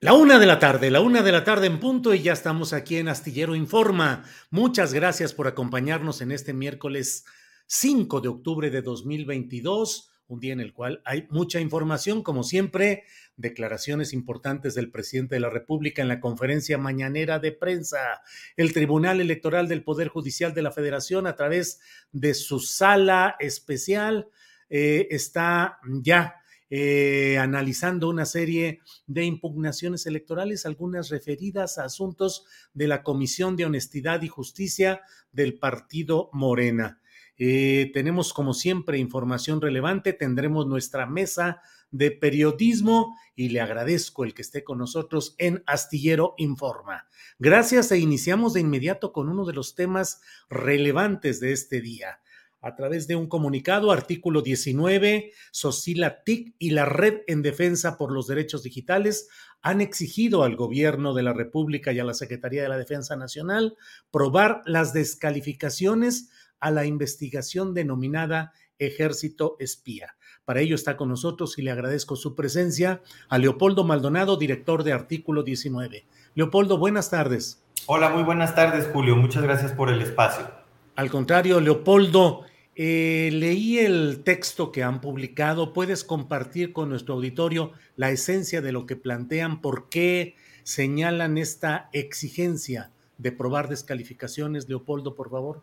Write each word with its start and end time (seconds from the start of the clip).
La 0.00 0.12
una 0.12 0.38
de 0.38 0.46
la 0.46 0.60
tarde, 0.60 0.92
la 0.92 1.00
una 1.00 1.24
de 1.24 1.32
la 1.32 1.42
tarde 1.42 1.66
en 1.66 1.80
punto 1.80 2.14
y 2.14 2.22
ya 2.22 2.32
estamos 2.32 2.72
aquí 2.72 2.98
en 2.98 3.08
Astillero 3.08 3.56
Informa. 3.56 4.22
Muchas 4.48 4.94
gracias 4.94 5.34
por 5.34 5.48
acompañarnos 5.48 6.20
en 6.20 6.30
este 6.30 6.52
miércoles 6.52 7.24
5 7.66 8.20
de 8.20 8.28
octubre 8.28 8.70
de 8.70 8.80
2022, 8.80 10.08
un 10.28 10.38
día 10.38 10.52
en 10.52 10.60
el 10.60 10.72
cual 10.72 11.02
hay 11.04 11.26
mucha 11.30 11.58
información, 11.58 12.22
como 12.22 12.44
siempre, 12.44 13.02
declaraciones 13.36 14.12
importantes 14.12 14.76
del 14.76 14.92
presidente 14.92 15.34
de 15.34 15.40
la 15.40 15.50
República 15.50 16.00
en 16.00 16.06
la 16.06 16.20
conferencia 16.20 16.78
mañanera 16.78 17.40
de 17.40 17.50
prensa. 17.50 18.22
El 18.56 18.72
Tribunal 18.72 19.20
Electoral 19.20 19.66
del 19.66 19.82
Poder 19.82 20.06
Judicial 20.06 20.54
de 20.54 20.62
la 20.62 20.70
Federación, 20.70 21.26
a 21.26 21.34
través 21.34 21.80
de 22.12 22.34
su 22.34 22.60
sala 22.60 23.34
especial, 23.40 24.28
eh, 24.70 25.08
está 25.10 25.80
ya 26.02 26.37
eh, 26.70 27.38
analizando 27.38 28.08
una 28.08 28.26
serie 28.26 28.80
de 29.06 29.24
impugnaciones 29.24 30.06
electorales, 30.06 30.66
algunas 30.66 31.08
referidas 31.08 31.78
a 31.78 31.84
asuntos 31.84 32.44
de 32.74 32.88
la 32.88 33.02
Comisión 33.02 33.56
de 33.56 33.64
Honestidad 33.64 34.22
y 34.22 34.28
Justicia 34.28 35.00
del 35.32 35.58
Partido 35.58 36.30
Morena. 36.32 37.00
Eh, 37.38 37.90
tenemos, 37.94 38.32
como 38.32 38.52
siempre, 38.52 38.98
información 38.98 39.60
relevante, 39.60 40.12
tendremos 40.12 40.66
nuestra 40.66 41.06
mesa 41.06 41.62
de 41.90 42.10
periodismo 42.10 43.16
y 43.34 43.48
le 43.48 43.60
agradezco 43.60 44.24
el 44.24 44.34
que 44.34 44.42
esté 44.42 44.64
con 44.64 44.78
nosotros 44.78 45.34
en 45.38 45.62
Astillero 45.66 46.34
Informa. 46.36 47.06
Gracias 47.38 47.92
e 47.92 47.98
iniciamos 47.98 48.52
de 48.52 48.60
inmediato 48.60 49.12
con 49.12 49.28
uno 49.28 49.46
de 49.46 49.54
los 49.54 49.74
temas 49.74 50.20
relevantes 50.50 51.40
de 51.40 51.52
este 51.52 51.80
día 51.80 52.18
a 52.60 52.74
través 52.74 53.06
de 53.06 53.16
un 53.16 53.28
comunicado, 53.28 53.92
artículo 53.92 54.42
19, 54.42 55.32
Socila 55.50 56.22
TIC 56.24 56.54
y 56.58 56.70
la 56.70 56.84
Red 56.84 57.22
en 57.26 57.42
Defensa 57.42 57.96
por 57.96 58.12
los 58.12 58.26
Derechos 58.26 58.62
Digitales 58.62 59.28
han 59.62 59.80
exigido 59.80 60.44
al 60.44 60.56
gobierno 60.56 61.14
de 61.14 61.22
la 61.22 61.32
República 61.32 61.92
y 61.92 61.98
a 62.00 62.04
la 62.04 62.14
Secretaría 62.14 62.62
de 62.62 62.68
la 62.68 62.78
Defensa 62.78 63.16
Nacional 63.16 63.76
probar 64.10 64.62
las 64.66 64.92
descalificaciones 64.92 66.30
a 66.60 66.70
la 66.70 66.84
investigación 66.84 67.74
denominada 67.74 68.52
Ejército 68.78 69.56
Espía. 69.58 70.16
Para 70.44 70.60
ello 70.60 70.74
está 70.74 70.96
con 70.96 71.08
nosotros 71.08 71.58
y 71.58 71.62
le 71.62 71.70
agradezco 71.70 72.16
su 72.16 72.34
presencia 72.34 73.02
a 73.28 73.38
Leopoldo 73.38 73.84
Maldonado, 73.84 74.36
director 74.36 74.82
de 74.82 74.92
Artículo 74.92 75.42
19. 75.42 76.06
Leopoldo, 76.34 76.78
buenas 76.78 77.10
tardes. 77.10 77.62
Hola, 77.86 78.10
muy 78.10 78.22
buenas 78.22 78.54
tardes, 78.54 78.88
Julio. 78.92 79.16
Muchas 79.16 79.42
gracias 79.42 79.72
por 79.72 79.90
el 79.90 80.00
espacio. 80.00 80.50
Al 80.96 81.10
contrario, 81.10 81.60
Leopoldo, 81.60 82.44
eh, 82.80 83.30
leí 83.32 83.80
el 83.80 84.22
texto 84.22 84.70
que 84.70 84.84
han 84.84 85.00
publicado. 85.00 85.72
¿Puedes 85.72 86.04
compartir 86.04 86.72
con 86.72 86.88
nuestro 86.88 87.14
auditorio 87.14 87.72
la 87.96 88.10
esencia 88.10 88.62
de 88.62 88.70
lo 88.70 88.86
que 88.86 88.94
plantean? 88.94 89.60
¿Por 89.60 89.88
qué 89.88 90.36
señalan 90.62 91.38
esta 91.38 91.90
exigencia 91.92 92.92
de 93.18 93.32
probar 93.32 93.68
descalificaciones? 93.68 94.68
Leopoldo, 94.68 95.16
por 95.16 95.28
favor. 95.28 95.62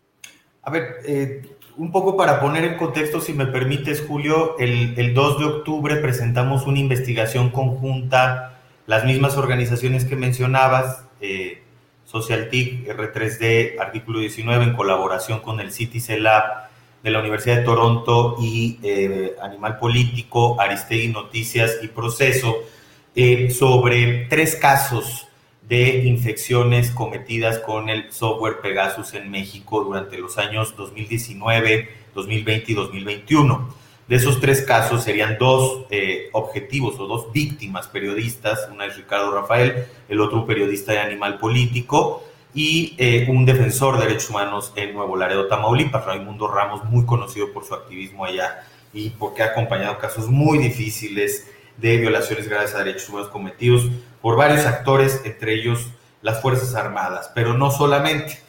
A 0.62 0.70
ver, 0.70 0.98
eh, 1.06 1.56
un 1.78 1.94
poco 1.94 2.18
para 2.18 2.42
poner 2.42 2.66
en 2.66 2.76
contexto, 2.76 3.22
si 3.22 3.32
me 3.32 3.46
permites, 3.46 4.04
Julio, 4.06 4.58
el, 4.60 5.14
2 5.14 5.40
de 5.40 5.46
octubre 5.46 5.96
presentamos 5.96 6.68
una 6.68 6.80
investigación 6.80 7.50
conjunta, 7.50 8.60
las 8.88 9.06
mismas 9.06 9.38
organizaciones 9.38 10.04
que 10.04 10.18
mencionabas, 10.18 11.06
eh, 11.22 11.62
SocialTIC, 12.04 12.90
R3D, 12.90 13.80
artículo 13.80 14.20
19, 14.20 14.66
en 14.66 14.74
colaboración 14.74 15.40
con 15.40 15.62
el 15.62 15.72
Citizen 15.72 16.24
Lab 16.24 16.65
de 17.06 17.12
la 17.12 17.20
Universidad 17.20 17.58
de 17.58 17.62
Toronto 17.62 18.36
y 18.42 18.80
eh, 18.82 19.36
Animal 19.40 19.78
Político, 19.78 20.60
Aristegui 20.60 21.10
Noticias 21.10 21.78
y 21.84 21.88
Proceso, 21.88 22.64
eh, 23.16 23.52
sobre 23.52 24.26
tres 24.28 24.56
casos 24.56 25.28
de 25.62 26.04
infecciones 26.06 26.90
cometidas 26.90 27.60
con 27.60 27.90
el 27.90 28.12
software 28.12 28.60
Pegasus 28.60 29.14
en 29.14 29.30
México 29.30 29.84
durante 29.84 30.18
los 30.18 30.40
años 30.40 30.76
2019, 30.76 31.90
2020 32.16 32.72
y 32.72 32.76
2021. 32.76 33.76
De 34.08 34.16
esos 34.16 34.42
tres 34.42 34.64
casos 34.64 35.04
serían 35.04 35.38
dos 35.38 35.86
eh, 35.92 36.30
objetivos 36.32 37.00
o 37.00 37.06
dos 37.06 37.32
víctimas 37.32 37.88
periodistas, 37.88 38.68
una 38.74 38.88
es 38.88 38.98
Ricardo 38.98 39.32
Rafael, 39.32 39.86
el 40.10 40.20
otro 40.20 40.40
un 40.40 40.48
periodista 40.48 40.94
de 40.94 41.02
Animal 41.02 41.38
Político 41.38 42.24
y 42.56 42.96
eh, 42.98 43.28
un 43.30 43.46
defensor 43.46 44.00
de 44.00 44.08
derechos 44.08 44.30
humanos 44.30 44.72
en 44.78 44.94
Nuevo 44.94 45.18
Laredo, 45.18 45.48
Tamaulipas, 45.48 46.06
Raimundo 46.06 46.48
Ramos, 46.48 46.86
muy 46.86 47.06
conocido 47.06 47.52
por 47.52 47.66
su 47.66 47.74
activismo 47.74 48.24
allá 48.24 48.64
y 48.94 49.10
porque 49.10 49.44
ha 49.44 49.48
acompañado 49.48 50.00
casos 50.00 50.30
muy 50.30 50.58
difíciles 50.58 51.48
de 51.76 51.98
violaciones 51.98 52.48
graves 52.48 52.74
a 52.74 52.80
derechos 52.80 53.10
humanos 53.10 53.28
cometidos 53.28 53.90
por 54.22 54.38
varios 54.38 54.66
actores, 54.66 55.22
entre 55.26 55.56
ellos 55.56 55.90
las 56.22 56.42
Fuerzas 56.42 56.74
Armadas, 56.76 57.30
pero 57.36 57.54
no 57.54 57.72
solamente. 57.72 58.40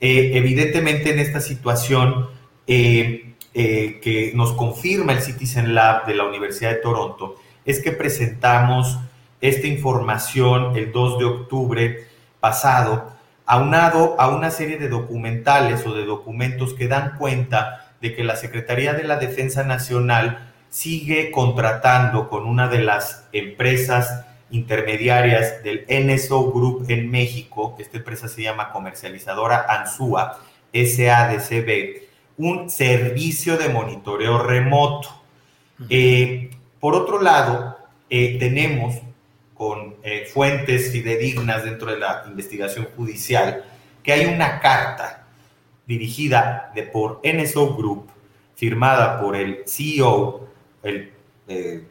Eh, 0.00 0.32
evidentemente 0.34 1.10
en 1.10 1.18
esta 1.18 1.40
situación 1.40 2.28
eh, 2.68 3.34
que 3.52 4.32
nos 4.34 4.52
confirma 4.52 5.12
el 5.12 5.22
Citizen 5.22 5.74
Lab 5.74 6.06
de 6.06 6.14
la 6.14 6.24
Universidad 6.24 6.70
de 6.70 6.76
Toronto 6.76 7.36
es 7.64 7.82
que 7.82 7.90
presentamos 7.90 8.98
esta 9.40 9.66
información 9.66 10.76
el 10.76 10.92
2 10.92 11.18
de 11.18 11.24
octubre 11.24 12.06
pasado, 12.38 13.15
aunado 13.46 14.20
a 14.20 14.28
una 14.28 14.50
serie 14.50 14.76
de 14.76 14.88
documentales 14.88 15.86
o 15.86 15.94
de 15.94 16.04
documentos 16.04 16.74
que 16.74 16.88
dan 16.88 17.16
cuenta 17.16 17.92
de 18.00 18.14
que 18.14 18.24
la 18.24 18.36
Secretaría 18.36 18.92
de 18.92 19.04
la 19.04 19.16
Defensa 19.16 19.62
Nacional 19.62 20.52
sigue 20.68 21.30
contratando 21.30 22.28
con 22.28 22.44
una 22.44 22.68
de 22.68 22.80
las 22.80 23.24
empresas 23.32 24.26
intermediarias 24.50 25.62
del 25.62 25.86
NSO 25.88 26.52
Group 26.52 26.86
en 26.88 27.10
México, 27.10 27.76
esta 27.78 27.98
empresa 27.98 28.28
se 28.28 28.42
llama 28.42 28.70
comercializadora 28.72 29.66
ANSUA, 29.68 30.38
SADCB, 30.72 32.02
un 32.36 32.68
servicio 32.68 33.56
de 33.56 33.68
monitoreo 33.68 34.42
remoto. 34.42 35.08
Eh, 35.88 36.50
por 36.80 36.94
otro 36.94 37.22
lado, 37.22 37.78
eh, 38.10 38.38
tenemos 38.38 38.96
con 39.56 39.96
eh, 40.02 40.28
fuentes 40.32 40.92
fidedignas 40.92 41.64
dentro 41.64 41.90
de 41.90 41.98
la 41.98 42.24
investigación 42.26 42.88
judicial 42.96 43.64
que 44.02 44.12
hay 44.12 44.26
una 44.26 44.60
carta 44.60 45.26
dirigida 45.86 46.70
de, 46.74 46.82
por 46.82 47.20
NSO 47.24 47.74
Group, 47.74 48.08
firmada 48.54 49.20
por 49.20 49.36
el 49.36 49.62
CEO, 49.66 50.48
el 50.82 51.12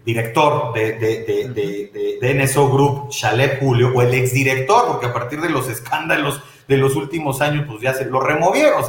director 0.05 0.73
de, 0.73 0.93
de, 0.93 2.33
NSO 2.33 2.69
Group, 2.69 3.09
Chalet 3.09 3.59
Julio, 3.59 3.93
o 3.95 4.01
el 4.01 4.13
exdirector, 4.13 4.87
porque 4.87 5.07
a 5.07 5.13
partir 5.13 5.39
de 5.39 5.49
los 5.49 5.69
escándalos 5.69 6.41
de 6.67 6.77
los 6.77 6.95
últimos 6.95 7.41
años, 7.41 7.65
pues 7.67 7.81
ya 7.81 7.93
se 7.93 8.05
lo 8.05 8.19
removieron, 8.19 8.83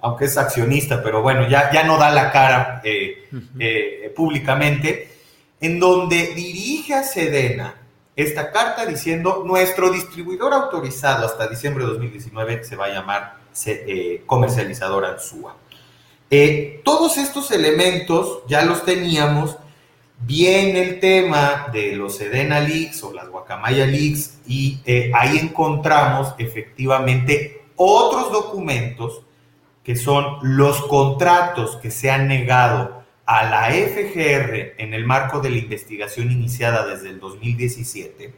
aunque 0.00 0.24
es 0.24 0.36
accionista, 0.36 1.02
pero 1.02 1.22
bueno, 1.22 1.48
ya, 1.48 1.70
ya 1.72 1.84
no 1.84 1.98
da 1.98 2.10
la 2.10 2.32
cara 2.32 2.80
eh, 2.84 3.28
eh, 3.58 4.12
públicamente, 4.16 5.10
en 5.60 5.78
donde 5.78 6.34
dirige 6.34 6.94
a 6.94 7.02
Sedena 7.02 7.81
esta 8.14 8.52
carta 8.52 8.86
diciendo 8.86 9.42
nuestro 9.46 9.90
distribuidor 9.90 10.52
autorizado 10.52 11.26
hasta 11.26 11.48
diciembre 11.48 11.84
de 11.84 11.92
2019 11.92 12.64
se 12.64 12.76
va 12.76 12.86
a 12.86 12.88
llamar 12.90 13.36
eh, 13.66 14.22
comercializador 14.26 15.04
Ansúa. 15.04 15.56
todos 16.84 17.18
estos 17.18 17.50
elementos 17.50 18.42
ya 18.48 18.64
los 18.64 18.84
teníamos 18.84 19.56
Viene 20.24 20.82
el 20.82 21.00
tema 21.00 21.66
de 21.72 21.96
los 21.96 22.16
Sedena 22.16 22.60
Leaks 22.60 23.02
o 23.02 23.12
las 23.12 23.28
Guacamaya 23.28 23.86
Leaks 23.86 24.38
y 24.46 24.78
eh, 24.84 25.10
ahí 25.14 25.36
encontramos 25.38 26.34
efectivamente 26.38 27.64
otros 27.74 28.30
documentos 28.30 29.22
que 29.82 29.96
son 29.96 30.38
los 30.42 30.80
contratos 30.82 31.76
que 31.76 31.90
se 31.90 32.08
han 32.08 32.28
negado 32.28 33.01
a 33.32 33.44
la 33.44 33.70
FGR 33.70 34.74
en 34.76 34.92
el 34.92 35.06
marco 35.06 35.40
de 35.40 35.48
la 35.48 35.56
investigación 35.56 36.30
iniciada 36.30 36.86
desde 36.86 37.08
el 37.08 37.18
2017, 37.18 38.34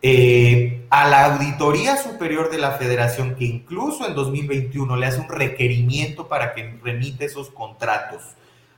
eh, 0.00 0.86
a 0.88 1.08
la 1.08 1.26
Auditoría 1.26 1.94
Superior 1.98 2.50
de 2.50 2.56
la 2.56 2.70
Federación, 2.70 3.34
que 3.34 3.44
incluso 3.44 4.06
en 4.06 4.14
2021 4.14 4.96
le 4.96 5.06
hace 5.06 5.20
un 5.20 5.28
requerimiento 5.28 6.26
para 6.26 6.54
que 6.54 6.78
remite 6.82 7.26
esos 7.26 7.50
contratos 7.50 8.22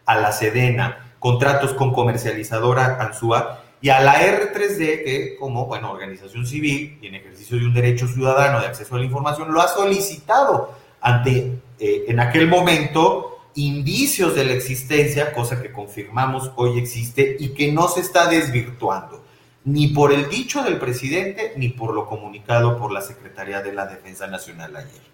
a 0.05 0.17
la 0.17 0.32
Sedena 0.32 1.15
contratos 1.21 1.75
con 1.75 1.93
comercializadora 1.93 2.97
ANSUA 3.00 3.62
y 3.81 3.91
a 3.91 4.00
la 4.00 4.21
R3D, 4.21 5.05
que 5.05 5.37
como 5.38 5.67
bueno, 5.67 5.93
organización 5.93 6.44
civil 6.44 6.99
y 7.00 7.06
en 7.06 7.15
ejercicio 7.15 7.56
de 7.56 7.67
un 7.67 7.75
derecho 7.75 8.09
ciudadano 8.09 8.59
de 8.59 8.67
acceso 8.67 8.97
a 8.97 8.99
la 8.99 9.05
información, 9.05 9.53
lo 9.53 9.61
ha 9.61 9.69
solicitado 9.69 10.75
ante, 11.00 11.61
eh, 11.79 12.05
en 12.09 12.19
aquel 12.19 12.49
momento, 12.49 13.30
indicios 13.55 14.35
de 14.35 14.44
la 14.44 14.52
existencia, 14.52 15.32
cosa 15.32 15.61
que 15.61 15.73
confirmamos 15.73 16.52
hoy 16.56 16.79
existe 16.79 17.37
y 17.38 17.50
que 17.50 17.73
no 17.73 17.88
se 17.88 18.00
está 18.00 18.29
desvirtuando, 18.29 19.25
ni 19.64 19.88
por 19.88 20.12
el 20.12 20.29
dicho 20.29 20.62
del 20.62 20.79
presidente, 20.79 21.52
ni 21.56 21.69
por 21.69 21.94
lo 21.94 22.06
comunicado 22.06 22.79
por 22.79 22.93
la 22.93 23.02
Secretaría 23.02 23.62
de 23.62 23.73
la 23.73 23.87
Defensa 23.87 24.26
Nacional 24.26 24.76
ayer. 24.76 25.11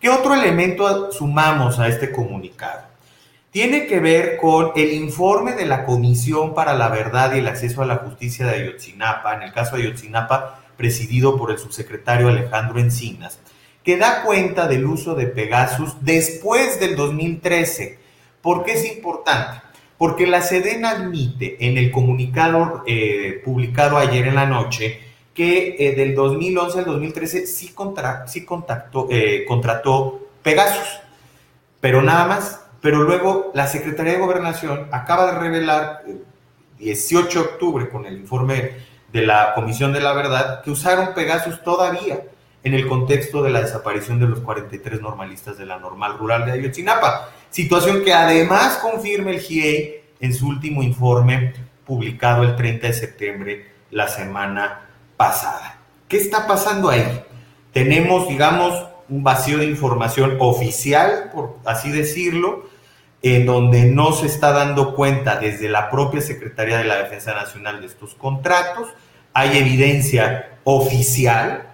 ¿Qué 0.00 0.08
otro 0.08 0.34
elemento 0.34 1.12
sumamos 1.12 1.78
a 1.78 1.88
este 1.88 2.10
comunicado? 2.10 2.90
tiene 3.50 3.86
que 3.86 3.98
ver 3.98 4.36
con 4.36 4.70
el 4.76 4.92
informe 4.92 5.52
de 5.52 5.66
la 5.66 5.84
Comisión 5.84 6.54
para 6.54 6.74
la 6.74 6.88
Verdad 6.88 7.34
y 7.34 7.38
el 7.38 7.48
Acceso 7.48 7.82
a 7.82 7.86
la 7.86 7.96
Justicia 7.96 8.46
de 8.46 8.54
Ayotzinapa, 8.54 9.34
en 9.34 9.42
el 9.42 9.52
caso 9.52 9.76
de 9.76 9.82
Ayotzinapa, 9.82 10.60
presidido 10.76 11.36
por 11.36 11.50
el 11.50 11.58
subsecretario 11.58 12.28
Alejandro 12.28 12.78
Encinas, 12.78 13.40
que 13.84 13.96
da 13.96 14.22
cuenta 14.22 14.66
del 14.68 14.86
uso 14.86 15.14
de 15.14 15.26
Pegasus 15.26 15.96
después 16.00 16.78
del 16.80 16.96
2013. 16.96 17.98
¿Por 18.42 18.64
qué 18.64 18.72
es 18.72 18.90
importante? 18.90 19.62
Porque 19.98 20.26
la 20.26 20.42
Sedena 20.42 20.90
admite 20.90 21.56
en 21.66 21.78
el 21.78 21.90
comunicado 21.90 22.82
eh, 22.86 23.40
publicado 23.44 23.98
ayer 23.98 24.28
en 24.28 24.34
la 24.34 24.46
noche 24.46 25.00
que 25.34 25.76
eh, 25.78 25.94
del 25.94 26.14
2011 26.14 26.78
al 26.78 26.84
2013 26.84 27.46
sí, 27.46 27.72
sí 28.26 28.44
contactó, 28.44 29.08
eh, 29.10 29.44
contrató 29.46 30.28
Pegasus, 30.42 31.00
pero 31.80 32.02
nada 32.02 32.26
más 32.26 32.60
pero 32.80 33.02
luego 33.02 33.50
la 33.54 33.66
Secretaría 33.66 34.14
de 34.14 34.18
Gobernación 34.18 34.88
acaba 34.90 35.32
de 35.32 35.38
revelar, 35.38 36.02
el 36.06 36.24
18 36.78 37.38
de 37.38 37.44
octubre, 37.44 37.88
con 37.90 38.06
el 38.06 38.16
informe 38.16 38.72
de 39.12 39.22
la 39.22 39.52
Comisión 39.54 39.92
de 39.92 40.00
la 40.00 40.14
Verdad, 40.14 40.62
que 40.62 40.70
usaron 40.70 41.14
Pegasus 41.14 41.62
todavía 41.62 42.22
en 42.62 42.74
el 42.74 42.86
contexto 42.86 43.42
de 43.42 43.50
la 43.50 43.62
desaparición 43.62 44.20
de 44.20 44.28
los 44.28 44.40
43 44.40 45.00
normalistas 45.00 45.56
de 45.58 45.66
la 45.66 45.78
normal 45.78 46.18
rural 46.18 46.46
de 46.46 46.52
Ayotzinapa. 46.52 47.30
Situación 47.50 48.04
que 48.04 48.12
además 48.12 48.78
confirma 48.78 49.30
el 49.30 49.40
GIEI 49.40 50.02
en 50.20 50.34
su 50.34 50.48
último 50.48 50.82
informe 50.82 51.54
publicado 51.84 52.42
el 52.44 52.56
30 52.56 52.86
de 52.86 52.92
septiembre, 52.92 53.66
la 53.90 54.06
semana 54.08 54.88
pasada. 55.16 55.78
¿Qué 56.06 56.18
está 56.18 56.46
pasando 56.46 56.90
ahí? 56.90 57.22
Tenemos, 57.72 58.28
digamos, 58.28 58.86
un 59.08 59.24
vacío 59.24 59.58
de 59.58 59.66
información 59.66 60.36
oficial, 60.38 61.30
por 61.34 61.58
así 61.64 61.90
decirlo, 61.90 62.68
en 63.22 63.44
donde 63.44 63.84
no 63.84 64.12
se 64.12 64.26
está 64.26 64.52
dando 64.52 64.94
cuenta 64.94 65.36
desde 65.36 65.68
la 65.68 65.90
propia 65.90 66.20
Secretaría 66.20 66.78
de 66.78 66.84
la 66.84 66.96
Defensa 66.96 67.34
Nacional 67.34 67.80
de 67.80 67.88
estos 67.88 68.14
contratos. 68.14 68.88
Hay 69.32 69.58
evidencia 69.58 70.58
oficial, 70.64 71.69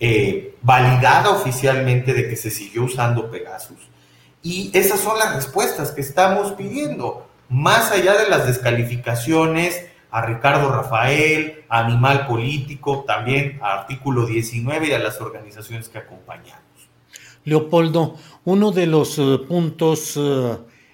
eh, 0.00 0.54
validada 0.62 1.30
oficialmente 1.30 2.12
de 2.14 2.28
que 2.28 2.36
se 2.36 2.50
siguió 2.50 2.84
usando 2.84 3.30
Pegasus. 3.30 3.78
Y 4.42 4.70
esas 4.72 5.00
son 5.00 5.18
las 5.18 5.34
respuestas 5.34 5.92
que 5.92 6.00
estamos 6.00 6.52
pidiendo, 6.52 7.28
más 7.48 7.90
allá 7.90 8.16
de 8.16 8.28
las 8.28 8.46
descalificaciones 8.46 9.86
a 10.10 10.24
Ricardo 10.24 10.70
Rafael, 10.70 11.64
a 11.68 11.84
Animal 11.86 12.26
Político, 12.26 13.04
también 13.06 13.58
a 13.62 13.80
Artículo 13.80 14.26
19 14.26 14.88
y 14.88 14.92
a 14.92 14.98
las 14.98 15.20
organizaciones 15.20 15.88
que 15.88 15.98
acompañamos. 15.98 16.62
Leopoldo, 17.44 18.16
uno 18.44 18.70
de 18.70 18.86
los 18.86 19.18
eh, 19.18 19.38
puntos 19.46 20.18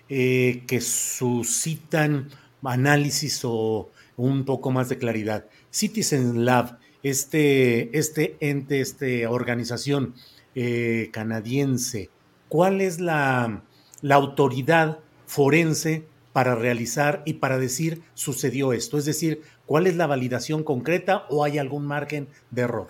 eh, 0.08 0.62
que 0.66 0.80
suscitan 0.80 2.30
análisis 2.62 3.40
o 3.44 3.90
un 4.16 4.44
poco 4.44 4.70
más 4.70 4.88
de 4.88 4.99
claridad. 4.99 5.46
Citizen 5.70 6.44
Lab, 6.44 6.78
este, 7.04 7.96
este 7.96 8.37
ente, 8.40 8.80
esta 8.80 9.30
organización 9.30 10.14
eh, 10.56 11.11
canadiense, 11.12 12.11
¿cuál 12.49 12.80
es 12.80 12.99
la, 12.99 13.62
la 14.02 14.14
autoridad 14.16 14.99
forense 15.26 16.06
para 16.32 16.56
realizar 16.56 17.23
y 17.25 17.34
para 17.34 17.58
decir 17.58 18.02
sucedió 18.14 18.73
esto? 18.73 18.99
Es 18.99 19.04
decir, 19.04 19.42
¿cuál 19.66 19.87
es 19.87 19.94
la 19.94 20.08
validación 20.08 20.64
concreta 20.64 21.26
o 21.28 21.44
hay 21.44 21.58
algún 21.58 21.87
margen 21.87 22.26
de 22.50 22.62
error? 22.62 22.88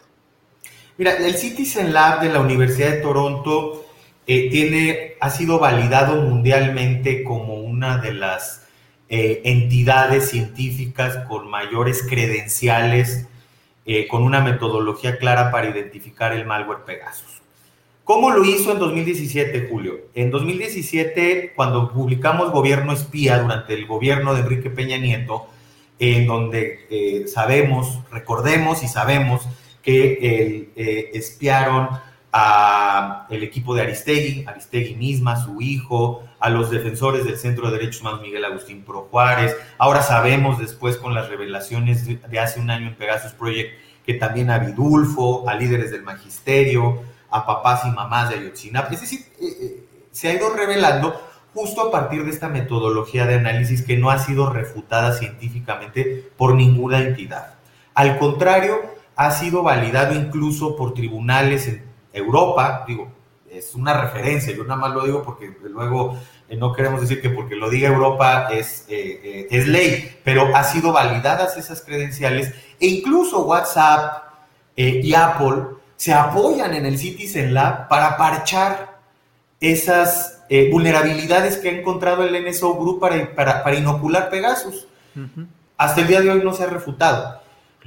Mira, 0.96 1.16
el 1.16 1.34
Citizen 1.34 1.92
Lab 1.92 2.22
de 2.22 2.28
la 2.28 2.40
Universidad 2.40 2.92
de 2.92 3.00
Toronto 3.00 3.84
eh, 4.26 4.48
tiene, 4.48 5.14
ha 5.20 5.28
sido 5.28 5.58
validado 5.58 6.22
mundialmente 6.22 7.24
como 7.24 7.54
una 7.54 7.98
de 7.98 8.14
las 8.14 8.62
eh, 9.08 9.42
entidades 9.44 10.30
científicas 10.30 11.26
con 11.28 11.50
mayores 11.50 12.02
credenciales, 12.08 13.26
eh, 13.86 14.06
con 14.08 14.22
una 14.22 14.40
metodología 14.40 15.18
clara 15.18 15.50
para 15.50 15.68
identificar 15.68 16.32
el 16.32 16.46
malware 16.46 16.84
Pegasus. 16.84 17.42
¿Cómo 18.04 18.30
lo 18.30 18.44
hizo 18.44 18.72
en 18.72 18.78
2017, 18.78 19.68
Julio? 19.70 19.94
En 20.14 20.30
2017, 20.30 21.52
cuando 21.56 21.90
publicamos 21.90 22.52
Gobierno 22.52 22.92
Espía 22.92 23.38
durante 23.38 23.74
el 23.74 23.86
gobierno 23.86 24.34
de 24.34 24.40
Enrique 24.40 24.68
Peña 24.68 24.98
Nieto, 24.98 25.46
en 25.98 26.26
donde 26.26 27.24
sabemos, 27.32 28.00
recordemos 28.10 28.82
y 28.82 28.88
sabemos 28.88 29.48
que 29.82 30.70
espiaron 31.14 31.88
a 32.36 33.26
el 33.30 33.44
equipo 33.44 33.76
de 33.76 33.82
Aristegui, 33.82 34.44
Aristegui 34.44 34.96
misma, 34.96 35.42
su 35.42 35.62
hijo, 35.62 36.24
a 36.44 36.50
los 36.50 36.70
defensores 36.70 37.24
del 37.24 37.38
Centro 37.38 37.70
de 37.70 37.78
Derechos 37.78 38.02
Humanos 38.02 38.20
Miguel 38.20 38.44
Agustín 38.44 38.84
Pro 38.84 39.08
Juárez. 39.10 39.56
Ahora 39.78 40.02
sabemos 40.02 40.58
después 40.58 40.98
con 40.98 41.14
las 41.14 41.30
revelaciones 41.30 42.06
de 42.06 42.38
hace 42.38 42.60
un 42.60 42.68
año 42.68 42.88
en 42.88 42.96
Pegasus 42.96 43.32
Project 43.32 43.72
que 44.04 44.12
también 44.12 44.50
a 44.50 44.58
Vidulfo, 44.58 45.48
a 45.48 45.54
líderes 45.54 45.90
del 45.90 46.02
magisterio, 46.02 47.00
a 47.30 47.46
papás 47.46 47.86
y 47.86 47.90
mamás 47.92 48.28
de 48.28 48.34
Ayotzinapa. 48.34 48.92
Es 48.92 49.00
decir, 49.00 49.20
eh, 49.40 49.56
eh, 49.58 49.84
se 50.10 50.28
ha 50.28 50.34
ido 50.34 50.54
revelando 50.54 51.18
justo 51.54 51.80
a 51.80 51.90
partir 51.90 52.26
de 52.26 52.32
esta 52.32 52.50
metodología 52.50 53.24
de 53.24 53.36
análisis 53.36 53.80
que 53.80 53.96
no 53.96 54.10
ha 54.10 54.18
sido 54.18 54.52
refutada 54.52 55.14
científicamente 55.14 56.30
por 56.36 56.54
ninguna 56.56 57.00
entidad. 57.00 57.54
Al 57.94 58.18
contrario, 58.18 58.82
ha 59.16 59.30
sido 59.30 59.62
validado 59.62 60.14
incluso 60.14 60.76
por 60.76 60.92
tribunales 60.92 61.68
en 61.68 61.86
Europa, 62.12 62.84
digo, 62.86 63.14
es 63.58 63.74
una 63.74 64.00
referencia, 64.00 64.54
yo 64.54 64.64
nada 64.64 64.80
más 64.80 64.94
lo 64.94 65.04
digo 65.04 65.22
porque 65.22 65.56
luego 65.62 66.18
no 66.56 66.72
queremos 66.72 67.00
decir 67.00 67.20
que 67.20 67.30
porque 67.30 67.56
lo 67.56 67.70
diga 67.70 67.88
Europa 67.88 68.48
es, 68.50 68.84
eh, 68.88 69.46
es 69.50 69.66
ley, 69.66 70.18
pero 70.24 70.54
ha 70.54 70.64
sido 70.64 70.92
validadas 70.92 71.56
esas 71.56 71.80
credenciales 71.82 72.52
e 72.80 72.86
incluso 72.86 73.44
WhatsApp 73.44 74.24
y 74.76 75.14
Apple 75.14 75.76
se 75.96 76.12
apoyan 76.12 76.74
en 76.74 76.86
el 76.86 76.98
Citizen 76.98 77.54
Lab 77.54 77.88
para 77.88 78.16
parchar 78.16 78.98
esas 79.60 80.42
vulnerabilidades 80.72 81.56
que 81.56 81.68
ha 81.68 81.72
encontrado 81.72 82.24
el 82.24 82.44
NSO 82.44 82.74
Group 82.74 83.00
para, 83.00 83.62
para, 83.62 83.74
inocular 83.74 84.30
Pegasus. 84.30 84.86
Hasta 85.76 86.00
el 86.00 86.06
día 86.08 86.20
de 86.20 86.30
hoy 86.30 86.42
no 86.42 86.52
se 86.52 86.64
ha 86.64 86.66
refutado. 86.66 87.40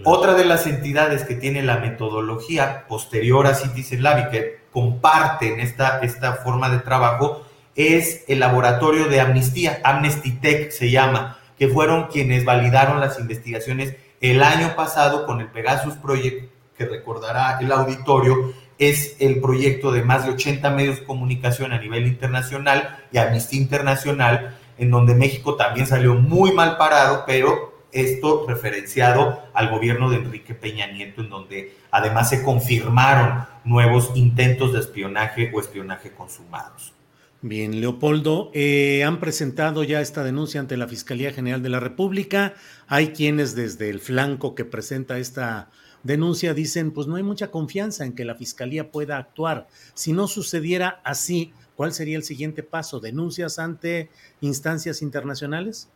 Otra 0.03 0.36
de 0.36 0.45
las 0.45 0.67
entidades 0.67 1.24
que 1.24 1.36
tiene 1.36 1.63
la 1.63 1.77
metodología 1.77 2.86
posterior 2.88 3.47
a 3.47 3.55
Citizen 3.55 4.03
Lab 4.03 4.27
y 4.27 4.29
que 4.29 4.59
comparten 4.71 5.59
esta, 5.59 6.00
esta 6.00 6.33
forma 6.33 6.69
de 6.69 6.79
trabajo 6.79 7.47
es 7.77 8.25
el 8.27 8.39
laboratorio 8.39 9.05
de 9.05 9.22
amnistía, 9.22 9.79
Amnesty 9.84 10.31
Tech 10.31 10.72
se 10.72 10.89
llama, 10.89 11.38
que 11.57 11.67
fueron 11.67 12.07
quienes 12.07 12.43
validaron 12.43 13.00
las 13.00 13.19
investigaciones 13.19 13.96
el 14.19 14.41
año 14.41 14.75
pasado 14.75 15.27
con 15.27 15.39
el 15.41 15.48
Pegasus 15.48 15.93
Project, 15.93 16.51
que 16.75 16.86
recordará 16.86 17.60
el 17.62 17.72
auditorio, 17.72 18.53
es 18.79 19.15
el 19.19 19.39
proyecto 19.41 19.91
de 19.91 20.03
más 20.03 20.25
de 20.25 20.31
80 20.31 20.69
medios 20.72 21.00
de 21.00 21.05
comunicación 21.05 21.72
a 21.72 21.79
nivel 21.79 22.07
internacional 22.07 23.05
y 23.12 23.19
Amnistía 23.19 23.62
Internacional, 23.62 24.57
en 24.79 24.89
donde 24.89 25.13
México 25.13 25.55
también 25.55 25.86
salió 25.86 26.15
muy 26.15 26.51
mal 26.51 26.77
parado, 26.77 27.25
pero 27.27 27.86
esto 27.91 28.46
referenciado 28.48 29.43
al 29.53 29.69
gobierno 29.69 30.10
de 30.10 30.17
Enrique 30.17 30.55
Peña 30.55 30.88
Nieto, 30.88 31.22
en 31.22 31.29
donde 31.29 31.75
además 31.91 32.29
se 32.29 32.43
confirmaron 32.43 33.46
nuevos 33.63 34.12
intentos 34.15 34.74
de 34.74 34.79
espionaje 34.79 35.51
o 35.53 35.60
espionaje 35.60 36.12
consumados. 36.12 36.97
Bien, 37.44 37.79
Leopoldo, 37.79 38.50
eh, 38.56 39.03
han 39.03 39.20
presentado 39.20 39.84
ya 39.84 40.01
esta 40.01 40.24
denuncia 40.24 40.60
ante 40.60 40.75
la 40.75 40.88
Fiscalía 40.88 41.32
General 41.32 41.62
de 41.62 41.70
la 41.70 41.79
República. 41.79 42.56
Hay 42.88 43.10
quienes 43.10 43.53
desde 43.53 43.91
el 43.91 44.00
flanco 44.00 44.56
que 44.56 44.65
presenta 44.65 45.20
esta 45.20 45.70
denuncia 46.01 46.56
dicen, 46.56 46.89
pues 46.89 47.06
no 47.06 47.15
hay 47.15 47.22
mucha 47.22 47.51
confianza 47.51 48.06
en 48.06 48.13
que 48.13 48.25
la 48.25 48.34
Fiscalía 48.34 48.91
pueda 48.91 49.17
actuar. 49.17 49.67
Si 49.94 50.13
no 50.13 50.27
sucediera 50.27 51.00
así, 51.03 51.53
¿cuál 51.75 51.94
sería 51.94 52.17
el 52.17 52.24
siguiente 52.24 52.63
paso? 52.63 53.00
¿Denuncias 53.00 53.60
ante 53.60 54.10
instancias 54.41 55.03
internacionales? 55.03 55.89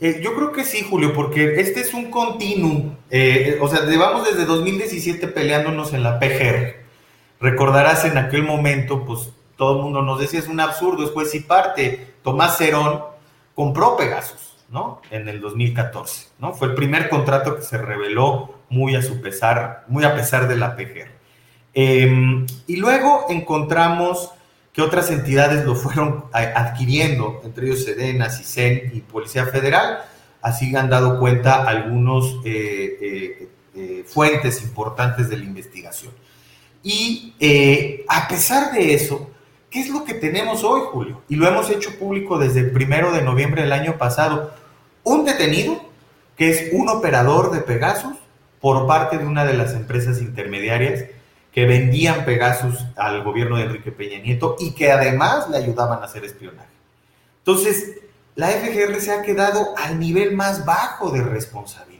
Eh, 0.00 0.20
yo 0.20 0.34
creo 0.34 0.50
que 0.50 0.64
sí, 0.64 0.84
Julio, 0.88 1.12
porque 1.12 1.60
este 1.60 1.78
es 1.78 1.94
un 1.94 2.10
continuum. 2.10 2.96
Eh, 3.10 3.56
o 3.60 3.68
sea, 3.68 3.86
llevamos 3.86 4.28
desde 4.28 4.44
2017 4.44 5.28
peleándonos 5.28 5.92
en 5.94 6.02
la 6.02 6.18
PGR. 6.18 6.84
Recordarás 7.40 8.04
en 8.04 8.18
aquel 8.18 8.42
momento, 8.42 9.04
pues 9.04 9.30
todo 9.56 9.76
el 9.76 9.82
mundo 9.82 10.02
nos 10.02 10.20
decía 10.20 10.40
es 10.40 10.48
un 10.48 10.60
absurdo. 10.60 11.02
Después, 11.02 11.30
si 11.30 11.40
parte, 11.40 12.14
Tomás 12.22 12.58
Cerón 12.58 13.02
compró 13.54 13.96
Pegasus, 13.96 14.56
¿no? 14.70 15.00
En 15.10 15.28
el 15.28 15.40
2014, 15.40 16.28
¿no? 16.38 16.52
Fue 16.54 16.68
el 16.68 16.74
primer 16.74 17.08
contrato 17.08 17.56
que 17.56 17.62
se 17.62 17.78
reveló 17.78 18.56
muy 18.68 18.96
a 18.96 19.02
su 19.02 19.20
pesar, 19.20 19.84
muy 19.88 20.04
a 20.04 20.14
pesar 20.14 20.48
de 20.48 20.56
la 20.56 20.76
PGR. 20.76 21.10
Em, 21.72 22.46
y 22.66 22.76
luego 22.76 23.26
encontramos 23.28 24.30
que 24.72 24.82
otras 24.82 25.10
entidades 25.10 25.64
lo 25.64 25.74
fueron 25.74 26.26
adquiriendo, 26.32 27.40
entre 27.44 27.66
ellos 27.66 27.84
Sedena, 27.84 28.28
CISEN 28.28 28.90
y 28.92 29.00
Policía 29.00 29.46
Federal. 29.46 30.04
Así 30.42 30.76
han 30.76 30.90
dado 30.90 31.18
cuenta 31.18 31.64
algunos 31.64 32.40
eh, 32.44 32.98
eh, 33.00 33.48
eh, 33.74 34.04
fuentes 34.06 34.62
importantes 34.62 35.30
de 35.30 35.38
la 35.38 35.44
investigación. 35.44 36.12
Y 36.82 37.34
a 38.08 38.28
pesar 38.28 38.72
de 38.72 38.94
eso, 38.94 39.30
¿qué 39.70 39.80
es 39.80 39.88
lo 39.88 40.04
que 40.04 40.14
tenemos 40.14 40.64
hoy, 40.64 40.82
Julio? 40.90 41.22
Y 41.28 41.36
lo 41.36 41.46
hemos 41.46 41.70
hecho 41.70 41.98
público 41.98 42.38
desde 42.38 42.60
el 42.60 42.70
primero 42.70 43.12
de 43.12 43.22
noviembre 43.22 43.62
del 43.62 43.72
año 43.72 43.98
pasado. 43.98 44.52
Un 45.04 45.24
detenido, 45.24 45.80
que 46.36 46.50
es 46.50 46.72
un 46.72 46.88
operador 46.88 47.50
de 47.50 47.60
Pegasus, 47.60 48.16
por 48.60 48.86
parte 48.86 49.18
de 49.18 49.26
una 49.26 49.44
de 49.44 49.54
las 49.54 49.74
empresas 49.74 50.20
intermediarias 50.20 51.04
que 51.52 51.64
vendían 51.64 52.24
Pegasus 52.24 52.84
al 52.96 53.22
gobierno 53.22 53.56
de 53.56 53.64
Enrique 53.64 53.92
Peña 53.92 54.18
Nieto 54.18 54.56
y 54.58 54.72
que 54.72 54.92
además 54.92 55.48
le 55.48 55.56
ayudaban 55.56 56.02
a 56.02 56.04
hacer 56.04 56.24
espionaje. 56.24 56.68
Entonces, 57.38 57.98
la 58.34 58.48
FGR 58.48 59.00
se 59.00 59.12
ha 59.12 59.22
quedado 59.22 59.74
al 59.78 59.98
nivel 59.98 60.36
más 60.36 60.66
bajo 60.66 61.10
de 61.10 61.22
responsabilidad, 61.22 61.95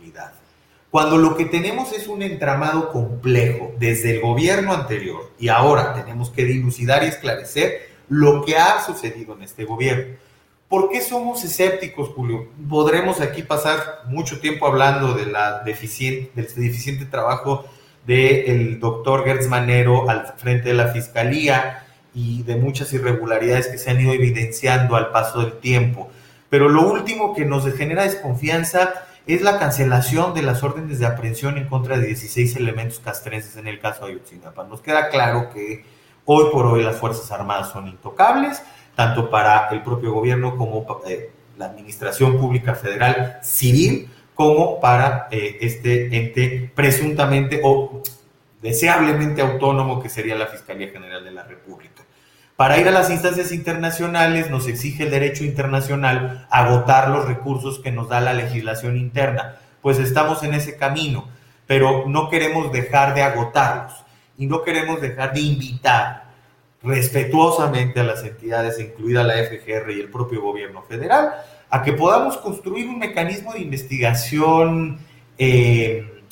cuando 0.91 1.19
lo 1.19 1.37
que 1.37 1.45
tenemos 1.45 1.93
es 1.93 2.07
un 2.07 2.23
entramado 2.23 2.91
complejo 2.91 3.73
desde 3.79 4.17
el 4.17 4.21
gobierno 4.21 4.73
anterior 4.73 5.33
y 5.39 5.49
ahora 5.49 5.95
tenemos 5.95 6.31
que 6.31 6.45
dilucidar 6.45 7.03
y 7.03 7.09
esclarecer 7.09 7.89
lo 8.09 8.45
que 8.45 8.57
ha 8.57 8.83
sucedido 8.85 9.35
en 9.35 9.43
este 9.43 9.65
gobierno. 9.65 10.17
¿Por 10.69 10.91
qué 10.91 11.01
somos 11.01 11.45
escépticos, 11.45 12.09
Julio? 12.11 12.49
Podremos 12.69 13.21
aquí 13.21 13.43
pasar 13.43 14.03
mucho 14.09 14.41
tiempo 14.41 14.67
hablando 14.67 15.15
de 15.15 15.27
la 15.27 15.61
del 15.61 15.77
deficiente 16.35 17.05
trabajo 17.05 17.67
del 18.05 18.81
doctor 18.81 19.25
Gertz 19.25 19.49
Manero 19.49 20.09
al 20.11 20.35
frente 20.37 20.69
de 20.69 20.75
la 20.75 20.89
Fiscalía 20.89 21.85
y 22.15 22.43
de 22.43 22.57
muchas 22.57 22.93
irregularidades 22.93 23.69
que 23.69 23.79
se 23.79 23.91
han 23.91 24.01
ido 24.01 24.13
evidenciando 24.13 24.97
al 24.97 25.11
paso 25.11 25.41
del 25.41 25.59
tiempo. 25.59 26.09
Pero 26.49 26.69
lo 26.69 26.83
último 26.91 27.35
que 27.35 27.45
nos 27.45 27.65
genera 27.75 28.05
desconfianza 28.05 29.06
es 29.27 29.43
la 29.43 29.59
cancelación 29.59 30.35
de 30.35 30.43
las 30.43 30.63
órdenes 30.63 31.01
de 31.01 31.07
aprehensión 31.07 31.59
en 31.59 31.67
contra 31.67 31.99
de 31.99 32.07
16 32.07 32.57
elementos 32.57 33.01
castrenses 33.01 33.57
en 33.57 33.67
el 33.67 33.81
caso 33.81 34.07
de 34.07 34.13
Ayotzinapa. 34.13 34.65
Nos 34.65 34.81
queda 34.81 35.09
claro 35.09 35.51
que 35.53 35.85
hoy 36.25 36.45
por 36.53 36.67
hoy 36.67 36.85
las 36.85 36.97
Fuerzas 36.97 37.31
Armadas 37.33 37.73
son 37.73 37.89
intocables, 37.89 38.63
tanto 38.95 39.29
para 39.29 39.69
el 39.71 39.83
propio 39.83 40.13
gobierno 40.13 40.57
como 40.57 40.87
eh, 41.09 41.31
la 41.59 41.67
Administración 41.67 42.39
Pública 42.39 42.77
Federal 42.77 43.41
Civil, 43.43 44.09
como 44.35 44.79
para 44.79 45.27
eh, 45.31 45.59
este 45.61 46.17
ente 46.17 46.71
presuntamente 46.73 47.61
o 47.65 48.03
deseablemente 48.63 49.43
autónomo 49.43 50.01
que 50.01 50.09
sería 50.09 50.37
la 50.37 50.47
Fiscalía 50.47 50.89
General 50.89 51.25
de 51.25 51.33
la 51.33 51.43
República. 51.43 52.06
Para 52.57 52.79
ir 52.79 52.89
a 52.89 52.91
las 52.91 53.11
instancias 53.11 53.53
internacionales 53.53 54.51
nos 54.51 54.67
exige 54.67 55.05
el 55.05 55.11
derecho 55.11 55.45
internacional 55.45 56.47
agotar 56.51 57.11
los 57.11 57.27
recursos 57.27 57.81
que 57.81 57.93
nos 57.93 58.09
da 58.09 58.21
la 58.21 58.33
legislación 58.33 58.97
interna. 58.97 59.57
Pues 59.83 59.99
estamos 59.99 60.43
en 60.43 60.55
ese 60.55 60.79
camino, 60.79 61.29
pero 61.67 62.05
no 62.07 62.31
queremos 62.31 62.73
dejar 62.73 63.15
de 63.15 63.23
agotarlos 63.23 63.93
y 64.39 64.47
no 64.47 64.63
queremos 64.63 65.03
dejar 65.03 65.35
de 65.35 65.41
invitar 65.41 66.25
respetuosamente 66.83 68.01
a 68.01 68.05
las 68.05 68.25
entidades, 68.25 68.79
incluida 68.79 69.23
la 69.23 69.35
FGR 69.35 69.91
y 69.91 70.01
el 70.01 70.09
propio 70.09 70.41
gobierno 70.41 70.83
federal, 70.83 71.35
a 71.69 71.83
que 71.83 71.93
podamos 71.93 72.39
construir 72.39 72.89
un 72.89 72.99
mecanismo 72.99 73.53
de 73.53 73.61
investigación 73.61 74.99
eh, 75.37 76.23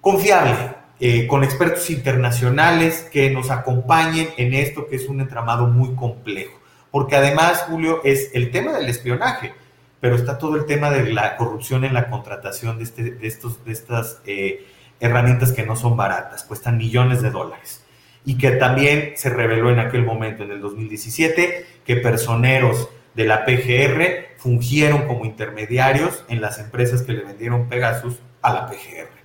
confiable, 0.00 0.52
eh, 1.00 1.26
con 1.26 1.42
expertos 1.42 1.90
internacionales 1.90 3.08
que 3.12 3.30
nos 3.30 3.50
acompañen 3.50 4.28
en 4.36 4.54
esto 4.54 4.86
que 4.86 4.96
es 4.96 5.08
un 5.08 5.20
entramado 5.20 5.66
muy 5.66 5.94
complejo. 5.94 6.60
Porque 6.90 7.16
además, 7.16 7.64
Julio, 7.68 8.00
es 8.04 8.30
el 8.34 8.50
tema 8.52 8.72
del 8.72 8.88
espionaje, 8.88 9.52
pero 10.00 10.14
está 10.14 10.38
todo 10.38 10.56
el 10.56 10.66
tema 10.66 10.90
de 10.90 11.12
la 11.12 11.36
corrupción 11.36 11.84
en 11.84 11.94
la 11.94 12.08
contratación 12.08 12.78
de, 12.78 12.84
este, 12.84 13.10
de, 13.10 13.26
estos, 13.26 13.64
de 13.64 13.72
estas 13.72 14.20
eh, 14.26 14.66
herramientas 15.00 15.50
que 15.50 15.64
no 15.64 15.74
son 15.74 15.96
baratas, 15.96 16.44
cuestan 16.44 16.78
millones 16.78 17.22
de 17.22 17.30
dólares. 17.30 17.82
Y 18.24 18.38
que 18.38 18.52
también 18.52 19.14
se 19.16 19.30
reveló 19.30 19.70
en 19.70 19.80
aquel 19.80 20.04
momento, 20.04 20.44
en 20.44 20.52
el 20.52 20.60
2017, 20.60 21.66
que 21.84 21.96
personeros 21.96 22.88
de 23.14 23.24
la 23.24 23.44
PGR 23.44 24.36
fungieron 24.38 25.06
como 25.06 25.24
intermediarios 25.24 26.24
en 26.28 26.40
las 26.40 26.58
empresas 26.58 27.02
que 27.02 27.12
le 27.12 27.24
vendieron 27.24 27.68
Pegasus 27.68 28.20
a 28.42 28.52
la 28.52 28.66
PGR. 28.66 29.23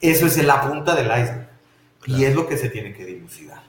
Eso 0.00 0.26
es 0.26 0.42
la 0.44 0.60
punta 0.62 0.94
del 0.94 1.06
iceberg 1.06 1.48
y 2.06 2.24
es 2.24 2.34
lo 2.34 2.46
que 2.46 2.56
se 2.56 2.70
tiene 2.70 2.94
que 2.94 3.04
dilucidar. 3.04 3.62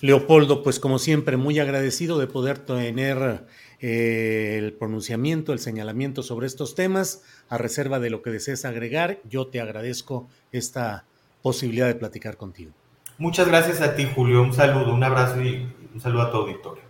Leopoldo, 0.00 0.62
pues 0.62 0.80
como 0.80 0.98
siempre, 0.98 1.36
muy 1.36 1.58
agradecido 1.58 2.18
de 2.18 2.26
poder 2.26 2.58
tener 2.58 3.46
eh, 3.80 4.56
el 4.58 4.72
pronunciamiento, 4.72 5.52
el 5.52 5.58
señalamiento 5.58 6.22
sobre 6.22 6.46
estos 6.46 6.74
temas, 6.74 7.22
a 7.48 7.58
reserva 7.58 7.98
de 7.98 8.08
lo 8.08 8.22
que 8.22 8.30
desees 8.30 8.64
agregar. 8.64 9.20
Yo 9.24 9.48
te 9.48 9.60
agradezco 9.60 10.28
esta 10.52 11.04
posibilidad 11.42 11.86
de 11.86 11.96
platicar 11.96 12.36
contigo. 12.36 12.72
Muchas 13.18 13.46
gracias 13.48 13.82
a 13.82 13.94
ti, 13.94 14.08
Julio. 14.14 14.42
Un 14.42 14.54
saludo, 14.54 14.94
un 14.94 15.04
abrazo 15.04 15.42
y 15.42 15.70
un 15.92 16.00
saludo 16.00 16.22
a 16.22 16.30
tu 16.30 16.38
auditorio. 16.38 16.82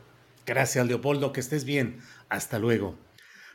Gracias, 0.47 0.87
Leopoldo, 0.87 1.33
que 1.33 1.41
estés 1.41 1.65
bien. 1.65 1.99
Hasta 2.29 2.61
luego. 2.61 2.97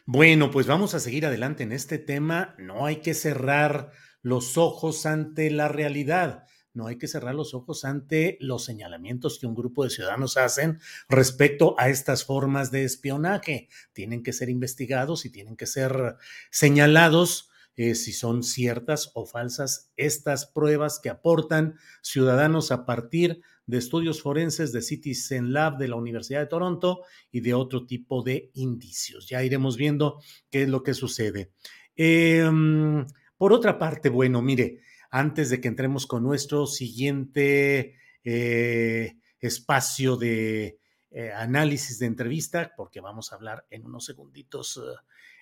Bueno, 0.05 0.51
pues 0.51 0.67
vamos 0.67 0.93
a 0.93 0.99
seguir 0.99 1.25
adelante 1.25 1.63
en 1.63 1.71
este 1.71 1.97
tema. 1.97 2.55
No 2.57 2.85
hay 2.85 2.97
que 2.97 3.13
cerrar 3.13 3.91
los 4.25 4.57
ojos 4.57 5.05
ante 5.05 5.51
la 5.51 5.67
realidad. 5.67 6.45
No 6.73 6.87
hay 6.87 6.97
que 6.97 7.07
cerrar 7.07 7.35
los 7.35 7.53
ojos 7.53 7.85
ante 7.85 8.39
los 8.41 8.65
señalamientos 8.65 9.37
que 9.37 9.45
un 9.45 9.53
grupo 9.53 9.83
de 9.83 9.91
ciudadanos 9.91 10.35
hacen 10.35 10.79
respecto 11.07 11.75
a 11.77 11.89
estas 11.89 12.25
formas 12.25 12.71
de 12.71 12.85
espionaje. 12.85 13.69
Tienen 13.93 14.23
que 14.23 14.33
ser 14.33 14.49
investigados 14.49 15.25
y 15.25 15.29
tienen 15.29 15.55
que 15.55 15.67
ser 15.67 16.15
señalados 16.49 17.51
eh, 17.75 17.93
si 17.93 18.13
son 18.13 18.41
ciertas 18.41 19.11
o 19.13 19.27
falsas 19.27 19.91
estas 19.95 20.47
pruebas 20.47 20.99
que 20.99 21.09
aportan 21.11 21.75
ciudadanos 22.01 22.71
a 22.71 22.83
partir 22.87 23.41
de 23.67 23.77
estudios 23.77 24.23
forenses 24.23 24.71
de 24.71 24.81
Citizen 24.81 25.53
Lab 25.53 25.77
de 25.77 25.87
la 25.87 25.97
Universidad 25.97 26.39
de 26.39 26.47
Toronto 26.47 27.03
y 27.31 27.41
de 27.41 27.53
otro 27.53 27.85
tipo 27.85 28.23
de 28.23 28.49
indicios. 28.55 29.29
Ya 29.29 29.43
iremos 29.43 29.77
viendo 29.77 30.19
qué 30.49 30.63
es 30.63 30.69
lo 30.69 30.81
que 30.81 30.95
sucede. 30.95 31.51
Em, 31.95 33.05
por 33.37 33.53
otra 33.53 33.77
parte, 33.77 34.09
bueno, 34.09 34.41
mire, 34.41 34.81
antes 35.09 35.49
de 35.49 35.61
que 35.61 35.67
entremos 35.67 36.07
con 36.07 36.23
nuestro 36.23 36.65
siguiente 36.67 37.95
eh, 38.23 39.17
espacio 39.39 40.17
de 40.17 40.79
eh, 41.11 41.31
análisis 41.31 41.99
de 41.99 42.07
entrevista, 42.07 42.73
porque 42.75 43.01
vamos 43.01 43.31
a 43.31 43.35
hablar 43.35 43.65
en 43.69 43.85
unos 43.85 44.05
segunditos 44.05 44.81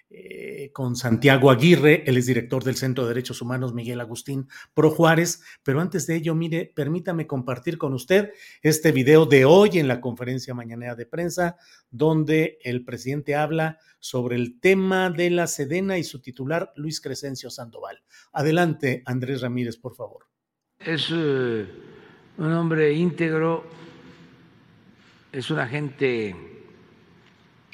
eh, 0.10 0.70
con 0.74 0.96
Santiago 0.96 1.50
Aguirre, 1.50 2.04
él 2.06 2.18
es 2.18 2.28
director 2.28 2.64
del 2.64 2.76
Centro 2.76 3.04
de 3.04 3.10
Derechos 3.10 3.42
Humanos 3.42 3.74
Miguel 3.74 4.00
Agustín 4.00 4.48
Pro 4.76 4.92
Juárez, 4.92 5.42
pero 5.64 5.82
antes 5.82 6.06
de 6.06 6.16
ello, 6.16 6.36
mire, 6.36 6.72
permítame 6.76 7.26
compartir 7.26 7.80
con 7.80 7.94
usted 7.94 8.32
este 8.62 8.92
video 8.92 9.26
de 9.26 9.46
hoy 9.46 9.80
en 9.80 9.88
la 9.88 10.02
conferencia 10.02 10.54
mañanera 10.54 10.94
de 10.96 11.08
prensa, 11.08 11.58
donde 11.90 12.60
el 12.64 12.86
presidente 12.86 13.36
habla 13.36 13.80
sobre 14.00 14.36
el 14.36 14.60
tema 14.60 15.10
de 15.10 15.32
la 15.32 15.48
Sedena 15.48 15.98
y 15.98 16.04
su 16.04 16.22
titular 16.22 16.72
Luis 16.76 17.02
Crescencio 17.02 17.50
Sandoval. 17.50 18.04
Adelante, 18.34 19.02
Andrés 19.06 19.42
Ramírez, 19.42 19.78
por 19.78 19.96
favor. 19.96 20.28
Es 20.80 21.10
uh, 21.10 21.66
un 22.38 22.52
hombre 22.52 22.94
íntegro, 22.94 23.64
es 25.32 25.50
una 25.50 25.68
gente 25.68 26.36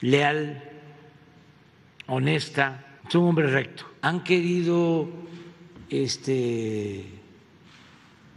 leal 0.01 0.78
honesta, 2.09 2.99
es 3.07 3.15
un 3.15 3.29
hombre 3.29 3.47
recto. 3.47 3.85
Han 4.01 4.23
querido 4.23 5.07
este, 5.89 7.05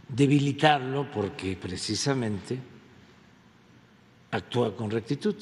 debilitarlo 0.07 1.09
porque 1.11 1.55
precisamente 1.55 2.57
actúa 4.31 4.75
con 4.75 4.89
rectitud 4.89 5.35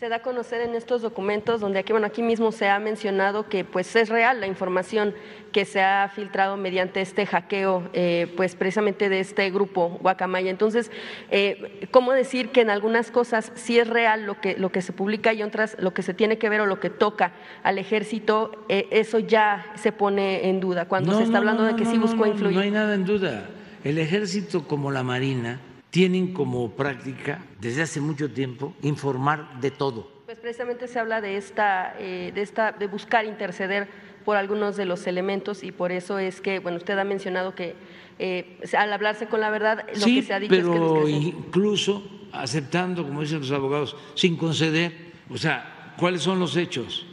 se 0.00 0.08
da 0.08 0.16
a 0.16 0.22
conocer 0.22 0.62
en 0.62 0.74
estos 0.74 1.02
documentos 1.02 1.60
donde 1.60 1.78
aquí 1.78 1.92
bueno 1.92 2.06
aquí 2.06 2.22
mismo 2.22 2.52
se 2.52 2.70
ha 2.70 2.78
mencionado 2.78 3.50
que 3.50 3.64
pues 3.64 3.94
es 3.96 4.08
real 4.08 4.40
la 4.40 4.46
información 4.46 5.14
que 5.52 5.66
se 5.66 5.82
ha 5.82 6.10
filtrado 6.14 6.56
mediante 6.56 7.02
este 7.02 7.26
hackeo 7.26 7.86
eh, 7.92 8.32
pues 8.34 8.56
precisamente 8.56 9.10
de 9.10 9.20
este 9.20 9.50
grupo 9.50 9.98
Guacamaya. 10.00 10.50
Entonces 10.50 10.90
eh, 11.30 11.86
cómo 11.90 12.12
decir 12.12 12.48
que 12.48 12.62
en 12.62 12.70
algunas 12.70 13.10
cosas 13.10 13.52
sí 13.56 13.78
es 13.78 13.88
real 13.88 14.24
lo 14.24 14.40
que 14.40 14.56
lo 14.56 14.72
que 14.72 14.80
se 14.80 14.94
publica 14.94 15.34
y 15.34 15.42
otras 15.42 15.76
lo 15.78 15.92
que 15.92 16.00
se 16.00 16.14
tiene 16.14 16.38
que 16.38 16.48
ver 16.48 16.62
o 16.62 16.66
lo 16.66 16.80
que 16.80 16.88
toca 16.88 17.32
al 17.62 17.76
ejército 17.76 18.52
eh, 18.70 18.88
eso 18.92 19.18
ya 19.18 19.70
se 19.74 19.92
pone 19.92 20.48
en 20.48 20.60
duda 20.60 20.88
cuando 20.88 21.14
se 21.18 21.24
está 21.24 21.36
hablando 21.36 21.64
de 21.64 21.76
que 21.76 21.84
sí 21.84 21.98
buscó 21.98 22.24
influir 22.24 22.54
no 22.54 22.62
hay 22.62 22.70
nada 22.70 22.94
en 22.94 23.04
duda. 23.04 23.50
El 23.84 23.98
ejército 23.98 24.66
como 24.66 24.90
la 24.90 25.02
marina 25.02 25.60
tienen 25.90 26.32
como 26.32 26.70
práctica 26.70 27.44
desde 27.60 27.82
hace 27.82 28.00
mucho 28.00 28.30
tiempo 28.30 28.74
informar 28.82 29.60
de 29.60 29.70
todo. 29.70 30.08
Pues 30.26 30.38
precisamente 30.38 30.86
se 30.86 30.98
habla 30.98 31.20
de 31.20 31.36
esta, 31.36 31.94
eh, 31.98 32.30
de 32.34 32.42
esta, 32.42 32.72
de 32.72 32.86
buscar 32.86 33.24
interceder 33.24 33.88
por 34.24 34.36
algunos 34.36 34.76
de 34.76 34.84
los 34.84 35.06
elementos 35.06 35.64
y 35.64 35.72
por 35.72 35.90
eso 35.90 36.18
es 36.18 36.40
que, 36.40 36.60
bueno, 36.60 36.78
usted 36.78 36.96
ha 36.98 37.04
mencionado 37.04 37.54
que 37.54 37.74
eh, 38.18 38.60
al 38.78 38.92
hablarse 38.92 39.26
con 39.26 39.40
la 39.40 39.50
verdad, 39.50 39.86
lo 39.94 40.04
que 40.04 40.22
se 40.22 40.32
ha 40.32 40.38
dicho 40.38 40.54
pero 40.54 40.98
es 40.98 41.04
que 41.04 41.10
incluso 41.10 42.28
aceptando, 42.32 43.02
como 43.02 43.22
dicen 43.22 43.40
los 43.40 43.50
abogados, 43.50 43.96
sin 44.14 44.36
conceder, 44.36 44.92
o 45.30 45.36
sea, 45.36 45.94
¿cuáles 45.98 46.22
son 46.22 46.38
los 46.38 46.56
hechos? 46.56 47.06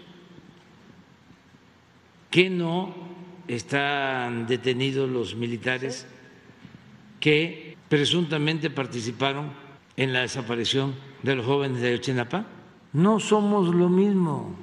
Que 2.30 2.50
no 2.50 2.94
están 3.48 4.46
detenidos 4.46 5.10
los 5.10 5.36
militares 5.36 6.06
que 7.20 7.67
presuntamente 7.90 8.70
participaron 8.70 9.52
en 9.96 10.14
la 10.14 10.22
desaparición 10.22 10.96
de 11.24 11.36
los 11.36 11.46
jóvenes 11.46 11.82
de 11.82 11.96
Ochinapa? 11.96 12.46
No 12.94 13.20
somos 13.20 13.74
lo 13.74 13.90
mismo. 13.90 14.56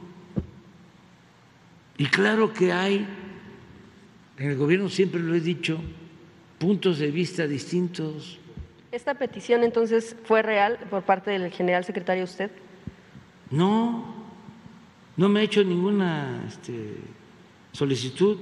Y 1.96 2.06
claro 2.06 2.52
que 2.52 2.72
hay, 2.72 3.06
en 4.38 4.50
el 4.50 4.56
gobierno 4.56 4.88
siempre 4.88 5.20
lo 5.20 5.34
he 5.34 5.40
dicho, 5.40 5.80
puntos 6.58 6.98
de 6.98 7.10
vista 7.10 7.46
distintos. 7.46 8.38
¿Esta 8.90 9.14
petición 9.14 9.64
entonces 9.64 10.16
fue 10.24 10.42
real 10.42 10.78
por 10.90 11.02
parte 11.02 11.30
del 11.30 11.50
general 11.50 11.84
secretario 11.84 12.24
usted? 12.24 12.50
No, 13.50 14.14
no 15.16 15.28
me 15.28 15.40
ha 15.40 15.42
hecho 15.42 15.62
ninguna 15.62 16.44
este, 16.48 16.96
solicitud. 17.72 18.38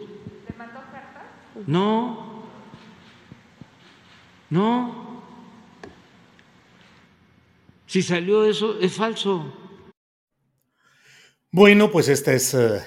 ¿Le 0.49 0.57
mandó 0.57 0.81
carta? 0.93 1.25
No, 1.67 2.32
no. 4.53 5.23
Si 7.87 8.03
salió 8.03 8.45
eso, 8.45 8.79
es 8.79 8.93
falso. 8.93 9.51
Bueno, 11.51 11.91
pues 11.91 12.09
esta 12.09 12.35
es 12.35 12.53
eh, 12.53 12.81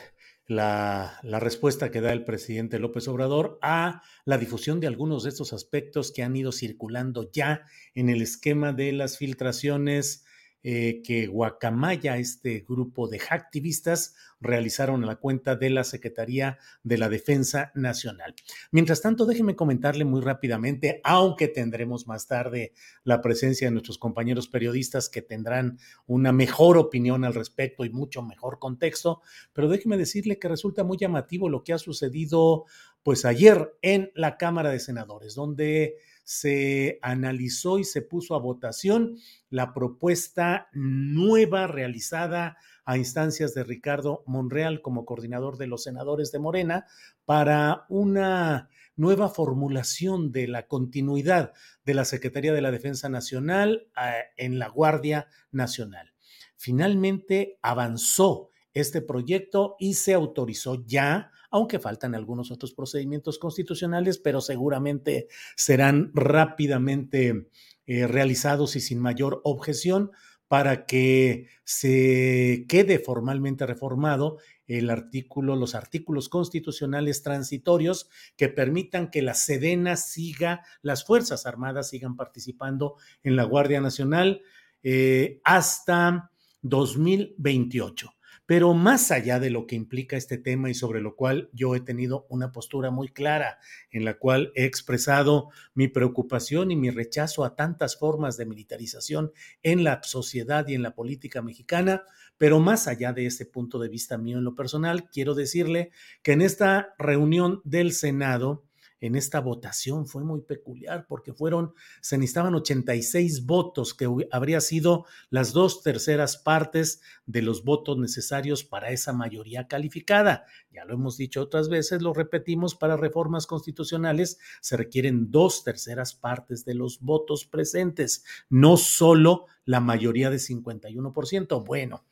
la, 0.45 1.19
la, 1.23 1.39
respuesta 1.39 1.89
que 1.89 2.01
da 2.01 2.11
el 2.11 2.23
presidente 2.23 2.77
López 2.77 3.07
Obrador 3.07 3.57
a 3.63 4.03
la 4.25 4.37
difusión 4.37 4.79
de 4.79 4.87
algunos 4.87 5.23
de 5.23 5.29
estos 5.29 5.53
aspectos 5.53 6.11
que 6.11 6.21
han 6.21 6.35
ido 6.35 6.51
circulando 6.51 7.31
ya 7.31 7.63
en 7.95 8.09
el 8.09 8.21
esquema 8.21 8.71
de 8.71 8.91
las 8.91 9.17
filtraciones 9.17 10.24
eh, 10.67 11.03
que 11.03 11.27
Guacamaya, 11.27 12.17
este 12.17 12.65
grupo 12.67 13.07
de 13.07 13.19
hacktivistas, 13.19 14.15
realizaron 14.39 15.05
la 15.05 15.17
cuenta 15.17 15.55
de 15.55 15.69
la 15.69 15.83
Secretaría 15.83 16.57
de 16.81 16.97
la 16.97 17.07
Defensa 17.07 17.71
Nacional. 17.75 18.33
Mientras 18.71 18.99
tanto, 19.03 19.27
déjeme 19.27 19.55
comentarle 19.55 20.05
muy 20.05 20.21
rápidamente, 20.21 21.01
aunque 21.03 21.49
tendremos 21.49 22.07
más 22.07 22.25
tarde 22.25 22.73
la 23.03 23.21
presencia 23.21 23.67
de 23.67 23.73
nuestros 23.73 23.99
compañeros 23.99 24.47
periodistas 24.47 25.07
que 25.07 25.21
tendrán 25.21 25.77
una 26.07 26.31
mejor 26.31 26.79
opinión 26.79 27.25
al 27.25 27.35
respecto 27.35 27.85
y 27.85 27.91
mucho 27.91 28.23
mejor 28.23 28.57
contexto, 28.57 29.21
pero 29.53 29.69
déjeme 29.69 29.97
decirle 29.97 30.39
que 30.39 30.47
resulta 30.47 30.83
muy 30.83 30.97
llamativo 30.97 31.47
lo 31.47 31.63
que 31.63 31.73
ha 31.73 31.77
sucedido 31.77 32.65
pues 33.03 33.23
ayer 33.23 33.77
en 33.83 34.11
la 34.15 34.35
Cámara 34.35 34.71
de 34.71 34.79
Senadores, 34.79 35.35
donde 35.35 35.97
se 36.25 36.99
analizó 37.01 37.79
y 37.79 37.83
se 37.83 38.01
puso 38.01 38.35
a 38.35 38.39
votación 38.39 39.17
la 39.49 39.73
propuesta 39.73 40.67
nueva 40.73 41.67
realizada 41.67 42.57
a 42.83 42.97
instancias 42.97 43.53
de 43.53 43.63
Ricardo 43.63 44.23
Monreal 44.25 44.81
como 44.81 45.05
coordinador 45.05 45.57
de 45.57 45.67
los 45.67 45.83
senadores 45.83 46.31
de 46.31 46.39
Morena 46.39 46.87
para 47.25 47.85
una 47.89 48.69
nueva 48.95 49.29
formulación 49.29 50.31
de 50.31 50.47
la 50.47 50.67
continuidad 50.67 51.53
de 51.85 51.93
la 51.93 52.05
Secretaría 52.05 52.53
de 52.53 52.61
la 52.61 52.71
Defensa 52.71 53.07
Nacional 53.07 53.87
eh, 53.95 54.23
en 54.37 54.57
la 54.57 54.67
Guardia 54.67 55.27
Nacional. 55.51 56.13
Finalmente 56.55 57.59
avanzó 57.61 58.49
este 58.73 59.01
proyecto 59.01 59.75
y 59.79 59.93
se 59.93 60.13
autorizó 60.13 60.83
ya 60.85 61.31
aunque 61.55 61.79
faltan 61.79 62.15
algunos 62.15 62.51
otros 62.51 62.73
procedimientos 62.73 63.39
constitucionales, 63.39 64.17
pero 64.17 64.41
seguramente 64.41 65.29
serán 65.55 66.11
rápidamente 66.13 67.47
eh, 67.85 68.07
realizados 68.07 68.75
y 68.75 68.81
sin 68.81 68.99
mayor 68.99 69.39
objeción 69.45 70.11
para 70.49 70.85
que 70.85 71.47
se 71.63 72.65
quede 72.67 72.99
formalmente 72.99 73.65
reformado 73.65 74.37
el 74.67 74.89
artículo, 74.89 75.55
los 75.55 75.75
artículos 75.75 76.27
constitucionales 76.27 77.23
transitorios 77.23 78.09
que 78.35 78.49
permitan 78.49 79.09
que 79.09 79.21
la 79.21 79.33
Sedena 79.33 79.95
siga, 79.95 80.61
las 80.81 81.05
Fuerzas 81.05 81.45
Armadas 81.45 81.87
sigan 81.87 82.17
participando 82.17 82.95
en 83.23 83.37
la 83.37 83.45
Guardia 83.45 83.79
Nacional 83.79 84.41
eh, 84.83 85.39
hasta 85.45 86.31
2028. 86.63 88.11
Pero 88.45 88.73
más 88.73 89.11
allá 89.11 89.39
de 89.39 89.49
lo 89.49 89.65
que 89.65 89.75
implica 89.75 90.17
este 90.17 90.37
tema 90.37 90.69
y 90.69 90.73
sobre 90.73 91.01
lo 91.01 91.15
cual 91.15 91.49
yo 91.53 91.75
he 91.75 91.79
tenido 91.79 92.27
una 92.29 92.51
postura 92.51 92.91
muy 92.91 93.09
clara, 93.09 93.59
en 93.91 94.05
la 94.05 94.17
cual 94.17 94.51
he 94.55 94.65
expresado 94.65 95.49
mi 95.73 95.87
preocupación 95.87 96.71
y 96.71 96.75
mi 96.75 96.89
rechazo 96.89 97.43
a 97.43 97.55
tantas 97.55 97.97
formas 97.97 98.37
de 98.37 98.45
militarización 98.45 99.31
en 99.63 99.83
la 99.83 100.01
sociedad 100.03 100.67
y 100.67 100.75
en 100.75 100.83
la 100.83 100.93
política 100.93 101.41
mexicana, 101.41 102.03
pero 102.37 102.59
más 102.59 102.87
allá 102.87 103.13
de 103.13 103.25
ese 103.25 103.45
punto 103.45 103.79
de 103.79 103.89
vista 103.89 104.17
mío 104.17 104.37
en 104.37 104.43
lo 104.43 104.55
personal, 104.55 105.09
quiero 105.09 105.33
decirle 105.33 105.91
que 106.21 106.33
en 106.33 106.41
esta 106.41 106.93
reunión 106.97 107.61
del 107.63 107.93
Senado, 107.93 108.65
en 109.05 109.15
esta 109.15 109.39
votación 109.39 110.07
fue 110.07 110.23
muy 110.23 110.41
peculiar 110.41 111.05
porque 111.07 111.33
fueron, 111.33 111.73
se 112.01 112.17
necesitaban 112.17 112.55
86 112.55 113.45
votos, 113.45 113.93
que 113.93 114.09
habría 114.31 114.61
sido 114.61 115.05
las 115.29 115.53
dos 115.53 115.83
terceras 115.83 116.37
partes 116.37 117.01
de 117.25 117.41
los 117.41 117.63
votos 117.63 117.97
necesarios 117.97 118.63
para 118.63 118.89
esa 118.89 119.13
mayoría 119.13 119.67
calificada. 119.67 120.45
Ya 120.71 120.85
lo 120.85 120.93
hemos 120.93 121.17
dicho 121.17 121.41
otras 121.41 121.69
veces, 121.69 122.01
lo 122.01 122.13
repetimos, 122.13 122.75
para 122.75 122.97
reformas 122.97 123.47
constitucionales 123.47 124.39
se 124.61 124.77
requieren 124.77 125.31
dos 125.31 125.63
terceras 125.63 126.13
partes 126.13 126.65
de 126.65 126.73
los 126.73 126.99
votos 126.99 127.45
presentes, 127.45 128.23
no 128.49 128.77
solo 128.77 129.45
la 129.65 129.79
mayoría 129.79 130.29
de 130.29 130.37
51%. 130.37 131.65
Bueno, 131.65 132.05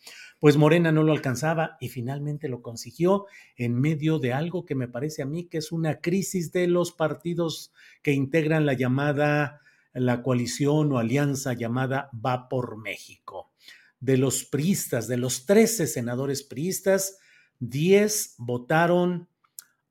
pues 0.44 0.58
Morena 0.58 0.92
no 0.92 1.04
lo 1.04 1.14
alcanzaba 1.14 1.78
y 1.80 1.88
finalmente 1.88 2.50
lo 2.50 2.62
consiguió 2.62 3.28
en 3.56 3.80
medio 3.80 4.20
de 4.20 4.34
algo 4.34 4.66
que 4.66 4.76
me 4.76 4.90
parece 4.90 5.22
a 5.22 5.26
mí 5.26 5.46
que 5.46 5.60
es 5.60 5.72
una 5.72 6.02
crisis 6.02 6.52
de 6.52 6.68
los 6.68 6.92
partidos 6.92 7.72
que 8.02 8.12
integran 8.12 8.66
la 8.66 8.74
llamada 8.74 9.62
la 9.94 10.22
coalición 10.22 10.92
o 10.92 11.00
alianza 11.00 11.54
llamada 11.54 12.10
Va 12.14 12.50
por 12.50 12.76
México. 12.76 13.54
De 14.02 14.18
los 14.18 14.44
priistas, 14.44 15.08
de 15.08 15.16
los 15.16 15.46
13 15.46 15.88
senadores 15.88 16.44
priistas, 16.44 17.20
10 17.62 18.36
votaron 18.40 19.30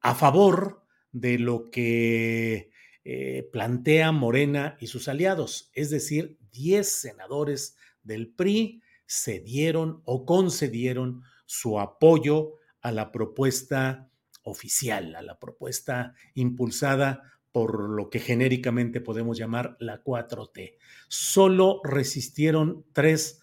a 0.02 0.14
favor 0.14 0.84
de 1.12 1.38
lo 1.38 1.70
que 1.70 2.72
eh, 3.04 3.48
plantea 3.54 4.12
Morena 4.12 4.76
y 4.80 4.88
sus 4.88 5.08
aliados, 5.08 5.70
es 5.72 5.88
decir, 5.88 6.36
10 6.50 6.86
senadores 6.86 7.78
del 8.02 8.28
PRI 8.28 8.82
cedieron 9.06 10.02
o 10.04 10.24
concedieron 10.24 11.22
su 11.46 11.78
apoyo 11.80 12.54
a 12.80 12.92
la 12.92 13.12
propuesta 13.12 14.10
oficial, 14.42 15.14
a 15.14 15.22
la 15.22 15.38
propuesta 15.38 16.14
impulsada 16.34 17.22
por 17.52 17.90
lo 17.90 18.08
que 18.08 18.18
genéricamente 18.18 19.00
podemos 19.00 19.38
llamar 19.38 19.76
la 19.78 20.02
4T. 20.02 20.78
Solo 21.08 21.80
resistieron 21.84 22.84
tres, 22.92 23.42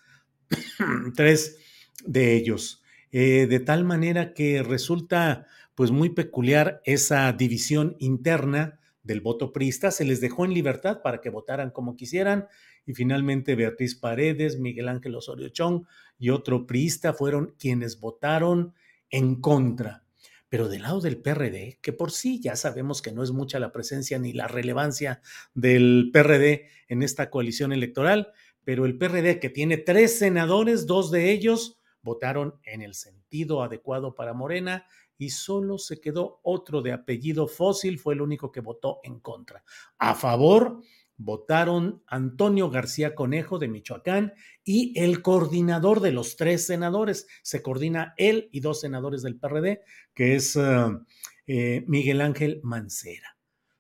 tres 1.16 1.58
de 2.04 2.34
ellos, 2.36 2.82
eh, 3.12 3.46
de 3.48 3.60
tal 3.60 3.86
manera 3.86 4.34
que 4.34 4.64
resulta 4.64 5.46
pues 5.76 5.92
muy 5.92 6.10
peculiar 6.10 6.82
esa 6.84 7.32
división 7.32 7.96
interna 8.00 8.80
del 9.04 9.22
voto 9.22 9.54
priista, 9.54 9.92
se 9.92 10.06
les 10.06 10.20
dejó 10.22 10.44
en 10.44 10.54
libertad 10.54 11.02
para 11.02 11.22
que 11.22 11.30
votaran 11.30 11.72
como 11.72 11.96
quisieran 11.96 12.48
y 12.86 12.94
finalmente 12.94 13.56
Beatriz 13.56 13.96
Paredes, 13.96 14.60
Miguel 14.60 14.88
Ángel 14.88 15.16
Osorio 15.16 15.50
Chong 15.50 15.86
y 16.18 16.30
otro 16.30 16.66
priista 16.66 17.14
fueron 17.14 17.56
quienes 17.60 18.00
votaron 18.00 18.74
en 19.10 19.36
contra. 19.42 20.04
Pero 20.50 20.68
del 20.68 20.82
lado 20.82 21.00
del 21.00 21.18
PRD, 21.18 21.78
que 21.82 21.94
por 21.94 22.12
sí 22.12 22.40
ya 22.42 22.56
sabemos 22.56 23.02
que 23.02 23.12
no 23.12 23.24
es 23.24 23.32
mucha 23.32 23.60
la 23.60 23.72
presencia 23.72 24.18
ni 24.18 24.34
la 24.34 24.48
relevancia 24.48 25.22
del 25.54 26.10
PRD 26.12 26.68
en 26.88 27.04
esta 27.04 27.30
coalición 27.30 27.72
electoral, 27.72 28.34
pero 28.64 28.86
el 28.86 28.98
PRD 28.98 29.40
que 29.40 29.50
tiene 29.50 29.78
tres 29.78 30.18
senadores, 30.18 30.88
dos 30.88 31.12
de 31.12 31.32
ellos 31.32 31.80
votaron 32.02 32.56
en 32.64 32.82
el 32.82 32.96
sentido 32.96 33.62
adecuado 33.62 34.16
para 34.16 34.34
Morena 34.34 34.86
y 35.18 35.32
solo 35.32 35.78
se 35.78 36.00
quedó 36.00 36.40
otro 36.44 36.82
de 36.82 36.94
apellido 36.94 37.48
fósil, 37.48 38.00
fue 38.00 38.14
el 38.14 38.22
único 38.22 38.52
que 38.52 38.62
votó 38.62 39.00
en 39.04 39.20
contra. 39.20 39.64
A 39.98 40.16
favor 40.16 40.82
votaron 41.20 42.02
Antonio 42.08 42.70
García 42.72 43.14
Conejo 43.14 43.60
de 43.60 43.68
Michoacán 43.68 44.34
y 44.64 44.98
el 44.98 45.22
coordinador 45.22 46.00
de 46.00 46.14
los 46.14 46.38
tres 46.38 46.66
senadores. 46.66 47.28
Se 47.44 47.62
coordina 47.62 48.14
él 48.18 48.50
y 48.52 48.62
dos 48.62 48.80
senadores 48.80 49.22
del 49.22 49.38
PRD, 49.38 49.82
que 50.16 50.36
es 50.36 50.56
uh, 50.56 51.06
eh, 51.46 51.84
Miguel 51.88 52.22
Ángel 52.22 52.62
Mancera. 52.64 53.38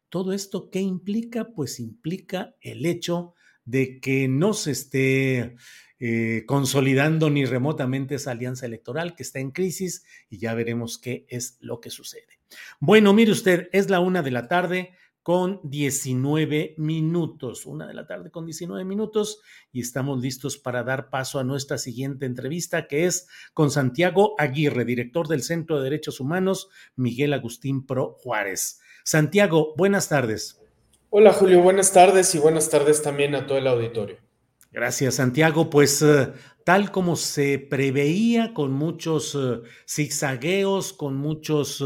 ¿Todo 0.09 0.33
esto 0.33 0.69
qué 0.69 0.81
implica? 0.81 1.45
Pues 1.45 1.79
implica 1.79 2.55
el 2.59 2.85
hecho 2.85 3.33
de 3.63 4.01
que 4.01 4.27
no 4.27 4.53
se 4.53 4.71
esté 4.71 5.55
eh, 5.99 6.43
consolidando 6.45 7.29
ni 7.29 7.45
remotamente 7.45 8.15
esa 8.15 8.31
alianza 8.31 8.65
electoral 8.65 9.15
que 9.15 9.23
está 9.23 9.39
en 9.39 9.51
crisis 9.51 10.03
y 10.29 10.39
ya 10.39 10.53
veremos 10.53 10.97
qué 10.97 11.25
es 11.29 11.57
lo 11.61 11.79
que 11.79 11.89
sucede. 11.89 12.39
Bueno, 12.79 13.13
mire 13.13 13.31
usted, 13.31 13.69
es 13.71 13.89
la 13.89 13.99
una 14.01 14.23
de 14.23 14.31
la 14.31 14.47
tarde 14.47 14.91
con 15.23 15.59
19 15.63 16.75
minutos, 16.77 17.65
una 17.65 17.87
de 17.87 17.93
la 17.93 18.07
tarde 18.07 18.31
con 18.31 18.45
19 18.45 18.85
minutos 18.85 19.41
y 19.71 19.81
estamos 19.81 20.21
listos 20.21 20.57
para 20.57 20.83
dar 20.83 21.09
paso 21.09 21.39
a 21.39 21.43
nuestra 21.43 21.77
siguiente 21.77 22.25
entrevista 22.25 22.87
que 22.87 23.05
es 23.05 23.27
con 23.53 23.71
Santiago 23.71 24.35
Aguirre, 24.37 24.85
director 24.85 25.27
del 25.27 25.43
Centro 25.43 25.77
de 25.77 25.83
Derechos 25.83 26.19
Humanos 26.19 26.69
Miguel 26.95 27.33
Agustín 27.33 27.85
Pro 27.85 28.17
Juárez. 28.21 28.79
Santiago, 29.03 29.73
buenas 29.75 30.09
tardes. 30.09 30.61
Hola 31.09 31.33
Julio, 31.33 31.61
buenas 31.61 31.91
tardes 31.91 32.33
y 32.35 32.39
buenas 32.39 32.69
tardes 32.69 33.01
también 33.01 33.35
a 33.35 33.47
todo 33.47 33.57
el 33.57 33.67
auditorio. 33.67 34.28
Gracias, 34.71 35.15
Santiago. 35.15 35.69
Pues 35.69 36.01
uh, 36.01 36.31
tal 36.63 36.91
como 36.91 37.15
se 37.15 37.57
preveía, 37.57 38.53
con 38.53 38.71
muchos 38.71 39.33
uh, 39.33 39.63
zigzagueos, 39.87 40.93
con 40.93 41.17
muchos 41.17 41.83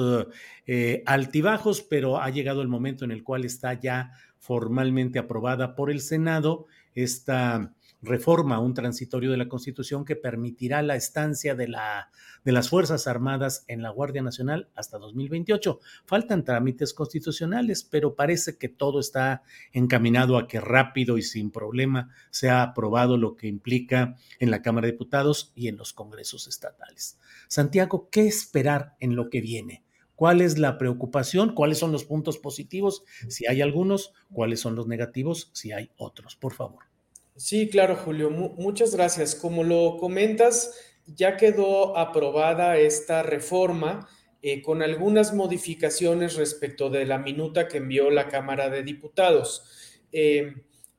eh, 0.65 1.03
altibajos, 1.05 1.81
pero 1.81 2.19
ha 2.19 2.29
llegado 2.29 2.61
el 2.61 2.67
momento 2.67 3.05
en 3.05 3.11
el 3.11 3.23
cual 3.23 3.45
está 3.45 3.73
ya 3.73 4.11
formalmente 4.37 5.19
aprobada 5.19 5.75
por 5.75 5.89
el 5.91 6.01
Senado 6.01 6.67
esta 6.93 7.73
reforma, 8.03 8.59
un 8.59 8.73
transitorio 8.73 9.31
de 9.31 9.37
la 9.37 9.47
Constitución 9.47 10.05
que 10.05 10.15
permitirá 10.15 10.81
la 10.81 10.95
estancia 10.95 11.55
de, 11.55 11.69
la, 11.69 12.11
de 12.43 12.51
las 12.51 12.69
Fuerzas 12.69 13.07
Armadas 13.07 13.63
en 13.67 13.81
la 13.81 13.89
Guardia 13.89 14.21
Nacional 14.21 14.69
hasta 14.75 14.97
2028. 14.97 15.79
Faltan 16.05 16.43
trámites 16.43 16.93
constitucionales, 16.93 17.83
pero 17.83 18.15
parece 18.15 18.57
que 18.57 18.69
todo 18.69 18.99
está 18.99 19.43
encaminado 19.71 20.37
a 20.37 20.47
que 20.47 20.59
rápido 20.59 21.17
y 21.17 21.21
sin 21.21 21.49
problema 21.49 22.09
sea 22.29 22.61
aprobado 22.61 23.17
lo 23.17 23.35
que 23.35 23.47
implica 23.47 24.15
en 24.39 24.51
la 24.51 24.61
Cámara 24.61 24.87
de 24.87 24.91
Diputados 24.91 25.51
y 25.55 25.69
en 25.69 25.77
los 25.77 25.93
congresos 25.93 26.47
estatales. 26.47 27.17
Santiago, 27.47 28.09
¿qué 28.11 28.27
esperar 28.27 28.95
en 28.99 29.15
lo 29.15 29.29
que 29.29 29.41
viene? 29.41 29.83
cuál 30.15 30.41
es 30.41 30.57
la 30.57 30.77
preocupación, 30.77 31.53
cuáles 31.53 31.79
son 31.79 31.91
los 31.91 32.05
puntos 32.05 32.37
positivos, 32.37 33.03
si 33.27 33.47
hay 33.47 33.61
algunos, 33.61 34.13
cuáles 34.31 34.59
son 34.59 34.75
los 34.75 34.87
negativos, 34.87 35.49
si 35.53 35.71
hay 35.71 35.91
otros, 35.97 36.35
por 36.35 36.53
favor. 36.53 36.92
Sí, 37.35 37.67
claro, 37.69 37.95
Julio, 37.95 38.29
muchas 38.29 38.95
gracias. 38.95 39.33
Como 39.33 39.63
lo 39.63 39.97
comentas, 39.97 40.71
ya 41.07 41.35
quedó 41.35 41.97
aprobada 41.97 42.77
esta 42.77 43.23
reforma 43.23 44.07
eh, 44.41 44.61
con 44.61 44.81
algunas 44.81 45.33
modificaciones 45.33 46.35
respecto 46.35 46.89
de 46.89 47.05
la 47.05 47.17
minuta 47.17 47.67
que 47.67 47.77
envió 47.77 48.11
la 48.11 48.27
Cámara 48.27 48.69
de 48.69 48.83
Diputados. 48.83 49.63
Eh, 50.11 50.53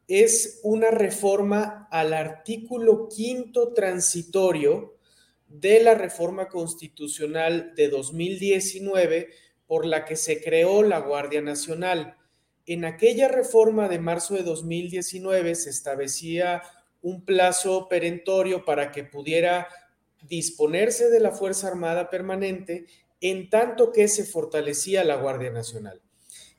es 0.09 0.61
una 0.65 0.91
reforma 0.91 1.89
al 1.91 2.13
artículo 2.13 3.09
quinto 3.09 3.73
transitorio 3.73 4.99
de 5.47 5.81
la 5.83 5.95
reforma 5.95 6.49
constitucional 6.49 7.75
de 7.77 7.89
2019 7.89 9.31
por 9.67 9.87
la 9.87 10.05
que 10.05 10.17
se 10.17 10.43
creó 10.43 10.83
la 10.83 10.99
Guardia 10.99 11.41
Nacional. 11.41 12.17
En 12.67 12.85
aquella 12.85 13.29
reforma 13.29 13.89
de 13.89 13.99
marzo 13.99 14.35
de 14.35 14.43
2019 14.43 15.55
se 15.55 15.71
establecía 15.71 16.63
un 17.03 17.25
plazo 17.25 17.89
perentorio 17.89 18.65
para 18.65 18.91
que 18.91 19.05
pudiera 19.05 19.69
disponerse 20.23 21.11
de 21.11 21.21
la 21.21 21.33
Fuerza 21.33 21.69
Armada 21.69 22.09
Permanente 22.09 22.87
en 23.21 23.51
tanto 23.51 23.93
que 23.93 24.09
se 24.09 24.25
fortalecía 24.25 25.05
la 25.05 25.17
Guardia 25.17 25.51
Nacional. 25.51 26.01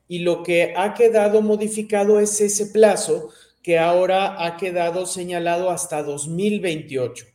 Y 0.08 0.20
lo 0.20 0.44
que 0.44 0.74
ha 0.78 0.94
quedado 0.94 1.42
modificado 1.42 2.20
es 2.20 2.40
ese 2.42 2.68
plazo 2.68 3.30
que 3.64 3.80
ahora 3.80 4.46
ha 4.46 4.58
quedado 4.58 5.08
señalado 5.08 5.72
hasta 5.72 6.04
2028. 6.04 7.26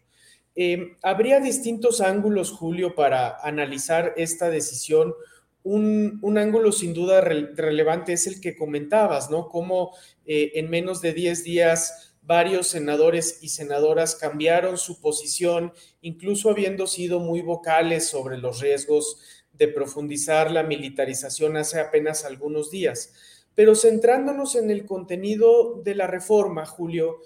Eh, 0.55 0.97
habría 1.03 1.41
distintos 1.41 2.01
ángulos, 2.01 2.53
Julio, 2.53 2.95
para 2.95 3.37
analizar 3.41 4.15
esta 4.17 4.51
decisión. 4.51 5.15
Un, 5.63 6.39
ángulo 6.39 6.73
sin 6.73 6.95
duda 6.95 7.21
relevante 7.21 8.15
es 8.15 8.27
el 8.27 8.41
que 8.41 8.57
comentabas, 8.57 9.31
¿no? 9.31 9.49
Cómo 9.49 9.95
eh, 10.25 10.53
en 10.55 10.71
menos 10.71 11.01
de 11.01 11.13
10 11.13 11.45
días 11.45 12.15
varios 12.23 12.69
senadores 12.69 13.39
y 13.43 13.49
senadoras 13.49 14.15
cambiaron 14.15 14.79
su 14.79 15.01
posición, 15.01 15.73
incluso 16.01 16.51
habiendo 16.51 16.87
sido 16.87 17.21
muy 17.21 17.43
vocales 17.43 18.07
sobre 18.07 18.39
los 18.39 18.61
riesgos 18.61 19.21
de 19.53 19.69
profundizar 19.69 20.51
la 20.51 20.63
militarización 20.63 21.57
hace 21.57 21.81
apenas 21.81 22.25
algunos 22.25 22.71
días. 22.71 23.13
Pero 23.55 23.75
centrándonos 23.75 24.55
en 24.55 24.71
el 24.71 24.87
contenido 24.87 25.81
de 25.83 25.95
la 25.95 26.07
reforma, 26.07 26.65
Julio, 26.65 27.19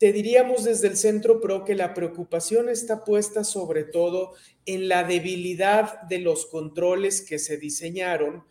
te 0.00 0.14
diríamos 0.14 0.64
desde 0.64 0.88
el 0.88 0.96
Centro 0.96 1.42
PRO 1.42 1.66
que 1.66 1.74
la 1.74 1.92
preocupación 1.92 2.70
está 2.70 3.04
puesta 3.04 3.44
sobre 3.44 3.84
todo 3.84 4.32
en 4.64 4.88
la 4.88 5.04
debilidad 5.04 6.00
de 6.04 6.20
los 6.20 6.46
controles 6.46 7.20
que 7.20 7.38
se 7.38 7.58
diseñaron 7.58 8.42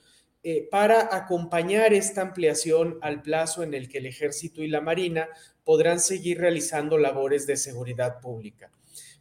eh, 0.43 0.67
para 0.69 1.09
acompañar 1.11 1.91
esta 1.91 2.21
ampliación 2.21 2.99
al 3.01 3.23
plazo 3.23 3.63
en 3.63 3.73
el 3.73 3.89
que 3.89 3.97
el 3.97 4.05
Ejército 4.05 4.61
y 4.61 4.67
la 4.67 4.79
Marina 4.79 5.27
podrán 5.63 5.99
seguir 5.99 6.37
realizando 6.37 6.99
labores 6.99 7.47
de 7.47 7.57
seguridad 7.57 8.21
pública. 8.21 8.71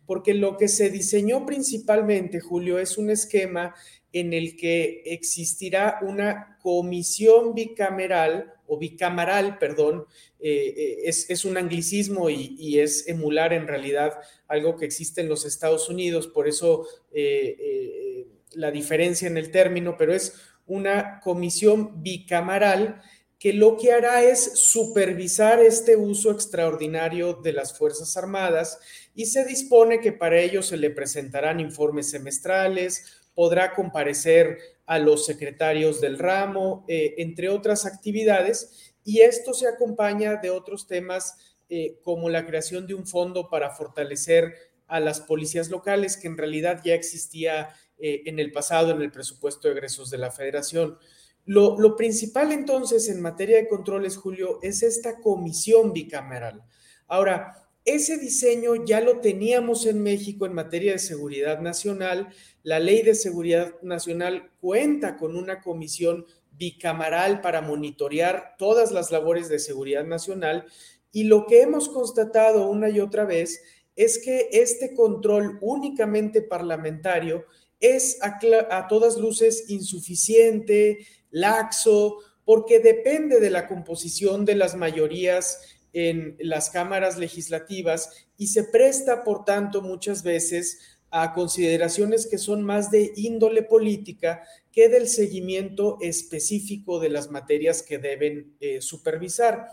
Porque 0.05 0.35
lo 0.35 0.59
que 0.59 0.69
se 0.69 0.91
diseñó 0.91 1.47
principalmente, 1.47 2.41
Julio, 2.41 2.79
es 2.79 2.99
un 2.99 3.09
esquema 3.09 3.75
en 4.13 4.35
el 4.35 4.55
que 4.55 5.01
existirá 5.07 6.01
una 6.03 6.59
comisión 6.61 7.55
bicameral 7.55 8.53
o 8.69 8.79
bicamaral, 8.79 9.59
perdón, 9.59 10.07
eh, 10.39 10.75
eh, 10.77 11.15
es, 11.29 11.45
un 11.45 11.57
anglicismo 11.57 12.31
y, 12.31 12.79
es 12.79 13.09
emular 13.09 13.53
en 13.53 13.67
realidad 13.67 14.13
algo 14.47 14.77
que 14.77 14.85
existe 14.85 15.23
en 15.23 15.29
los 15.29 15.45
Estados 15.45 15.89
Unidos, 15.89 16.29
por 16.29 16.47
eso 16.47 16.87
eh, 17.13 18.27
la 18.53 18.71
diferencia 18.71 19.27
en 19.27 19.39
el 19.39 19.51
término, 19.51 19.97
pero 19.99 20.15
es 20.15 20.35
una 20.67 21.21
comisión 21.21 22.03
bicamaral 22.03 23.03
que 23.39 23.53
lo 23.53 23.77
que 23.77 23.93
hará 23.93 24.23
es 24.23 24.59
supervisar 24.59 25.61
este 25.61 25.97
uso 25.97 26.31
extraordinario 26.31 27.35
de 27.35 27.53
las 27.53 27.77
Fuerzas 27.77 28.17
Armadas 28.17 28.81
y 29.15 29.27
se 29.27 29.45
dispone 29.45 30.01
que 30.01 30.13
para 30.13 30.41
ello 30.41 30.61
se 30.63 30.77
le 30.77 30.91
presentarán 30.91 31.61
informes 31.61 32.11
semestrales, 32.11 33.18
podrá 33.39 33.73
comparecer 33.73 34.59
a 34.85 34.99
los 34.99 35.25
secretarios 35.25 36.01
del 36.01 36.19
ramo, 36.19 36.85
entre 36.89 37.49
otras 37.51 37.87
actividades, 37.87 38.89
y 39.05 39.21
esto 39.21 39.55
se 39.55 39.69
acompaña 39.69 40.37
de 40.37 40.51
otros 40.51 40.89
temas 40.89 41.37
eh, 41.71 42.01
como 42.03 42.31
la 42.31 42.47
creación 42.47 42.87
de 42.87 42.95
un 42.95 43.07
fondo 43.07 43.51
para 43.51 43.71
fortalecer 43.71 44.55
a 44.87 45.01
las 45.01 45.21
policías 45.21 45.69
locales, 45.69 46.17
que 46.17 46.27
en 46.27 46.39
realidad 46.39 46.81
ya 46.83 46.95
existía 46.95 47.69
eh, 47.99 48.23
en 48.25 48.39
el 48.39 48.53
pasado 48.53 48.91
en 48.91 49.03
el 49.03 49.13
presupuesto 49.13 49.69
de 49.69 49.75
egresos 49.75 50.09
de 50.09 50.17
la 50.17 50.31
federación. 50.31 50.99
Lo, 51.45 51.95
principal 51.95 52.53
entonces 52.53 53.09
en 53.11 53.21
materia 53.21 53.59
de 53.59 53.69
controles, 53.69 54.17
Julio, 54.17 54.59
es 54.63 54.83
esta 54.83 55.21
comisión 55.21 55.93
bicameral. 55.93 56.65
Ahora, 57.07 57.68
ese 57.95 58.19
diseño 58.19 58.85
ya 58.85 59.01
lo 59.01 59.21
teníamos 59.21 59.87
en 59.87 60.03
México 60.03 60.47
en 60.47 60.53
materia 60.53 60.93
de 60.93 60.99
seguridad 60.99 61.61
nacional. 61.61 62.29
La 62.63 62.81
ley 62.81 63.03
de 63.03 63.15
seguridad 63.15 63.75
nacional 63.83 64.51
cuenta 64.61 65.17
con 65.17 65.37
una 65.37 65.61
comisión 65.61 66.27
bicameral 66.53 67.41
para 67.41 67.63
monitorear 67.63 68.57
todas 68.59 68.91
las 68.93 69.11
labores 69.11 69.49
de 69.49 69.59
seguridad 69.59 70.05
nacional 70.05 70.67
y 71.13 71.25
lo 71.25 71.47
que 71.47 71.63
hemos 71.63 71.89
constatado 71.89 72.69
una 72.69 72.91
y 72.91 73.01
otra 73.01 73.25
vez 73.25 73.63
es 73.97 74.19
que 74.19 74.49
este 74.53 74.95
control 74.95 75.59
únicamente 75.61 76.43
parlamentario 76.43 77.45
es 77.81 78.19
a, 78.23 78.87
todas 78.89 79.17
luces 79.17 79.71
insuficiente, 79.71 81.07
laxo, 81.31 82.19
porque 82.45 82.81
depende 82.81 83.41
de 83.41 83.51
la 83.51 83.67
composición 83.67 84.45
de 84.45 84.57
las 84.57 84.75
mayorías 84.75 85.78
en 85.93 86.37
las 86.41 86.71
cámaras 86.71 87.19
legislativas 87.19 88.29
y 88.37 88.49
se 88.49 88.65
presta, 88.65 89.25
por 89.25 89.45
tanto, 89.45 89.83
muchas 89.83 90.23
veces 90.23 90.99
a 91.11 91.33
consideraciones 91.33 92.27
que 92.27 92.39
son 92.39 92.63
más 92.63 92.91
de 92.91 93.13
índole 93.17 93.63
política 93.63 94.43
que 94.73 94.89
del 94.89 95.09
seguimiento 95.09 95.99
específico 96.01 97.01
de 97.01 97.09
las 97.09 97.31
materias 97.31 97.83
que 97.83 97.99
deben 97.99 98.57
eh, 98.61 98.81
supervisar. 98.83 99.69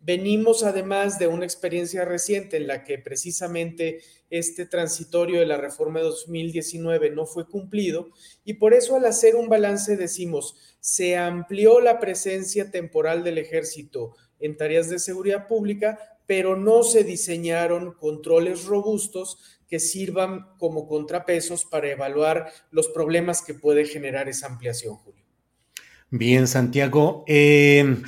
Venimos 0.00 0.62
además 0.62 1.18
de 1.18 1.26
una 1.26 1.44
experiencia 1.44 2.04
reciente 2.04 2.56
en 2.56 2.66
la 2.66 2.84
que 2.84 2.98
precisamente 2.98 4.00
este 4.30 4.64
transitorio 4.64 5.40
de 5.40 5.46
la 5.46 5.58
reforma 5.58 6.00
de 6.00 6.06
2019 6.06 7.10
no 7.10 7.26
fue 7.26 7.46
cumplido 7.46 8.08
y 8.44 8.54
por 8.54 8.72
eso 8.72 8.96
al 8.96 9.04
hacer 9.04 9.36
un 9.36 9.48
balance 9.48 9.96
decimos, 9.96 10.56
se 10.80 11.16
amplió 11.16 11.80
la 11.80 12.00
presencia 12.00 12.70
temporal 12.70 13.22
del 13.24 13.38
ejército 13.38 14.14
en 14.40 14.56
tareas 14.56 14.88
de 14.88 14.98
seguridad 14.98 15.46
pública, 15.46 15.98
pero 16.26 16.56
no 16.56 16.82
se 16.82 17.04
diseñaron 17.04 17.92
controles 17.92 18.64
robustos 18.64 19.38
que 19.68 19.78
sirvan 19.78 20.46
como 20.58 20.88
contrapesos 20.88 21.64
para 21.64 21.90
evaluar 21.90 22.50
los 22.70 22.88
problemas 22.88 23.42
que 23.42 23.54
puede 23.54 23.84
generar 23.84 24.28
esa 24.28 24.46
ampliación, 24.46 24.96
Julio. 24.96 25.24
Bien, 26.10 26.48
Santiago. 26.48 27.24
Eh, 27.28 28.02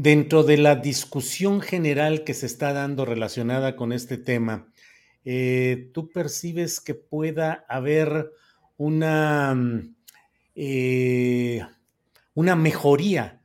Dentro 0.00 0.44
de 0.44 0.58
la 0.58 0.76
discusión 0.76 1.60
general 1.60 2.22
que 2.22 2.32
se 2.32 2.46
está 2.46 2.72
dando 2.72 3.04
relacionada 3.04 3.74
con 3.74 3.92
este 3.92 4.16
tema, 4.16 4.72
eh, 5.24 5.90
¿tú 5.92 6.12
percibes 6.12 6.80
que 6.80 6.94
pueda 6.94 7.64
haber 7.68 8.30
una, 8.76 9.60
eh, 10.54 11.66
una 12.32 12.54
mejoría 12.54 13.37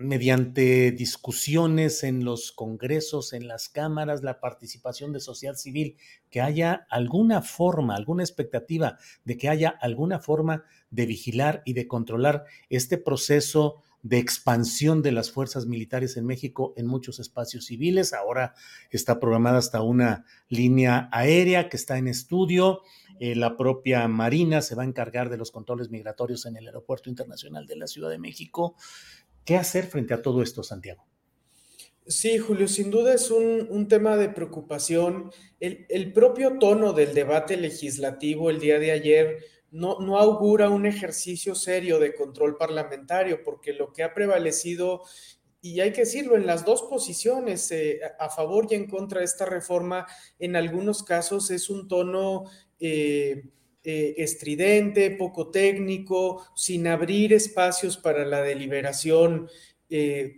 mediante 0.00 0.92
discusiones 0.92 2.02
en 2.02 2.24
los 2.24 2.52
congresos, 2.52 3.32
en 3.32 3.48
las 3.48 3.68
cámaras, 3.68 4.22
la 4.22 4.40
participación 4.40 5.12
de 5.12 5.20
sociedad 5.20 5.54
civil, 5.54 5.96
que 6.30 6.40
haya 6.40 6.86
alguna 6.90 7.42
forma, 7.42 7.94
alguna 7.94 8.22
expectativa 8.22 8.98
de 9.24 9.36
que 9.36 9.48
haya 9.48 9.68
alguna 9.68 10.18
forma 10.18 10.64
de 10.90 11.06
vigilar 11.06 11.62
y 11.64 11.72
de 11.72 11.86
controlar 11.86 12.44
este 12.68 12.98
proceso 12.98 13.82
de 14.02 14.18
expansión 14.18 15.02
de 15.02 15.12
las 15.12 15.30
fuerzas 15.30 15.66
militares 15.66 16.16
en 16.16 16.24
México 16.24 16.72
en 16.76 16.86
muchos 16.86 17.18
espacios 17.18 17.66
civiles. 17.66 18.12
Ahora 18.12 18.54
está 18.90 19.18
programada 19.18 19.58
hasta 19.58 19.82
una 19.82 20.24
línea 20.48 21.08
aérea 21.12 21.68
que 21.68 21.76
está 21.76 21.98
en 21.98 22.08
estudio. 22.08 22.82
Eh, 23.20 23.34
la 23.34 23.56
propia 23.56 24.06
Marina 24.06 24.62
se 24.62 24.76
va 24.76 24.84
a 24.84 24.86
encargar 24.86 25.28
de 25.28 25.36
los 25.36 25.50
controles 25.50 25.90
migratorios 25.90 26.46
en 26.46 26.56
el 26.56 26.66
Aeropuerto 26.66 27.10
Internacional 27.10 27.66
de 27.66 27.76
la 27.76 27.88
Ciudad 27.88 28.10
de 28.10 28.18
México. 28.18 28.76
¿Qué 29.48 29.56
hacer 29.56 29.86
frente 29.86 30.12
a 30.12 30.20
todo 30.20 30.42
esto, 30.42 30.62
Santiago? 30.62 31.06
Sí, 32.06 32.36
Julio, 32.36 32.68
sin 32.68 32.90
duda 32.90 33.14
es 33.14 33.30
un, 33.30 33.88
tema 33.88 34.18
de 34.18 34.28
preocupación. 34.28 35.32
El, 35.58 35.86
el 35.88 36.12
propio 36.12 36.58
tono 36.58 36.92
del 36.92 37.14
debate 37.14 37.56
legislativo 37.56 38.50
el 38.50 38.60
día 38.60 38.78
de 38.78 38.92
ayer 38.92 39.38
no, 39.70 40.18
augura 40.18 40.68
un 40.68 40.84
ejercicio 40.84 41.54
serio 41.54 41.98
de 41.98 42.14
control 42.14 42.58
parlamentario, 42.58 43.42
porque 43.42 43.72
lo 43.72 43.90
que 43.90 44.02
ha 44.02 44.12
prevalecido, 44.12 45.04
y 45.62 45.80
hay 45.80 45.94
que 45.94 46.02
decirlo, 46.02 46.36
en 46.36 46.46
las 46.46 46.66
dos 46.66 46.82
posiciones, 46.82 47.70
eh, 47.70 48.02
a 48.18 48.28
favor 48.28 48.66
y 48.68 48.74
en 48.74 48.86
contra 48.86 49.20
de 49.20 49.24
esta 49.24 49.46
reforma, 49.46 50.06
en 50.38 50.56
algunos 50.56 51.02
casos 51.02 51.50
es 51.50 51.70
un 51.70 51.88
tono... 51.88 52.44
Eh, 52.78 53.44
eh, 53.88 54.14
estridente, 54.18 55.10
poco 55.12 55.50
técnico, 55.50 56.46
sin 56.54 56.86
abrir 56.86 57.32
espacios 57.32 57.96
para 57.96 58.26
la 58.26 58.42
deliberación 58.42 59.48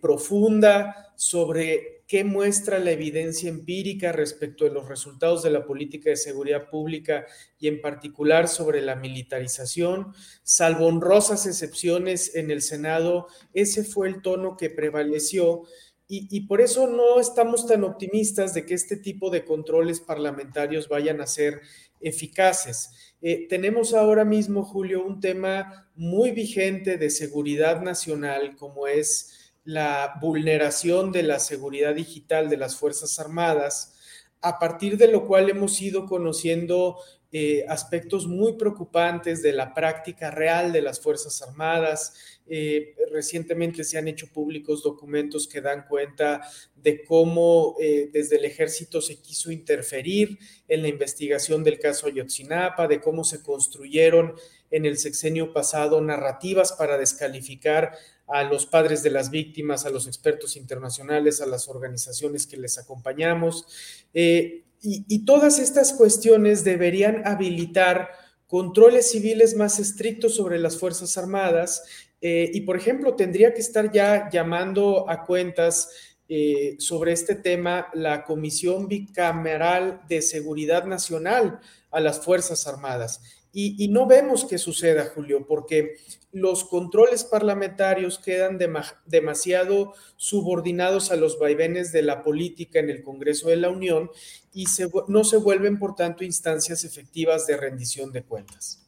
profunda 0.00 1.12
sobre 1.16 2.00
qué 2.10 2.24
muestra 2.24 2.80
la 2.80 2.90
evidencia 2.90 3.48
empírica 3.48 4.10
respecto 4.10 4.64
de 4.64 4.72
los 4.72 4.88
resultados 4.88 5.44
de 5.44 5.50
la 5.50 5.64
política 5.64 6.10
de 6.10 6.16
seguridad 6.16 6.68
pública 6.68 7.24
y 7.56 7.68
en 7.68 7.80
particular 7.80 8.48
sobre 8.48 8.80
la 8.80 8.96
militarización. 8.96 10.12
Salvo 10.42 10.86
honrosas 10.86 11.46
excepciones 11.46 12.34
en 12.34 12.50
el 12.50 12.62
Senado, 12.62 13.28
ese 13.54 13.84
fue 13.84 14.08
el 14.08 14.22
tono 14.22 14.56
que 14.56 14.70
prevaleció. 14.70 15.62
Y, 16.08 16.40
por 16.48 16.60
eso 16.60 16.88
no 16.88 17.20
estamos 17.20 17.68
tan 17.68 17.84
optimistas 17.84 18.52
de 18.54 18.66
que 18.66 18.74
este 18.74 18.96
tipo 18.96 19.30
de 19.30 19.44
controles 19.44 20.00
parlamentarios 20.00 20.88
vayan 20.88 21.20
a 21.20 21.28
ser 21.28 21.60
eficaces. 22.00 23.09
Eh, 23.22 23.46
tenemos 23.48 23.92
ahora 23.92 24.24
mismo, 24.24 24.64
Julio, 24.64 25.04
un 25.04 25.20
tema 25.20 25.90
muy 25.94 26.30
vigente 26.30 26.96
de 26.96 27.10
seguridad 27.10 27.82
nacional 27.82 28.56
como 28.56 28.86
es 28.86 29.52
la 29.64 30.14
vulneración 30.20 31.12
de 31.12 31.22
la 31.22 31.38
seguridad 31.38 31.94
digital 31.94 32.48
de 32.48 32.56
las 32.56 32.76
Fuerzas 32.76 33.18
Armadas, 33.18 33.94
a 34.40 34.58
partir 34.58 34.96
de 34.96 35.08
lo 35.08 35.26
cual 35.26 35.50
hemos 35.50 35.80
ido 35.82 36.06
conociendo 36.06 36.96
eh, 37.32 37.64
aspectos 37.68 38.26
muy 38.26 38.54
preocupantes 38.54 39.42
de 39.42 39.52
la 39.52 39.72
práctica 39.72 40.30
real 40.30 40.72
de 40.72 40.82
las 40.82 41.00
Fuerzas 41.00 41.40
Armadas. 41.42 42.40
Eh, 42.48 42.96
recientemente 43.12 43.84
se 43.84 43.98
han 43.98 44.08
hecho 44.08 44.26
públicos 44.32 44.82
documentos 44.82 45.46
que 45.46 45.60
dan 45.60 45.86
cuenta 45.88 46.40
de 46.74 47.04
cómo 47.04 47.76
eh, 47.80 48.10
desde 48.12 48.36
el 48.36 48.44
ejército 48.44 49.00
se 49.00 49.20
quiso 49.20 49.52
interferir 49.52 50.38
en 50.66 50.82
la 50.82 50.88
investigación 50.88 51.62
del 51.62 51.78
caso 51.78 52.08
Ayotzinapa, 52.08 52.88
de 52.88 53.00
cómo 53.00 53.22
se 53.22 53.42
construyeron 53.42 54.34
en 54.72 54.84
el 54.84 54.98
sexenio 54.98 55.52
pasado 55.52 56.00
narrativas 56.00 56.72
para 56.72 56.98
descalificar 56.98 57.92
a 58.26 58.44
los 58.44 58.66
padres 58.66 59.02
de 59.02 59.10
las 59.10 59.30
víctimas, 59.30 59.86
a 59.86 59.90
los 59.90 60.06
expertos 60.06 60.56
internacionales, 60.56 61.40
a 61.40 61.46
las 61.46 61.68
organizaciones 61.68 62.46
que 62.46 62.56
les 62.56 62.78
acompañamos. 62.78 63.66
Eh, 64.14 64.64
y, 64.82 65.24
todas 65.24 65.58
estas 65.58 65.92
cuestiones 65.92 66.64
deberían 66.64 67.26
habilitar 67.26 68.10
controles 68.46 69.10
civiles 69.10 69.54
más 69.54 69.78
estrictos 69.78 70.34
sobre 70.34 70.58
las 70.58 70.78
Fuerzas 70.78 71.16
Armadas 71.18 71.82
eh, 72.20 72.50
y, 72.52 72.62
por 72.62 72.76
ejemplo, 72.76 73.14
tendría 73.14 73.52
que 73.54 73.60
estar 73.60 73.92
ya 73.92 74.28
llamando 74.30 75.08
a 75.08 75.24
cuentas 75.24 75.90
eh, 76.28 76.76
sobre 76.78 77.12
este 77.12 77.34
tema 77.34 77.88
la 77.92 78.24
Comisión 78.24 78.88
Bicameral 78.88 80.00
de 80.08 80.22
Seguridad 80.22 80.84
Nacional 80.84 81.60
a 81.90 82.00
las 82.00 82.20
Fuerzas 82.24 82.66
Armadas. 82.66 83.20
Y, 83.52 83.88
no 83.88 84.06
vemos 84.06 84.44
que 84.44 84.58
suceda, 84.58 85.10
Julio, 85.12 85.44
porque 85.46 85.96
los 86.30 86.64
controles 86.64 87.24
parlamentarios 87.24 88.18
quedan 88.18 88.58
demasiado 89.06 89.94
subordinados 90.16 91.10
a 91.10 91.16
los 91.16 91.38
vaivenes 91.38 91.90
de 91.90 92.02
la 92.02 92.22
política 92.22 92.78
en 92.78 92.90
el 92.90 93.02
Congreso 93.02 93.48
de 93.48 93.56
la 93.56 93.68
Unión 93.68 94.10
y 94.54 94.66
no 95.08 95.24
se 95.24 95.36
vuelven, 95.36 95.78
por 95.78 95.96
tanto, 95.96 96.22
instancias 96.22 96.84
efectivas 96.84 97.46
de 97.48 97.56
rendición 97.56 98.12
de 98.12 98.22
cuentas. 98.22 98.86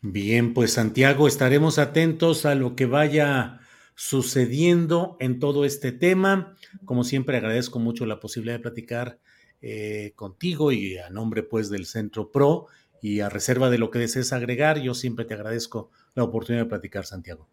Bien, 0.00 0.54
pues 0.54 0.74
Santiago, 0.74 1.26
estaremos 1.26 1.80
atentos 1.80 2.46
a 2.46 2.54
lo 2.54 2.76
que 2.76 2.86
vaya 2.86 3.60
sucediendo 3.96 5.16
en 5.18 5.40
todo 5.40 5.64
este 5.64 5.90
tema. 5.90 6.56
Como 6.84 7.02
siempre, 7.02 7.38
agradezco 7.38 7.80
mucho 7.80 8.06
la 8.06 8.20
posibilidad 8.20 8.58
de 8.58 8.62
platicar 8.62 9.18
eh, 9.62 10.12
contigo 10.14 10.70
y 10.70 10.98
a 10.98 11.10
nombre 11.10 11.42
pues 11.42 11.70
del 11.70 11.86
Centro 11.86 12.30
PRO 12.30 12.66
y 13.06 13.20
a 13.20 13.28
reserva 13.28 13.70
de 13.70 13.78
lo 13.78 13.92
que 13.92 14.00
desees 14.00 14.32
agregar, 14.32 14.80
yo 14.80 14.92
siempre 14.92 15.24
te 15.24 15.34
agradezco 15.34 15.92
la 16.16 16.24
oportunidad 16.24 16.64
de 16.64 16.68
platicar, 16.68 17.06
Santiago. 17.06 17.46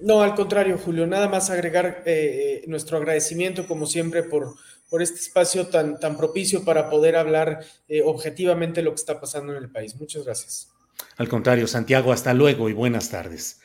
No, 0.00 0.22
al 0.22 0.34
contrario, 0.34 0.78
Julio, 0.78 1.06
nada 1.06 1.28
más 1.28 1.50
agregar 1.50 2.02
eh, 2.06 2.64
nuestro 2.68 2.96
agradecimiento, 2.96 3.66
como 3.66 3.84
siempre, 3.84 4.22
por, 4.22 4.54
por 4.88 5.02
este 5.02 5.20
espacio 5.20 5.66
tan, 5.66 6.00
tan 6.00 6.16
propicio 6.16 6.64
para 6.64 6.88
poder 6.88 7.16
hablar 7.16 7.62
eh, 7.86 8.00
objetivamente 8.02 8.80
lo 8.80 8.92
que 8.92 9.00
está 9.00 9.20
pasando 9.20 9.54
en 9.54 9.62
el 9.62 9.70
país. 9.70 9.94
Muchas 9.96 10.24
gracias. 10.24 10.70
Al 11.18 11.28
contrario, 11.28 11.66
Santiago, 11.66 12.10
hasta 12.10 12.32
luego 12.32 12.70
y 12.70 12.72
buenas 12.72 13.10
tardes. 13.10 13.60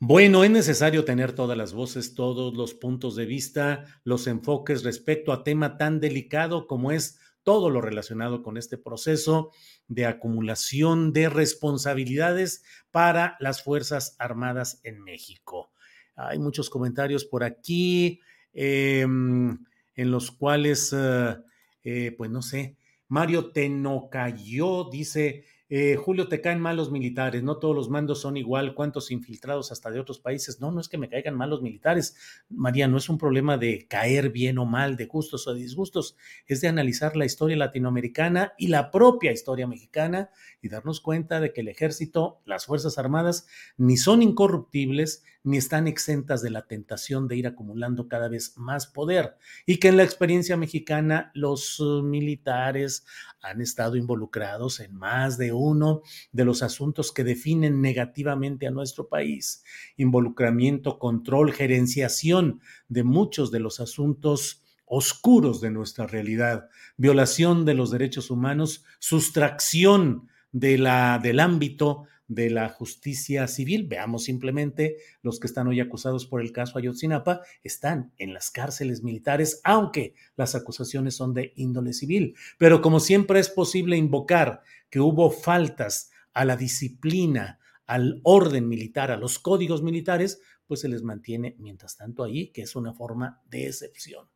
Bueno, 0.00 0.42
es 0.42 0.50
necesario 0.50 1.04
tener 1.04 1.34
todas 1.34 1.56
las 1.56 1.72
voces, 1.72 2.16
todos 2.16 2.54
los 2.54 2.74
puntos 2.74 3.14
de 3.14 3.26
vista, 3.26 3.84
los 4.02 4.26
enfoques 4.26 4.82
respecto 4.82 5.32
a 5.32 5.44
tema 5.44 5.76
tan 5.76 6.00
delicado 6.00 6.66
como 6.66 6.90
es 6.90 7.20
todo 7.48 7.70
lo 7.70 7.80
relacionado 7.80 8.42
con 8.42 8.58
este 8.58 8.76
proceso 8.76 9.52
de 9.88 10.06
acumulación 10.06 11.12
de 11.12 11.28
responsabilidades 11.28 12.62
para 12.90 13.36
las 13.40 13.62
Fuerzas 13.62 14.14
Armadas 14.18 14.80
en 14.84 15.02
México. 15.02 15.72
Hay 16.14 16.38
muchos 16.38 16.68
comentarios 16.68 17.24
por 17.24 17.42
aquí 17.42 18.20
em, 18.52 19.58
en 19.94 20.10
los 20.10 20.30
cuales, 20.30 20.94
eh, 20.96 21.36
eh, 21.84 22.14
pues 22.16 22.30
no 22.30 22.42
sé, 22.42 22.76
Mario 23.08 23.50
Tenocayó 23.50 24.88
dice, 24.90 25.44
eh, 25.70 25.96
Julio, 25.96 26.28
te 26.28 26.40
caen 26.40 26.60
mal 26.60 26.76
los 26.76 26.90
militares, 26.90 27.42
no 27.42 27.58
todos 27.58 27.74
los 27.74 27.90
mandos 27.90 28.20
son 28.22 28.36
igual, 28.36 28.74
cuántos 28.74 29.10
infiltrados 29.10 29.70
hasta 29.70 29.90
de 29.90 30.00
otros 30.00 30.18
países. 30.18 30.60
No, 30.60 30.70
no 30.70 30.80
es 30.80 30.88
que 30.88 30.96
me 30.96 31.08
caigan 31.08 31.36
mal 31.36 31.50
los 31.50 31.60
militares, 31.60 32.16
María, 32.48 32.88
no 32.88 32.96
es 32.96 33.08
un 33.08 33.18
problema 33.18 33.58
de 33.58 33.86
caer 33.86 34.30
bien 34.30 34.58
o 34.58 34.64
mal, 34.64 34.96
de 34.96 35.06
gustos 35.06 35.46
o 35.46 35.54
disgustos, 35.54 36.16
es 36.46 36.60
de 36.60 36.68
analizar 36.68 37.16
la 37.16 37.26
historia 37.26 37.56
latinoamericana 37.56 38.54
y 38.56 38.68
la 38.68 38.90
propia 38.90 39.32
historia 39.32 39.66
mexicana 39.66 40.30
y 40.62 40.68
darnos 40.68 41.00
cuenta 41.00 41.40
de 41.40 41.52
que 41.52 41.60
el 41.60 41.68
ejército, 41.68 42.40
las 42.46 42.66
Fuerzas 42.66 42.98
Armadas, 42.98 43.46
ni 43.76 43.96
son 43.96 44.22
incorruptibles, 44.22 45.22
ni 45.48 45.56
están 45.56 45.88
exentas 45.88 46.42
de 46.42 46.50
la 46.50 46.66
tentación 46.66 47.26
de 47.26 47.36
ir 47.36 47.46
acumulando 47.46 48.06
cada 48.06 48.28
vez 48.28 48.58
más 48.58 48.86
poder 48.86 49.38
y 49.64 49.78
que 49.78 49.88
en 49.88 49.96
la 49.96 50.02
experiencia 50.02 50.58
mexicana 50.58 51.30
los 51.32 51.80
uh, 51.80 52.02
militares 52.02 53.06
han 53.40 53.62
estado 53.62 53.96
involucrados 53.96 54.78
en 54.80 54.94
más 54.94 55.38
de 55.38 55.54
uno 55.54 56.02
de 56.32 56.44
los 56.44 56.62
asuntos 56.62 57.12
que 57.12 57.24
definen 57.24 57.80
negativamente 57.80 58.66
a 58.66 58.70
nuestro 58.70 59.08
país. 59.08 59.64
Involucramiento, 59.96 60.98
control, 60.98 61.52
gerenciación 61.52 62.60
de 62.88 63.04
muchos 63.04 63.50
de 63.50 63.60
los 63.60 63.80
asuntos 63.80 64.62
oscuros 64.84 65.62
de 65.62 65.70
nuestra 65.70 66.06
realidad, 66.06 66.68
violación 66.98 67.64
de 67.64 67.72
los 67.72 67.90
derechos 67.90 68.30
humanos, 68.30 68.84
sustracción 68.98 70.28
de 70.52 70.76
la, 70.76 71.18
del 71.22 71.40
ámbito 71.40 72.04
de 72.28 72.50
la 72.50 72.68
justicia 72.68 73.48
civil. 73.48 73.88
Veamos 73.88 74.24
simplemente 74.24 74.98
los 75.22 75.40
que 75.40 75.46
están 75.46 75.66
hoy 75.66 75.80
acusados 75.80 76.26
por 76.26 76.40
el 76.40 76.52
caso 76.52 76.78
Ayotzinapa 76.78 77.40
están 77.64 78.12
en 78.18 78.34
las 78.34 78.50
cárceles 78.50 79.02
militares, 79.02 79.60
aunque 79.64 80.14
las 80.36 80.54
acusaciones 80.54 81.16
son 81.16 81.34
de 81.34 81.52
índole 81.56 81.94
civil. 81.94 82.36
Pero 82.58 82.80
como 82.82 83.00
siempre 83.00 83.40
es 83.40 83.48
posible 83.48 83.96
invocar 83.96 84.62
que 84.90 85.00
hubo 85.00 85.30
faltas 85.30 86.10
a 86.34 86.44
la 86.44 86.56
disciplina, 86.56 87.58
al 87.86 88.20
orden 88.22 88.68
militar, 88.68 89.10
a 89.10 89.16
los 89.16 89.38
códigos 89.38 89.82
militares, 89.82 90.40
pues 90.66 90.80
se 90.80 90.88
les 90.88 91.02
mantiene 91.02 91.56
mientras 91.58 91.96
tanto 91.96 92.22
ahí, 92.22 92.48
que 92.48 92.62
es 92.62 92.76
una 92.76 92.92
forma 92.92 93.40
de 93.48 93.66
excepción. 93.66 94.28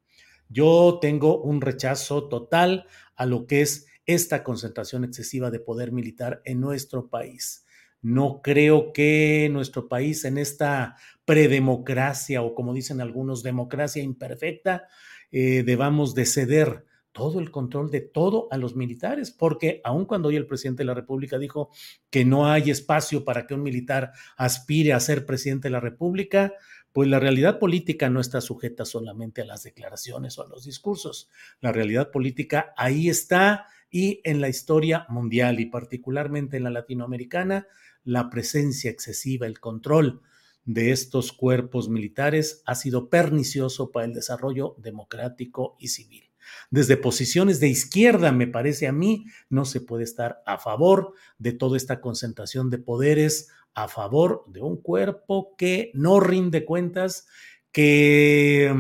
Yo 0.49 0.99
tengo 1.01 1.43
un 1.43 1.61
rechazo 1.61 2.29
total 2.29 2.87
a 3.15 3.27
lo 3.27 3.47
que 3.47 3.61
es 3.61 3.87
esta 4.07 4.43
concentración 4.43 5.05
excesiva 5.05 5.51
de 5.51 5.61
poder 5.61 5.93
militar 5.93 6.43
en 6.45 6.61
nuestro 6.61 7.09
país. 7.09 7.65
No 8.03 8.43
creo 8.43 8.93
que 8.93 9.49
nuestro 9.53 9.89
país 9.89 10.25
en 10.25 10.37
esta 10.37 10.97
predemocracia 11.25 12.43
o 12.43 12.55
como 12.55 12.75
dicen 12.75 13.01
algunos, 13.01 13.43
democracia 13.43 14.03
imperfecta, 14.03 14.89
eh, 15.31 15.63
debamos 15.63 16.15
de 16.15 16.27
ceder 16.27 16.85
todo 17.13 17.41
el 17.41 17.51
control 17.51 17.91
de 17.91 18.01
todo 18.01 18.49
a 18.51 18.57
los 18.57 18.75
militares, 18.75 19.31
porque 19.31 19.81
aun 19.85 20.07
cuando 20.07 20.29
hoy 20.29 20.37
el 20.37 20.47
presidente 20.47 20.83
de 20.83 20.87
la 20.87 20.95
República 20.95 21.39
dijo 21.39 21.71
que 22.11 22.25
no 22.25 22.51
hay 22.51 22.71
espacio 22.71 23.25
para 23.25 23.47
que 23.47 23.55
un 23.55 23.63
militar 23.63 24.13
aspire 24.37 24.95
a 24.95 25.01
ser 25.01 25.25
presidente 25.25 25.69
de 25.69 25.73
la 25.73 25.81
República, 25.81 26.55
pues 26.91 27.09
la 27.09 27.21
realidad 27.21 27.59
política 27.59 28.11
no 28.11 28.21
está 28.21 28.41
sujeta 28.41 28.85
solamente 28.85 29.43
a 29.43 29.47
las 29.47 29.63
declaraciones 29.63 30.39
o 30.39 30.45
a 30.45 30.49
los 30.49 30.65
discursos. 30.65 31.31
La 31.61 31.73
realidad 31.73 32.11
política 32.11 32.75
ahí 32.77 33.09
está 33.09 33.67
y 33.93 34.23
en 34.25 34.41
la 34.41 34.49
historia 34.49 35.07
mundial 35.11 35.61
y 35.61 35.67
particularmente 35.67 36.57
en 36.57 36.65
la 36.65 36.71
latinoamericana, 36.71 37.69
la 38.05 38.31
presencia 38.31 38.91
excesiva, 38.91 39.47
el 39.47 39.61
control 39.61 40.23
de 40.65 40.93
estos 40.93 41.33
cuerpos 41.33 41.89
militares 41.89 42.63
ha 42.65 42.75
sido 42.75 43.11
pernicioso 43.11 43.93
para 43.93 44.07
el 44.07 44.15
desarrollo 44.15 44.75
democrático 44.79 45.77
y 45.79 45.89
civil. 45.89 46.31
Desde 46.71 46.97
posiciones 46.97 47.61
de 47.61 47.69
izquierda, 47.69 48.33
me 48.33 48.47
parece 48.47 48.89
a 48.89 48.93
mí, 48.93 49.27
no 49.51 49.67
se 49.67 49.81
puede 49.81 50.05
estar 50.05 50.43
a 50.47 50.59
favor 50.59 51.13
de 51.39 51.53
toda 51.53 51.77
esta 51.77 52.01
concentración 52.01 52.71
de 52.71 52.79
poderes, 52.79 53.51
a 53.75 53.89
favor 53.89 54.45
de 54.49 54.63
un 54.63 54.81
cuerpo 54.81 55.55
que 55.57 55.91
no 55.95 56.19
rinde 56.19 56.65
cuentas, 56.65 57.27
que 57.73 58.75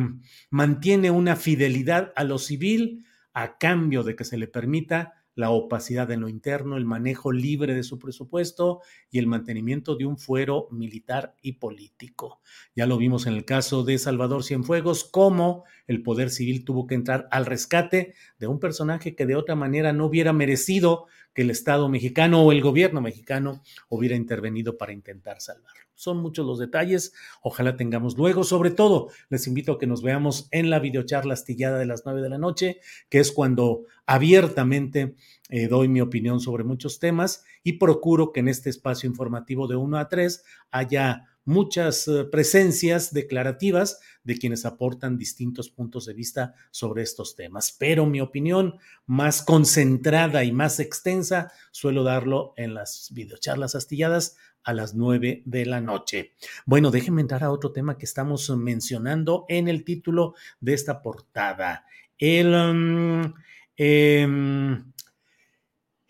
mantiene 0.51 1.11
una 1.11 1.37
fidelidad 1.37 2.13
a 2.17 2.25
lo 2.25 2.39
civil 2.39 3.05
a 3.35 3.59
cambio 3.59 4.03
de 4.03 4.17
que 4.17 4.25
se 4.25 4.37
le 4.37 4.47
permita 4.47 5.23
la 5.35 5.51
opacidad 5.51 6.11
en 6.11 6.21
lo 6.21 6.29
interno, 6.29 6.77
el 6.77 6.85
manejo 6.85 7.33
libre 7.33 7.75
de 7.75 7.83
su 7.83 7.99
presupuesto 7.99 8.81
y 9.11 9.19
el 9.19 9.27
mantenimiento 9.27 9.97
de 9.97 10.05
un 10.05 10.19
fuero 10.19 10.69
militar 10.71 11.35
y 11.41 11.53
político. 11.53 12.41
Ya 12.77 12.87
lo 12.87 12.99
vimos 12.99 13.27
en 13.27 13.35
el 13.35 13.45
caso 13.45 13.83
de 13.83 13.99
Salvador 13.99 14.45
Cienfuegos, 14.45 15.05
cómo 15.05 15.65
el 15.87 16.03
poder 16.03 16.31
civil 16.31 16.65
tuvo 16.65 16.87
que 16.87 16.95
entrar 16.95 17.29
al 17.31 17.47
rescate 17.47 18.15
de 18.39 18.47
un 18.47 18.61
personaje 18.61 19.15
que 19.15 19.27
de 19.27 19.37
otra 19.37 19.55
manera 19.55 19.93
no 19.93 20.07
hubiera 20.07 20.33
merecido 20.33 21.07
que 21.35 21.43
el 21.43 21.51
Estado 21.51 21.89
mexicano 21.89 22.43
o 22.43 22.53
el 22.53 22.61
gobierno 22.61 23.01
mexicano 23.01 23.63
hubiera 23.89 24.17
intervenido 24.17 24.77
para 24.77 24.93
intentar 24.93 25.41
salvarlo. 25.41 25.83
Son 25.95 26.19
muchos 26.19 26.45
los 26.47 26.59
detalles, 26.59 27.13
ojalá 27.43 27.77
tengamos 27.77 28.17
luego. 28.17 28.45
Sobre 28.45 28.71
todo, 28.71 29.09
les 29.29 29.47
invito 29.47 29.73
a 29.73 29.79
que 29.79 29.87
nos 29.87 30.03
veamos 30.03 30.49
en 30.51 30.69
la 30.69 30.81
videocharla 30.81 31.35
astillada 31.35 31.79
de 31.79 31.87
las 31.87 32.03
nueve 32.05 32.23
de 32.23 32.29
la 32.29 32.39
noche, 32.39 32.81
que 33.09 33.21
es 33.21 33.31
cuando 33.31 33.85
abiertamente 34.07 35.15
eh, 35.49 35.69
doy 35.69 35.89
mi 35.89 36.01
opinión 36.01 36.41
sobre 36.41 36.65
muchos 36.65 36.99
temas 36.99 37.45
y 37.63 37.75
procuro 37.75 38.33
que 38.33 38.41
en 38.41 38.49
este 38.49 38.71
espacio 38.71 39.09
informativo 39.09 39.69
de 39.69 39.77
1 39.77 39.99
a 39.99 40.09
3 40.09 40.45
haya 40.71 41.29
muchas 41.45 42.07
eh, 42.09 42.25
presencias 42.25 43.13
declarativas 43.13 44.01
de 44.25 44.39
quienes 44.39 44.65
aportan 44.65 45.19
distintos 45.19 45.69
puntos 45.71 46.07
de 46.07 46.15
vista 46.15 46.55
sobre 46.71 47.03
estos 47.03 47.35
temas. 47.35 47.75
Pero 47.79 48.07
mi 48.07 48.21
opinión 48.21 48.79
más 49.07 49.43
concentrada 49.43 50.45
y 50.45 50.53
más 50.53 50.81
extensa 50.81 51.53
suelo 51.71 52.05
darlo 52.05 52.55
en 52.57 52.75
las 52.75 53.09
videocharlas 53.13 53.75
astilladas 53.75 54.37
a 54.65 54.73
las 54.73 54.95
nueve 54.95 55.43
de 55.45 55.67
la 55.67 55.81
noche. 55.81 56.35
Bueno, 56.67 56.91
déjenme 56.91 57.21
entrar 57.21 57.43
a 57.43 57.51
otro 57.51 57.73
tema 57.73 57.99
que 57.99 58.05
estamos 58.05 58.49
mencionando 58.51 59.45
en 59.49 59.69
el 59.69 59.85
título 59.85 60.35
de 60.61 60.75
esta 60.75 61.03
portada. 61.03 61.85
El, 62.17 62.53
mm, 62.53 63.35
em, 63.77 64.92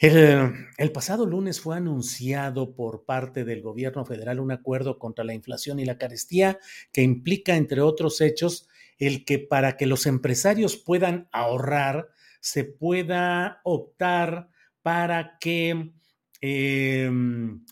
el, 0.03 0.91
pasado 0.93 1.27
lunes 1.27 1.61
fue 1.61 1.77
anunciado 1.77 2.75
por 2.75 3.05
parte 3.05 3.45
del 3.45 3.63
gobierno 3.63 4.05
federal 4.05 4.41
un 4.41 4.51
acuerdo 4.51 4.99
contra 4.99 5.25
la 5.25 5.33
inflación 5.33 5.79
y 5.79 5.85
la 5.85 5.97
carestía 5.97 6.59
que 6.93 7.03
implica, 7.03 7.55
entre 7.55 7.83
otros 7.83 8.21
hechos, 8.21 8.69
el 8.99 9.25
que 9.25 9.39
para 9.39 9.77
que 9.77 9.87
los 9.87 10.07
empresarios 10.07 10.77
puedan 10.77 11.29
ahorrar, 11.31 12.09
se 12.41 12.65
pueda 12.65 13.61
optar 13.63 14.49
para 14.83 15.39
que 15.39 15.93
em, 16.41 17.65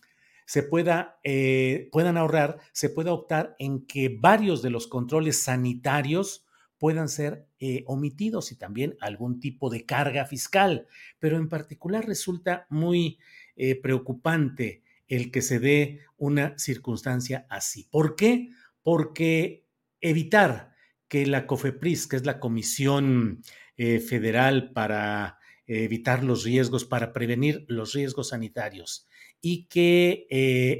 se 0.47 0.63
pueda, 0.63 1.19
eh, 1.25 1.89
puedan 1.91 2.17
ahorrar, 2.17 2.59
se 2.73 2.91
pueda 2.91 3.13
optar 3.13 3.57
en 3.59 3.87
que 3.87 4.09
varios 4.09 4.63
de 4.63 4.71
los 4.71 4.87
controles 4.87 5.43
sanitarios 5.43 6.47
puedan 6.81 7.11
ser 7.11 7.47
eh, 7.61 7.85
omitidos 7.87 8.53
y 8.53 8.57
también 8.57 8.97
algún 9.03 9.39
tipo 9.39 9.69
de 9.69 9.85
carga 9.85 10.25
fiscal. 10.25 10.87
Pero 11.19 11.37
en 11.37 11.51
particular 11.51 12.07
resulta 12.07 12.67
muy 12.71 13.19
eh, 13.55 13.77
preocupante 13.77 14.83
el 15.07 15.31
que 15.31 15.43
se 15.43 15.61
dé 15.61 16.01
una 16.17 16.59
circunstancia 16.59 17.47
así. 17.51 17.87
¿Por 17.91 18.17
qué? 18.17 18.49
Porque 18.83 19.67
evitar 20.01 20.73
que 21.07 21.27
la 21.27 21.47
COFEPRIS, 21.47 22.07
que 22.07 22.17
es 22.17 22.25
la 22.25 22.41
Comisión 22.41 23.43
eh, 23.77 24.01
Federal 24.01 24.73
para 24.73 25.39
evitar 25.67 26.25
los 26.25 26.45
riesgos, 26.45 26.87
para 26.87 27.13
prevenir 27.13 27.65
los 27.69 27.93
riesgos 27.93 28.31
sanitarios, 28.31 29.07
y 29.41 29.67
que 29.67 30.27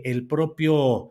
el 0.05 0.27
propio, 0.27 1.11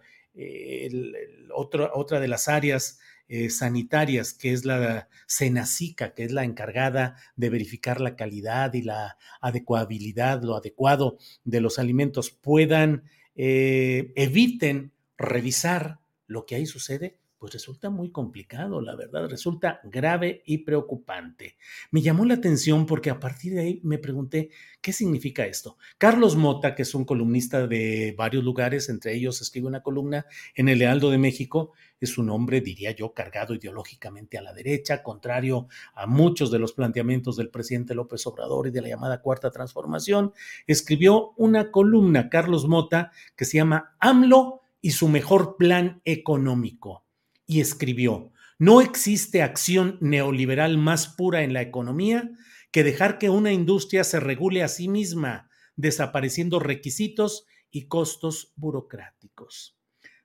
otra 1.53 2.19
de 2.19 2.27
las 2.27 2.49
áreas 2.49 2.99
eh, 3.29 3.49
sanitarias, 3.51 4.33
que 4.33 4.51
es 4.51 4.65
la 4.65 5.07
Senacica, 5.27 6.15
que 6.15 6.23
es 6.23 6.31
la 6.31 6.43
encargada 6.43 7.15
de 7.35 7.51
verificar 7.51 8.01
la 8.01 8.15
calidad 8.15 8.73
y 8.73 8.81
la 8.81 9.17
adecuabilidad, 9.39 10.41
lo 10.41 10.55
adecuado 10.55 11.19
de 11.43 11.61
los 11.61 11.77
alimentos, 11.77 12.31
puedan, 12.31 13.03
eh, 13.35 14.11
eviten 14.15 14.91
revisar 15.17 15.99
lo 16.25 16.47
que 16.47 16.55
ahí 16.55 16.65
sucede, 16.65 17.19
pues 17.39 17.53
resulta 17.53 17.89
muy 17.89 18.11
complicado, 18.11 18.81
la 18.81 18.95
verdad, 18.95 19.29
resulta 19.29 19.79
grave 19.85 20.43
y 20.45 20.59
preocupante. 20.59 21.55
Me 21.89 22.01
llamó 22.01 22.25
la 22.25 22.33
atención 22.33 22.85
porque 22.85 23.09
a 23.09 23.19
partir 23.19 23.53
de 23.53 23.61
ahí 23.61 23.79
me 23.83 23.97
pregunté, 23.97 24.49
¿qué 24.81 24.91
significa 24.91 25.45
esto? 25.45 25.77
Carlos 25.97 26.35
Mota, 26.35 26.75
que 26.75 26.81
es 26.81 26.93
un 26.93 27.05
columnista 27.05 27.65
de 27.65 28.13
varios 28.17 28.43
lugares, 28.43 28.89
entre 28.89 29.15
ellos 29.15 29.41
escribe 29.41 29.67
una 29.67 29.81
columna 29.81 30.25
en 30.53 30.67
el 30.67 30.79
Lealdo 30.79 31.09
de 31.09 31.17
México, 31.17 31.71
es 32.01 32.17
un 32.17 32.29
hombre, 32.29 32.59
diría 32.59 32.91
yo, 32.91 33.13
cargado 33.13 33.55
ideológicamente 33.55 34.37
a 34.37 34.41
la 34.41 34.53
derecha, 34.53 35.01
contrario 35.01 35.67
a 35.95 36.07
muchos 36.07 36.51
de 36.51 36.59
los 36.59 36.73
planteamientos 36.73 37.37
del 37.37 37.49
presidente 37.49 37.95
López 37.95 38.27
Obrador 38.27 38.67
y 38.67 38.71
de 38.71 38.81
la 38.81 38.89
llamada 38.89 39.21
Cuarta 39.21 39.49
Transformación, 39.49 40.33
escribió 40.67 41.31
una 41.37 41.71
columna, 41.71 42.29
Carlos 42.29 42.67
Mota, 42.67 43.11
que 43.37 43.45
se 43.45 43.57
llama 43.57 43.95
AMLO 43.99 44.61
y 44.81 44.91
su 44.91 45.07
mejor 45.07 45.55
plan 45.57 46.01
económico 46.03 47.03
y 47.49 47.61
escribió, 47.61 48.31
no 48.59 48.79
existe 48.79 49.41
acción 49.41 49.97
neoliberal 50.01 50.77
más 50.77 51.07
pura 51.07 51.41
en 51.41 51.51
la 51.51 51.63
economía 51.63 52.29
que 52.71 52.83
dejar 52.83 53.17
que 53.17 53.31
una 53.31 53.51
industria 53.51 54.03
se 54.03 54.19
regule 54.19 54.61
a 54.61 54.67
sí 54.67 54.87
misma, 54.87 55.49
desapareciendo 55.75 56.59
requisitos 56.59 57.47
y 57.71 57.87
costos 57.87 58.53
burocráticos. 58.55 59.79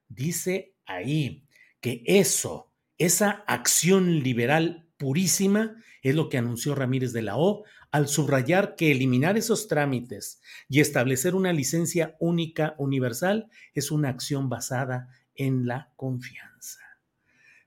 Dice 0.07 0.75
ahí 0.85 1.47
que 1.81 2.03
eso, 2.05 2.71
esa 2.99 3.43
acción 3.47 4.19
liberal 4.19 4.87
purísima, 4.97 5.81
es 6.03 6.13
lo 6.13 6.29
que 6.29 6.37
anunció 6.37 6.75
Ramírez 6.75 7.11
de 7.11 7.23
la 7.23 7.37
O 7.37 7.63
al 7.89 8.07
subrayar 8.07 8.75
que 8.75 8.91
eliminar 8.91 9.35
esos 9.35 9.67
trámites 9.67 10.41
y 10.69 10.79
establecer 10.79 11.33
una 11.33 11.53
licencia 11.53 12.15
única 12.19 12.75
universal 12.77 13.49
es 13.73 13.89
una 13.89 14.09
acción 14.09 14.47
basada 14.47 15.07
en 15.33 15.65
la 15.65 15.91
confianza. 15.95 16.85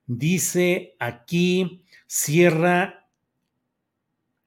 Dice 0.09 0.97
aquí, 0.99 1.85
cierra 2.07 3.11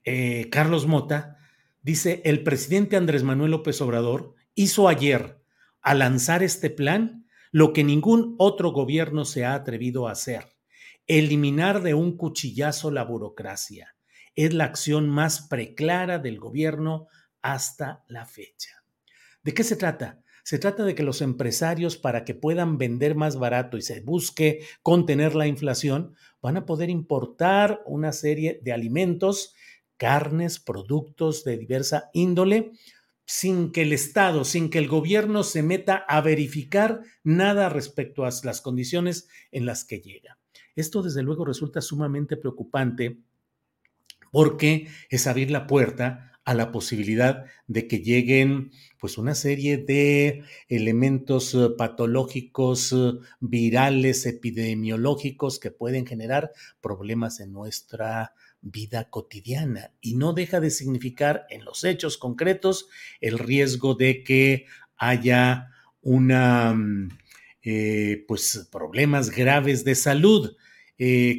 eh, 0.03 0.49
Carlos 0.49 0.87
Mota, 0.87 1.37
dice, 1.83 2.23
el 2.25 2.41
presidente 2.41 2.97
Andrés 2.97 3.21
Manuel 3.21 3.51
López 3.51 3.79
Obrador 3.81 4.33
hizo 4.55 4.87
ayer, 4.87 5.39
al 5.83 5.99
lanzar 5.99 6.41
este 6.41 6.71
plan, 6.71 7.27
lo 7.51 7.73
que 7.73 7.83
ningún 7.83 8.33
otro 8.39 8.71
gobierno 8.71 9.23
se 9.23 9.45
ha 9.45 9.53
atrevido 9.53 10.07
a 10.07 10.13
hacer, 10.13 10.47
eliminar 11.05 11.83
de 11.83 11.93
un 11.93 12.17
cuchillazo 12.17 12.89
la 12.89 13.03
burocracia. 13.03 13.95
Es 14.35 14.55
la 14.55 14.63
acción 14.63 15.11
más 15.11 15.47
preclara 15.47 16.17
del 16.17 16.39
gobierno 16.39 17.07
hasta 17.43 18.03
la 18.07 18.25
fecha. 18.25 18.83
¿De 19.43 19.53
qué 19.53 19.63
se 19.63 19.75
trata? 19.75 20.23
Se 20.43 20.59
trata 20.59 20.83
de 20.83 20.95
que 20.95 21.03
los 21.03 21.21
empresarios, 21.21 21.97
para 21.97 22.25
que 22.25 22.35
puedan 22.35 22.77
vender 22.77 23.15
más 23.15 23.37
barato 23.37 23.77
y 23.77 23.81
se 23.81 24.01
busque 24.01 24.65
contener 24.81 25.35
la 25.35 25.47
inflación, 25.47 26.15
van 26.41 26.57
a 26.57 26.65
poder 26.65 26.89
importar 26.89 27.81
una 27.85 28.11
serie 28.11 28.59
de 28.63 28.71
alimentos, 28.71 29.53
carnes, 29.97 30.59
productos 30.59 31.43
de 31.43 31.57
diversa 31.57 32.09
índole, 32.13 32.71
sin 33.25 33.71
que 33.71 33.83
el 33.83 33.93
Estado, 33.93 34.43
sin 34.43 34.69
que 34.69 34.79
el 34.79 34.87
gobierno 34.87 35.43
se 35.43 35.63
meta 35.63 35.95
a 35.95 36.21
verificar 36.21 37.01
nada 37.23 37.69
respecto 37.69 38.25
a 38.25 38.29
las 38.43 38.61
condiciones 38.61 39.29
en 39.51 39.65
las 39.65 39.85
que 39.85 40.01
llega. 40.01 40.37
Esto 40.75 41.01
desde 41.01 41.23
luego 41.23 41.45
resulta 41.45 41.81
sumamente 41.81 42.35
preocupante 42.35 43.19
porque 44.31 44.87
es 45.09 45.27
abrir 45.27 45.51
la 45.51 45.67
puerta 45.67 46.30
a 46.43 46.53
la 46.53 46.71
posibilidad 46.71 47.45
de 47.67 47.87
que 47.87 47.99
lleguen 47.99 48.71
pues 48.99 49.17
una 49.17 49.35
serie 49.35 49.77
de 49.77 50.43
elementos 50.69 51.53
eh, 51.53 51.69
patológicos, 51.77 52.93
eh, 52.93 53.13
virales, 53.39 54.25
epidemiológicos 54.25 55.59
que 55.59 55.71
pueden 55.71 56.05
generar 56.05 56.51
problemas 56.81 57.39
en 57.39 57.53
nuestra 57.53 58.33
vida 58.61 59.09
cotidiana 59.09 59.91
y 60.01 60.15
no 60.15 60.33
deja 60.33 60.59
de 60.59 60.71
significar 60.71 61.45
en 61.49 61.63
los 61.63 61.83
hechos 61.83 62.17
concretos 62.17 62.89
el 63.19 63.37
riesgo 63.39 63.95
de 63.95 64.23
que 64.23 64.65
haya 64.97 65.69
una 66.01 66.73
mm, 66.73 67.09
eh, 67.63 68.25
pues 68.27 68.67
problemas 68.71 69.29
graves 69.29 69.83
de 69.83 69.95
salud. 69.95 70.55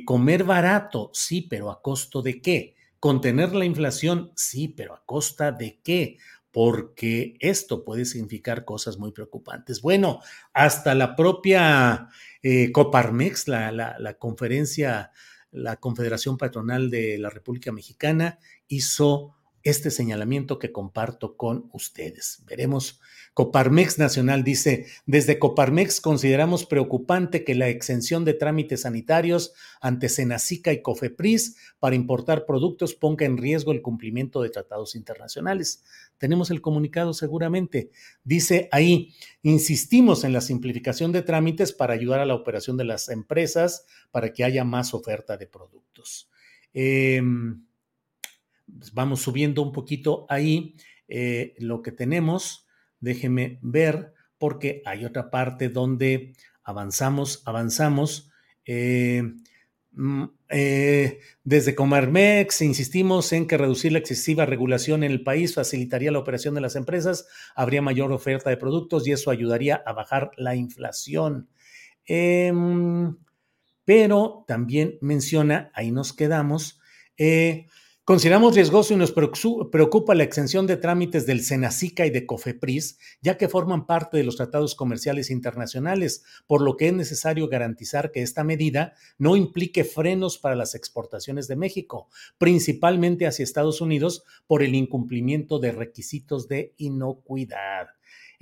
comer 0.05 0.43
barato, 0.43 1.11
sí, 1.13 1.47
pero 1.49 1.71
a 1.71 1.81
costo 1.81 2.23
de 2.23 2.41
qué? 2.41 2.75
Contener 3.03 3.53
la 3.53 3.65
inflación, 3.65 4.31
sí, 4.37 4.69
pero 4.69 4.95
¿a 4.95 5.05
costa 5.05 5.51
de 5.51 5.81
qué? 5.83 6.19
Porque 6.53 7.35
esto 7.41 7.85
puede 7.85 8.05
significar 8.05 8.65
cosas 8.65 8.97
muy 8.97 9.11
preocupantes. 9.11 9.83
Bueno, 9.83 10.21
hasta 10.53 10.95
la 10.95 11.17
propia 11.17 12.11
eh, 12.45 12.71
Coparmex, 12.71 13.49
la, 13.49 13.73
la 13.73 14.15
conferencia, 14.21 15.11
la 15.51 15.79
Confederación 15.79 16.39
Patronal 16.39 16.91
de 16.91 17.19
la 17.19 17.29
República 17.29 17.73
Mexicana, 17.73 18.39
hizo 18.69 19.35
este 19.65 19.91
señalamiento 19.91 20.59
que 20.59 20.73
comparto 20.73 21.37
con 21.37 21.69
ustedes. 21.73 22.43
Veremos 22.47 23.01
Coparmex 23.35 23.99
Nacional 23.99 24.45
dice, 24.45 24.87
desde 25.07 25.39
Coparmex 25.39 26.01
consideramos 26.01 26.67
preocupante 26.67 27.45
que 27.45 27.55
la 27.55 27.69
exención 27.69 28.27
de 28.27 28.35
trámites 28.35 28.83
sanitarios 28.83 29.55
ante 29.81 30.11
Senacica 30.11 30.73
y 30.73 30.83
Cofepris 30.83 31.57
para 31.79 31.97
importar 31.97 32.45
productos 32.45 32.95
ponga 32.95 33.25
en 33.25 33.39
riesgo 33.39 33.73
el 33.73 33.81
cumplimiento 33.81 34.43
de 34.43 34.51
tratados 34.51 34.95
internacionales. 34.95 35.83
Tenemos 36.19 36.51
el 36.51 36.61
comunicado 36.61 37.15
seguramente. 37.15 37.91
Dice 38.23 38.69
ahí, 38.71 39.15
insistimos 39.43 40.25
en 40.25 40.35
la 40.35 40.43
simplificación 40.43 41.11
de 41.13 41.23
trámites 41.23 41.73
para 41.73 41.95
ayudar 41.95 42.21
a 42.21 42.27
la 42.27 42.35
operación 42.35 42.77
de 42.77 42.85
las 42.85 43.09
empresas 43.09 43.87
para 44.11 44.33
que 44.33 44.45
haya 44.45 44.65
más 44.65 44.93
oferta 44.93 45.39
de 45.39 45.47
productos. 45.47 46.29
Em, 46.75 47.65
vamos 48.93 49.23
subiendo 49.23 49.63
un 49.63 49.73
poquito 49.73 50.27
ahí 50.29 50.77
eh, 51.09 51.55
lo 51.59 51.83
que 51.83 51.93
tenemos 51.93 52.67
déjeme 53.03 53.59
ver, 53.61 54.15
porque 54.39 54.81
hay 54.87 55.05
otra 55.05 55.31
parte 55.31 55.69
donde 55.69 56.33
avanzamos, 56.65 57.43
avanzamos. 57.45 58.31
Eh, 58.65 59.23
mm, 59.91 60.25
eh, 60.49 61.19
desde 61.45 61.75
Comarmex 61.75 62.63
insistimos 62.63 63.33
en 63.33 63.47
que 63.47 63.59
reducir 63.59 63.93
la 63.93 63.99
excesiva 63.99 64.47
regulación 64.47 65.03
en 65.03 65.11
el 65.11 65.23
país 65.23 65.55
facilitaría 65.55 66.13
la 66.13 66.21
operación 66.21 66.55
de 66.55 66.61
las 66.61 66.77
empresas, 66.77 67.27
habría 67.55 67.83
mayor 67.83 68.13
oferta 68.13 68.49
de 68.49 68.57
productos 68.57 69.07
y 69.07 69.13
eso 69.13 69.31
ayudaría 69.31 69.83
a 69.85 69.93
bajar 69.93 70.31
la 70.37 70.55
inflación. 70.55 71.49
Em, 72.07 73.17
pero 73.85 74.45
también 74.47 74.97
menciona, 75.01 75.73
ahí 75.75 75.91
nos 75.91 76.13
quedamos, 76.13 76.81
Consideramos 78.13 78.55
riesgoso 78.55 78.93
y 78.93 78.99
nos 78.99 79.11
preocupa 79.11 80.15
la 80.15 80.23
exención 80.23 80.67
de 80.67 80.77
trámites 80.77 81.25
del 81.25 81.43
Senacica 81.43 82.05
y 82.05 82.11
de 82.11 82.27
COFEPRIS, 82.27 82.99
ya 83.23 83.39
que 83.39 83.49
forman 83.49 83.87
parte 83.87 84.19
de 84.19 84.23
los 84.23 84.37
tratados 84.37 84.75
comerciales 84.75 85.31
internacionales, 85.31 86.23
por 86.47 86.61
lo 86.61 86.77
que 86.77 86.89
es 86.89 86.93
necesario 86.93 87.49
garantizar 87.49 88.13
que 88.13 88.21
esta 88.21 88.45
medida 88.45 88.93
no 89.17 89.35
implique 89.35 89.83
frenos 89.85 90.37
para 90.37 90.57
las 90.57 90.75
exportaciones 90.75 91.49
de 91.49 91.57
México, 91.57 92.11
principalmente 92.37 93.27
hacia 93.27 93.45
Estados 93.45 93.81
Unidos, 93.81 94.25
por 94.47 94.63
el 94.63 94.75
incumplimiento 94.75 95.59
de 95.59 95.73
requisitos 95.73 96.49
de 96.49 96.75
inocuidad. 96.77 97.87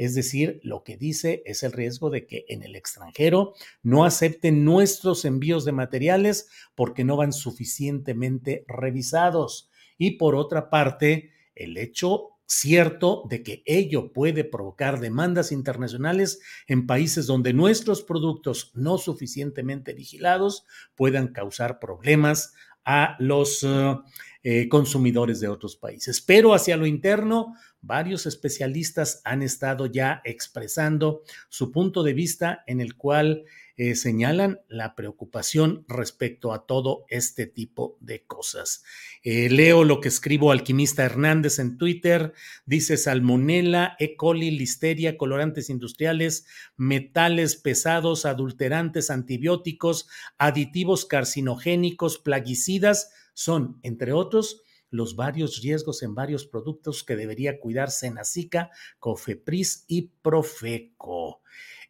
Es 0.01 0.15
decir, 0.15 0.63
lo 0.63 0.83
que 0.83 0.97
dice 0.97 1.43
es 1.45 1.63
el 1.63 1.73
riesgo 1.73 2.09
de 2.09 2.27
que 2.27 2.47
en 2.49 2.63
el 2.63 2.75
extranjero 2.75 3.53
no 3.83 4.07
acepten 4.07 4.65
nuestros 4.65 5.27
envíos 5.27 5.67
de 5.67 5.73
materiales 5.73 6.49
porque 6.75 7.05
no 7.05 7.19
van 7.19 7.35
suficientemente 7.35 8.65
revisados. 8.67 9.69
Y 9.99 10.13
por 10.13 10.37
otra 10.37 10.71
parte, 10.71 11.33
el 11.55 11.77
hecho 11.77 12.39
cierto 12.47 13.25
de 13.29 13.43
que 13.43 13.63
ello 13.67 14.11
puede 14.15 14.43
provocar 14.43 15.01
demandas 15.01 15.53
internacionales 15.53 16.41
en 16.67 16.87
países 16.87 17.27
donde 17.27 17.53
nuestros 17.53 18.03
productos 18.03 18.73
no 18.75 18.97
suficientemente 18.97 19.93
vigilados 19.93 20.65
puedan 20.95 21.29
causar 21.29 21.79
problemas 21.79 22.55
a 22.87 23.17
los 23.19 23.63
eh, 23.65 23.97
eh, 24.43 24.69
consumidores 24.69 25.41
de 25.41 25.49
otros 25.49 25.77
países. 25.77 26.21
Pero 26.21 26.55
hacia 26.55 26.77
lo 26.77 26.87
interno, 26.87 27.55
varios 27.83 28.27
especialistas 28.27 29.21
han 29.25 29.43
estado 29.43 29.87
ya 29.87 30.23
expresando 30.25 31.23
su 31.49 31.71
punto 31.73 32.03
de 32.03 32.15
vista 32.15 32.65
en 32.67 32.81
el 32.81 32.97
cual 32.97 33.45
eh, 33.83 33.95
señalan 33.95 34.61
la 34.69 34.95
preocupación 34.95 35.87
respecto 35.89 36.53
a 36.53 36.67
todo 36.67 37.07
este 37.09 37.47
tipo 37.47 37.97
de 38.01 38.27
cosas. 38.27 38.85
Eh, 39.23 39.49
leo 39.49 39.85
lo 39.85 40.03
que 40.03 40.09
escribo 40.09 40.53
Alquimista 40.53 41.03
Hernández 41.03 41.59
en 41.59 41.79
Twitter, 41.79 42.35
dice 42.67 42.99
salmonela, 42.99 43.97
E. 43.99 44.17
coli, 44.17 44.51
listeria, 44.51 45.17
colorantes 45.17 45.71
industriales, 45.71 46.45
metales 46.77 47.57
pesados, 47.57 48.27
adulterantes, 48.27 49.09
antibióticos, 49.09 50.09
aditivos 50.37 51.07
carcinogénicos, 51.07 52.19
plaguicidas, 52.19 53.11
son, 53.35 53.79
entre 53.83 54.13
otros, 54.13 54.63
los 54.91 55.17
varios 55.17 55.63
riesgos 55.63 56.03
en 56.03 56.15
varios 56.15 56.47
productos 56.47 57.05
que 57.05 57.17
debería 57.17 57.61
cuidar 57.61 57.91
Senacica, 57.91 58.71
Cofepris 58.99 59.85
y 59.87 60.11
Profeco. 60.23 61.41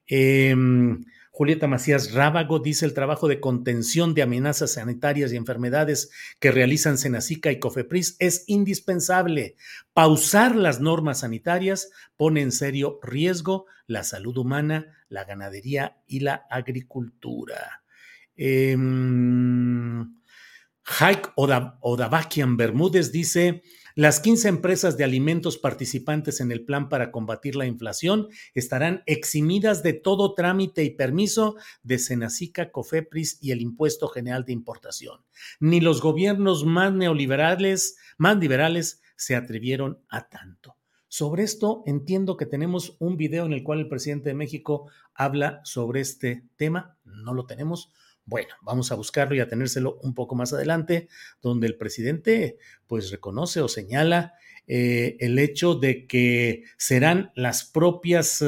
Em, 0.07 1.05
Julieta 1.31 1.69
Macías 1.69 2.13
Rábago 2.13 2.59
dice 2.59 2.85
el 2.85 2.93
trabajo 2.93 3.29
de 3.29 3.41
contención 3.41 4.13
de 4.13 4.23
amenazas 4.23 4.73
sanitarias 4.73 5.33
y 5.33 5.37
enfermedades 5.37 6.11
que 6.41 6.51
realizan 6.51 6.99
Senacica 6.99 7.51
y 7.53 7.59
Cofepris 7.59 8.17
es 8.19 8.45
indispensable. 8.47 9.57
Pausar 9.95 10.57
las 10.57 10.81
normas 10.81 11.21
sanitarias 11.21 11.91
pone 12.17 12.43
en 12.43 12.53
serio 12.53 12.99
riesgo 13.03 13.67
la 13.87 14.05
salud 14.05 14.37
humana, 14.37 14.99
la 15.09 15.25
ganadería 15.25 15.97
y 16.07 16.21
la 16.21 16.47
agricultura. 16.51 17.83
Eh, 18.37 18.77
Odabakian 21.81 22.57
Bermúdez 22.57 23.13
dice, 23.13 23.63
las 23.95 24.21
15 24.21 24.49
empresas 24.49 24.97
de 24.97 25.05
alimentos 25.05 25.59
participantes 25.59 26.41
en 26.41 26.53
el 26.53 26.65
plan 26.65 26.89
para 26.89 27.11
combatir 27.11 27.57
la 27.57 27.67
inflación 27.67 28.29
estarán 28.55 29.03
eximidas 29.07 29.83
de 29.83 29.93
todo 29.93 30.35
trámite 30.35 30.85
y 30.85 30.91
permiso 30.91 31.57
de 31.83 31.99
Senacica, 31.99 32.71
Cofepris 32.71 33.39
y 33.41 33.51
el 33.51 33.61
Impuesto 33.61 34.09
General 34.09 34.45
de 34.45 34.53
Importación. 34.53 35.21
Ni 35.59 35.81
los 35.81 36.01
gobiernos 36.01 36.65
más 36.65 36.93
neoliberales, 36.93 37.97
más 38.17 38.37
liberales, 38.39 39.03
se 39.17 39.37
atrevieron 39.37 40.01
a 40.09 40.29
tanto. 40.29 40.77
Sobre 41.09 41.43
esto 41.43 41.83
entiendo 41.87 42.37
que 42.37 42.47
tenemos 42.47 42.97
un 43.01 43.17
video 43.17 43.45
en 43.45 43.53
el 43.53 43.65
cual 43.65 43.81
el 43.81 43.89
presidente 43.89 44.29
de 44.29 44.35
México 44.35 44.89
habla 45.15 45.61
sobre 45.65 46.01
este 46.01 46.45
tema. 46.57 46.97
No 47.05 47.35
lo 47.35 47.47
tenemos. 47.47 47.93
Bueno, 48.31 48.55
vamos 48.63 48.93
a 48.93 48.95
buscarlo 48.95 49.35
y 49.35 49.41
a 49.41 49.49
tenérselo 49.49 49.99
un 50.05 50.15
poco 50.15 50.37
más 50.37 50.53
adelante, 50.53 51.09
donde 51.43 51.67
el 51.67 51.77
presidente 51.77 52.59
pues 52.87 53.11
reconoce 53.11 53.61
o 53.61 53.67
señala 53.67 54.35
eh, 54.69 55.17
el 55.19 55.37
hecho 55.41 55.75
de 55.75 56.07
que 56.07 56.63
serán 56.79 57.33
las 57.35 57.65
propias 57.65 58.41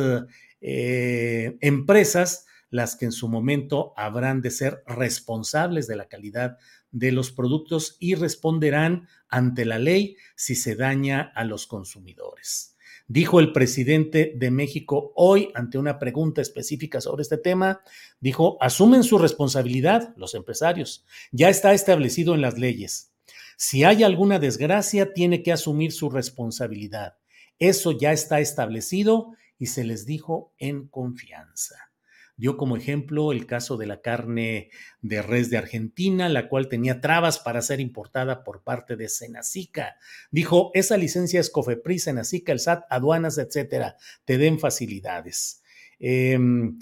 eh, 0.61 1.59
empresas 1.61 2.47
las 2.71 2.95
que 2.95 3.07
en 3.07 3.13
su 3.13 3.29
momento 3.29 3.93
habrán 3.97 4.41
de 4.41 4.53
ser 4.53 4.85
responsables 4.87 5.89
de 5.89 5.97
la 5.97 6.07
calidad 6.07 6.59
de 6.93 7.11
los 7.11 7.33
productos 7.33 7.97
y 7.99 8.15
responderán 8.15 9.09
ante 9.29 9.65
la 9.65 9.81
ley 9.81 10.17
si 10.37 10.55
se 10.55 10.77
daña 10.77 11.33
a 11.35 11.43
los 11.43 11.67
consumidores. 11.67 12.72
Dijo 13.09 13.41
el 13.41 13.53
presidente 13.53 14.33
de 14.37 14.51
México 14.51 15.13
hoy 15.17 15.51
ante 15.55 15.79
una 15.79 15.99
pregunta 15.99 16.41
específica 16.41 17.01
sobre 17.01 17.23
este 17.23 17.39
tema, 17.39 17.83
dijo, 18.21 18.57
asumen 18.61 19.03
su 19.03 19.19
responsabilidad 19.19 20.15
los 20.17 20.35
empresarios. 20.35 21.05
Ya 21.31 21.49
está 21.49 21.75
establecido 21.75 22.35
en 22.35 22.41
las 22.41 22.59
leyes. 22.59 23.13
Si 23.57 23.85
hay 23.85 24.03
alguna 24.03 24.39
desgracia, 24.39 25.13
tiene 25.13 25.43
que 25.43 25.53
asumir 25.53 25.93
su 25.93 26.11
responsabilidad. 26.11 27.19
Eso 27.59 27.93
ya 27.93 28.13
está 28.13 28.41
establecido 28.41 29.35
y 29.59 29.67
se 29.67 29.85
les 29.85 30.07
dijo 30.07 30.53
en 30.59 30.89
confianza. 30.89 31.92
Dio 32.37 32.57
como 32.57 32.77
ejemplo 32.77 33.33
el 33.33 33.47
caso 33.47 33.77
de 33.77 33.87
la 33.87 34.01
carne 34.01 34.71
de 35.01 35.23
res 35.23 35.51
de 35.51 35.59
Argentina, 35.59 36.29
la 36.29 36.49
cual 36.49 36.69
tenía 36.69 37.01
trabas 37.01 37.39
para 37.39 37.63
ser 37.63 37.81
importada 37.81 38.43
por 38.43 38.63
parte 38.63 38.97
de 38.97 39.09
Senacica. 39.09 39.97
Dijo, 40.31 40.71
esa 40.75 40.97
licencia 40.97 41.41
es 41.41 41.51
Cofepris, 41.51 42.05
Senacica, 42.05 42.53
el 42.53 42.61
SAT, 42.61 42.85
aduanas, 42.91 43.39
etcétera, 43.39 43.97
te 44.25 44.39
den 44.39 44.59
facilidades. 44.59 45.63
Em, 45.99 46.79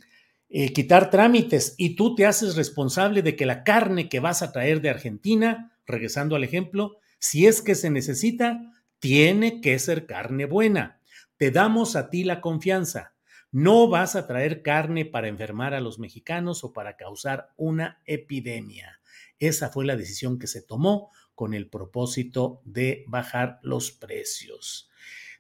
eh, 0.49 0.73
quitar 0.73 1.11
trámites 1.11 1.75
y 1.77 1.95
tú 1.95 2.15
te 2.15 2.27
haces 2.27 2.57
responsable 2.57 3.23
de 3.23 3.37
que 3.37 3.47
la 3.47 3.63
carne 3.63 4.09
que 4.09 4.19
vas 4.19 4.43
a 4.43 4.51
traer 4.51 4.81
de 4.81 4.91
Argentina, 4.91 5.79
regresando 5.87 6.35
al 6.37 6.43
ejemplo, 6.43 6.97
si 7.21 7.47
es 7.47 7.63
que 7.63 7.75
se 7.75 7.91
necesita, 7.91 8.73
tiene 8.99 9.61
que 9.61 9.79
ser 9.79 10.07
carne 10.07 10.47
buena. 10.47 11.01
Te 11.37 11.51
damos 11.51 11.97
a 11.97 12.11
ti 12.11 12.25
la 12.25 12.41
confianza. 12.41 13.15
No 13.53 13.89
vas 13.89 14.17
a 14.17 14.27
traer 14.27 14.63
carne 14.63 15.05
para 15.05 15.29
enfermar 15.29 15.75
a 15.75 15.81
los 15.81 15.99
mexicanos 15.99 16.63
o 16.63 16.73
para 16.73 16.97
causar 16.97 17.51
una 17.57 18.01
epidemia. 18.07 19.01
Esa 19.39 19.71
fue 19.71 19.85
la 19.85 19.97
decisión 19.97 20.39
que 20.39 20.47
se 20.47 20.63
tomó 20.63 21.11
con 21.35 21.55
el 21.55 21.69
propósito 21.69 22.61
de 22.65 23.05
bajar 23.09 23.59
los 23.63 23.91
precios. 23.91 24.91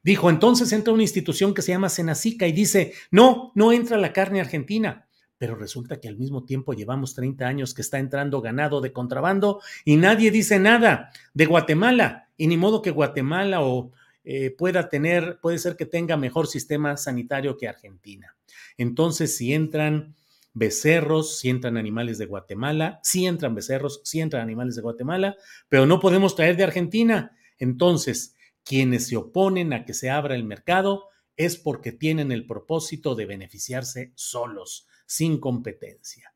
Dijo, 0.03 0.31
entonces 0.31 0.73
entra 0.73 0.95
una 0.95 1.03
institución 1.03 1.53
que 1.53 1.63
se 1.63 1.73
llama 1.73 1.91
Senacica 1.91 2.47
y 2.47 2.53
dice, 2.53 2.95
no, 3.11 3.53
no 3.55 3.71
entra 3.71 3.99
la 3.99 4.13
carne 4.13 4.41
argentina. 4.41 5.07
Pero 5.37 5.55
resulta 5.55 6.01
que 6.01 6.09
al 6.09 6.17
mismo 6.17 6.45
tiempo 6.45 6.73
llevamos 6.73 7.15
30 7.15 7.47
años 7.47 7.75
que 7.75 7.83
está 7.83 7.99
entrando 7.99 8.41
ganado 8.41 8.81
de 8.81 8.93
contrabando 8.93 9.61
y 9.85 9.97
nadie 9.97 10.31
dice 10.31 10.59
nada 10.59 11.11
de 11.33 11.47
Guatemala. 11.47 12.29
Y 12.37 12.47
ni 12.47 12.57
modo 12.57 12.83
que 12.83 12.91
Guatemala 12.91 13.63
o 13.63 13.93
eh, 14.33 14.53
pueda 14.53 14.89
tener, 14.89 15.41
puede 15.43 15.59
ser 15.59 15.75
que 15.75 15.87
tenga 15.87 16.17
mejor 16.17 16.47
sistema 16.47 16.97
sanitario 16.97 17.57
que 17.57 17.67
Argentina. 17.67 18.37
Entonces, 18.77 19.37
si 19.37 19.53
entran 19.53 20.15
becerros, 20.53 21.41
si 21.41 21.49
entran 21.49 21.77
animales 21.77 22.17
de 22.17 22.27
Guatemala, 22.27 23.01
si 23.03 23.27
entran 23.27 23.57
becerros, 23.57 24.01
si 24.05 24.21
entran 24.21 24.45
animales 24.45 24.77
de 24.77 24.83
Guatemala, 24.83 25.37
pero 25.69 25.85
no 25.85 25.99
podemos 25.99 26.37
traer 26.37 26.57
de 26.57 26.63
Argentina. 26.63 27.37
Entonces, 27.59 28.37
quienes 28.63 29.09
se 29.09 29.17
oponen 29.17 29.73
a 29.73 29.85
que 29.85 29.95
se 29.95 30.11
abra 30.11 30.37
el 30.37 30.45
mercado 30.45 31.09
es 31.37 31.57
porque 31.57 31.91
tienen 31.91 32.31
el 32.31 32.47
propósito 32.47 33.17
de 33.17 33.27
beneficiarse 33.27 34.13
solos, 34.15 34.87
sin 35.07 35.41
competencia. 35.41 36.35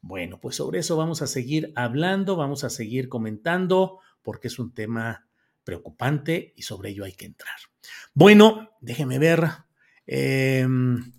Bueno, 0.00 0.40
pues 0.40 0.56
sobre 0.56 0.78
eso 0.78 0.96
vamos 0.96 1.20
a 1.20 1.26
seguir 1.26 1.74
hablando, 1.76 2.36
vamos 2.36 2.64
a 2.64 2.70
seguir 2.70 3.10
comentando, 3.10 3.98
porque 4.22 4.48
es 4.48 4.58
un 4.58 4.72
tema 4.72 5.27
preocupante 5.68 6.54
y 6.56 6.62
sobre 6.62 6.88
ello 6.88 7.04
hay 7.04 7.12
que 7.12 7.26
entrar. 7.26 7.56
Bueno, 8.14 8.70
déjeme 8.80 9.18
ver. 9.18 9.44
Em, 10.06 11.12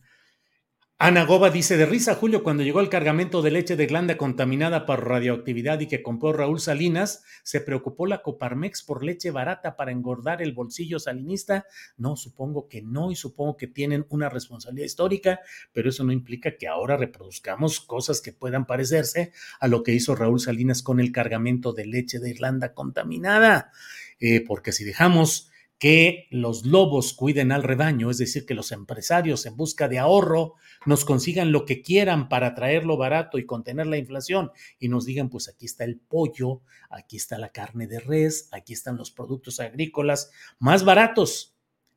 Ana 0.98 1.24
Goba 1.24 1.52
dice, 1.52 1.78
de 1.78 1.86
risa, 1.86 2.16
Julio, 2.16 2.42
cuando 2.44 2.64
llegó 2.64 2.80
el 2.80 2.90
cargamento 2.90 3.44
de 3.44 3.52
leche 3.52 3.76
de 3.76 3.86
glanda 3.86 4.18
contaminada 4.18 4.88
por 4.88 5.08
radioactividad 5.08 5.80
y 5.82 5.88
que 5.88 6.02
compró 6.02 6.34
Raúl 6.34 6.60
Salinas, 6.60 7.24
¿se 7.44 7.62
preocupó 7.62 8.08
la 8.08 8.24
Coparmex 8.24 8.82
por 8.82 9.04
leche 9.04 9.30
barata 9.30 9.76
para 9.76 9.92
engordar 9.92 10.42
el 10.42 10.54
bolsillo 10.54 10.98
salinista? 10.98 11.68
No, 11.96 12.16
supongo 12.16 12.68
que 12.68 12.82
no 12.82 13.12
y 13.12 13.16
supongo 13.16 13.56
que 13.56 13.68
tienen 13.68 14.08
una 14.10 14.30
responsabilidad 14.30 14.88
histórica, 14.88 15.42
pero 15.72 15.90
eso 15.90 16.04
no 16.04 16.12
implica 16.12 16.58
que 16.58 16.68
ahora 16.68 16.98
reproduzcamos 16.98 17.82
cosas 17.82 18.20
que 18.20 18.34
puedan 18.34 18.66
parecerse 18.66 19.32
a 19.60 19.68
lo 19.68 19.84
que 19.84 19.94
hizo 19.94 20.16
Raúl 20.16 20.40
Salinas 20.40 20.82
con 20.82 21.00
el 21.00 21.12
cargamento 21.12 21.72
de 21.72 21.86
leche 21.86 22.18
de 22.18 22.32
Irlanda 22.32 22.74
contaminada. 22.74 23.72
Eh, 24.20 24.44
porque 24.46 24.72
si 24.72 24.84
dejamos 24.84 25.50
que 25.80 26.28
los 26.30 26.66
lobos 26.66 27.14
cuiden 27.14 27.54
al 27.54 27.64
rebaño, 27.64 28.12
es 28.12 28.18
decir, 28.18 28.46
que 28.46 28.54
los 28.54 28.74
empresarios 28.74 29.46
en 29.46 29.56
busca 29.56 29.88
de 29.88 29.98
ahorro 29.98 30.56
nos 30.86 31.06
consigan 31.06 31.54
lo 31.54 31.66
que 31.66 31.82
quieran 31.82 32.28
para 32.28 32.54
traerlo 32.54 32.98
barato 32.98 33.38
y 33.38 33.46
contener 33.46 33.88
la 33.88 33.98
inflación 33.98 34.52
y 34.78 34.90
nos 34.90 35.06
digan, 35.06 35.30
pues 35.30 35.48
aquí 35.48 35.66
está 35.66 35.86
el 35.86 35.98
pollo, 35.98 36.62
aquí 36.90 37.16
está 37.16 37.38
la 37.38 37.54
carne 37.54 37.88
de 37.88 38.02
res, 38.02 38.50
aquí 38.52 38.74
están 38.74 38.98
los 38.98 39.10
productos 39.10 39.62
agrícolas 39.62 40.32
más 40.60 40.84
baratos, 40.84 41.56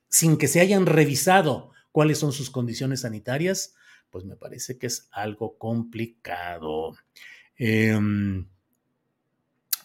sin 0.08 0.36
que 0.36 0.46
se 0.46 0.60
hayan 0.60 0.86
revisado 0.86 1.72
cuáles 1.90 2.18
son 2.18 2.32
sus 2.32 2.50
condiciones 2.50 3.00
sanitarias, 3.00 3.74
pues 4.10 4.24
me 4.24 4.36
parece 4.36 4.78
que 4.78 4.86
es 4.86 5.08
algo 5.10 5.58
complicado. 5.58 6.94
Eh, 7.58 7.98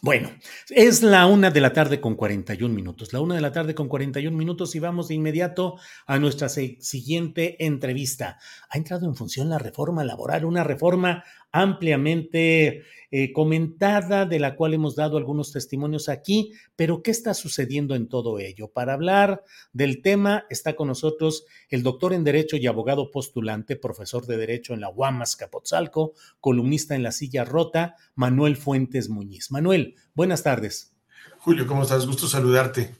bueno, 0.02 0.30
es 0.70 1.02
la 1.02 1.26
una 1.26 1.50
de 1.50 1.60
la 1.60 1.74
tarde 1.74 2.00
con 2.00 2.16
41 2.16 2.74
minutos. 2.74 3.14
La 3.14 3.20
una 3.20 3.36
de 3.36 3.42
la 3.42 3.52
tarde 3.52 3.74
con 3.74 3.88
41 3.88 4.36
minutos 4.36 4.76
y 4.76 4.80
vamos 4.80 5.08
de 5.08 5.16
inmediato 5.16 5.78
a 6.06 6.20
nuestra 6.20 6.50
siguiente 6.50 7.66
entrevista. 7.66 8.38
Ha 8.70 8.78
entrado 8.78 9.08
en 9.08 9.16
función 9.16 9.50
la 9.50 9.58
reforma 9.58 10.04
laboral, 10.04 10.46
una 10.46 10.64
reforma 10.64 11.24
ampliamente 11.52 12.84
eh, 13.10 13.32
comentada, 13.32 14.26
de 14.26 14.40
la 14.40 14.56
cual 14.56 14.74
hemos 14.74 14.96
dado 14.96 15.18
algunos 15.18 15.54
testimonios 15.54 16.10
aquí, 16.10 16.52
pero 16.76 17.02
¿qué 17.02 17.12
está 17.12 17.34
sucediendo 17.34 17.96
en 17.96 18.10
todo 18.10 18.40
ello? 18.40 18.68
Para 18.68 18.94
hablar 18.94 19.44
del 19.72 20.02
tema 20.02 20.46
está 20.50 20.76
con 20.76 20.90
nosotros 20.90 21.46
el 21.70 21.84
doctor 21.84 22.14
en 22.14 22.24
Derecho 22.24 22.58
y 22.58 22.68
abogado 22.68 23.10
postulante, 23.12 23.78
profesor 23.78 24.26
de 24.26 24.38
Derecho 24.38 24.74
en 24.74 24.82
la 24.82 24.90
UAMAS 24.90 25.38
Capotzalco, 25.38 26.14
columnista 26.42 26.96
en 26.96 27.04
La 27.04 27.12
Silla 27.12 27.46
Rota, 27.46 27.96
Manuel 28.16 28.58
Fuentes 28.58 29.08
Muñiz. 29.08 29.52
Manuel, 29.52 29.96
buenas 30.14 30.44
tardes. 30.44 30.94
Julio, 31.40 31.66
¿cómo 31.66 31.84
estás? 31.84 32.06
Gusto 32.06 32.28
saludarte. 32.28 32.94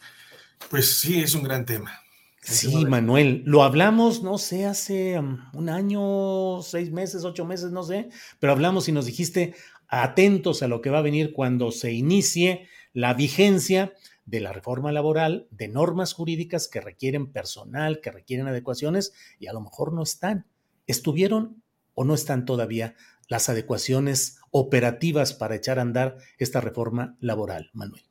Pues 0.70 1.00
sí, 1.00 1.22
es 1.22 1.36
un 1.36 1.44
gran 1.44 1.66
tema. 1.66 2.02
Sí, 2.50 2.86
Manuel, 2.86 3.44
lo 3.46 3.64
hablamos, 3.64 4.24
no 4.24 4.38
sé, 4.38 4.66
hace 4.66 5.20
um, 5.20 5.40
un 5.54 5.68
año, 5.68 6.62
seis 6.62 6.92
meses, 6.92 7.26
ocho 7.26 7.44
meses, 7.44 7.72
no 7.72 7.84
sé, 7.84 8.08
pero 8.40 8.54
hablamos 8.54 8.88
y 8.88 8.94
nos 8.94 9.06
dijiste 9.06 9.54
atentos 9.90 10.64
a 10.64 10.70
lo 10.70 10.80
que 10.80 10.90
va 10.90 11.00
a 11.00 11.04
venir 11.04 11.34
cuando 11.34 11.72
se 11.72 11.92
inicie 11.92 12.70
la 12.94 13.14
vigencia 13.14 13.94
de 14.26 14.40
la 14.40 14.54
reforma 14.54 14.94
laboral, 14.94 15.48
de 15.52 15.68
normas 15.68 16.14
jurídicas 16.14 16.70
que 16.70 16.80
requieren 16.80 17.32
personal, 17.34 18.00
que 18.00 18.12
requieren 18.12 18.48
adecuaciones 18.48 19.14
y 19.40 19.48
a 19.48 19.54
lo 19.54 19.60
mejor 19.60 19.94
no 19.94 20.04
están. 20.04 20.46
¿Estuvieron 20.86 21.62
o 21.96 22.06
no 22.06 22.14
están 22.14 22.46
todavía 22.46 22.96
las 23.28 23.50
adecuaciones 23.50 24.40
operativas 24.52 25.34
para 25.34 25.56
echar 25.56 25.80
a 25.80 25.82
andar 25.82 26.18
esta 26.38 26.62
reforma 26.62 27.18
laboral, 27.20 27.72
Manuel? 27.74 28.07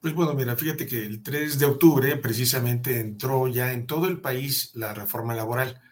Pues 0.00 0.14
bueno, 0.14 0.32
mira, 0.32 0.56
fíjate 0.56 0.86
que 0.86 1.04
el 1.04 1.22
3 1.22 1.58
de 1.58 1.66
octubre 1.66 2.16
precisamente 2.16 3.00
entró 3.00 3.48
ya 3.48 3.72
en 3.74 3.86
todo 3.86 4.08
el 4.08 4.18
país 4.18 4.70
la 4.74 4.94
reforma 4.94 5.34
laboral. 5.34 5.82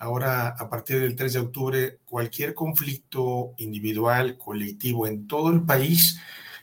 Ahora, 0.00 0.48
a 0.48 0.68
partir 0.68 0.98
del 0.98 1.14
3 1.14 1.32
de 1.34 1.38
octubre, 1.38 1.98
cualquier 2.04 2.54
conflicto 2.54 3.54
individual, 3.58 4.36
colectivo 4.36 5.06
en 5.06 5.28
todo 5.28 5.50
el 5.50 5.62
país, 5.62 6.18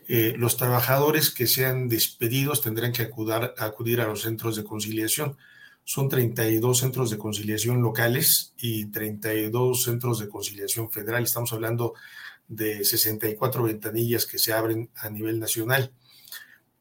eh, 0.09 0.33
los 0.37 0.57
trabajadores 0.57 1.29
que 1.29 1.47
sean 1.47 1.87
despedidos 1.87 2.61
tendrán 2.61 2.91
que 2.91 3.03
acudir 3.03 4.01
a 4.01 4.07
los 4.07 4.23
centros 4.23 4.57
de 4.57 4.65
conciliación. 4.65 5.37
Son 5.85 6.09
32 6.09 6.79
centros 6.79 7.09
de 7.11 7.17
conciliación 7.17 7.81
locales 7.81 8.53
y 8.57 8.87
32 8.87 9.83
centros 9.83 10.19
de 10.19 10.27
conciliación 10.27 10.91
federal. 10.91 11.23
Estamos 11.23 11.53
hablando 11.53 11.93
de 12.49 12.83
64 12.83 13.63
ventanillas 13.63 14.25
que 14.25 14.37
se 14.37 14.51
abren 14.51 14.89
a 14.95 15.09
nivel 15.09 15.39
nacional. 15.39 15.93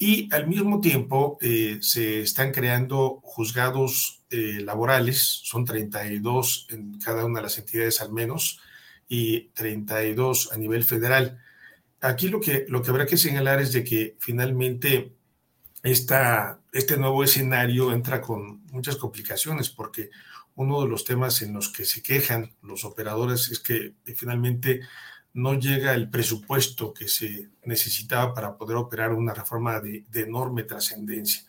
Y 0.01 0.33
al 0.33 0.47
mismo 0.47 0.81
tiempo 0.81 1.39
eh, 1.41 1.79
se 1.81 2.21
están 2.21 2.53
creando 2.53 3.21
juzgados 3.25 4.23
eh, 4.31 4.61
laborales, 4.61 5.41
son 5.43 5.65
32 5.65 6.69
en 6.71 7.01
cada 7.01 7.25
una 7.25 7.41
de 7.41 7.43
las 7.43 7.59
entidades 7.59 8.01
al 8.01 8.13
menos, 8.13 8.61
y 9.09 9.49
32 9.55 10.53
a 10.53 10.57
nivel 10.57 10.85
federal. 10.85 11.41
Aquí 12.01 12.29
lo 12.29 12.39
que, 12.41 12.65
lo 12.69 12.81
que 12.81 12.91
habrá 12.91 13.07
que 13.07 13.17
señalar 13.17 13.61
es 13.61 13.73
de 13.73 13.83
que 13.83 14.17
finalmente 14.21 15.17
esta, 15.83 16.61
este 16.73 16.97
nuevo 16.97 17.25
escenario 17.25 17.93
entra 17.93 18.21
con 18.21 18.65
muchas 18.67 18.97
complicaciones, 18.97 19.69
porque 19.69 20.11
uno 20.55 20.83
de 20.83 20.89
los 20.89 21.05
temas 21.05 21.43
en 21.43 21.55
los 21.55 21.71
que 21.71 21.85
se 21.85 22.03
quejan 22.03 22.53
los 22.63 22.85
operadores 22.85 23.51
es 23.51 23.59
que 23.59 23.95
finalmente 24.15 24.81
no 25.35 25.55
llega 25.55 25.95
el 25.95 26.11
presupuesto 26.11 26.93
que 26.93 27.09
se 27.09 27.51
necesitaba 27.65 28.35
para 28.35 28.57
poder 28.57 28.77
operar 28.77 29.13
una 29.13 29.35
reforma 29.35 29.81
de, 29.81 30.05
enorme 30.15 30.65
trascendencia. 30.65 31.43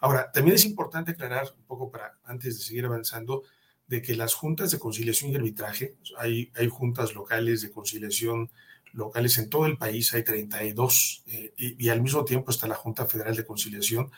Ahora, 0.00 0.30
también 0.30 0.56
es 0.56 0.64
importante 0.64 1.12
aclarar 1.12 1.52
un 1.56 1.64
poco 1.64 1.90
para 1.90 2.18
antes 2.24 2.58
de 2.58 2.64
seguir 2.64 2.84
avanzando 2.84 3.42
de 3.86 4.02
que 4.02 4.16
las 4.16 4.34
juntas 4.34 4.70
de 4.70 4.78
conciliación 4.78 5.32
y 5.32 5.36
arbitraje, 5.36 5.96
hay, 6.18 6.50
hay 6.54 6.68
juntas 6.68 7.14
locales 7.14 7.62
de 7.62 7.70
conciliación 7.70 8.50
locales 8.96 9.36
en 9.38 9.48
todo 9.48 9.66
el 9.66 9.76
país, 9.76 10.12
hay 10.14 10.24
32, 10.24 11.24
eh, 11.26 11.52
y, 11.56 11.88
al 11.90 12.02
mismo 12.02 12.24
tiempo 12.24 12.50
está 12.50 12.66
la 12.66 12.74
Junta 12.74 13.06
Federal 13.06 13.36
de 13.36 13.44
Conciliación. 13.44 14.10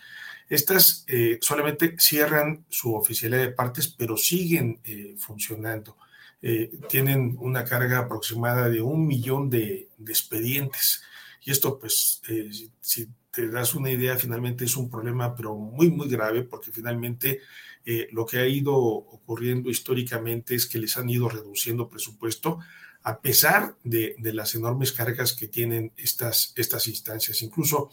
Estas 0.49 1.05
eh, 1.09 1.39
solamente 1.43 1.97
cierran 1.99 2.65
su 2.69 2.95
oficialidad 2.95 3.43
de 3.43 3.51
partes, 3.51 3.89
pero 3.89 4.17
siguen 4.17 4.81
eh, 4.85 5.15
funcionando. 5.19 5.97
Eh, 6.41 6.71
tienen 6.89 7.37
una 7.41 7.65
carga 7.65 7.99
aproximada 7.99 8.69
de 8.69 8.81
un 8.81 9.07
millón 9.07 9.51
de, 9.51 9.89
expedientes. 10.07 11.03
Y 11.45 11.51
esto, 11.51 11.79
pues, 11.79 12.23
eh, 12.29 12.51
si, 12.81 13.09
te 13.31 13.49
das 13.49 13.75
una 13.75 13.91
idea, 13.91 14.17
finalmente 14.17 14.65
es 14.65 14.77
un 14.77 14.91
problema, 14.91 15.35
pero 15.35 15.55
muy, 15.55 15.91
muy 15.91 16.09
grave, 16.09 16.43
porque 16.43 16.73
finalmente 16.73 17.41
eh, 17.85 18.09
lo 18.13 18.25
que 18.27 18.39
ha 18.39 18.47
ido 18.47 18.75
ocurriendo 18.75 19.71
históricamente 19.71 20.55
es 20.55 20.67
que 20.67 20.79
les 20.79 20.97
han 20.97 21.09
ido 21.09 21.29
reduciendo 21.29 21.89
presupuesto 21.89 22.59
a 23.03 23.21
pesar 23.21 23.77
de, 23.85 24.17
las 24.19 24.55
enormes 24.55 24.93
cargas 24.93 25.33
que 25.33 25.49
tienen 25.49 25.93
estas, 25.97 26.53
estas 26.57 26.89
instancias. 26.89 27.43
Incluso 27.43 27.91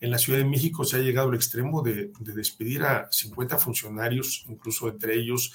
en 0.00 0.10
la 0.10 0.18
Ciudad 0.18 0.38
de 0.38 0.44
México 0.44 0.84
se 0.84 0.96
ha 0.96 1.00
llegado 1.00 1.28
al 1.28 1.34
extremo 1.34 1.82
de, 1.82 2.12
de 2.18 2.32
despedir 2.32 2.82
a 2.82 3.08
50 3.10 3.58
funcionarios, 3.58 4.46
incluso 4.48 4.88
entre 4.88 5.14
ellos 5.14 5.52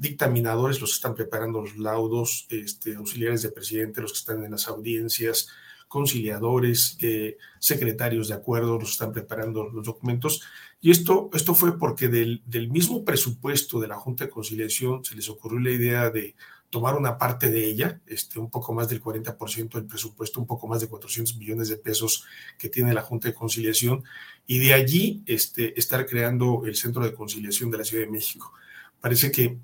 dictaminadores, 0.00 0.80
los 0.80 0.90
que 0.90 0.94
están 0.94 1.14
preparando 1.14 1.60
los 1.60 1.76
laudos, 1.76 2.46
este, 2.48 2.96
auxiliares 2.96 3.42
de 3.42 3.52
presidente, 3.52 4.00
los 4.00 4.12
que 4.12 4.18
están 4.18 4.42
en 4.44 4.52
las 4.52 4.66
audiencias, 4.66 5.48
conciliadores, 5.88 6.96
eh, 7.00 7.36
secretarios 7.58 8.28
de 8.28 8.34
acuerdo, 8.34 8.78
los 8.78 8.88
que 8.88 8.92
están 8.92 9.12
preparando 9.12 9.68
los 9.68 9.84
documentos. 9.84 10.42
Y 10.80 10.90
esto, 10.90 11.28
esto 11.34 11.54
fue 11.54 11.78
porque 11.78 12.08
del, 12.08 12.42
del, 12.46 12.70
mismo 12.70 13.04
presupuesto 13.04 13.78
de 13.78 13.88
la 13.88 13.96
Junta 13.96 14.24
de 14.24 14.30
Conciliación 14.30 15.04
se 15.04 15.16
les 15.16 15.28
ocurrió 15.28 15.58
la 15.60 15.70
idea 15.70 16.10
de 16.10 16.34
tomar 16.70 16.94
una 16.94 17.18
parte 17.18 17.50
de 17.50 17.66
ella, 17.66 18.00
este, 18.06 18.38
un 18.38 18.48
poco 18.48 18.72
más 18.72 18.88
del 18.88 19.02
40% 19.02 19.72
del 19.72 19.86
presupuesto, 19.86 20.40
un 20.40 20.46
poco 20.46 20.66
más 20.66 20.80
de 20.80 20.88
400 20.88 21.36
millones 21.36 21.68
de 21.68 21.76
pesos 21.76 22.24
que 22.56 22.70
tiene 22.70 22.94
la 22.94 23.02
Junta 23.02 23.28
de 23.28 23.34
Conciliación, 23.34 24.04
y 24.46 24.60
de 24.60 24.72
allí 24.72 25.22
este, 25.26 25.78
estar 25.78 26.06
creando 26.06 26.62
el 26.64 26.76
Centro 26.76 27.04
de 27.04 27.12
Conciliación 27.12 27.70
de 27.70 27.78
la 27.78 27.84
Ciudad 27.84 28.04
de 28.04 28.10
México. 28.10 28.52
Parece 29.00 29.32
que 29.32 29.58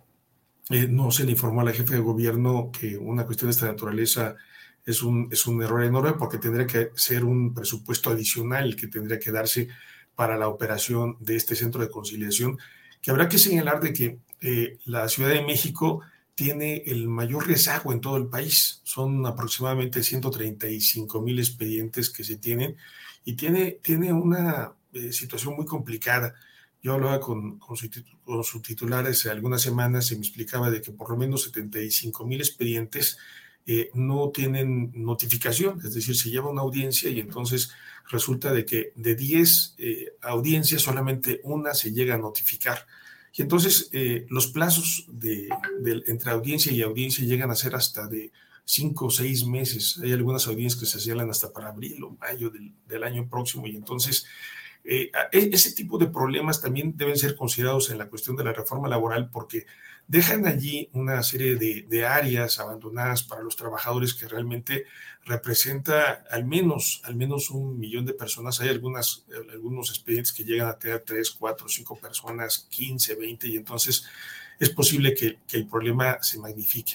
eh, 0.71 0.89
no 0.89 1.11
se 1.11 1.25
le 1.25 1.33
informó 1.33 1.61
a 1.61 1.65
la 1.65 1.73
jefe 1.73 1.95
de 1.95 2.01
gobierno 2.01 2.71
que 2.73 2.97
una 2.97 3.25
cuestión 3.25 3.49
de 3.49 3.53
esta 3.53 3.67
naturaleza 3.67 4.37
es 4.85 5.03
un, 5.03 5.29
es 5.31 5.47
un 5.47 5.63
error 5.63 5.85
enorme 5.85 6.15
porque 6.15 6.39
tendría 6.39 6.67
que 6.67 6.91
ser 6.95 7.25
un 7.25 7.55
presupuesto 7.55 8.11
adicional 8.11 8.77
que 8.77 8.89
tendría 8.89 9.19
que 9.19 9.33
darse 9.33 9.69
para 10.15 10.37
la 10.37 10.49
operación 10.49 11.17
de 11.21 11.37
este 11.37 11.55
centro 11.55 11.83
de 11.83 11.91
conciliación, 11.91 12.59
que 13.03 13.11
habrá 13.11 13.29
que 13.29 13.39
señalar 13.39 13.81
de 13.81 13.93
que 13.93 14.19
eh, 14.41 14.79
la 14.87 15.09
Ciudad 15.09 15.31
de 15.31 15.43
México 15.43 16.03
tiene 16.35 16.83
el 16.87 17.09
mayor 17.09 17.47
rezago 17.47 17.93
en 17.93 18.01
todo 18.01 18.17
el 18.17 18.27
país. 18.27 18.81
Son 18.85 19.25
aproximadamente 19.27 20.03
135 20.03 21.21
mil 21.21 21.39
expedientes 21.39 22.11
que 22.11 22.25
se 22.25 22.37
tienen 22.37 22.77
y 23.25 23.35
tiene, 23.35 23.79
tiene 23.83 24.13
una 24.13 24.73
eh, 24.93 25.13
situación 25.13 25.55
muy 25.57 25.67
complicada. 25.67 26.35
Yo 26.83 26.95
hablaba 26.95 27.21
con, 27.21 27.59
con, 27.59 27.77
su, 27.77 28.63
titular 28.63 29.07
hace 29.07 29.31
algunas 29.31 29.63
semanas 29.63 30.13
y 30.13 30.17
me 30.17 30.21
explicaba 30.21 30.71
de 30.71 30.81
que 30.81 30.93
por 30.93 31.11
lo 31.11 31.17
menos 31.17 31.45
75 31.45 32.27
mil 32.27 32.41
expedientes 32.41 33.19
eh, 33.67 33.91
no 33.95 34.31
tienen 34.31 34.93
notificación, 34.95 35.81
es 35.85 35.95
decir, 35.95 36.17
se 36.17 36.31
lleva 36.31 36.51
una 36.51 36.63
audiencia 36.63 37.11
y 37.11 37.19
entonces 37.19 37.71
resulta 38.09 38.53
de 38.53 38.65
que 38.65 38.93
de 38.95 39.17
10 39.17 39.75
eh, 39.79 40.13
audiencias 40.23 40.83
solamente 40.83 41.41
una 41.43 41.75
se 41.75 41.93
llega 41.93 42.15
a 42.15 42.19
notificar. 42.19 42.87
Y 43.37 43.43
entonces 43.43 43.91
eh, 43.93 44.27
los 44.31 44.47
plazos 44.49 45.07
de, 45.09 45.49
entre 46.07 46.31
audiencia 46.31 46.73
y 46.73 46.83
audiencia 46.83 47.25
llegan 47.25 47.51
a 47.51 47.57
ser 47.57 47.75
hasta 47.75 48.07
de 48.07 48.33
5 48.65 49.07
o 49.07 49.11
6 49.11 49.47
meses. 49.47 50.01
Hay 50.03 50.13
algunas 50.13 50.47
audiencias 50.47 50.81
que 50.81 50.87
se 50.87 51.01
cierran 51.01 51.29
hasta 51.29 51.53
para 51.53 51.69
abril 51.69 52.03
o 52.05 52.17
mayo 52.21 52.51
del 52.87 53.05
año 53.05 53.29
próximo 53.29 53.67
y 53.67 53.77
entonces 53.77 54.27
eh, 54.89 55.11
e, 55.33 55.51
ese 55.53 55.73
tipo 55.73 55.99
de 55.99 56.07
problemas 56.07 56.61
también 56.61 56.97
deben 56.97 57.17
ser 57.17 57.35
considerados 57.35 57.91
en 57.91 57.99
la 57.99 58.09
cuestión 58.09 58.37
de 58.37 58.45
la 58.45 58.53
reforma 58.53 58.89
laboral 58.89 59.31
porque 59.31 59.67
dejan 60.07 60.47
allí 60.47 60.89
una 60.93 61.23
serie 61.23 61.57
de, 61.57 62.07
áreas 62.07 62.61
abandonadas 62.61 63.25
para 63.25 63.43
los 63.43 63.57
trabajadores 63.57 64.15
que 64.15 64.29
realmente 64.29 64.85
representa 65.25 66.25
al 66.31 66.45
menos, 66.45 67.03
al 67.05 67.17
menos 67.17 67.51
un 67.51 67.79
millón 67.79 68.07
de 68.07 68.13
personas. 68.13 68.61
Hay 68.61 68.69
algunas, 68.69 69.25
algunos 69.53 69.91
expedientes 69.91 70.33
que 70.33 70.45
llegan 70.45 70.69
a 70.69 70.79
tener 70.79 71.01
tres, 71.01 71.31
cuatro, 71.33 71.69
cinco 71.69 71.99
personas, 71.99 72.69
15, 72.71 73.17
20, 73.17 73.49
y 73.49 73.57
entonces 73.57 74.05
es 74.61 74.71
posible 74.71 75.15
que, 75.15 75.39
el 75.53 75.67
problema 75.67 76.23
se 76.23 76.39
magnifique. 76.39 76.95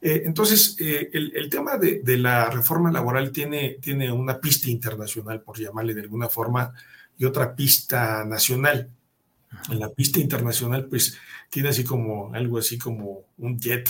Eh, 0.00 0.22
entonces, 0.24 0.76
eh, 0.80 1.10
el, 1.12 1.48
tema 1.48 1.76
de, 1.76 2.00
de, 2.00 2.16
la 2.18 2.50
reforma 2.50 2.90
laboral 2.90 3.30
tiene, 3.30 3.78
tiene 3.80 4.10
una 4.10 4.40
pista 4.40 4.68
internacional, 4.68 5.42
por 5.42 5.56
llamarle 5.56 5.94
de 5.94 6.00
alguna 6.00 6.28
forma, 6.28 6.74
y 7.22 7.24
otra 7.24 7.54
pista 7.54 8.24
nacional. 8.24 8.90
En 9.70 9.78
la 9.78 9.90
pista 9.90 10.18
internacional, 10.18 10.86
pues 10.86 11.16
tiene 11.50 11.68
así 11.68 11.84
como 11.84 12.34
algo 12.34 12.58
así 12.58 12.78
como 12.78 13.26
un 13.38 13.60
jet 13.60 13.88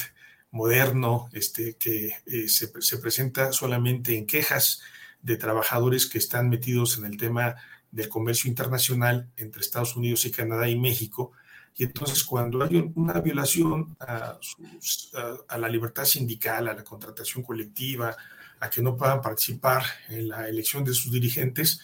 moderno 0.51 1.30
este, 1.33 1.76
que 1.76 2.12
eh, 2.26 2.49
se, 2.49 2.70
se, 2.83 2.99
presenta 2.99 3.53
solamente 3.53 4.18
en 4.18 4.26
quejas 4.26 4.83
de 5.22 5.39
trabajadores 5.39 6.07
que 6.07 6.18
están 6.18 6.51
metidos 6.51 6.99
en 6.99 7.07
el 7.07 7.16
tema 7.16 7.57
del 7.91 8.11
comercio 8.11 8.51
internacional 8.51 9.30
entre 9.39 9.62
Estados 9.62 9.97
Unidos 9.97 10.26
y 10.26 10.30
Canadá 10.30 10.68
y 10.68 10.78
México. 10.78 11.33
Y 11.74 11.85
entonces 11.85 12.24
cuando 12.24 12.62
hay 12.62 12.93
una 12.95 13.18
violación 13.20 13.97
a, 13.99 14.39
a, 15.14 15.37
a 15.49 15.59
la 15.59 15.68
libertad 15.70 16.05
sindical, 16.05 16.68
a 16.68 16.74
la 16.74 16.85
contratación 16.85 17.43
colectiva, 17.43 18.14
a 18.61 18.68
que 18.68 18.83
no 18.83 18.95
puedan 18.95 19.22
participar 19.22 19.85
en 20.11 20.28
la 20.28 20.47
elección 20.51 20.85
de 20.85 20.93
sus 20.93 21.11
dirigentes, 21.11 21.80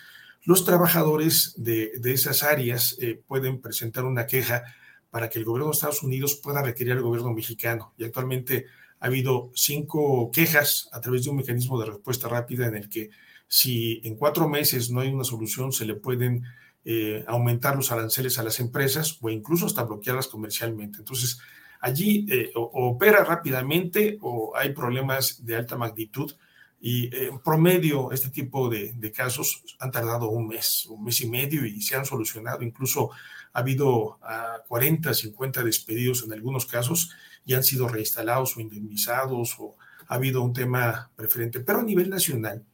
los 0.49 0.64
trabajadores 0.64 1.53
de, 1.59 2.01
esas 2.05 2.42
áreas 2.42 2.96
eh, 3.03 3.20
pueden 3.26 3.61
presentar 3.61 4.07
una 4.07 4.26
queja 4.26 4.64
para 5.11 5.28
que 5.28 5.38
el 5.38 5.44
gobierno 5.44 5.66
de 5.66 5.74
Estados 5.74 6.03
Unidos 6.03 6.40
pueda 6.42 6.62
requerir 6.62 6.94
al 6.94 7.03
gobierno 7.03 7.34
mexicano. 7.34 7.92
Y 7.99 8.05
actualmente 8.05 8.64
ha 8.99 9.09
habido 9.09 9.51
cinco 9.55 10.30
quejas 10.32 10.88
a 10.90 11.03
través 11.03 11.24
de 11.24 11.30
un 11.30 11.36
mecanismo 11.36 11.78
de 11.78 11.90
respuesta 11.90 12.30
rápida 12.30 12.66
en 12.66 12.76
el 12.76 12.88
que 12.88 13.11
si 13.46 14.01
en 14.05 14.16
cuatro 14.16 14.49
meses 14.49 14.90
no 14.90 15.01
hay 15.01 15.11
una 15.11 15.22
solución, 15.22 15.70
se 15.70 15.84
le 15.84 15.96
pueden 15.96 16.44
eh, 16.82 17.26
aumentar 17.26 17.76
los 17.76 17.92
aranceles 17.92 18.38
a 18.38 18.42
las 18.42 18.59
empresas 18.59 19.18
o 19.20 19.28
incluso 19.28 19.66
hasta 19.66 19.84
bloquearlas 19.84 20.28
comercialmente. 20.28 21.01
Entonces, 21.01 21.40
allí 21.78 22.26
eh, 22.30 22.53
opera 22.55 23.22
rápidamente 23.22 24.16
o 24.22 24.57
hay 24.57 24.72
problemas 24.72 25.44
de 25.44 25.57
alta 25.57 25.76
magnitud 25.76 26.32
y 26.80 27.06
eh, 27.06 27.28
en 27.28 27.40
promedio, 27.40 28.12
este 28.12 28.30
tipo 28.30 28.68
de, 28.68 29.12
casos 29.12 29.64
han 29.80 29.90
tardado 29.90 30.28
un 30.28 30.48
mes, 30.48 30.86
un 30.86 31.04
mes 31.04 31.20
y 31.20 31.28
medio 31.28 31.66
y 31.66 31.80
se 31.82 31.96
han 31.96 32.04
solucionado. 32.04 32.62
Incluso 32.62 33.10
ha 33.52 33.60
habido 33.60 34.18
a 34.22 34.62
40, 34.68 35.12
50 35.12 35.64
despedidos 35.64 36.22
en 36.24 36.32
algunos 36.32 36.66
casos 36.66 37.10
y 37.44 37.54
han 37.54 37.64
sido 37.64 37.88
reinstalados 37.88 38.56
o 38.56 38.60
indemnizados 38.60 39.56
o 39.58 39.76
ha 40.06 40.14
habido 40.14 40.42
un 40.42 40.52
tema 40.52 41.10
preferente. 41.16 41.60
Pero 41.60 41.80
a 41.80 41.84
nivel 41.84 42.10
nacional 42.10 42.64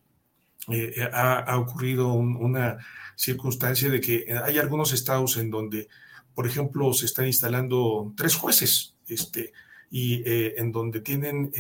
eh, 0.69 1.09
ha, 1.13 1.57
ocurrido 1.59 2.13
una 2.13 2.79
circunstancia 3.17 3.89
de 3.89 4.01
que 4.01 4.27
hay 4.45 4.59
algunos 4.59 4.93
estados 4.93 5.37
en 5.39 5.51
donde, 5.51 5.89
por 6.35 6.47
ejemplo, 6.47 6.93
se 6.93 7.07
están 7.07 7.27
instalando 7.27 8.13
tres 8.17 8.35
jueces. 8.35 8.95
Este, 9.07 9.53
y 9.91 10.23
en 10.27 10.73
donde 10.73 11.01
tienen 11.01 11.53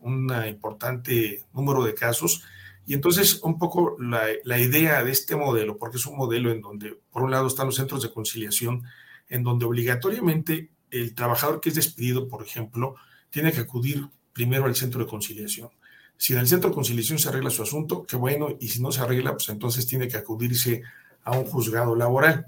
un 0.00 0.32
importante 0.48 1.44
número 1.52 1.82
de 1.84 1.94
casos. 1.94 2.42
Y 2.86 2.94
entonces 2.94 3.40
un 3.42 3.58
poco 3.58 3.96
la, 4.00 4.24
la, 4.44 4.58
idea 4.58 5.04
de 5.04 5.12
este 5.12 5.36
modelo, 5.36 5.76
porque 5.76 5.98
es 5.98 6.06
un 6.06 6.16
modelo 6.16 6.50
en 6.50 6.60
donde 6.60 6.98
por 7.12 7.22
un 7.22 7.30
lado 7.30 7.46
están 7.46 7.66
los 7.66 7.76
centros 7.76 8.02
de 8.02 8.12
conciliación, 8.12 8.82
en 9.28 9.44
donde 9.44 9.64
obligatoriamente 9.66 10.70
el 10.90 11.14
trabajador 11.14 11.60
que 11.60 11.70
es 11.70 11.74
despedido, 11.74 12.28
por 12.28 12.44
ejemplo, 12.44 12.96
tiene 13.30 13.52
que 13.52 13.60
acudir 13.60 14.06
primero 14.32 14.66
al 14.66 14.76
centro 14.76 15.00
de 15.00 15.10
conciliación. 15.10 15.70
Si 16.16 16.34
en 16.34 16.38
el 16.38 16.46
centro 16.46 16.70
de 16.70 16.74
conciliación 16.74 17.18
se 17.18 17.28
arregla 17.28 17.50
su 17.50 17.62
asunto, 17.62 18.04
qué 18.06 18.16
bueno, 18.16 18.48
y 18.60 18.68
si 18.68 18.80
no 18.80 18.92
se 18.92 19.00
arregla, 19.00 19.32
pues 19.32 19.48
entonces 19.48 19.86
tiene 19.86 20.06
que 20.06 20.18
acudirse 20.18 20.82
a 21.24 21.32
un 21.32 21.46
juzgado 21.46 21.96
laboral. 21.96 22.46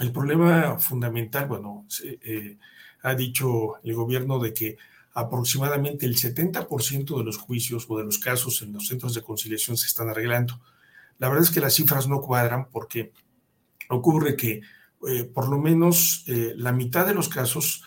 El 0.00 0.12
problema 0.12 0.78
fundamental, 0.78 1.46
bueno, 1.46 1.86
eh, 2.02 2.56
ha 3.02 3.14
dicho 3.14 3.74
el 3.82 3.94
gobierno 3.94 4.38
de 4.38 4.52
que 4.52 4.76
aproximadamente 5.14 6.06
el 6.06 6.16
70% 6.16 7.18
de 7.18 7.24
los 7.24 7.38
juicios 7.38 7.86
o 7.88 7.98
de 7.98 8.04
los 8.04 8.18
casos 8.18 8.62
en 8.62 8.72
los 8.72 8.86
centros 8.86 9.14
de 9.14 9.22
conciliación 9.22 9.76
se 9.76 9.86
están 9.86 10.08
arreglando. 10.08 10.60
La 11.18 11.28
verdad 11.28 11.44
es 11.44 11.50
que 11.50 11.60
las 11.60 11.74
cifras 11.74 12.08
no 12.08 12.20
cuadran 12.20 12.68
porque 12.70 13.12
ocurre 13.88 14.36
que 14.36 14.60
eh, 15.08 15.24
por 15.24 15.48
lo 15.48 15.58
menos 15.58 16.24
eh, 16.26 16.54
la 16.56 16.72
mitad 16.72 17.06
de 17.06 17.14
los 17.14 17.28
casos, 17.28 17.82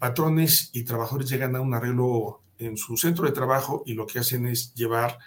patrones 0.00 0.70
y 0.72 0.82
trabajadores 0.82 1.30
llegan 1.30 1.54
a 1.54 1.60
un 1.60 1.72
arreglo 1.72 2.42
en 2.58 2.76
su 2.76 2.96
centro 2.96 3.26
de 3.26 3.32
trabajo 3.32 3.84
y 3.86 3.94
lo 3.94 4.06
que 4.06 4.18
hacen 4.18 4.46
es 4.46 4.74
llevar 4.74 5.18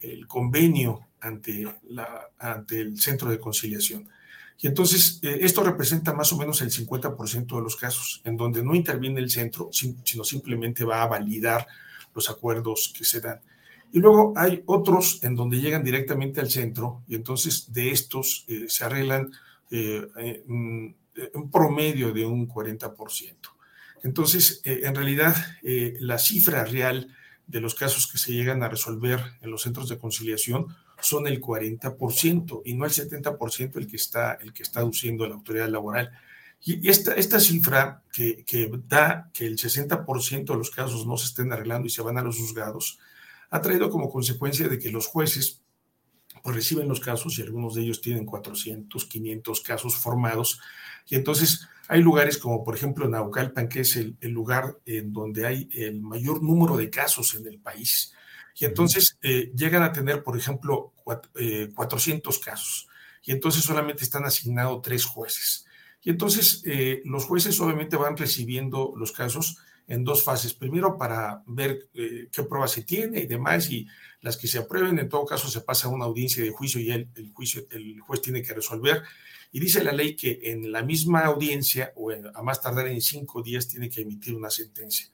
el 0.00 0.26
convenio 0.26 1.08
ante 1.20 1.64
el 2.70 3.00
centro 3.00 3.30
de 3.30 3.38
conciliación. 3.38 4.08
Y 4.60 4.66
entonces 4.66 5.20
eh, 5.22 5.38
esto 5.42 5.62
representa 5.62 6.12
más 6.12 6.32
o 6.32 6.36
menos 6.36 6.60
el 6.62 6.70
50% 6.70 7.56
de 7.56 7.62
los 7.62 7.76
casos, 7.76 8.20
en 8.24 8.36
donde 8.36 8.62
no 8.62 8.74
interviene 8.74 9.20
el 9.20 9.30
centro, 9.30 9.70
sino 9.72 10.24
simplemente 10.24 10.84
va 10.84 11.02
a 11.02 11.06
validar 11.06 11.66
los 12.14 12.28
acuerdos 12.28 12.92
que 12.96 13.04
se 13.04 13.20
dan. 13.20 13.40
Y 13.92 14.00
luego 14.00 14.34
hay 14.36 14.62
otros 14.66 15.22
en 15.22 15.34
donde 15.36 15.60
llegan 15.60 15.84
directamente 15.84 16.40
al 16.40 16.50
centro 16.50 17.02
y 17.08 17.14
entonces 17.14 17.72
de 17.72 17.90
estos 17.90 18.44
eh, 18.48 18.66
se 18.68 18.84
arreglan 18.84 19.30
eh, 19.70 20.44
un 20.46 21.50
promedio 21.50 22.12
de 22.12 22.26
un 22.26 22.48
40%. 22.48 23.36
Entonces, 24.04 24.60
en 24.64 24.94
realidad, 24.94 25.34
la 25.62 26.18
cifra 26.18 26.64
real 26.64 27.08
de 27.48 27.60
los 27.60 27.74
casos 27.74 28.06
que 28.06 28.16
se 28.16 28.32
llegan 28.32 28.62
a 28.62 28.68
resolver 28.68 29.20
en 29.40 29.50
los 29.50 29.62
centros 29.62 29.88
de 29.88 29.98
conciliación 29.98 30.68
son 31.00 31.26
el 31.26 31.40
40% 31.40 32.62
y 32.64 32.74
no 32.74 32.84
el 32.84 32.90
70% 32.90 33.76
el 33.76 33.86
que 33.86 33.96
está, 33.96 34.34
el 34.34 34.52
que 34.52 34.62
está 34.62 34.80
aduciendo 34.80 35.26
la 35.26 35.34
autoridad 35.34 35.68
laboral. 35.68 36.10
Y 36.60 36.88
esta, 36.88 37.14
esta 37.14 37.38
cifra 37.38 38.02
que, 38.12 38.44
que 38.44 38.70
da 38.88 39.30
que 39.32 39.46
el 39.46 39.56
60% 39.56 40.44
de 40.44 40.56
los 40.56 40.70
casos 40.70 41.06
no 41.06 41.16
se 41.16 41.26
estén 41.26 41.52
arreglando 41.52 41.86
y 41.86 41.90
se 41.90 42.02
van 42.02 42.18
a 42.18 42.22
los 42.22 42.38
juzgados, 42.38 42.98
ha 43.50 43.60
traído 43.62 43.90
como 43.90 44.10
consecuencia 44.10 44.68
de 44.68 44.78
que 44.78 44.90
los 44.90 45.06
jueces 45.06 45.62
pues, 46.42 46.56
reciben 46.56 46.88
los 46.88 47.00
casos 47.00 47.38
y 47.38 47.42
algunos 47.42 47.74
de 47.74 47.82
ellos 47.82 48.00
tienen 48.00 48.26
400, 48.26 49.04
500 49.04 49.60
casos 49.60 49.96
formados. 49.96 50.60
Y 51.08 51.14
entonces 51.14 51.68
hay 51.86 52.02
lugares 52.02 52.38
como 52.38 52.64
por 52.64 52.74
ejemplo 52.74 53.08
Naucalpan, 53.08 53.68
que 53.68 53.80
es 53.80 53.96
el, 53.96 54.16
el 54.20 54.32
lugar 54.32 54.78
en 54.84 55.12
donde 55.12 55.46
hay 55.46 55.68
el 55.72 56.00
mayor 56.00 56.42
número 56.42 56.76
de 56.76 56.90
casos 56.90 57.34
en 57.36 57.46
el 57.46 57.58
país. 57.60 58.12
Y 58.58 58.64
entonces 58.64 59.18
eh, 59.22 59.52
llegan 59.54 59.84
a 59.84 59.92
tener, 59.92 60.24
por 60.24 60.36
ejemplo, 60.36 60.92
400 61.04 62.36
eh, 62.36 62.40
casos. 62.44 62.88
Y 63.22 63.30
entonces 63.30 63.62
solamente 63.62 64.02
están 64.02 64.24
asignados 64.24 64.82
tres 64.82 65.04
jueces. 65.04 65.64
Y 66.02 66.10
entonces 66.10 66.62
eh, 66.64 67.00
los 67.04 67.24
jueces 67.24 67.60
obviamente 67.60 67.96
van 67.96 68.16
recibiendo 68.16 68.94
los 68.96 69.12
casos 69.12 69.58
en 69.86 70.02
dos 70.02 70.24
fases. 70.24 70.54
Primero 70.54 70.98
para 70.98 71.42
ver 71.46 71.88
qué 71.92 72.42
pruebas 72.42 72.72
se 72.72 72.82
tiene 72.82 73.20
y 73.20 73.26
demás, 73.26 73.70
y 73.70 73.86
las 74.20 74.36
que 74.36 74.46
se 74.46 74.58
aprueben, 74.58 74.98
en 74.98 75.08
todo 75.08 75.24
caso 75.24 75.48
se 75.48 75.62
pasa 75.62 75.88
a 75.88 75.90
una 75.90 76.04
audiencia 76.04 76.42
de 76.42 76.50
juicio 76.50 76.80
y 76.80 76.90
el, 76.90 77.08
el 77.14 77.30
juicio, 77.32 77.66
el 77.70 77.98
juez 78.00 78.20
tiene 78.20 78.42
que 78.42 78.54
resolver. 78.54 79.02
Y 79.50 79.60
dice 79.60 79.82
la 79.82 79.92
ley 79.92 80.14
que 80.14 80.40
en 80.42 80.70
la 80.70 80.82
misma 80.82 81.20
audiencia 81.20 81.92
o 81.96 82.10
a 82.10 82.42
más 82.42 82.60
tardar 82.60 82.88
en 82.88 83.00
cinco 83.00 83.42
días 83.42 83.66
tiene 83.66 83.88
que 83.88 84.02
emitir 84.02 84.34
una 84.34 84.50
sentencia. 84.50 85.08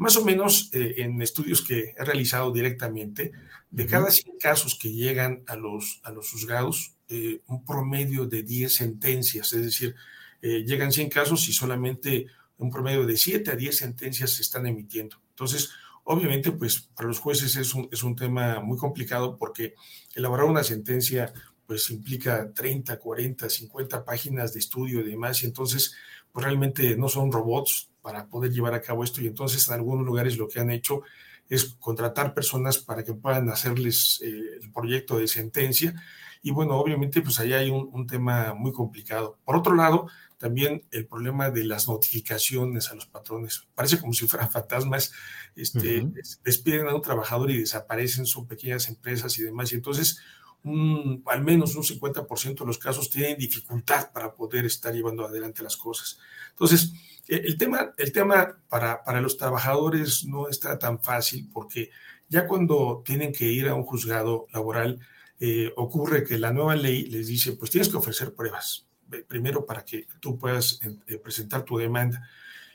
Más 0.00 0.16
o 0.16 0.24
menos 0.24 0.70
eh, 0.72 0.94
en 0.96 1.20
estudios 1.20 1.60
que 1.60 1.94
he 1.94 2.04
realizado 2.06 2.50
directamente, 2.50 3.32
de 3.70 3.84
cada 3.84 4.10
100 4.10 4.38
casos 4.38 4.78
que 4.80 4.90
llegan 4.90 5.44
a 5.46 5.56
los, 5.56 6.00
a 6.02 6.10
los 6.10 6.30
juzgados, 6.30 6.94
eh, 7.06 7.42
un 7.48 7.66
promedio 7.66 8.24
de 8.24 8.42
10 8.42 8.72
sentencias, 8.74 9.52
es 9.52 9.62
decir, 9.62 9.94
eh, 10.40 10.64
llegan 10.66 10.90
100 10.90 11.10
casos 11.10 11.46
y 11.50 11.52
solamente 11.52 12.28
un 12.56 12.70
promedio 12.70 13.04
de 13.04 13.14
7 13.14 13.50
a 13.50 13.56
10 13.56 13.76
sentencias 13.76 14.30
se 14.30 14.40
están 14.40 14.66
emitiendo. 14.66 15.18
Entonces, 15.28 15.68
obviamente, 16.04 16.50
pues 16.50 16.80
para 16.80 17.08
los 17.08 17.18
jueces 17.18 17.56
es 17.56 17.74
un, 17.74 17.86
es 17.92 18.02
un 18.02 18.16
tema 18.16 18.60
muy 18.60 18.78
complicado 18.78 19.36
porque 19.36 19.74
elaborar 20.14 20.46
una 20.46 20.64
sentencia 20.64 21.30
pues 21.66 21.90
implica 21.90 22.50
30, 22.54 22.98
40, 22.98 23.50
50 23.50 24.02
páginas 24.02 24.54
de 24.54 24.60
estudio 24.60 25.00
y 25.00 25.10
demás, 25.10 25.42
y 25.42 25.46
entonces 25.46 25.94
pues 26.32 26.42
realmente 26.42 26.96
no 26.96 27.06
son 27.08 27.30
robots, 27.30 27.89
para 28.02 28.26
poder 28.28 28.52
llevar 28.52 28.74
a 28.74 28.80
cabo 28.80 29.04
esto 29.04 29.20
y 29.20 29.26
entonces 29.26 29.66
en 29.68 29.74
algunos 29.74 30.06
lugares 30.06 30.36
lo 30.36 30.48
que 30.48 30.60
han 30.60 30.70
hecho 30.70 31.02
es 31.48 31.76
contratar 31.80 32.32
personas 32.32 32.78
para 32.78 33.04
que 33.04 33.14
puedan 33.14 33.48
hacerles 33.48 34.20
eh, 34.22 34.58
el 34.62 34.72
proyecto 34.72 35.18
de 35.18 35.28
sentencia 35.28 35.94
y 36.42 36.52
bueno, 36.52 36.76
obviamente 36.76 37.20
pues 37.20 37.38
ahí 37.38 37.52
hay 37.52 37.70
un, 37.70 38.06
tema 38.06 38.54
muy 38.54 38.72
complicado. 38.72 39.38
Por 39.44 39.56
otro 39.56 39.74
lado, 39.74 40.08
también 40.38 40.86
el 40.90 41.06
problema 41.06 41.50
de 41.50 41.64
las 41.64 41.86
notificaciones 41.86 42.90
a 42.90 42.94
los 42.94 43.06
patrones. 43.06 43.68
Parece 43.74 44.00
como 44.00 44.14
si 44.14 44.26
fueran 44.26 44.50
fantasmas, 44.50 45.12
este, 45.54 46.06
despiden 46.42 46.88
a 46.88 46.94
un 46.94 47.02
trabajador 47.02 47.50
y 47.50 47.58
desaparecen, 47.58 48.24
son 48.24 48.46
pequeñas 48.46 48.88
empresas 48.88 49.38
y 49.38 49.42
demás. 49.42 49.72
Y 49.72 49.76
entonces, 49.76 50.20
al 50.64 51.42
menos 51.42 51.74
un 51.74 51.82
50% 51.82 52.58
de 52.58 52.66
los 52.66 52.78
casos 52.78 53.08
tienen 53.10 53.38
dificultad 53.38 54.12
para 54.12 54.34
poder 54.34 54.66
estar 54.66 54.92
llevando 54.92 55.24
adelante 55.24 55.62
las 55.62 55.76
cosas. 55.76 56.18
Entonces, 56.50 56.92
eh, 57.28 57.42
el 57.44 57.56
tema, 57.56 57.92
el 57.96 58.12
tema 58.12 58.58
para, 58.68 59.02
para 59.02 59.20
los 59.20 59.36
trabajadores 59.36 60.24
no 60.24 60.48
está 60.48 60.78
tan 60.78 61.02
fácil 61.02 61.48
porque 61.52 61.90
ya 62.28 62.46
cuando 62.46 63.02
tienen 63.04 63.32
que 63.32 63.46
ir 63.46 63.68
a 63.68 63.74
un 63.74 63.84
juzgado 63.84 64.46
laboral, 64.52 65.00
eh, 65.38 65.72
ocurre 65.76 66.22
que 66.22 66.38
la 66.38 66.52
nueva 66.52 66.76
ley 66.76 67.06
les 67.06 67.26
dice, 67.26 67.52
pues 67.52 67.70
tienes 67.70 67.88
que 67.88 67.96
ofrecer 67.96 68.34
pruebas, 68.34 68.86
primero 69.26 69.64
para 69.64 69.84
que 69.84 70.06
tú 70.20 70.38
puedas 70.38 70.80
eh, 71.06 71.18
presentar 71.18 71.64
tu 71.64 71.78
demanda. 71.78 72.28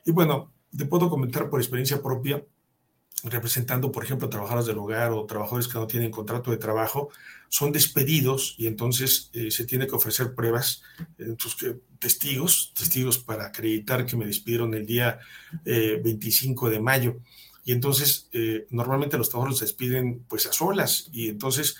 Y 0.03 0.11
bueno, 0.11 0.51
te 0.75 0.85
puedo 0.85 1.09
comentar 1.09 1.49
por 1.49 1.59
experiencia 1.59 2.01
propia, 2.01 2.43
representando, 3.25 3.91
por 3.91 4.03
ejemplo, 4.03 4.29
trabajadores 4.29 4.67
del 4.67 4.77
hogar 4.77 5.11
o 5.11 5.25
trabajadores 5.25 5.67
que 5.67 5.77
no 5.77 5.87
tienen 5.87 6.11
contrato 6.11 6.51
de 6.51 6.57
trabajo, 6.57 7.09
son 7.49 7.71
despedidos 7.71 8.55
y 8.57 8.67
entonces 8.67 9.29
eh, 9.33 9.51
se 9.51 9.65
tiene 9.65 9.87
que 9.87 9.95
ofrecer 9.95 10.33
pruebas, 10.33 10.83
testigos, 11.99 12.73
testigos 12.75 13.17
para 13.17 13.47
acreditar 13.47 14.05
que 14.05 14.17
me 14.17 14.25
despidieron 14.25 14.73
el 14.73 14.85
día 14.85 15.19
25 15.63 16.67
eh, 16.67 16.71
de 16.71 16.79
mayo. 16.79 17.17
Y 17.63 17.71
entonces, 17.71 18.29
eh, 18.31 18.67
normalmente 18.69 19.17
los 19.17 19.29
trabajadores 19.29 19.59
se 19.59 19.65
despiden 19.65 20.23
pues 20.27 20.45
a 20.45 20.53
solas 20.53 21.09
y 21.11 21.29
entonces... 21.29 21.75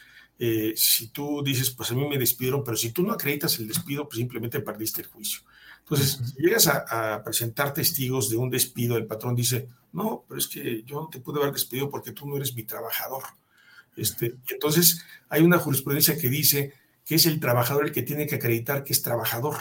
si 0.76 1.08
tú 1.16 1.42
dices, 1.46 1.70
pues 1.70 1.92
a 1.92 1.94
mí 1.96 2.06
me 2.10 2.18
despidieron, 2.18 2.62
pero 2.62 2.76
si 2.76 2.92
tú 2.92 3.04
no 3.04 3.14
acreditas 3.14 3.58
el 3.58 3.70
despido, 3.70 4.04
pues 4.04 4.18
simplemente 4.18 4.60
perdiste 4.60 5.00
el 5.00 5.08
juicio. 5.08 5.40
Entonces, 5.86 6.20
si 6.34 6.42
llegas 6.42 6.66
a, 6.68 7.22
presentar 7.24 7.72
testigos 7.72 8.28
de 8.32 8.38
un 8.38 8.50
despido, 8.50 8.98
el 8.98 9.06
patrón 9.06 9.36
dice, 9.36 9.70
no, 9.94 10.26
pero 10.28 10.40
es 10.40 10.48
que 10.48 10.82
yo 10.82 11.02
no 11.02 11.10
te 11.10 11.20
pude 11.20 11.40
haber 11.40 11.54
despedido 11.54 11.92
porque 11.92 12.12
tú 12.12 12.28
no 12.28 12.36
eres 12.38 12.56
mi 12.56 12.64
trabajador. 12.64 13.22
Este, 13.96 14.36
entonces, 14.50 15.06
hay 15.30 15.44
una 15.44 15.60
jurisprudencia 15.60 16.18
que 16.18 16.28
dice 16.28 16.74
que 17.06 17.16
es 17.16 17.28
el 17.28 17.40
trabajador 17.40 17.86
el 17.86 17.92
que 17.92 18.02
tiene 18.02 18.26
que 18.26 18.36
acreditar 18.36 18.84
que 18.84 18.94
es 18.94 19.04
trabajador. 19.04 19.58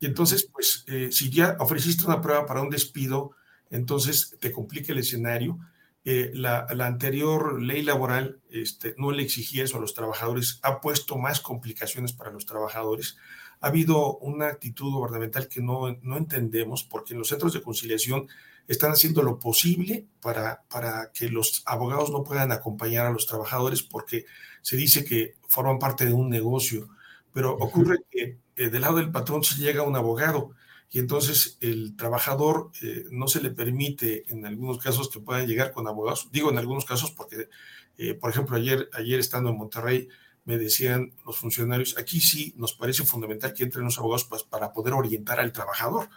Y 0.00 0.06
entonces, 0.06 0.48
pues, 0.50 0.84
eh, 0.86 1.10
si 1.12 1.28
ya 1.28 1.56
ofreciste 1.60 2.06
una 2.06 2.22
prueba 2.22 2.46
para 2.46 2.62
un 2.62 2.70
despido, 2.70 3.32
entonces 3.70 4.36
te 4.40 4.50
complica 4.50 4.92
el 4.94 4.98
escenario. 4.98 5.58
Eh, 6.06 6.30
la, 6.32 6.66
anterior 6.80 7.60
ley 7.60 7.82
laboral 7.82 8.40
este, 8.48 8.94
no 8.96 9.10
le 9.10 9.22
exigía 9.22 9.64
eso 9.64 9.76
a 9.76 9.80
los 9.80 9.92
trabajadores, 9.92 10.58
ha 10.62 10.80
puesto 10.80 11.18
más 11.18 11.40
complicaciones 11.40 12.14
para 12.14 12.30
los 12.30 12.46
trabajadores 12.46 13.16
ha 13.64 13.68
habido 13.68 14.18
una 14.18 14.48
actitud 14.48 14.92
gubernamental 14.92 15.48
que 15.48 15.62
no, 15.62 15.96
no 16.02 16.18
entendemos, 16.18 16.84
porque 16.84 17.14
en 17.14 17.20
los 17.20 17.28
centros 17.28 17.54
de 17.54 17.62
conciliación 17.62 18.28
están 18.68 18.92
haciendo 18.92 19.22
lo 19.22 19.38
posible 19.38 20.04
para, 20.20 20.64
para 20.68 21.10
que 21.12 21.30
los 21.30 21.62
abogados 21.64 22.10
no 22.10 22.24
puedan 22.24 22.52
acompañar 22.52 23.06
a 23.06 23.10
los 23.10 23.24
trabajadores 23.24 23.82
porque 23.82 24.26
se 24.60 24.76
dice 24.76 25.02
que 25.02 25.36
forman 25.48 25.78
parte 25.78 26.04
de 26.04 26.12
un 26.12 26.28
negocio, 26.28 26.90
pero 27.32 27.52
ocurre 27.52 28.00
que 28.10 28.36
eh, 28.56 28.68
del 28.68 28.82
lado 28.82 28.98
del 28.98 29.10
patrón 29.10 29.42
se 29.42 29.56
llega 29.56 29.82
un 29.82 29.96
abogado 29.96 30.50
y 30.90 30.98
entonces 30.98 31.56
el 31.62 31.96
trabajador 31.96 32.70
eh, 32.82 33.06
no 33.10 33.28
se 33.28 33.40
le 33.40 33.50
permite 33.50 34.30
en 34.30 34.44
algunos 34.44 34.76
casos 34.76 35.08
que 35.08 35.20
puedan 35.20 35.46
llegar 35.46 35.72
con 35.72 35.88
abogados. 35.88 36.28
Digo 36.30 36.50
en 36.50 36.58
algunos 36.58 36.84
casos 36.84 37.12
porque, 37.12 37.48
eh, 37.96 38.12
por 38.12 38.28
ejemplo, 38.28 38.58
ayer, 38.58 38.90
ayer 38.92 39.20
estando 39.20 39.48
en 39.48 39.56
Monterrey, 39.56 40.08
me 40.44 40.58
decían 40.58 41.12
los 41.24 41.38
funcionarios, 41.38 41.96
aquí 41.98 42.20
sí 42.20 42.54
nos 42.56 42.74
parece 42.74 43.04
fundamental 43.04 43.54
que 43.54 43.64
entren 43.64 43.84
los 43.84 43.98
abogados 43.98 44.24
pues, 44.24 44.42
para 44.42 44.72
poder 44.72 44.94
orientar 44.94 45.40
al 45.40 45.52
trabajador, 45.52 46.08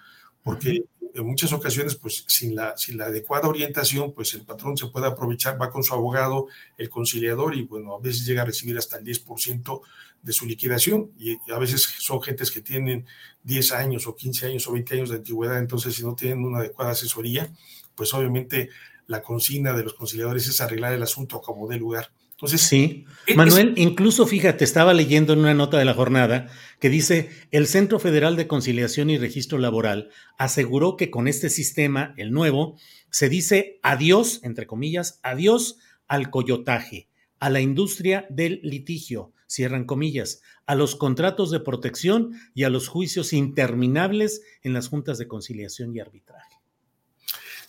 porque 0.43 0.85
en 1.13 1.25
muchas 1.25 1.51
ocasiones, 1.51 1.95
pues 1.95 2.25
sin 2.27 2.55
la, 2.55 2.77
sin 2.77 2.97
la 2.97 3.05
adecuada 3.05 3.47
orientación, 3.47 4.13
pues 4.13 4.33
el 4.35 4.41
patrón 4.41 4.77
se 4.77 4.87
puede 4.87 5.07
aprovechar, 5.07 5.59
va 5.59 5.71
con 5.71 5.83
su 5.83 5.93
abogado, 5.93 6.47
el 6.77 6.89
conciliador, 6.89 7.55
y 7.55 7.63
bueno, 7.63 7.95
a 7.95 7.99
veces 7.99 8.25
llega 8.25 8.43
a 8.43 8.45
recibir 8.45 8.77
hasta 8.77 8.97
el 8.97 9.03
10% 9.03 9.81
de 10.21 10.33
su 10.33 10.45
liquidación, 10.45 11.11
y 11.17 11.37
a 11.51 11.57
veces 11.57 11.81
son 11.99 12.21
gentes 12.21 12.51
que 12.51 12.61
tienen 12.61 13.05
10 13.43 13.71
años 13.71 14.05
o 14.07 14.15
15 14.15 14.47
años 14.47 14.67
o 14.67 14.73
20 14.73 14.93
años 14.95 15.09
de 15.09 15.15
antigüedad, 15.15 15.57
entonces 15.57 15.95
si 15.95 16.03
no 16.03 16.15
tienen 16.15 16.45
una 16.45 16.59
adecuada 16.59 16.91
asesoría, 16.91 17.51
pues 17.95 18.13
obviamente 18.13 18.69
la 19.07 19.23
consigna 19.23 19.73
de 19.73 19.83
los 19.83 19.93
conciliadores 19.93 20.47
es 20.47 20.61
arreglar 20.61 20.93
el 20.93 21.01
asunto 21.01 21.41
como 21.41 21.67
de 21.67 21.77
lugar. 21.77 22.11
Entonces, 22.37 22.61
sí, 22.61 23.05
Manuel, 23.35 23.73
incluso 23.77 24.27
fíjate, 24.27 24.63
estaba 24.63 24.93
leyendo 24.93 25.33
en 25.33 25.39
una 25.39 25.55
nota 25.55 25.79
de 25.79 25.85
la 25.85 25.95
jornada 25.95 26.51
que 26.79 26.91
dice, 26.91 27.31
el 27.49 27.65
Centro 27.65 27.97
Federal 27.97 28.35
de 28.35 28.45
Conciliación 28.45 29.09
y 29.09 29.17
Registro 29.17 29.57
Laboral 29.57 30.11
aseguró 30.37 30.97
que 30.97 31.09
con 31.09 31.27
este 31.27 31.49
sistema, 31.49 32.13
el 32.15 32.31
nuevo, 32.31 32.77
se 33.09 33.27
dice 33.27 33.79
adiós, 33.81 34.39
entre 34.43 34.67
comillas, 34.67 35.19
adiós 35.23 35.79
al 36.07 36.29
coyotaje, 36.29 37.09
a 37.39 37.49
la 37.49 37.59
industria 37.59 38.27
del 38.29 38.59
litigio, 38.61 39.33
cierran 39.47 39.85
comillas, 39.85 40.43
a 40.67 40.75
los 40.75 40.95
contratos 40.95 41.49
de 41.49 41.59
protección 41.59 42.33
y 42.53 42.65
a 42.65 42.69
los 42.69 42.87
juicios 42.87 43.33
interminables 43.33 44.43
en 44.61 44.73
las 44.73 44.89
juntas 44.89 45.17
de 45.17 45.27
conciliación 45.27 45.95
y 45.95 46.01
arbitraje. 46.01 46.46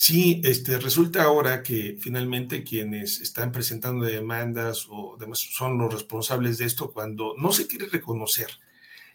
Sí, 0.00 0.40
este, 0.44 0.78
resulta 0.78 1.24
ahora 1.24 1.60
que 1.60 1.96
finalmente 1.98 2.62
quienes 2.62 3.20
están 3.20 3.50
presentando 3.50 4.04
demandas 4.06 4.86
o 4.88 5.16
demás 5.18 5.40
son 5.40 5.76
los 5.76 5.92
responsables 5.92 6.56
de 6.58 6.66
esto 6.66 6.92
cuando 6.92 7.34
no 7.36 7.50
se 7.52 7.66
quiere 7.66 7.88
reconocer 7.88 8.46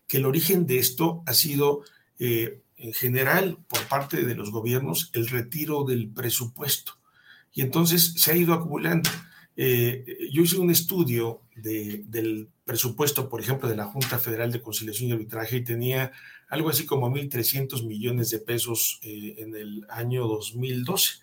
que 0.08 0.18
el 0.18 0.26
origen 0.26 0.68
de 0.68 0.80
esto 0.80 1.24
ha 1.26 1.34
sido 1.34 1.84
eh, 2.20 2.60
en 2.76 2.92
general 2.92 3.60
por 3.70 3.88
parte 3.88 4.26
de 4.26 4.36
los 4.36 4.52
gobiernos 4.52 5.10
el 5.14 5.30
retiro 5.30 5.86
del 5.86 6.10
presupuesto. 6.10 7.00
Y 7.54 7.62
entonces 7.62 8.16
se 8.18 8.34
ha 8.34 8.36
ido 8.36 8.54
acumulando. 8.54 9.10
Eh, 9.56 10.04
yo 10.34 10.42
hice 10.42 10.58
un 10.58 10.70
estudio 10.70 11.44
del 11.56 12.50
presupuesto, 12.66 13.30
por 13.30 13.40
ejemplo, 13.40 13.70
de 13.70 13.78
la 13.78 13.86
Junta 13.86 14.20
Federal 14.20 14.52
de 14.52 14.62
Conciliación 14.62 15.10
y 15.10 15.14
Arbitraje 15.14 15.58
y 15.58 15.64
tenía 15.64 16.12
algo 16.54 16.70
así 16.70 16.86
como 16.86 17.10
1.300 17.10 17.84
millones 17.84 18.30
de 18.30 18.38
pesos 18.38 19.00
eh, 19.02 19.36
en 19.40 19.56
el 19.56 19.88
año 19.90 20.28
2012. 20.28 21.14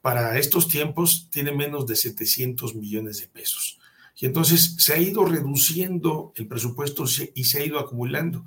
Para 0.00 0.38
estos 0.38 0.66
tiempos 0.66 1.28
tiene 1.30 1.52
menos 1.52 1.86
de 1.86 1.94
700 1.94 2.74
millones 2.74 3.20
de 3.20 3.28
pesos. 3.28 3.78
Y 4.18 4.24
entonces 4.24 4.76
se 4.78 4.94
ha 4.94 4.98
ido 4.98 5.26
reduciendo 5.26 6.32
el 6.36 6.46
presupuesto 6.46 7.04
y 7.34 7.44
se 7.44 7.60
ha 7.60 7.66
ido 7.66 7.78
acumulando. 7.78 8.46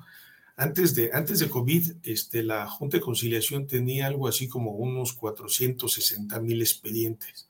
Antes 0.58 0.96
de, 0.96 1.12
antes 1.14 1.38
de 1.38 1.48
COVID, 1.48 1.92
este, 2.02 2.42
la 2.42 2.68
Junta 2.68 2.98
de 2.98 3.04
Conciliación 3.04 3.68
tenía 3.68 4.08
algo 4.08 4.28
así 4.28 4.48
como 4.48 4.72
unos 4.72 5.14
460 5.14 6.40
mil 6.40 6.60
expedientes. 6.60 7.50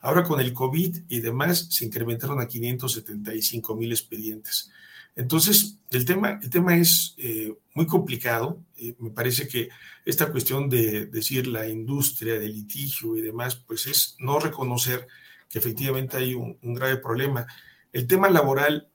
Ahora 0.00 0.24
con 0.24 0.40
el 0.40 0.54
COVID 0.54 0.96
y 1.10 1.20
demás 1.20 1.66
se 1.68 1.84
incrementaron 1.84 2.40
a 2.40 2.48
575 2.48 3.76
mil 3.76 3.92
expedientes. 3.92 4.70
Entonces, 5.16 5.78
el 5.90 6.04
tema, 6.04 6.40
el 6.42 6.50
tema 6.50 6.76
es 6.76 7.14
eh, 7.18 7.54
muy 7.74 7.86
complicado. 7.86 8.60
Eh, 8.76 8.94
me 8.98 9.10
parece 9.10 9.46
que 9.46 9.68
esta 10.04 10.30
cuestión 10.30 10.68
de 10.68 11.06
decir 11.06 11.46
la 11.46 11.68
industria 11.68 12.34
del 12.38 12.52
litigio 12.52 13.16
y 13.16 13.20
demás, 13.20 13.56
pues 13.56 13.86
es 13.86 14.16
no 14.18 14.40
reconocer 14.40 15.06
que 15.48 15.58
efectivamente 15.58 16.16
hay 16.16 16.34
un, 16.34 16.58
grave 16.74 16.96
problema. 16.96 17.46
El 17.92 18.06
tema 18.08 18.28
laboral 18.28 18.88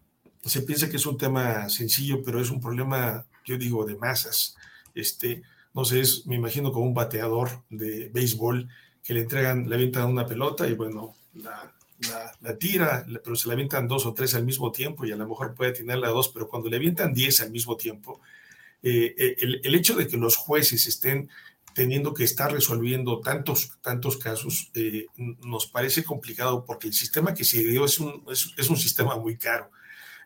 se 0.44 0.62
piensa 0.62 0.90
que 0.90 0.98
es 0.98 1.06
un 1.06 1.18
tema 1.18 1.70
sencillo, 1.70 2.22
pero 2.24 2.42
es 2.42 2.50
un 2.50 2.60
problema, 2.60 3.26
yo 3.46 3.58
digo, 3.58 3.86
de 3.86 3.96
masas. 3.96 4.56
Este, 4.94 5.42
no 5.74 5.86
sé, 5.86 6.04
me 6.26 6.36
imagino 6.36 6.72
como 6.74 6.86
un 6.86 6.94
bateador 6.94 7.64
de 7.70 8.10
béisbol 8.10 8.68
que 9.04 9.14
le 9.14 9.22
entregan, 9.22 9.70
le 9.70 9.76
avientan 9.76 10.10
una 10.10 10.26
pelota 10.26 10.68
y 10.68 10.74
bueno, 10.74 11.16
la, 11.34 11.74
la, 12.42 12.58
tira, 12.58 13.06
pero 13.24 13.36
se 13.36 13.48
la 13.48 13.54
avientan 13.54 13.88
dos 13.88 14.06
o 14.06 14.14
tres 14.14 14.34
al 14.36 14.46
mismo 14.46 14.72
tiempo 14.72 15.06
y 15.06 15.12
a 15.12 15.16
lo 15.16 15.28
mejor 15.28 15.54
puede 15.54 15.74
tener 15.74 15.98
la 15.98 16.10
dos, 16.10 16.30
pero 16.30 16.48
cuando 16.48 16.70
le 16.70 16.78
avientan 16.78 17.14
diez 17.14 17.42
al 17.42 17.52
mismo 17.52 17.76
tiempo, 17.76 18.22
eh, 18.82 19.14
eh, 19.18 19.36
el, 19.64 19.76
hecho 19.76 19.96
de 19.96 20.08
que 20.08 20.18
los 20.18 20.38
jueces 20.38 20.88
estén 20.88 21.30
teniendo 21.74 22.14
que 22.14 22.24
estar 22.24 22.52
resolviendo 22.52 23.20
tantos, 23.20 23.78
tantos 23.82 24.18
casos, 24.18 24.72
eh, 24.74 25.06
nos 25.18 25.68
parece 25.68 26.04
complicado 26.04 26.64
porque 26.66 26.88
el 26.88 26.94
sistema 26.94 27.34
que 27.34 27.44
se 27.44 27.64
dio 27.64 27.86
es 27.86 28.00
un, 28.00 28.24
es, 28.32 28.70
un 28.70 28.78
sistema 28.78 29.18
muy 29.18 29.38
caro. 29.38 29.70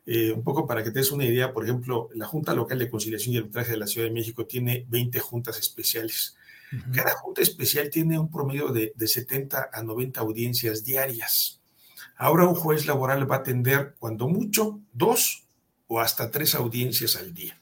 un 0.05 0.43
poco 0.43 0.67
para 0.67 0.84
que 0.84 0.91
te 0.91 0.99
des 0.99 1.11
una 1.11 1.26
idea, 1.26 1.53
por 1.53 1.63
ejemplo, 1.63 2.09
la 2.13 2.26
Junta 2.26 2.53
Local 2.53 2.78
de 2.78 2.89
Conciliación 2.89 3.34
y 3.34 3.38
Arbitraje 3.38 3.71
de 3.71 3.78
la 3.78 3.88
Ciudad 3.88 4.07
de 4.07 4.13
México 4.13 4.45
tiene 4.45 4.86
20 4.89 5.19
juntas 5.19 5.57
especiales. 5.59 6.36
Cada 6.91 7.11
junta 7.11 7.43
especial 7.43 7.91
tiene 7.91 8.17
un 8.17 8.32
promedio 8.32 8.69
de, 8.69 8.93
de 8.95 9.07
70 9.07 9.69
a 9.71 9.84
90 9.84 10.19
audiencias 10.19 10.84
diarias. 10.84 11.62
Ahora 12.16 12.47
un 12.47 12.55
juez 12.55 12.86
laboral 12.86 13.30
va 13.30 13.38
a 13.38 13.39
atender 13.39 13.95
cuando 13.99 14.28
mucho 14.28 14.80
dos 14.93 15.43
o 15.88 15.99
hasta 15.99 16.32
tres 16.32 16.55
audiencias 16.55 17.16
al 17.16 17.34
día. 17.34 17.59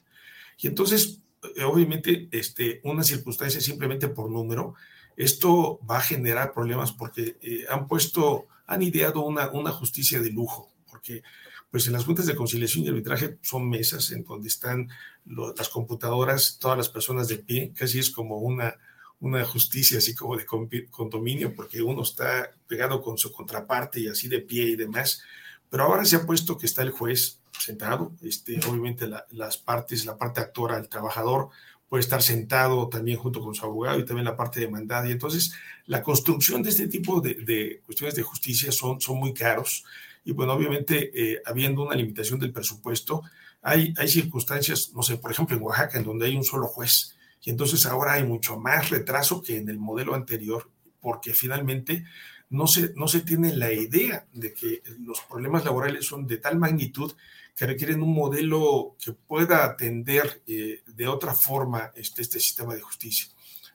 Y 0.58 0.66
entonces, 0.66 1.20
eh, 1.56 1.64
obviamente, 1.64 2.28
este, 2.30 2.80
una 2.84 3.02
circunstancia 3.02 3.60
simplemente 3.60 4.08
por 4.08 4.30
número, 4.30 4.74
esto 5.16 5.80
va 5.88 5.98
a 5.98 6.02
generar 6.02 6.52
problemas 6.52 6.92
porque 6.92 7.36
eh, 7.42 7.64
han 7.68 7.88
puesto, 7.88 8.46
han 8.66 8.82
ideado 8.82 9.24
una, 9.24 9.50
una 9.50 9.70
justicia 9.70 10.20
de 10.20 10.30
lujo, 10.30 10.70
porque 10.88 11.22
pues 11.70 11.86
en 11.86 11.94
las 11.94 12.04
juntas 12.04 12.26
de 12.26 12.36
conciliación 12.36 12.84
y 12.84 12.88
arbitraje 12.88 13.38
son 13.40 13.68
mesas 13.68 14.12
en 14.12 14.24
donde 14.24 14.48
están 14.48 14.90
las 15.24 15.70
computadoras, 15.70 16.58
todas 16.60 16.76
las 16.76 16.90
personas 16.90 17.28
de 17.28 17.38
pie, 17.38 17.72
casi 17.74 17.98
es 17.98 18.10
como 18.10 18.38
una, 18.38 18.76
una 19.22 19.44
justicia 19.44 19.98
así 19.98 20.16
como 20.16 20.36
de 20.36 20.44
condominio, 20.90 21.54
porque 21.54 21.80
uno 21.80 22.02
está 22.02 22.50
pegado 22.66 23.00
con 23.00 23.16
su 23.16 23.30
contraparte 23.30 24.00
y 24.00 24.08
así 24.08 24.28
de 24.28 24.40
pie 24.40 24.64
y 24.64 24.76
demás. 24.76 25.22
Pero 25.70 25.84
ahora 25.84 26.04
se 26.04 26.16
ha 26.16 26.26
puesto 26.26 26.58
que 26.58 26.66
está 26.66 26.82
el 26.82 26.90
juez 26.90 27.38
sentado, 27.56 28.12
este, 28.20 28.58
obviamente 28.66 29.08
las 29.30 29.58
partes, 29.58 30.04
la 30.04 30.18
parte 30.18 30.40
actora, 30.40 30.76
el 30.76 30.88
trabajador 30.88 31.50
puede 31.88 32.00
estar 32.00 32.20
sentado 32.20 32.88
también 32.88 33.16
junto 33.16 33.40
con 33.40 33.54
su 33.54 33.64
abogado 33.64 34.00
y 34.00 34.04
también 34.04 34.24
la 34.24 34.36
parte 34.36 34.58
demandada. 34.58 35.08
Y 35.08 35.12
entonces 35.12 35.54
la 35.86 36.02
construcción 36.02 36.60
de 36.62 36.70
este 36.70 36.88
tipo 36.88 37.20
de, 37.20 37.80
cuestiones 37.86 38.16
de 38.16 38.22
justicia 38.22 38.72
son, 38.72 39.00
son 39.00 39.18
muy 39.18 39.32
caros. 39.32 39.84
Y 40.24 40.32
bueno, 40.32 40.54
obviamente, 40.54 41.12
eh, 41.14 41.42
habiendo 41.44 41.82
una 41.84 41.94
limitación 41.94 42.40
del 42.40 42.52
presupuesto, 42.52 43.22
hay, 43.62 43.94
hay 43.96 44.08
circunstancias, 44.08 44.90
no 44.92 45.02
sé, 45.04 45.16
por 45.16 45.30
ejemplo, 45.30 45.56
en 45.56 45.62
Oaxaca, 45.62 45.98
en 45.98 46.04
donde 46.04 46.26
hay 46.26 46.36
un 46.36 46.44
solo 46.44 46.66
juez 46.66 47.14
y 47.44 47.50
entonces 47.50 47.86
ahora 47.86 48.14
hay 48.14 48.24
mucho 48.24 48.58
más 48.58 48.90
retraso 48.90 49.42
que 49.42 49.56
en 49.56 49.68
el 49.68 49.78
modelo 49.78 50.14
anterior, 50.14 50.70
porque 51.00 51.34
finalmente 51.34 52.04
no 52.50 52.66
se, 52.66 52.92
no 52.94 53.08
se 53.08 53.20
tiene 53.20 53.56
la 53.56 53.72
idea 53.72 54.26
de 54.32 54.52
que 54.52 54.82
los 55.00 55.20
problemas 55.22 55.64
laborales 55.64 56.06
son 56.06 56.26
de 56.26 56.36
tal 56.36 56.58
magnitud 56.58 57.12
que 57.56 57.66
requieren 57.66 58.02
un 58.02 58.14
modelo 58.14 58.96
que 59.02 59.12
pueda 59.12 59.64
atender 59.64 60.42
eh, 60.46 60.82
de 60.86 61.08
otra 61.08 61.34
forma 61.34 61.90
este, 61.94 62.22
este 62.22 62.40
sistema 62.40 62.74
de 62.74 62.80
justicia. 62.80 63.28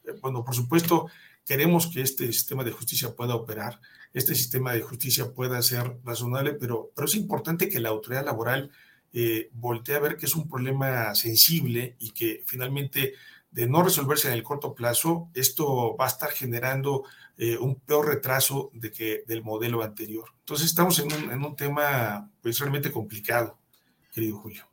Eh, 0.06 0.14
bueno, 0.22 0.44
por 0.44 0.56
supuesto, 0.56 1.08
queremos 1.46 1.88
que 1.88 2.02
este 2.02 2.32
sistema 2.32 2.64
de 2.64 2.72
justicia 2.72 3.16
pueda 3.16 3.36
operar, 3.36 3.80
este 4.14 4.34
sistema 4.34 4.74
de 4.74 4.82
justicia 4.82 5.32
pueda 5.32 5.62
ser 5.62 5.98
razonable, 6.04 6.54
pero, 6.54 6.92
pero 6.96 7.08
es 7.08 7.16
importante 7.16 7.70
que 7.70 7.80
la 7.80 7.90
autoridad 7.90 8.26
laboral 8.26 8.72
eh, 9.14 9.50
voltee 9.54 9.96
a 9.96 10.00
ver 10.00 10.18
que 10.18 10.26
es 10.26 10.36
un 10.36 10.48
problema 10.48 11.14
sensible 11.16 11.96
y 12.00 12.12
que 12.12 12.44
finalmente 12.46 13.14
de 13.58 13.66
no 13.66 13.82
resolverse 13.82 14.28
en 14.28 14.36
el 14.36 14.44
corto 14.44 14.76
plazo, 14.76 15.32
esto 15.34 15.98
va 15.98 16.06
a 16.06 16.10
estar 16.10 16.30
generando 16.30 17.06
eh, 17.40 17.58
un 17.58 17.80
peor 17.80 18.08
retraso 18.08 18.70
de 18.72 18.92
que 18.92 19.24
del 19.26 19.42
modelo 19.42 19.82
anterior. 19.82 20.26
Entonces 20.42 20.68
estamos 20.68 21.00
en 21.00 21.12
un, 21.12 21.32
en 21.32 21.44
un 21.44 21.56
tema 21.56 22.30
pues 22.40 22.60
realmente 22.60 22.92
complicado, 22.92 23.58
querido 24.14 24.38
Julio. 24.38 24.68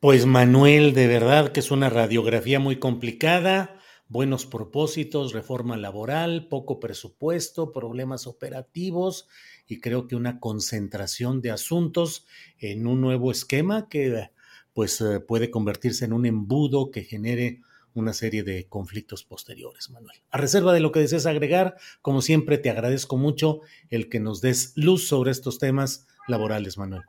Pues 0.00 0.26
Manuel, 0.26 0.92
de 0.92 1.06
verdad 1.06 1.52
que 1.52 1.60
es 1.60 1.70
una 1.70 1.88
radiografía 1.88 2.58
muy 2.58 2.80
complicada, 2.80 3.78
buenos 4.08 4.44
propósitos, 4.44 5.32
reforma 5.32 5.76
laboral, 5.76 6.48
poco 6.48 6.80
presupuesto, 6.80 7.70
problemas 7.70 8.26
operativos 8.26 9.28
y 9.68 9.78
creo 9.78 10.08
que 10.08 10.16
una 10.16 10.40
concentración 10.40 11.42
de 11.42 11.52
asuntos 11.52 12.26
en 12.58 12.88
un 12.88 13.00
nuevo 13.00 13.30
esquema 13.30 13.88
que 13.88 14.30
pues 14.72 15.00
eh, 15.00 15.20
puede 15.20 15.52
convertirse 15.52 16.06
en 16.06 16.12
un 16.12 16.26
embudo 16.26 16.90
que 16.90 17.04
genere 17.04 17.62
una 17.98 18.12
serie 18.12 18.42
de 18.42 18.66
conflictos 18.66 19.24
posteriores, 19.24 19.90
Manuel. 19.90 20.18
A 20.30 20.38
reserva 20.38 20.72
de 20.72 20.80
lo 20.80 20.92
que 20.92 21.00
desees 21.00 21.26
agregar, 21.26 21.76
como 22.02 22.22
siempre, 22.22 22.58
te 22.58 22.70
agradezco 22.70 23.16
mucho 23.16 23.60
el 23.90 24.08
que 24.08 24.20
nos 24.20 24.40
des 24.40 24.72
luz 24.76 25.08
sobre 25.08 25.30
estos 25.30 25.58
temas 25.58 26.06
laborales, 26.26 26.78
Manuel. 26.78 27.02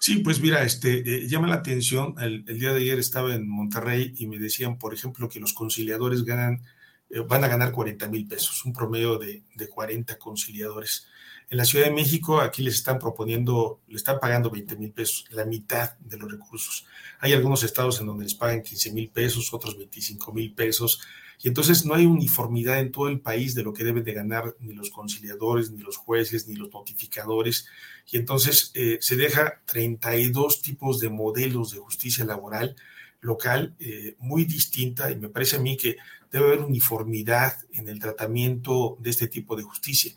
Sí, 0.00 0.18
pues 0.18 0.40
mira, 0.40 0.62
este, 0.62 0.98
eh, 0.98 1.28
llama 1.28 1.48
la 1.48 1.56
atención, 1.56 2.14
el, 2.20 2.44
día 2.44 2.72
de 2.72 2.80
ayer 2.80 2.98
estaba 2.98 3.34
en 3.34 3.48
Monterrey 3.48 4.14
y 4.16 4.26
me 4.26 4.38
decían, 4.38 4.78
por 4.78 4.94
ejemplo, 4.94 5.28
que 5.28 5.40
los 5.40 5.52
conciliadores 5.52 6.24
ganan 6.24 6.62
eh, 7.10 7.20
van 7.20 7.44
a 7.44 7.48
ganar 7.48 7.72
40 7.72 8.08
mil 8.08 8.26
pesos, 8.26 8.64
un 8.64 8.72
promedio 8.72 9.18
de, 9.18 9.42
de 9.54 9.68
40 9.68 10.18
conciliadores. 10.18 11.08
En 11.48 11.58
la 11.58 11.64
Ciudad 11.64 11.84
de 11.84 11.92
México, 11.92 12.40
aquí 12.40 12.60
les 12.60 12.74
están 12.74 12.98
proponiendo, 12.98 13.80
le 13.86 13.96
están 13.96 14.18
pagando 14.18 14.50
20 14.50 14.74
mil 14.76 14.90
pesos, 14.90 15.26
la 15.30 15.44
mitad 15.44 15.96
de 16.00 16.18
los 16.18 16.28
recursos. 16.28 16.86
Hay 17.20 17.34
algunos 17.34 17.62
estados 17.62 18.00
en 18.00 18.06
donde 18.06 18.24
les 18.24 18.34
pagan 18.34 18.62
15 18.62 18.92
mil 18.92 19.10
pesos, 19.10 19.54
otros 19.54 19.78
25 19.78 20.32
mil 20.32 20.52
pesos, 20.54 21.00
y 21.40 21.46
entonces 21.46 21.84
no 21.84 21.94
hay 21.94 22.04
uniformidad 22.04 22.80
en 22.80 22.90
todo 22.90 23.06
el 23.08 23.20
país 23.20 23.54
de 23.54 23.62
lo 23.62 23.72
que 23.72 23.84
deben 23.84 24.02
de 24.02 24.12
ganar 24.12 24.56
ni 24.58 24.74
los 24.74 24.90
conciliadores, 24.90 25.70
ni 25.70 25.82
los 25.82 25.96
jueces, 25.96 26.48
ni 26.48 26.56
los 26.56 26.72
notificadores, 26.72 27.68
y 28.10 28.16
entonces 28.16 28.72
eh, 28.74 28.98
se 29.00 29.14
deja 29.14 29.60
32 29.66 30.62
tipos 30.62 30.98
de 30.98 31.10
modelos 31.10 31.70
de 31.70 31.78
justicia 31.78 32.24
laboral 32.24 32.74
local 33.20 33.76
eh, 33.78 34.16
muy 34.18 34.46
distinta, 34.46 35.12
y 35.12 35.16
me 35.16 35.28
parece 35.28 35.56
a 35.56 35.60
mí 35.60 35.76
que 35.76 35.96
debe 36.32 36.46
haber 36.46 36.60
uniformidad 36.62 37.56
en 37.72 37.88
el 37.88 38.00
tratamiento 38.00 38.96
de 39.00 39.10
este 39.10 39.28
tipo 39.28 39.54
de 39.54 39.62
justicia 39.62 40.12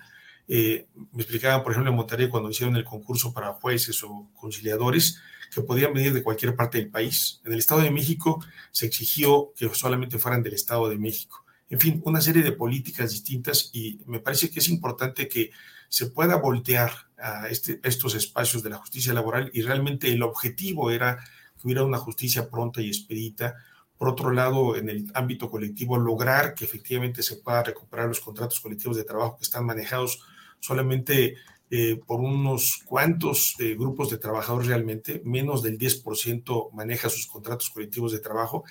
eh, 0.52 0.88
me 1.14 1.22
explicaban, 1.22 1.62
por 1.62 1.72
ejemplo, 1.72 1.92
en 1.92 1.96
Monterrey 1.96 2.28
cuando 2.28 2.50
hicieron 2.50 2.76
el 2.76 2.84
concurso 2.84 3.32
para 3.32 3.54
jueces 3.54 4.04
o 4.04 4.28
conciliadores, 4.36 5.22
que 5.54 5.62
podían 5.62 5.94
venir 5.94 6.12
de 6.12 6.24
cualquier 6.24 6.56
parte 6.56 6.80
del 6.80 6.90
país. 6.90 7.40
En 7.46 7.54
el 7.54 7.60
Estado 7.60 7.82
de 7.82 7.92
México 7.92 8.44
se 8.72 8.88
exigió 8.88 9.54
que 9.56 9.70
solamente 9.74 10.18
fueran 10.18 10.42
del 10.42 10.54
Estado 10.54 10.90
de 10.90 10.98
México. 10.98 11.46
En 11.70 11.80
fin, 11.80 12.02
una 12.04 12.20
serie 12.20 12.42
de 12.42 12.52
políticas 12.52 13.12
distintas 13.12 13.70
y 13.74 14.00
me 14.08 14.20
parece 14.20 14.50
que 14.50 14.60
es 14.60 14.70
importante 14.70 15.28
que 15.28 15.52
se 15.88 16.08
pueda 16.08 16.38
voltear 16.38 16.92
a 17.20 17.48
este, 17.50 17.80
estos 17.84 18.16
espacios 18.16 18.64
de 18.64 18.72
la 18.72 18.78
justicia 18.78 19.14
laboral 19.14 19.52
y 19.54 19.62
realmente 19.62 20.12
el 20.12 20.24
objetivo 20.24 20.90
era 20.90 21.18
que 21.18 21.68
hubiera 21.68 21.84
una 21.84 22.00
justicia 22.00 22.50
pronta 22.50 22.82
y 22.82 22.88
expedita. 22.88 23.56
Por 23.98 24.10
otro 24.10 24.32
lado, 24.32 24.76
en 24.76 24.90
el 24.90 25.12
ámbito 25.14 25.50
colectivo, 25.50 25.98
lograr 25.98 26.56
que 26.56 26.66
efectivamente 26.66 27.22
se 27.22 27.36
pueda 27.36 27.62
recuperar 27.62 28.08
los 28.08 28.20
contratos 28.20 28.60
colectivos 28.60 28.98
de 28.98 29.04
trabajo 29.04 29.38
que 29.38 29.44
están 29.44 29.66
manejados 29.66 30.24
solamente 30.60 31.36
eh, 31.72 32.00
por 32.04 32.20
unos 32.20 32.82
cuantos 32.84 33.56
eh, 33.60 33.76
grupos 33.76 34.10
de 34.10 34.18
trabajadores 34.18 34.68
realmente, 34.68 35.22
menos 35.24 35.62
del 35.62 35.78
10% 35.78 36.72
maneja 36.74 37.10
sus 37.10 37.28
contratos 37.28 37.70
colectivos 37.70 38.12
de 38.12 38.20
trabajo. 38.20 38.64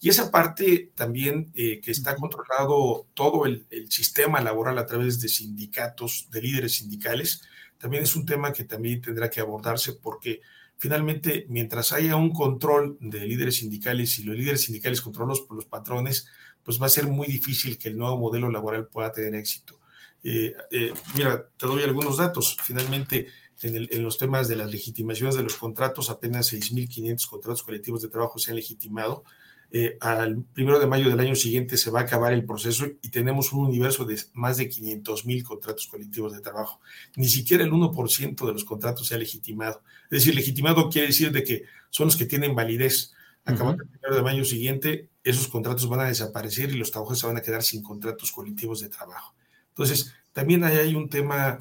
Y 0.00 0.08
esa 0.08 0.30
parte 0.30 0.92
también 0.94 1.50
eh, 1.54 1.80
que 1.80 1.90
está 1.90 2.14
controlado 2.14 3.06
todo 3.14 3.46
el, 3.46 3.66
el, 3.70 3.90
sistema 3.90 4.40
laboral 4.40 4.78
a 4.78 4.86
través 4.86 5.20
de 5.20 5.28
sindicatos, 5.28 6.28
de 6.30 6.42
líderes 6.42 6.76
sindicales, 6.76 7.42
también 7.76 8.04
es 8.04 8.14
un 8.14 8.24
tema 8.24 8.52
que 8.52 8.64
también 8.64 9.00
tendrá 9.00 9.28
que 9.28 9.40
abordarse 9.40 9.94
porque 9.94 10.40
finalmente 10.76 11.46
mientras 11.48 11.92
haya 11.92 12.14
un 12.16 12.32
control 12.32 12.96
de 13.00 13.26
líderes 13.26 13.56
sindicales 13.56 14.18
y 14.18 14.24
los 14.24 14.36
líderes 14.36 14.62
sindicales 14.62 15.00
controlados 15.00 15.40
por 15.40 15.56
los 15.56 15.66
patrones, 15.66 16.28
pues 16.62 16.80
va 16.80 16.86
a 16.86 16.90
ser 16.90 17.08
muy 17.08 17.26
difícil 17.26 17.78
que 17.78 17.88
el 17.88 17.98
nuevo 17.98 18.16
modelo 18.16 18.48
laboral 18.48 18.86
pueda 18.86 19.10
tener 19.10 19.34
éxito. 19.34 19.80
Eh, 20.24 20.54
eh, 20.70 20.92
mira, 21.14 21.46
te 21.56 21.66
doy 21.66 21.82
algunos 21.82 22.16
datos. 22.16 22.56
Finalmente, 22.62 23.28
en, 23.62 23.76
el, 23.76 23.88
en, 23.92 24.02
los 24.02 24.16
temas 24.16 24.48
de 24.48 24.56
las 24.56 24.70
legitimaciones 24.70 25.36
de 25.36 25.42
los 25.42 25.56
contratos, 25.56 26.10
apenas 26.10 26.52
6.500 26.52 27.28
contratos 27.28 27.62
colectivos 27.62 28.02
de 28.02 28.08
trabajo 28.08 28.38
se 28.38 28.50
han 28.50 28.56
legitimado. 28.56 29.24
Eh, 29.70 29.98
al 30.00 30.44
primero 30.52 30.78
de 30.78 30.86
mayo 30.86 31.10
del 31.10 31.18
año 31.18 31.34
siguiente 31.34 31.76
se 31.76 31.90
va 31.90 32.00
a 32.00 32.02
acabar 32.04 32.32
el 32.32 32.44
proceso 32.44 32.86
y 33.02 33.08
tenemos 33.08 33.52
un 33.52 33.66
universo 33.66 34.04
de 34.04 34.20
más 34.32 34.56
de 34.56 34.70
500.000 34.70 35.42
contratos 35.42 35.86
colectivos 35.88 36.32
de 36.32 36.40
trabajo. 36.40 36.80
Ni 37.16 37.28
siquiera 37.28 37.64
el 37.64 37.72
1% 37.72 38.46
de 38.46 38.52
los 38.52 38.64
contratos 38.64 39.08
se 39.08 39.16
ha 39.16 39.18
legitimado. 39.18 39.82
Es 40.04 40.20
decir, 40.20 40.34
legitimado 40.34 40.88
quiere 40.88 41.08
decir 41.08 41.32
de 41.32 41.42
que 41.42 41.64
son 41.90 42.06
los 42.06 42.16
que 42.16 42.26
tienen 42.26 42.54
validez. 42.54 43.12
Acabando 43.44 43.82
uh 43.82 43.86
-huh. 43.86 43.90
el 43.90 43.98
primero 43.98 44.16
de 44.16 44.22
mayo 44.22 44.44
siguiente, 44.44 45.10
esos 45.22 45.48
contratos 45.48 45.86
van 45.88 46.00
a 46.00 46.04
desaparecer 46.04 46.70
y 46.70 46.78
los 46.78 46.90
trabajadores 46.90 47.20
se 47.20 47.26
van 47.26 47.36
a 47.36 47.42
quedar 47.42 47.62
sin 47.62 47.82
contratos 47.82 48.32
colectivos 48.32 48.80
de 48.80 48.88
trabajo. 48.88 49.34
Entonces, 49.74 50.14
también 50.32 50.64
ahí 50.64 50.76
hay 50.76 50.94
un 50.94 51.08
tema 51.08 51.58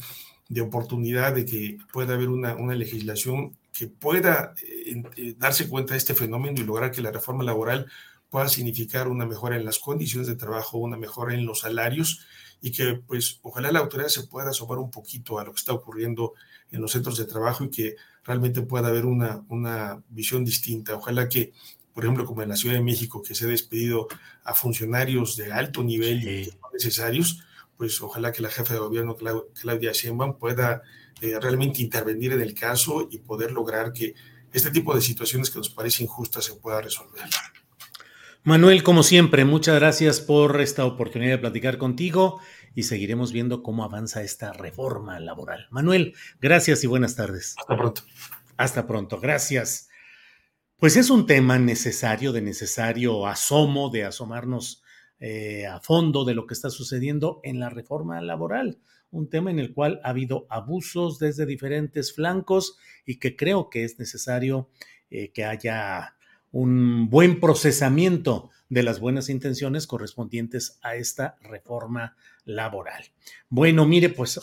de 0.48 0.62
oportunidad 0.62 1.34
de 1.34 1.46
que 1.46 1.78
pueda 1.92 2.14
haber 2.14 2.30
una, 2.30 2.56
una 2.56 2.76
legislación 2.76 3.58
que 3.74 3.88
pueda 3.88 4.54
eh, 4.62 5.04
eh, 5.18 5.36
darse 5.38 5.68
cuenta 5.68 5.94
de 5.94 5.98
este 5.98 6.14
fenómeno 6.14 6.62
y 6.62 6.64
lograr 6.64 6.92
que 6.92 7.02
la 7.02 7.12
reforma 7.12 7.44
laboral 7.44 7.88
pueda 8.30 8.48
significar 8.48 9.08
una 9.08 9.26
mejora 9.26 9.56
en 9.56 9.66
las 9.66 9.80
condiciones 9.80 10.28
de 10.28 10.36
trabajo, 10.36 10.78
una 10.78 10.98
mejora 10.98 11.34
en 11.34 11.46
los 11.46 11.62
salarios 11.62 12.26
y 12.62 12.72
que 12.72 13.02
pues 13.06 13.40
ojalá 13.42 13.72
la 13.72 13.80
autoridad 13.80 14.10
se 14.10 14.24
pueda 14.24 14.52
asomar 14.52 14.78
un 14.78 14.90
poquito 14.90 15.40
a 15.40 15.44
lo 15.44 15.52
que 15.52 15.60
está 15.60 15.74
ocurriendo 15.74 16.34
en 16.72 16.82
los 16.82 16.92
centros 16.92 17.18
de 17.18 17.26
trabajo 17.26 17.64
y 17.64 17.70
que 17.70 17.96
realmente 18.24 18.62
pueda 18.62 18.88
haber 18.88 19.06
una, 19.06 19.44
una 19.50 20.02
visión 20.10 20.46
distinta. 20.46 20.96
Ojalá 20.96 21.28
que, 21.28 21.54
por 21.94 22.06
ejemplo, 22.06 22.26
como 22.26 22.42
en 22.42 22.50
la 22.50 22.56
Ciudad 22.56 22.76
de 22.76 22.82
México, 22.82 23.22
que 23.22 23.36
se 23.36 23.46
ha 23.46 23.50
despedido 23.50 24.08
a 24.44 24.54
funcionarios 24.54 25.36
de 25.36 25.52
alto 25.52 25.84
nivel 25.84 26.22
sí. 26.22 26.30
y 26.30 26.74
necesarios, 26.74 27.44
pues 27.78 28.02
ojalá 28.02 28.32
que 28.32 28.42
la 28.42 28.50
jefa 28.50 28.74
de 28.74 28.80
gobierno, 28.80 29.16
Claudia 29.16 29.92
Sheinbaum, 29.92 30.38
pueda 30.38 30.82
eh, 31.22 31.40
realmente 31.40 31.82
intervenir 31.82 32.34
en 32.34 32.42
el 32.42 32.54
caso 32.54 33.08
y 33.10 33.20
poder 33.20 33.52
lograr 33.52 33.94
que 33.94 34.14
este 34.52 34.72
tipo 34.72 34.94
de 34.94 35.02
situaciones 35.02 35.50
que 35.50 35.58
nos 35.58 35.70
parece 35.70 36.04
injustas 36.04 36.46
se 36.46 36.56
pueda 36.56 36.82
resolver. 36.82 37.24
Manuel, 38.44 38.84
como 38.84 39.04
siempre, 39.04 39.46
muchas 39.46 39.76
gracias 39.76 40.20
por 40.20 40.60
esta 40.60 40.86
oportunidad 40.86 41.32
de 41.32 41.38
platicar 41.38 41.78
contigo 41.78 42.42
y 42.76 42.84
seguiremos 42.84 43.32
viendo 43.32 43.64
cómo 43.64 43.84
avanza 43.84 44.22
esta 44.22 44.52
reforma 44.52 45.20
laboral. 45.20 45.68
Manuel, 45.72 46.14
gracias 46.42 46.84
y 46.84 46.88
buenas 46.88 47.16
tardes. 47.16 47.56
Hasta 47.58 47.78
pronto. 47.78 48.02
Hasta 48.58 48.86
pronto, 48.86 49.20
gracias. 49.20 49.88
Pues 50.78 50.98
es 50.98 51.10
un 51.10 51.26
tema 51.26 51.58
necesario, 51.58 52.34
de 52.34 52.42
necesario 52.42 53.26
asomo, 53.28 53.90
de 53.90 54.04
asomarnos 54.04 54.83
eh, 55.26 55.66
a 55.66 55.80
fondo 55.80 56.26
de 56.26 56.34
lo 56.34 56.46
que 56.46 56.54
está 56.54 56.70
sucediendo 56.70 57.40
en 57.44 57.58
la 57.58 57.70
reforma 57.70 58.20
laboral, 58.20 58.80
un 59.10 59.30
tema 59.30 59.52
en 59.52 59.60
el 59.60 59.74
cual 59.74 60.02
ha 60.04 60.10
habido 60.10 60.46
abusos 60.50 61.18
desde 61.18 61.46
diferentes 61.46 62.14
flancos 62.14 62.78
y 63.06 63.20
que 63.20 63.38
creo 63.38 63.70
que 63.70 63.86
es 63.86 63.98
necesario 63.98 64.70
eh, 65.10 65.32
que 65.32 65.46
haya 65.46 66.18
un 66.52 67.10
buen 67.10 67.40
procesamiento 67.40 68.50
de 68.68 68.84
las 68.84 69.00
buenas 69.00 69.30
intenciones 69.30 69.88
correspondientes 69.88 70.78
a 70.82 70.98
esta 70.98 71.38
reforma 71.40 72.18
laboral. 72.44 73.06
Bueno, 73.48 73.86
mire, 73.86 74.10
pues 74.10 74.42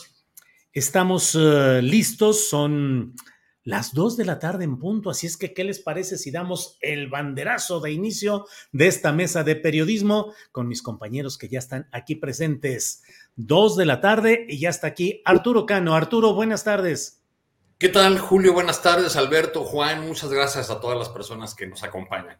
estamos 0.73 1.35
uh, 1.35 1.79
listos, 1.79 2.49
son 2.49 3.13
las 3.63 3.93
dos 3.93 4.17
de 4.17 4.25
la 4.25 4.39
tarde 4.39 4.63
en 4.63 4.79
punto, 4.79 5.09
así 5.09 5.27
es 5.27 5.37
que, 5.37 5.53
¿qué 5.53 5.63
les 5.63 5.79
parece 5.79 6.17
si 6.17 6.31
damos 6.31 6.77
el 6.81 7.09
banderazo 7.09 7.79
de 7.79 7.91
inicio 7.91 8.47
de 8.71 8.87
esta 8.87 9.11
mesa 9.11 9.43
de 9.43 9.55
periodismo 9.55 10.33
con 10.51 10.67
mis 10.67 10.81
compañeros 10.81 11.37
que 11.37 11.47
ya 11.47 11.59
están 11.59 11.87
aquí 11.91 12.15
presentes? 12.15 13.03
Dos 13.35 13.77
de 13.77 13.85
la 13.85 14.01
tarde 14.01 14.45
y 14.49 14.59
ya 14.59 14.69
está 14.69 14.87
aquí 14.87 15.21
Arturo 15.25 15.65
Cano. 15.65 15.95
Arturo, 15.95 16.33
buenas 16.33 16.63
tardes. 16.63 17.21
¿Qué 17.77 17.89
tal, 17.89 18.19
Julio? 18.19 18.53
Buenas 18.53 18.81
tardes, 18.81 19.15
Alberto, 19.15 19.63
Juan. 19.63 20.07
Muchas 20.07 20.31
gracias 20.31 20.69
a 20.69 20.79
todas 20.79 20.97
las 20.97 21.09
personas 21.09 21.55
que 21.55 21.67
nos 21.67 21.83
acompañan. 21.83 22.39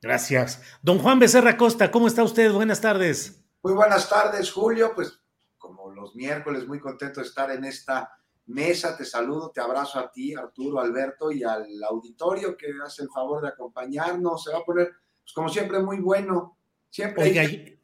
Gracias. 0.00 0.62
Don 0.82 0.98
Juan 0.98 1.18
Becerra 1.18 1.56
Costa, 1.56 1.90
¿cómo 1.90 2.06
está 2.06 2.22
usted? 2.22 2.52
Buenas 2.52 2.80
tardes. 2.80 3.44
Muy 3.62 3.74
buenas 3.74 4.08
tardes, 4.08 4.52
Julio. 4.52 4.92
Pues 4.94 5.20
como 5.58 5.90
los 5.90 6.14
miércoles, 6.14 6.66
muy 6.66 6.78
contento 6.78 7.20
de 7.20 7.26
estar 7.26 7.50
en 7.50 7.64
esta 7.64 8.10
mesa. 8.46 8.96
Te 8.96 9.04
saludo, 9.04 9.50
te 9.50 9.60
abrazo 9.60 9.98
a 9.98 10.10
ti, 10.10 10.34
Arturo, 10.34 10.80
Alberto, 10.80 11.30
y 11.30 11.42
al 11.42 11.82
auditorio 11.84 12.56
que 12.56 12.72
hace 12.84 13.02
el 13.02 13.10
favor 13.10 13.42
de 13.42 13.48
acompañarnos. 13.48 14.44
Se 14.44 14.52
va 14.52 14.58
a 14.58 14.64
poner, 14.64 14.92
pues, 15.22 15.32
como 15.34 15.48
siempre, 15.48 15.80
muy 15.80 16.00
bueno. 16.00 16.58
Siempre 16.90 17.24
Oiga, 17.24 17.42
hay... 17.42 17.76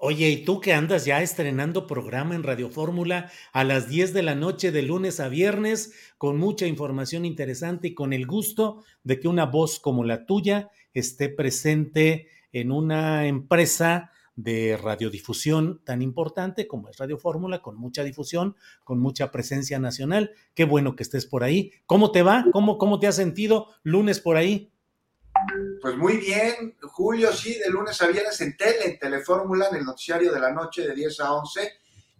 Oye, 0.00 0.28
¿y 0.28 0.44
tú 0.44 0.60
que 0.60 0.72
andas 0.72 1.04
ya 1.04 1.22
estrenando 1.22 1.88
programa 1.88 2.36
en 2.36 2.44
Radio 2.44 2.70
Fórmula 2.70 3.32
a 3.52 3.64
las 3.64 3.88
10 3.88 4.12
de 4.12 4.22
la 4.22 4.36
noche 4.36 4.70
de 4.70 4.82
lunes 4.82 5.18
a 5.18 5.28
viernes 5.28 5.92
con 6.18 6.38
mucha 6.38 6.66
información 6.66 7.24
interesante 7.24 7.88
y 7.88 7.94
con 7.94 8.12
el 8.12 8.24
gusto 8.24 8.84
de 9.02 9.18
que 9.18 9.26
una 9.26 9.46
voz 9.46 9.80
como 9.80 10.04
la 10.04 10.24
tuya 10.24 10.70
esté 10.94 11.28
presente 11.28 12.28
en 12.52 12.70
una 12.70 13.26
empresa 13.26 14.12
de 14.38 14.76
radiodifusión 14.76 15.82
tan 15.84 16.00
importante 16.00 16.68
como 16.68 16.88
es 16.88 16.96
Radio 16.96 17.18
Fórmula, 17.18 17.60
con 17.60 17.76
mucha 17.76 18.04
difusión, 18.04 18.54
con 18.84 19.00
mucha 19.00 19.32
presencia 19.32 19.80
nacional. 19.80 20.30
Qué 20.54 20.64
bueno 20.64 20.94
que 20.94 21.02
estés 21.02 21.26
por 21.26 21.42
ahí. 21.42 21.72
¿Cómo 21.86 22.12
te 22.12 22.22
va? 22.22 22.44
¿Cómo, 22.52 22.78
cómo 22.78 23.00
te 23.00 23.08
has 23.08 23.16
sentido 23.16 23.66
lunes 23.82 24.20
por 24.20 24.36
ahí? 24.36 24.72
Pues 25.82 25.96
muy 25.96 26.18
bien, 26.18 26.76
Julio, 26.82 27.32
sí, 27.32 27.58
de 27.58 27.68
lunes 27.68 28.00
a 28.00 28.06
viernes 28.06 28.40
en 28.40 28.56
tele, 28.56 28.84
en 28.84 28.98
Telefórmula, 29.00 29.70
en 29.72 29.78
el 29.78 29.84
noticiario 29.84 30.32
de 30.32 30.38
la 30.38 30.52
noche 30.52 30.86
de 30.86 30.94
10 30.94 31.18
a 31.18 31.32
11, 31.32 31.72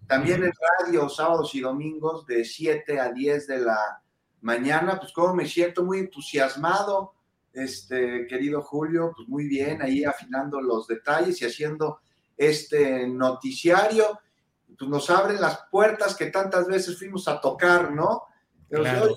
también 0.08 0.42
en 0.42 0.52
radio, 0.80 1.08
sábados 1.08 1.54
y 1.54 1.60
domingos 1.60 2.26
de 2.26 2.44
7 2.44 2.98
a 2.98 3.12
10 3.12 3.46
de 3.46 3.58
la 3.60 4.02
mañana, 4.40 4.98
pues 4.98 5.12
como 5.12 5.34
me 5.34 5.46
siento 5.46 5.84
muy 5.84 5.98
entusiasmado, 5.98 7.14
este 7.52 8.26
querido 8.26 8.60
Julio, 8.62 9.12
pues 9.14 9.28
muy 9.28 9.46
bien, 9.46 9.82
ahí 9.82 10.04
afinando 10.04 10.60
los 10.60 10.88
detalles 10.88 11.40
y 11.42 11.44
haciendo 11.44 12.00
este 12.38 13.06
noticiario, 13.06 14.18
pues 14.78 14.88
nos 14.88 15.10
abren 15.10 15.40
las 15.40 15.58
puertas 15.70 16.16
que 16.16 16.26
tantas 16.26 16.66
veces 16.66 16.98
fuimos 16.98 17.28
a 17.28 17.40
tocar, 17.40 17.92
¿no? 17.92 18.22
Claro 18.70 19.14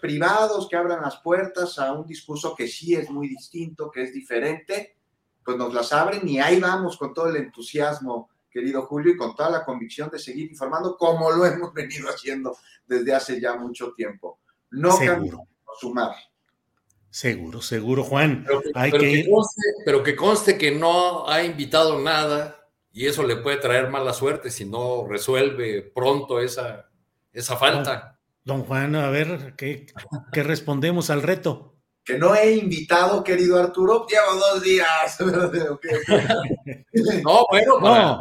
privados 0.00 0.68
que 0.68 0.76
abran 0.76 1.02
las 1.02 1.16
puertas 1.18 1.78
a 1.78 1.92
un 1.92 2.06
discurso 2.06 2.54
que 2.54 2.66
sí 2.66 2.94
es 2.94 3.10
muy 3.10 3.28
distinto, 3.28 3.90
que 3.90 4.02
es 4.02 4.12
diferente, 4.12 4.96
pues 5.44 5.56
nos 5.56 5.72
las 5.74 5.92
abren 5.92 6.26
y 6.26 6.40
ahí 6.40 6.58
vamos 6.60 6.96
con 6.96 7.12
todo 7.12 7.28
el 7.28 7.36
entusiasmo, 7.36 8.30
querido 8.50 8.86
Julio, 8.86 9.12
y 9.12 9.16
con 9.16 9.34
toda 9.34 9.50
la 9.50 9.64
convicción 9.64 10.08
de 10.10 10.18
seguir 10.18 10.50
informando 10.50 10.96
como 10.96 11.30
lo 11.30 11.44
hemos 11.46 11.72
venido 11.72 12.08
haciendo 12.08 12.56
desde 12.86 13.14
hace 13.14 13.40
ya 13.40 13.54
mucho 13.56 13.92
tiempo. 13.92 14.40
No 14.70 14.92
Seguro. 14.92 15.42
sumar. 15.78 16.14
Seguro, 17.10 17.62
seguro, 17.62 18.04
Juan. 18.04 18.44
Pero 18.46 18.60
que, 18.60 18.70
Hay 18.74 18.90
pero 18.90 19.02
que 19.02 19.08
que 19.10 19.18
ir. 19.20 19.30
conste, 19.30 19.62
pero 19.84 20.02
que 20.02 20.16
conste 20.16 20.58
que 20.58 20.70
no 20.72 21.28
ha 21.28 21.42
invitado 21.42 21.98
nada 21.98 22.55
y 22.96 23.06
eso 23.06 23.22
le 23.24 23.36
puede 23.36 23.58
traer 23.58 23.90
mala 23.90 24.14
suerte 24.14 24.50
si 24.50 24.64
no 24.64 25.06
resuelve 25.06 25.82
pronto 25.94 26.40
esa, 26.40 26.88
esa 27.30 27.56
falta. 27.58 28.18
Don 28.42 28.64
Juan, 28.64 28.96
a 28.96 29.10
ver, 29.10 29.52
¿qué, 29.54 29.84
qué 30.32 30.42
respondemos 30.42 31.10
al 31.10 31.20
reto? 31.22 31.74
Que 32.02 32.16
no 32.16 32.34
he 32.34 32.52
invitado, 32.52 33.22
querido 33.22 33.60
Arturo, 33.60 34.06
llevo 34.06 34.38
dos 34.38 34.62
días. 34.62 35.18
No, 37.22 37.44
bueno, 37.50 37.78
para- 37.80 38.04
No, 38.04 38.20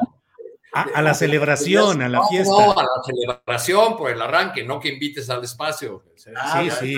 a, 0.74 0.82
a 0.96 1.02
la 1.02 1.14
celebración, 1.14 2.02
a 2.02 2.10
la 2.10 2.18
No, 2.18 2.28
fiesta. 2.28 2.52
No, 2.52 2.72
a 2.74 2.84
la 2.84 2.90
celebración 3.06 3.96
por 3.96 4.12
el 4.12 4.22
arranque, 4.22 4.64
no 4.66 4.80
que 4.80 4.90
invites 4.90 5.30
al 5.30 5.44
espacio. 5.44 6.04
Ah, 6.36 6.60
Sí, 6.62 6.68
ya, 6.68 6.76
sí, 6.76 6.96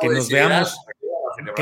que 0.00 0.08
nos 0.08 0.28
decidirás 0.28 0.30
veamos, 0.30 0.78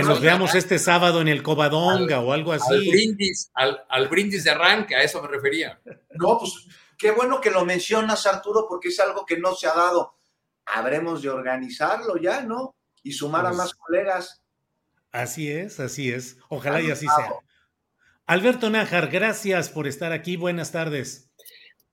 que 0.01 0.09
nos 0.09 0.21
veamos 0.21 0.55
este 0.55 0.79
sábado 0.79 1.21
en 1.21 1.29
el 1.29 1.43
Covadonga 1.43 2.21
o 2.21 2.33
algo 2.33 2.53
Al 2.53 2.61
así. 2.61 2.91
brindis, 2.91 3.51
al, 3.55 3.85
al 3.89 4.09
brindis 4.09 4.45
de 4.45 4.51
arranque, 4.51 4.97
a 4.97 5.03
eso 5.03 5.23
me 5.23 5.29
refería. 5.29 5.81
No, 6.15 6.39
pues 6.39 6.53
qué 6.97 7.11
bueno 7.11 7.41
que 7.41 7.51
lo 7.51 7.65
mencionas, 7.65 8.27
Arturo, 8.27 8.67
porque 8.69 8.89
es 8.89 9.01
algo 9.01 9.25
que 9.27 9.39
no 9.39 9.55
se 9.55 9.67
ha 9.69 9.75
dado. 9.75 10.15
Habremos 10.67 11.23
de 11.23 11.31
organizarlo 11.31 12.17
ya, 12.17 12.43
¿no? 12.43 12.75
Y 13.03 13.13
sumar 13.13 13.45
a 13.47 13.49
Pues, 13.51 13.59
más 13.59 13.75
colegas. 13.75 14.43
Así 15.13 15.51
es, 15.51 15.81
así 15.81 16.11
es. 16.13 16.37
Ojalá 16.49 16.81
y 16.83 16.91
así 16.91 17.07
sea. 17.07 17.33
Alberto 18.27 18.69
Nájar, 18.69 19.09
gracias 19.09 19.71
por 19.71 19.87
estar 19.87 20.13
aquí. 20.13 20.37
Buenas 20.37 20.71
tardes. 20.73 21.28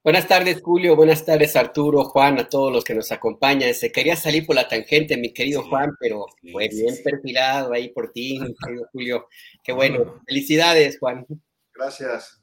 Buenas 0.05 0.27
tardes, 0.27 0.61
Julio. 0.61 0.95
Buenas 0.95 1.25
tardes, 1.25 1.55
Arturo, 1.55 2.03
Juan, 2.03 2.37
a 2.37 2.47
todos 2.47 2.71
los 2.71 2.83
que 2.83 2.93
nos 2.93 3.11
acompañan. 3.11 3.73
Se 3.73 3.91
quería 3.91 4.15
salir 4.15 4.45
por 4.45 4.55
la 4.55 4.67
tangente, 4.67 5.17
mi 5.17 5.33
querido 5.33 5.63
Sí, 5.63 5.69
Juan, 5.69 5.93
pero 5.99 6.27
fue 6.51 6.69
sí, 6.69 6.79
bien 6.83 6.95
sí. 6.95 7.01
perfilado 7.01 7.73
ahí 7.73 7.89
por 7.89 8.11
ti, 8.11 8.39
mi 8.39 8.53
querido 8.63 8.87
Julio. 8.91 9.27
Qué 9.63 9.71
No, 9.71 9.77
bueno. 9.77 9.97
no, 9.97 10.05
no. 10.05 10.21
Felicidades, 10.27 10.99
Juan. 10.99 11.25
Gracias. 11.73 12.39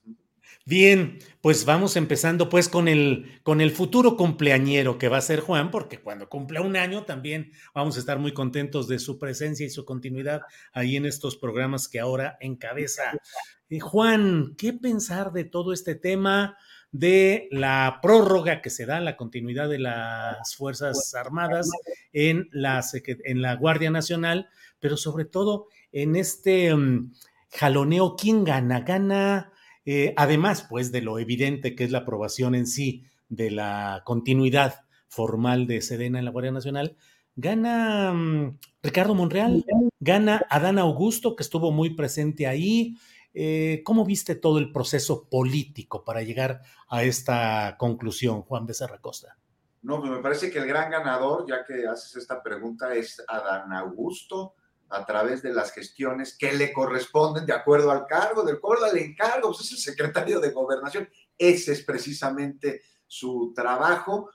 Bien, 0.67 1.21
pues 1.41 1.65
vamos 1.65 1.95
empezando 1.95 2.49
pues 2.49 2.69
con 2.69 2.89
el, 2.89 3.41
con 3.45 3.61
el 3.61 3.71
futuro 3.71 4.17
cumpleañero 4.17 4.99
que 4.99 5.09
va 5.09 5.19
a 5.19 5.23
ser 5.23 5.39
Juan, 5.39 5.71
porque 5.71 5.99
cuando 6.01 6.29
cumpla 6.29 6.63
un 6.63 6.77
año 6.77 7.05
también 7.05 7.53
vamos 7.77 7.95
a 7.97 8.01
estar 8.01 8.19
muy 8.19 8.35
contentos 8.35 8.89
de 8.89 8.99
su 8.99 9.21
presencia 9.21 9.65
y 9.65 9.71
su 9.71 9.85
continuidad 9.85 10.41
ahí 10.73 10.97
en 10.97 11.07
estos 11.07 11.37
programas 11.37 11.87
que 11.87 12.01
ahora 12.01 12.37
encabeza. 12.41 13.05
Eh, 13.69 13.81
Juan, 13.81 14.55
¿qué 14.59 14.75
pensar 14.75 15.33
de 15.33 15.45
todo 15.45 15.73
este 15.73 15.95
tema 15.95 16.59
de 16.93 17.49
la 17.51 17.99
prórroga 18.03 18.61
que 18.61 18.71
se 18.71 18.87
da, 18.87 19.01
la 19.01 19.17
continuidad 19.17 19.69
de 19.69 19.79
las 19.79 20.55
Fuerzas 20.55 21.15
Armadas 21.15 21.71
en 22.13 22.49
la, 22.53 22.85
en 23.25 23.43
la 23.43 23.57
Guardia 23.57 23.91
Nacional, 23.91 24.49
pero 24.79 24.97
sobre 24.97 25.25
todo 25.25 25.69
en 25.91 26.17
este 26.17 26.75
mm, 26.75 27.13
jaloneo, 27.51 28.17
¿quién 28.17 28.45
gana? 28.45 28.81
Gana... 28.81 29.49
Eh, 29.85 30.15
además, 30.17 30.65
pues, 30.71 30.93
de 30.93 31.03
lo 31.03 31.19
evidente 31.19 31.75
que 31.75 31.83
es 31.83 31.91
la 31.91 31.99
aprobación 31.99 32.55
en 32.55 32.69
sí 32.69 33.05
de 33.29 33.51
la 33.51 34.03
continuidad 34.05 34.85
formal 35.09 35.67
de 35.67 35.81
Sedena 35.81 36.21
en 36.21 36.25
la 36.25 36.31
Guardia 36.31 36.53
Nacional, 36.53 36.97
gana 37.37 38.13
mm, 38.13 38.59
Ricardo 38.83 39.15
Monreal, 39.15 39.65
gana 40.01 40.47
Adán 40.51 40.79
Augusto, 40.79 41.35
que 41.37 41.43
estuvo 41.43 41.73
muy 41.73 41.91
presente 41.91 42.47
ahí. 42.47 42.97
Eh, 43.35 43.83
¿Cómo 43.85 44.05
viste 44.05 44.35
todo 44.35 44.59
el 44.59 44.73
proceso 44.73 45.29
político 45.29 46.05
para 46.05 46.23
llegar 46.23 46.63
a 46.89 47.03
esta 47.05 47.77
conclusión, 47.79 48.43
Juan 48.43 48.67
Becerra 48.67 48.99
Costa? 49.01 49.39
No, 49.83 49.99
pues 50.01 50.13
me 50.13 50.19
parece 50.19 50.51
que 50.51 50.59
el 50.59 50.67
gran 50.67 50.91
ganador, 50.91 51.47
ya 51.49 51.65
que 51.65 51.87
haces 51.87 52.17
esta 52.17 52.43
pregunta, 52.43 52.95
es 52.95 53.23
Adán 53.27 53.73
Augusto, 53.73 54.55
a 54.93 55.07
través 55.07 55.43
de 55.43 55.53
las 55.53 55.73
gestiones 55.73 56.37
que 56.37 56.53
le 56.53 56.73
corresponden 56.73 57.47
de 57.47 57.55
acuerdo 57.55 57.91
al 57.91 58.07
cargo, 58.07 58.45
de 58.45 58.53
acuerdo 58.53 58.85
al 58.85 58.99
encargo, 58.99 59.49
pues 59.49 59.63
es 59.63 59.73
el 59.73 59.79
secretario 59.79 60.39
de 60.39 60.51
gobernación. 60.51 61.09
Ese 61.37 61.73
es 61.73 61.83
precisamente 61.83 62.83
su 63.07 63.53
trabajo. 63.57 64.31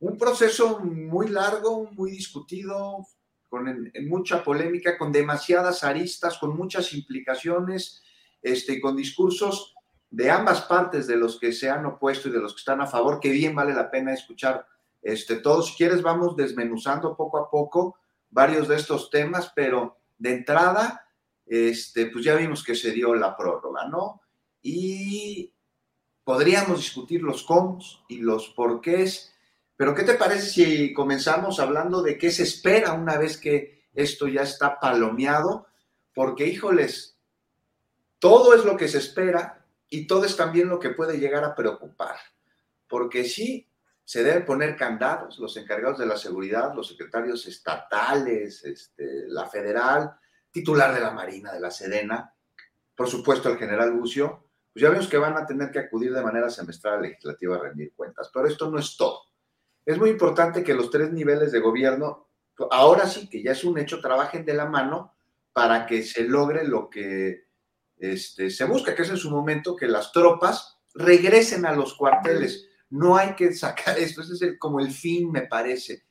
Un 0.00 0.18
proceso 0.18 0.80
muy 0.80 1.28
largo, 1.28 1.88
muy 1.92 2.10
discutido, 2.10 3.06
con 3.48 3.92
mucha 4.08 4.42
polémica, 4.42 4.98
con 4.98 5.12
demasiadas 5.12 5.84
aristas, 5.84 6.38
con 6.38 6.56
muchas 6.56 6.92
implicaciones, 6.92 8.02
este, 8.42 8.80
con 8.80 8.96
discursos 8.96 9.74
de 10.10 10.30
ambas 10.30 10.62
partes, 10.62 11.06
de 11.06 11.16
los 11.16 11.38
que 11.38 11.52
se 11.52 11.70
han 11.70 11.86
opuesto 11.86 12.28
y 12.28 12.32
de 12.32 12.40
los 12.40 12.52
que 12.52 12.58
están 12.58 12.80
a 12.80 12.86
favor, 12.86 13.20
que 13.20 13.30
bien 13.30 13.54
vale 13.54 13.74
la 13.74 13.90
pena 13.90 14.12
escuchar 14.12 14.66
este, 15.02 15.36
todos. 15.36 15.68
Si 15.68 15.76
quieres, 15.76 16.02
vamos 16.02 16.36
desmenuzando 16.36 17.16
poco 17.16 17.38
a 17.38 17.48
poco 17.48 17.96
varios 18.30 18.68
de 18.68 18.76
estos 18.76 19.10
temas, 19.10 19.52
pero 19.54 19.98
de 20.18 20.34
entrada, 20.34 21.06
este, 21.46 22.06
pues 22.06 22.24
ya 22.24 22.34
vimos 22.36 22.64
que 22.64 22.74
se 22.74 22.92
dio 22.92 23.14
la 23.14 23.36
prórroga, 23.36 23.86
¿no? 23.86 24.20
Y 24.62 25.52
podríamos 26.24 26.78
discutir 26.78 27.22
los 27.22 27.42
cómo 27.44 27.78
y 28.08 28.18
los 28.18 28.48
porqués, 28.50 29.34
pero 29.76 29.94
¿qué 29.94 30.02
te 30.02 30.14
parece 30.14 30.50
si 30.50 30.92
comenzamos 30.92 31.58
hablando 31.58 32.02
de 32.02 32.18
qué 32.18 32.30
se 32.30 32.42
espera 32.42 32.92
una 32.92 33.16
vez 33.16 33.38
que 33.38 33.88
esto 33.94 34.28
ya 34.28 34.42
está 34.42 34.78
palomeado? 34.78 35.66
Porque, 36.14 36.46
híjoles, 36.46 37.18
todo 38.20 38.54
es 38.54 38.64
lo 38.64 38.76
que 38.76 38.86
se 38.86 38.98
espera 38.98 39.66
y 39.88 40.06
todo 40.06 40.24
es 40.24 40.36
también 40.36 40.68
lo 40.68 40.78
que 40.78 40.90
puede 40.90 41.18
llegar 41.18 41.42
a 41.42 41.56
preocupar. 41.56 42.16
Porque 42.86 43.24
sí, 43.24 43.68
se 44.04 44.22
deben 44.22 44.44
poner 44.44 44.76
candados 44.76 45.38
los 45.38 45.56
encargados 45.56 45.98
de 45.98 46.06
la 46.06 46.16
seguridad, 46.16 46.74
los 46.74 46.88
secretarios 46.88 47.46
estatales, 47.46 48.64
este, 48.64 49.26
la 49.28 49.48
federal, 49.48 50.16
titular 50.50 50.94
de 50.94 51.00
la 51.00 51.10
Marina, 51.10 51.52
de 51.52 51.60
la 51.60 51.70
Sedena, 51.70 52.32
por 52.94 53.08
supuesto 53.08 53.48
el 53.48 53.56
general 53.56 53.92
Bucio, 53.92 54.44
pues 54.72 54.82
ya 54.82 54.90
vemos 54.90 55.08
que 55.08 55.16
van 55.16 55.36
a 55.36 55.46
tener 55.46 55.70
que 55.70 55.78
acudir 55.78 56.12
de 56.12 56.22
manera 56.22 56.50
semestral 56.50 56.94
a 56.94 56.96
la 56.96 57.02
legislativa 57.08 57.56
a 57.56 57.60
rendir 57.60 57.92
cuentas. 57.94 58.30
Pero 58.32 58.46
esto 58.46 58.70
no 58.70 58.78
es 58.78 58.96
todo. 58.96 59.22
Es 59.84 59.98
muy 59.98 60.10
importante 60.10 60.62
que 60.62 60.74
los 60.74 60.90
tres 60.90 61.12
niveles 61.12 61.50
de 61.50 61.60
gobierno, 61.60 62.28
ahora 62.70 63.06
sí 63.06 63.28
que 63.28 63.42
ya 63.42 63.52
es 63.52 63.64
un 63.64 63.78
hecho, 63.78 64.00
trabajen 64.00 64.44
de 64.44 64.54
la 64.54 64.66
mano 64.66 65.14
para 65.52 65.86
que 65.86 66.02
se 66.02 66.24
logre 66.24 66.66
lo 66.66 66.90
que 66.90 67.49
este, 68.00 68.50
se 68.50 68.64
busca, 68.64 68.94
que 68.94 69.02
es 69.02 69.10
en 69.10 69.18
su 69.18 69.30
momento 69.30 69.76
que 69.76 69.86
las 69.86 70.10
tropas 70.10 70.78
regresen 70.94 71.66
a 71.66 71.72
los 71.72 71.94
cuarteles. 71.94 72.66
No 72.88 73.16
hay 73.16 73.34
que 73.34 73.52
sacar 73.52 73.98
esto, 73.98 74.22
ese 74.22 74.46
es 74.46 74.58
como 74.58 74.80
el 74.80 74.90
fin, 74.90 75.30
me 75.30 75.42
parece. 75.42 76.04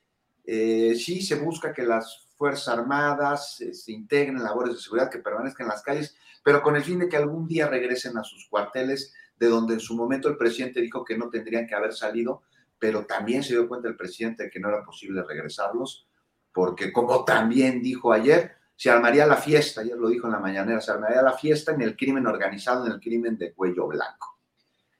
Eh, 0.46 0.96
sí 0.96 1.22
se 1.22 1.36
busca 1.36 1.74
que 1.74 1.84
las 1.84 2.28
Fuerzas 2.38 2.70
Armadas 2.70 3.60
eh, 3.60 3.74
se 3.74 3.92
integren 3.92 4.38
en 4.38 4.44
labores 4.44 4.76
de 4.76 4.80
seguridad, 4.80 5.10
que 5.10 5.20
permanezcan 5.20 5.66
en 5.66 5.72
las 5.72 5.82
calles, 5.82 6.16
pero 6.44 6.62
con 6.62 6.76
el 6.76 6.84
fin 6.84 7.00
de 7.00 7.10
que 7.10 7.18
algún 7.18 7.48
día 7.48 7.68
regresen 7.68 8.18
a 8.18 8.24
sus 8.24 8.48
cuarteles, 8.48 9.14
de 9.38 9.48
donde 9.48 9.74
en 9.74 9.80
su 9.80 9.96
momento 9.96 10.30
el 10.30 10.38
presidente 10.38 10.82
dijo 10.82 11.04
que 11.04 11.18
no 11.18 11.30
tendrían 11.30 11.66
que 11.66 11.76
haber 11.76 11.94
salido, 11.94 12.44
pero 12.78 13.06
también 13.06 13.44
se 13.44 13.54
dio 13.54 13.68
cuenta 13.68 13.88
el 13.88 13.98
presidente 13.98 14.44
de 14.44 14.50
que 14.50 14.60
no 14.60 14.70
era 14.70 14.86
posible 14.86 15.24
regresarlos, 15.24 16.08
porque 16.54 16.94
como 16.94 17.26
también 17.26 17.82
dijo 17.82 18.14
ayer, 18.14 18.59
se 18.80 18.90
armaría 18.90 19.26
la 19.28 19.36
fiesta, 19.36 19.82
ayer 19.82 19.98
lo 19.98 20.08
dijo 20.08 20.28
en 20.28 20.32
la 20.32 20.40
mañanera, 20.40 20.80
se 20.80 20.90
armaría 20.92 21.22
la 21.22 21.34
fiesta 21.34 21.74
en 21.74 21.82
el 21.82 21.98
crimen 21.98 22.26
organizado, 22.26 22.86
en 22.86 22.94
el 22.94 23.00
crimen 23.02 23.38
de 23.38 23.52
cuello 23.54 23.88
blanco. 23.88 24.40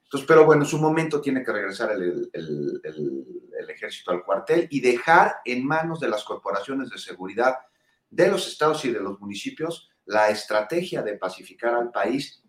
Entonces, 0.04 0.28
pero 0.28 0.44
bueno, 0.44 0.64
en 0.64 0.68
su 0.68 0.78
momento 0.80 1.22
tiene 1.22 1.42
que 1.46 1.54
regresar 1.54 1.94
el, 1.94 2.30
el- 2.34 2.82
ejército 3.70 4.12
al 4.12 4.26
cuartel 4.26 4.68
y 4.70 4.82
dejar 4.82 5.36
en 5.46 5.66
manos 5.66 6.02
de 6.02 6.10
las 6.10 6.26
corporaciones 6.26 6.90
de 6.90 6.98
seguridad 6.98 7.56
de 8.10 8.28
los 8.28 8.46
estados 8.50 8.84
y 8.84 8.92
de 8.92 9.00
los 9.00 9.18
municipios 9.22 9.90
la 10.06 10.30
estrategia 10.30 11.02
de 11.02 11.16
pacificar 11.18 11.74
al 11.74 11.90
país, 11.90 12.44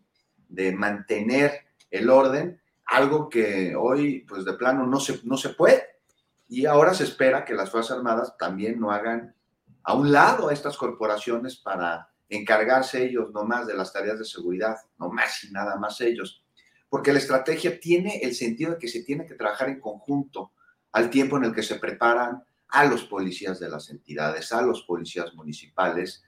de 0.49 0.73
mantener 0.73 1.67
el 1.93 2.11
orden, 2.11 2.61
algo 2.87 3.29
que 3.29 3.77
hoy, 3.77 4.25
pues 4.29 4.45
de 4.45 4.55
plano, 4.55 4.85
no 4.85 4.99
se, 4.99 5.21
no 5.23 5.37
se 5.37 5.51
puede. 5.51 5.85
Y 6.49 6.67
ahora 6.67 6.93
se 6.93 7.05
espera 7.05 7.45
que 7.45 7.55
las 7.55 7.71
Fuerzas 7.71 7.97
Armadas 7.99 8.37
también 8.37 8.81
no 8.81 8.91
hagan 8.91 9.37
a 9.82 9.94
un 9.94 10.12
lado 10.12 10.48
a 10.48 10.52
estas 10.52 10.77
corporaciones 10.77 11.57
para 11.57 12.11
encargarse 12.28 13.05
ellos 13.05 13.32
nomás 13.32 13.66
de 13.66 13.74
las 13.74 13.93
tareas 13.93 14.19
de 14.19 14.24
seguridad, 14.24 14.77
no 14.98 15.11
más 15.11 15.44
y 15.44 15.51
nada 15.51 15.77
más 15.77 16.01
ellos. 16.01 16.44
Porque 16.89 17.12
la 17.12 17.19
estrategia 17.19 17.78
tiene 17.78 18.19
el 18.19 18.35
sentido 18.35 18.73
de 18.73 18.78
que 18.78 18.89
se 18.89 19.02
tiene 19.02 19.27
que 19.27 19.35
trabajar 19.35 19.69
en 19.69 19.81
conjunto 19.81 20.52
al 20.93 21.11
tiempo 21.11 21.36
en 21.36 21.44
el 21.44 21.55
que 21.55 21.62
se 21.62 21.77
preparan 21.77 22.43
a 22.69 22.85
los 22.85 23.05
policías 23.05 23.59
de 23.59 23.69
las 23.69 23.90
entidades, 23.90 24.52
a 24.52 24.62
los 24.62 24.82
policías 24.82 25.35
municipales, 25.35 26.23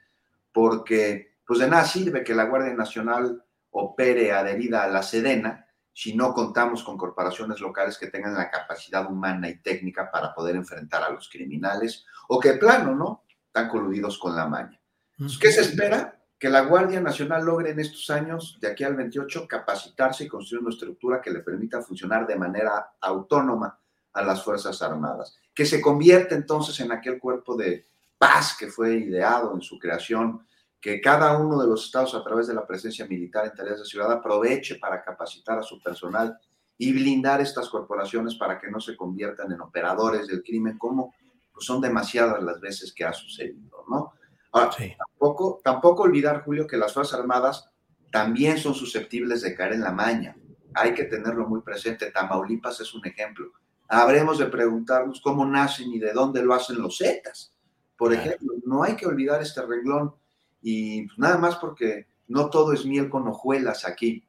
porque 0.52 1.36
pues 1.46 1.60
de 1.60 1.68
nada 1.68 1.84
sirve 1.84 2.24
que 2.24 2.34
la 2.34 2.44
Guardia 2.44 2.74
Nacional 2.74 3.44
opere 3.70 4.32
adherida 4.32 4.84
a 4.84 4.88
la 4.88 5.02
Sedena 5.02 5.66
si 5.92 6.14
no 6.16 6.32
contamos 6.32 6.82
con 6.82 6.96
corporaciones 6.96 7.60
locales 7.60 7.98
que 7.98 8.06
tengan 8.06 8.34
la 8.34 8.50
capacidad 8.50 9.10
humana 9.10 9.48
y 9.48 9.58
técnica 9.58 10.10
para 10.10 10.34
poder 10.34 10.56
enfrentar 10.56 11.02
a 11.02 11.10
los 11.10 11.28
criminales 11.28 12.06
o 12.28 12.40
que 12.40 12.54
plano, 12.54 12.94
¿no? 12.94 13.24
Están 13.54 13.68
coludidos 13.68 14.18
con 14.18 14.34
la 14.34 14.46
maña. 14.46 14.80
Entonces, 15.12 15.38
¿Qué 15.38 15.52
se 15.52 15.60
espera? 15.60 16.18
que 16.38 16.48
la 16.48 16.62
Guardia 16.62 17.00
Nacional 17.00 17.44
logre 17.44 17.70
en 17.70 17.78
estos 17.78 18.10
años, 18.10 18.58
de 18.60 18.66
aquí 18.66 18.82
al 18.82 18.96
28, 18.96 19.46
capacitarse 19.46 20.24
y 20.24 20.26
construir 20.26 20.62
una 20.62 20.72
estructura 20.72 21.20
que 21.20 21.30
le 21.30 21.38
permita 21.38 21.80
funcionar 21.82 22.26
de 22.26 22.34
manera 22.34 22.94
autónoma 23.00 23.78
a 24.12 24.22
las 24.22 24.42
Fuerzas 24.42 24.82
Armadas, 24.82 25.36
que 25.54 25.64
se 25.64 25.80
convierta 25.80 26.34
entonces 26.34 26.80
en 26.80 26.90
aquel 26.90 27.20
cuerpo 27.20 27.54
de 27.54 27.86
paz 28.18 28.56
que 28.58 28.66
fue 28.66 28.94
ideado 28.94 29.54
en 29.54 29.60
su 29.60 29.78
creación, 29.78 30.44
que 30.80 31.00
cada 31.00 31.38
uno 31.38 31.60
de 31.60 31.68
los 31.68 31.84
estados 31.84 32.12
a 32.16 32.24
través 32.24 32.48
de 32.48 32.54
la 32.54 32.66
presencia 32.66 33.06
militar 33.06 33.46
en 33.46 33.54
tareas 33.54 33.78
de 33.78 33.84
ciudad 33.84 34.10
aproveche 34.10 34.80
para 34.80 35.00
capacitar 35.04 35.60
a 35.60 35.62
su 35.62 35.80
personal 35.80 36.36
y 36.76 36.92
blindar 36.92 37.40
estas 37.40 37.68
corporaciones 37.68 38.34
para 38.34 38.58
que 38.58 38.68
no 38.68 38.80
se 38.80 38.96
conviertan 38.96 39.52
en 39.52 39.60
operadores 39.60 40.26
del 40.26 40.42
crimen 40.42 40.76
como 40.76 41.14
pues, 41.62 41.66
son 41.66 41.80
demasiadas 41.80 42.42
las 42.42 42.60
veces 42.60 42.92
que 42.92 43.04
ha 43.04 43.12
sucedido, 43.12 43.84
¿no? 43.88 44.12
Ahora, 44.50 44.70
tampoco, 44.98 45.60
tampoco 45.62 46.02
olvidar, 46.02 46.42
Julio, 46.44 46.66
que 46.66 46.76
las 46.76 46.92
Fuerzas 46.92 47.20
Armadas 47.20 47.70
también 48.10 48.58
son 48.58 48.74
susceptibles 48.74 49.42
de 49.42 49.54
caer 49.54 49.74
en 49.74 49.82
la 49.82 49.92
maña. 49.92 50.36
Hay 50.74 50.92
que 50.92 51.04
tenerlo 51.04 51.46
muy 51.46 51.62
presente. 51.62 52.10
Tamaulipas 52.10 52.80
es 52.80 52.92
un 52.94 53.06
ejemplo. 53.06 53.52
Habremos 53.88 54.38
de 54.38 54.46
preguntarnos 54.46 55.20
cómo 55.20 55.46
nacen 55.46 55.92
y 55.92 55.98
de 55.98 56.12
dónde 56.12 56.42
lo 56.42 56.52
hacen 56.52 56.82
los 56.82 56.98
Zetas. 56.98 57.54
Por 57.96 58.12
ejemplo, 58.12 58.54
no 58.66 58.82
hay 58.82 58.96
que 58.96 59.06
olvidar 59.06 59.40
este 59.40 59.62
renglón. 59.62 60.12
Y 60.60 61.06
pues, 61.06 61.18
nada 61.18 61.38
más 61.38 61.56
porque 61.56 62.08
no 62.26 62.50
todo 62.50 62.72
es 62.72 62.84
miel 62.84 63.08
con 63.08 63.28
hojuelas 63.28 63.86
aquí. 63.86 64.24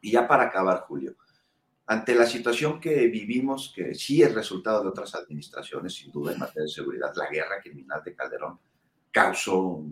Y 0.00 0.10
ya 0.10 0.26
para 0.26 0.44
acabar, 0.44 0.84
Julio, 0.88 1.14
ante 1.86 2.14
la 2.14 2.26
situación 2.26 2.80
que 2.80 3.06
vivimos, 3.08 3.72
que 3.74 3.94
sí 3.94 4.22
es 4.22 4.34
resultado 4.34 4.82
de 4.82 4.88
otras 4.88 5.14
administraciones, 5.14 5.94
sin 5.94 6.12
duda, 6.12 6.32
en 6.32 6.38
materia 6.38 6.62
de 6.62 6.68
seguridad, 6.68 7.12
la 7.16 7.28
guerra 7.28 7.60
criminal 7.60 8.02
de 8.04 8.14
Calderón 8.14 8.58
causó 9.10 9.84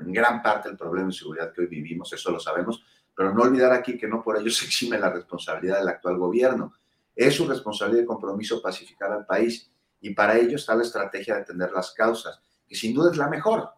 en 0.00 0.12
gran 0.12 0.42
parte 0.42 0.68
el 0.68 0.76
problema 0.76 1.08
de 1.08 1.12
seguridad 1.12 1.52
que 1.52 1.62
hoy 1.62 1.66
vivimos, 1.68 2.12
eso 2.12 2.30
lo 2.30 2.40
sabemos, 2.40 2.84
pero 3.14 3.32
no 3.32 3.42
olvidar 3.42 3.72
aquí 3.72 3.96
que 3.96 4.08
no 4.08 4.22
por 4.22 4.36
ello 4.38 4.50
se 4.50 4.64
exime 4.64 4.98
la 4.98 5.10
responsabilidad 5.10 5.78
del 5.78 5.88
actual 5.88 6.18
gobierno. 6.18 6.72
Es 7.14 7.34
su 7.34 7.46
responsabilidad 7.46 8.02
y 8.02 8.06
compromiso 8.06 8.60
pacificar 8.60 9.12
al 9.12 9.24
país 9.24 9.70
y 10.00 10.10
para 10.10 10.36
ello 10.36 10.56
está 10.56 10.74
la 10.74 10.82
estrategia 10.82 11.36
de 11.36 11.42
atender 11.42 11.70
las 11.70 11.92
causas, 11.92 12.40
que 12.66 12.74
sin 12.74 12.92
duda 12.92 13.12
es 13.12 13.16
la 13.16 13.28
mejor, 13.28 13.68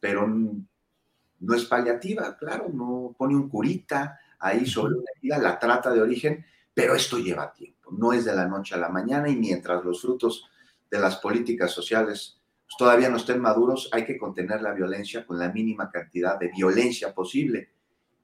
pero 0.00 0.26
no 0.26 1.54
es 1.54 1.64
paliativa, 1.64 2.36
claro, 2.36 2.68
no 2.72 3.14
pone 3.16 3.36
un 3.36 3.48
curita 3.48 4.18
ahí 4.38 4.66
sobre 4.66 4.94
una 4.94 5.10
herida, 5.16 5.38
la 5.38 5.58
trata 5.58 5.92
de 5.92 6.02
origen, 6.02 6.44
pero 6.80 6.94
esto 6.94 7.18
lleva 7.18 7.52
tiempo, 7.52 7.90
no 7.92 8.14
es 8.14 8.24
de 8.24 8.34
la 8.34 8.46
noche 8.46 8.74
a 8.74 8.78
la 8.78 8.88
mañana 8.88 9.28
y 9.28 9.36
mientras 9.36 9.84
los 9.84 10.00
frutos 10.00 10.48
de 10.90 10.98
las 10.98 11.16
políticas 11.16 11.72
sociales 11.72 12.40
pues, 12.64 12.74
todavía 12.78 13.10
no 13.10 13.18
estén 13.18 13.38
maduros, 13.38 13.90
hay 13.92 14.06
que 14.06 14.16
contener 14.16 14.62
la 14.62 14.72
violencia 14.72 15.26
con 15.26 15.38
la 15.38 15.52
mínima 15.52 15.90
cantidad 15.90 16.38
de 16.38 16.48
violencia 16.48 17.12
posible. 17.12 17.68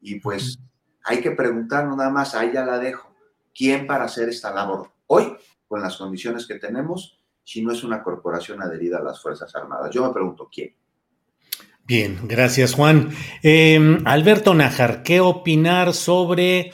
Y 0.00 0.20
pues 0.20 0.58
hay 1.04 1.20
que 1.20 1.32
preguntarnos 1.32 1.98
nada 1.98 2.08
más, 2.08 2.34
ahí 2.34 2.50
ya 2.54 2.64
la 2.64 2.78
dejo, 2.78 3.14
¿quién 3.54 3.86
para 3.86 4.04
hacer 4.04 4.30
esta 4.30 4.54
labor 4.54 4.90
hoy, 5.06 5.36
con 5.68 5.82
las 5.82 5.98
condiciones 5.98 6.46
que 6.46 6.54
tenemos, 6.54 7.20
si 7.44 7.62
no 7.62 7.72
es 7.72 7.84
una 7.84 8.02
corporación 8.02 8.62
adherida 8.62 9.00
a 9.00 9.02
las 9.02 9.20
Fuerzas 9.20 9.54
Armadas? 9.54 9.90
Yo 9.90 10.02
me 10.06 10.14
pregunto, 10.14 10.48
¿quién? 10.50 10.74
Bien, 11.84 12.20
gracias 12.22 12.72
Juan. 12.72 13.10
Em, 13.42 14.02
Alberto 14.06 14.54
Najar, 14.54 15.02
¿qué 15.02 15.20
opinar 15.20 15.92
sobre 15.92 16.72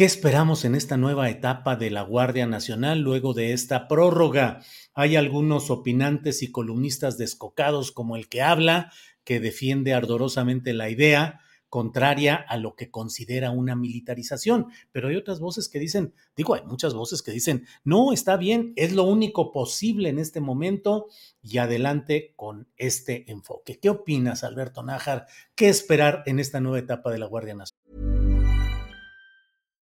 qué 0.00 0.06
esperamos 0.06 0.64
en 0.64 0.74
esta 0.74 0.96
nueva 0.96 1.28
etapa 1.28 1.76
de 1.76 1.90
la 1.90 2.00
Guardia 2.00 2.46
Nacional 2.46 3.00
luego 3.00 3.34
de 3.34 3.52
esta 3.52 3.86
prórroga? 3.86 4.62
Hay 4.94 5.14
algunos 5.14 5.68
opinantes 5.68 6.42
y 6.42 6.50
columnistas 6.50 7.18
descocados 7.18 7.92
como 7.92 8.16
el 8.16 8.30
que 8.30 8.40
habla, 8.40 8.90
que 9.24 9.40
defiende 9.40 9.92
ardorosamente 9.92 10.72
la 10.72 10.88
idea 10.88 11.40
contraria 11.68 12.34
a 12.34 12.56
lo 12.56 12.76
que 12.76 12.90
considera 12.90 13.50
una 13.50 13.76
militarización, 13.76 14.68
pero 14.90 15.08
hay 15.08 15.16
otras 15.16 15.38
voces 15.38 15.68
que 15.68 15.78
dicen, 15.78 16.14
digo, 16.34 16.54
hay 16.54 16.62
muchas 16.64 16.94
voces 16.94 17.20
que 17.20 17.32
dicen, 17.32 17.66
no, 17.84 18.14
está 18.14 18.38
bien, 18.38 18.72
es 18.76 18.94
lo 18.94 19.04
único 19.04 19.52
posible 19.52 20.08
en 20.08 20.18
este 20.18 20.40
momento 20.40 21.08
y 21.42 21.58
adelante 21.58 22.32
con 22.36 22.68
este 22.78 23.30
enfoque. 23.30 23.78
¿Qué 23.78 23.90
opinas, 23.90 24.44
Alberto 24.44 24.82
Nájar? 24.82 25.26
¿Qué 25.54 25.68
esperar 25.68 26.22
en 26.24 26.38
esta 26.40 26.58
nueva 26.58 26.78
etapa 26.78 27.12
de 27.12 27.18
la 27.18 27.26
Guardia 27.26 27.54
Nacional? 27.54 28.09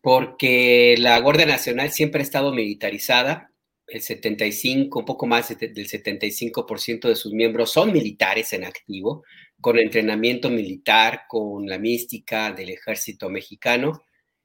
porque 0.00 0.94
la 0.98 1.18
Guardia 1.20 1.46
Nacional 1.46 1.90
siempre 1.90 2.20
ha 2.20 2.24
estado 2.24 2.52
militarizada. 2.52 3.52
El 3.86 4.02
75, 4.02 5.00
un 5.00 5.04
poco 5.04 5.26
más 5.26 5.48
del 5.58 5.74
75% 5.74 7.08
de 7.08 7.16
sus 7.16 7.32
miembros 7.32 7.72
son 7.72 7.92
militares 7.92 8.52
en 8.52 8.64
activo, 8.64 9.24
con 9.60 9.78
entrenamiento 9.78 10.50
militar, 10.50 11.22
con 11.28 11.66
la 11.66 11.78
mística 11.78 12.52
del 12.52 12.70
ejército 12.70 13.30
mexicano. 13.30 14.02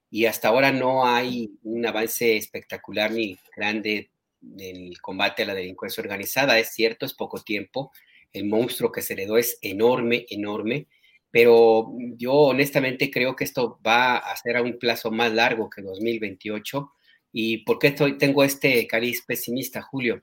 Y 0.09 0.25
hasta 0.25 0.47
ahora 0.47 0.71
no 0.71 1.05
hay 1.05 1.51
un 1.63 1.85
avance 1.85 2.38
espectacular 2.38 3.11
ni 3.11 3.38
grande 3.55 4.11
en 4.41 4.88
el 4.88 5.01
combate 5.01 5.43
a 5.43 5.47
la 5.47 5.55
delincuencia 5.55 6.01
organizada. 6.01 6.57
Es 6.59 6.69
cierto, 6.69 7.05
es 7.05 7.13
poco 7.13 7.41
tiempo. 7.41 7.91
El 8.31 8.45
monstruo 8.45 8.91
que 8.91 9.01
se 9.01 9.13
heredó 9.13 9.38
es 9.38 9.57
enorme, 9.61 10.25
enorme 10.30 10.88
pero 11.34 11.91
yo 12.15 12.31
honestamente 12.31 13.10
creo 13.10 13.35
que 13.35 13.43
esto 13.43 13.80
va 13.85 14.18
a 14.18 14.35
ser 14.35 14.55
a 14.55 14.61
un 14.61 14.77
plazo 14.77 15.10
más 15.10 15.34
largo 15.34 15.68
que 15.68 15.81
2028. 15.81 16.93
¿Y 17.31 17.57
por 17.65 17.80
qué 17.80 17.88
estoy, 17.88 18.19
tengo 18.19 18.43
este 18.43 18.85
cariz 18.85 19.23
pesimista, 19.26 19.81
Julio? 19.81 20.22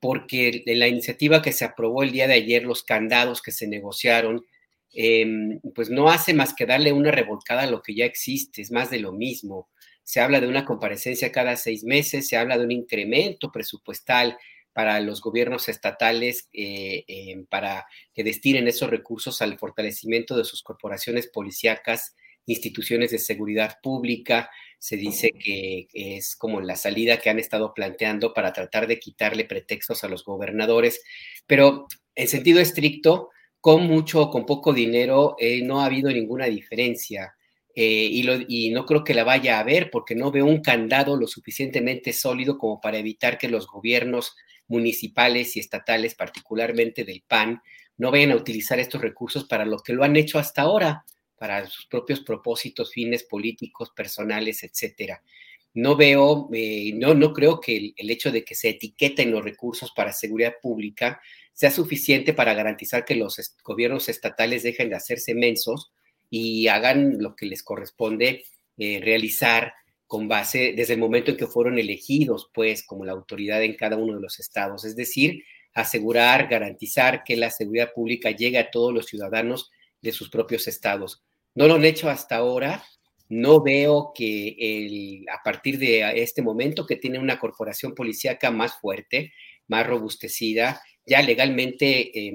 Porque 0.00 0.62
la 0.64 0.88
iniciativa 0.88 1.42
que 1.42 1.52
se 1.52 1.66
aprobó 1.66 2.02
el 2.02 2.10
día 2.10 2.26
de 2.26 2.32
ayer, 2.32 2.64
los 2.64 2.84
candados 2.84 3.42
que 3.42 3.52
se 3.52 3.68
negociaron, 3.68 4.46
em, 4.94 5.60
pues 5.74 5.90
no 5.90 6.08
hace 6.08 6.32
más 6.32 6.54
que 6.54 6.64
darle 6.64 6.90
una 6.90 7.10
revolcada 7.10 7.64
a 7.64 7.70
lo 7.70 7.82
que 7.82 7.94
ya 7.94 8.06
existe, 8.06 8.62
es 8.62 8.72
más 8.72 8.88
de 8.88 9.00
lo 9.00 9.12
mismo. 9.12 9.68
Se 10.04 10.20
habla 10.20 10.40
de 10.40 10.48
una 10.48 10.64
comparecencia 10.64 11.32
cada 11.32 11.56
seis 11.56 11.84
meses, 11.84 12.28
se 12.28 12.38
habla 12.38 12.56
de 12.56 12.64
un 12.64 12.72
incremento 12.72 13.52
presupuestal 13.52 14.38
para 14.76 15.00
los 15.00 15.22
gobiernos 15.22 15.70
estatales 15.70 16.50
eh, 16.52 17.06
eh, 17.08 17.46
para 17.48 17.86
que 18.12 18.22
destinen 18.22 18.68
esos 18.68 18.90
recursos 18.90 19.40
al 19.40 19.58
fortalecimiento 19.58 20.36
de 20.36 20.44
sus 20.44 20.62
corporaciones 20.62 21.28
policíacas, 21.28 22.14
instituciones 22.44 23.10
de 23.10 23.18
seguridad 23.18 23.78
pública. 23.82 24.50
Se 24.78 24.98
dice 24.98 25.32
que 25.32 25.88
es 25.94 26.36
como 26.36 26.60
la 26.60 26.76
salida 26.76 27.16
que 27.16 27.30
han 27.30 27.38
estado 27.38 27.72
planteando 27.72 28.34
para 28.34 28.52
tratar 28.52 28.86
de 28.86 28.98
quitarle 28.98 29.46
pretextos 29.46 30.04
a 30.04 30.08
los 30.08 30.26
gobernadores, 30.26 31.00
pero 31.46 31.86
en 32.14 32.28
sentido 32.28 32.60
estricto, 32.60 33.30
con 33.62 33.86
mucho 33.86 34.24
o 34.24 34.30
con 34.30 34.44
poco 34.44 34.74
dinero, 34.74 35.36
eh, 35.38 35.62
no 35.62 35.80
ha 35.80 35.86
habido 35.86 36.10
ninguna 36.10 36.44
diferencia. 36.48 37.34
Y, 37.78 38.26
y, 38.48 38.70
no 38.70 38.86
creo 38.86 39.04
que 39.04 39.12
la 39.12 39.22
vaya 39.22 39.56
a 39.56 39.60
haber 39.60 39.90
porque 39.90 40.14
no 40.14 40.30
veo 40.30 40.46
un 40.46 40.62
candado 40.62 41.14
lo 41.14 41.26
suficientemente 41.26 42.14
sólido 42.14 42.56
como 42.56 42.80
para 42.80 42.96
evitar 42.96 43.36
que 43.36 43.50
los 43.50 43.66
gobiernos 43.66 44.34
municipales 44.68 45.56
y 45.56 45.60
estatales, 45.60 46.14
particularmente 46.14 47.04
del 47.04 47.22
PAN, 47.26 47.62
no 47.98 48.10
vayan 48.10 48.32
a 48.32 48.36
utilizar 48.36 48.78
estos 48.78 49.00
recursos 49.00 49.44
para 49.44 49.64
lo 49.64 49.78
que 49.78 49.92
lo 49.92 50.04
han 50.04 50.16
hecho 50.16 50.38
hasta 50.38 50.62
ahora, 50.62 51.04
para 51.36 51.66
sus 51.66 51.86
propios 51.86 52.20
propósitos, 52.20 52.92
fines 52.92 53.22
políticos, 53.22 53.92
personales, 53.94 54.62
etcétera. 54.62 55.22
No 55.74 55.96
veo, 55.96 56.48
eh, 56.52 56.92
no, 56.94 57.14
no 57.14 57.32
creo 57.32 57.60
que 57.60 57.92
el, 57.96 58.10
hecho 58.10 58.32
de 58.32 58.44
que 58.44 58.54
se 58.54 58.70
etiqueten 58.70 59.30
los 59.30 59.44
recursos 59.44 59.92
para 59.94 60.12
seguridad 60.12 60.54
pública 60.62 61.20
sea 61.52 61.70
suficiente 61.70 62.32
para 62.32 62.54
garantizar 62.54 63.04
que 63.04 63.14
los 63.14 63.56
gobiernos 63.62 64.08
estatales 64.08 64.62
dejen 64.62 64.88
de 64.88 64.96
hacerse 64.96 65.34
mensos 65.34 65.92
y 66.30 66.68
hagan 66.68 67.18
lo 67.18 67.36
que 67.36 67.46
les 67.46 67.62
corresponde 67.62 68.44
eh, 68.78 69.00
realizar 69.02 69.74
con 70.06 70.28
base 70.28 70.72
desde 70.76 70.94
el 70.94 71.00
momento 71.00 71.30
en 71.30 71.36
que 71.36 71.46
fueron 71.46 71.78
elegidos, 71.78 72.50
pues, 72.54 72.84
como 72.84 73.04
la 73.04 73.12
autoridad 73.12 73.62
en 73.62 73.74
cada 73.74 73.96
uno 73.96 74.14
de 74.14 74.20
los 74.20 74.38
estados. 74.38 74.84
Es 74.84 74.96
decir, 74.96 75.44
asegurar, 75.74 76.48
garantizar 76.48 77.24
que 77.24 77.36
la 77.36 77.50
seguridad 77.50 77.92
pública 77.92 78.30
llegue 78.30 78.58
a 78.58 78.70
todos 78.70 78.94
los 78.94 79.06
ciudadanos 79.06 79.70
de 80.00 80.12
sus 80.12 80.30
propios 80.30 80.68
estados. 80.68 81.22
No 81.54 81.66
lo 81.66 81.74
han 81.74 81.84
hecho 81.84 82.08
hasta 82.08 82.36
ahora. 82.36 82.84
No 83.28 83.62
veo 83.62 84.12
que 84.14 84.56
el, 84.58 85.24
a 85.28 85.42
partir 85.42 85.78
de 85.78 86.22
este 86.22 86.42
momento 86.42 86.86
que 86.86 86.96
tiene 86.96 87.18
una 87.18 87.40
corporación 87.40 87.94
policíaca 87.94 88.52
más 88.52 88.78
fuerte, 88.80 89.32
más 89.66 89.84
robustecida, 89.86 90.80
ya 91.04 91.22
legalmente 91.22 92.18
eh, 92.18 92.32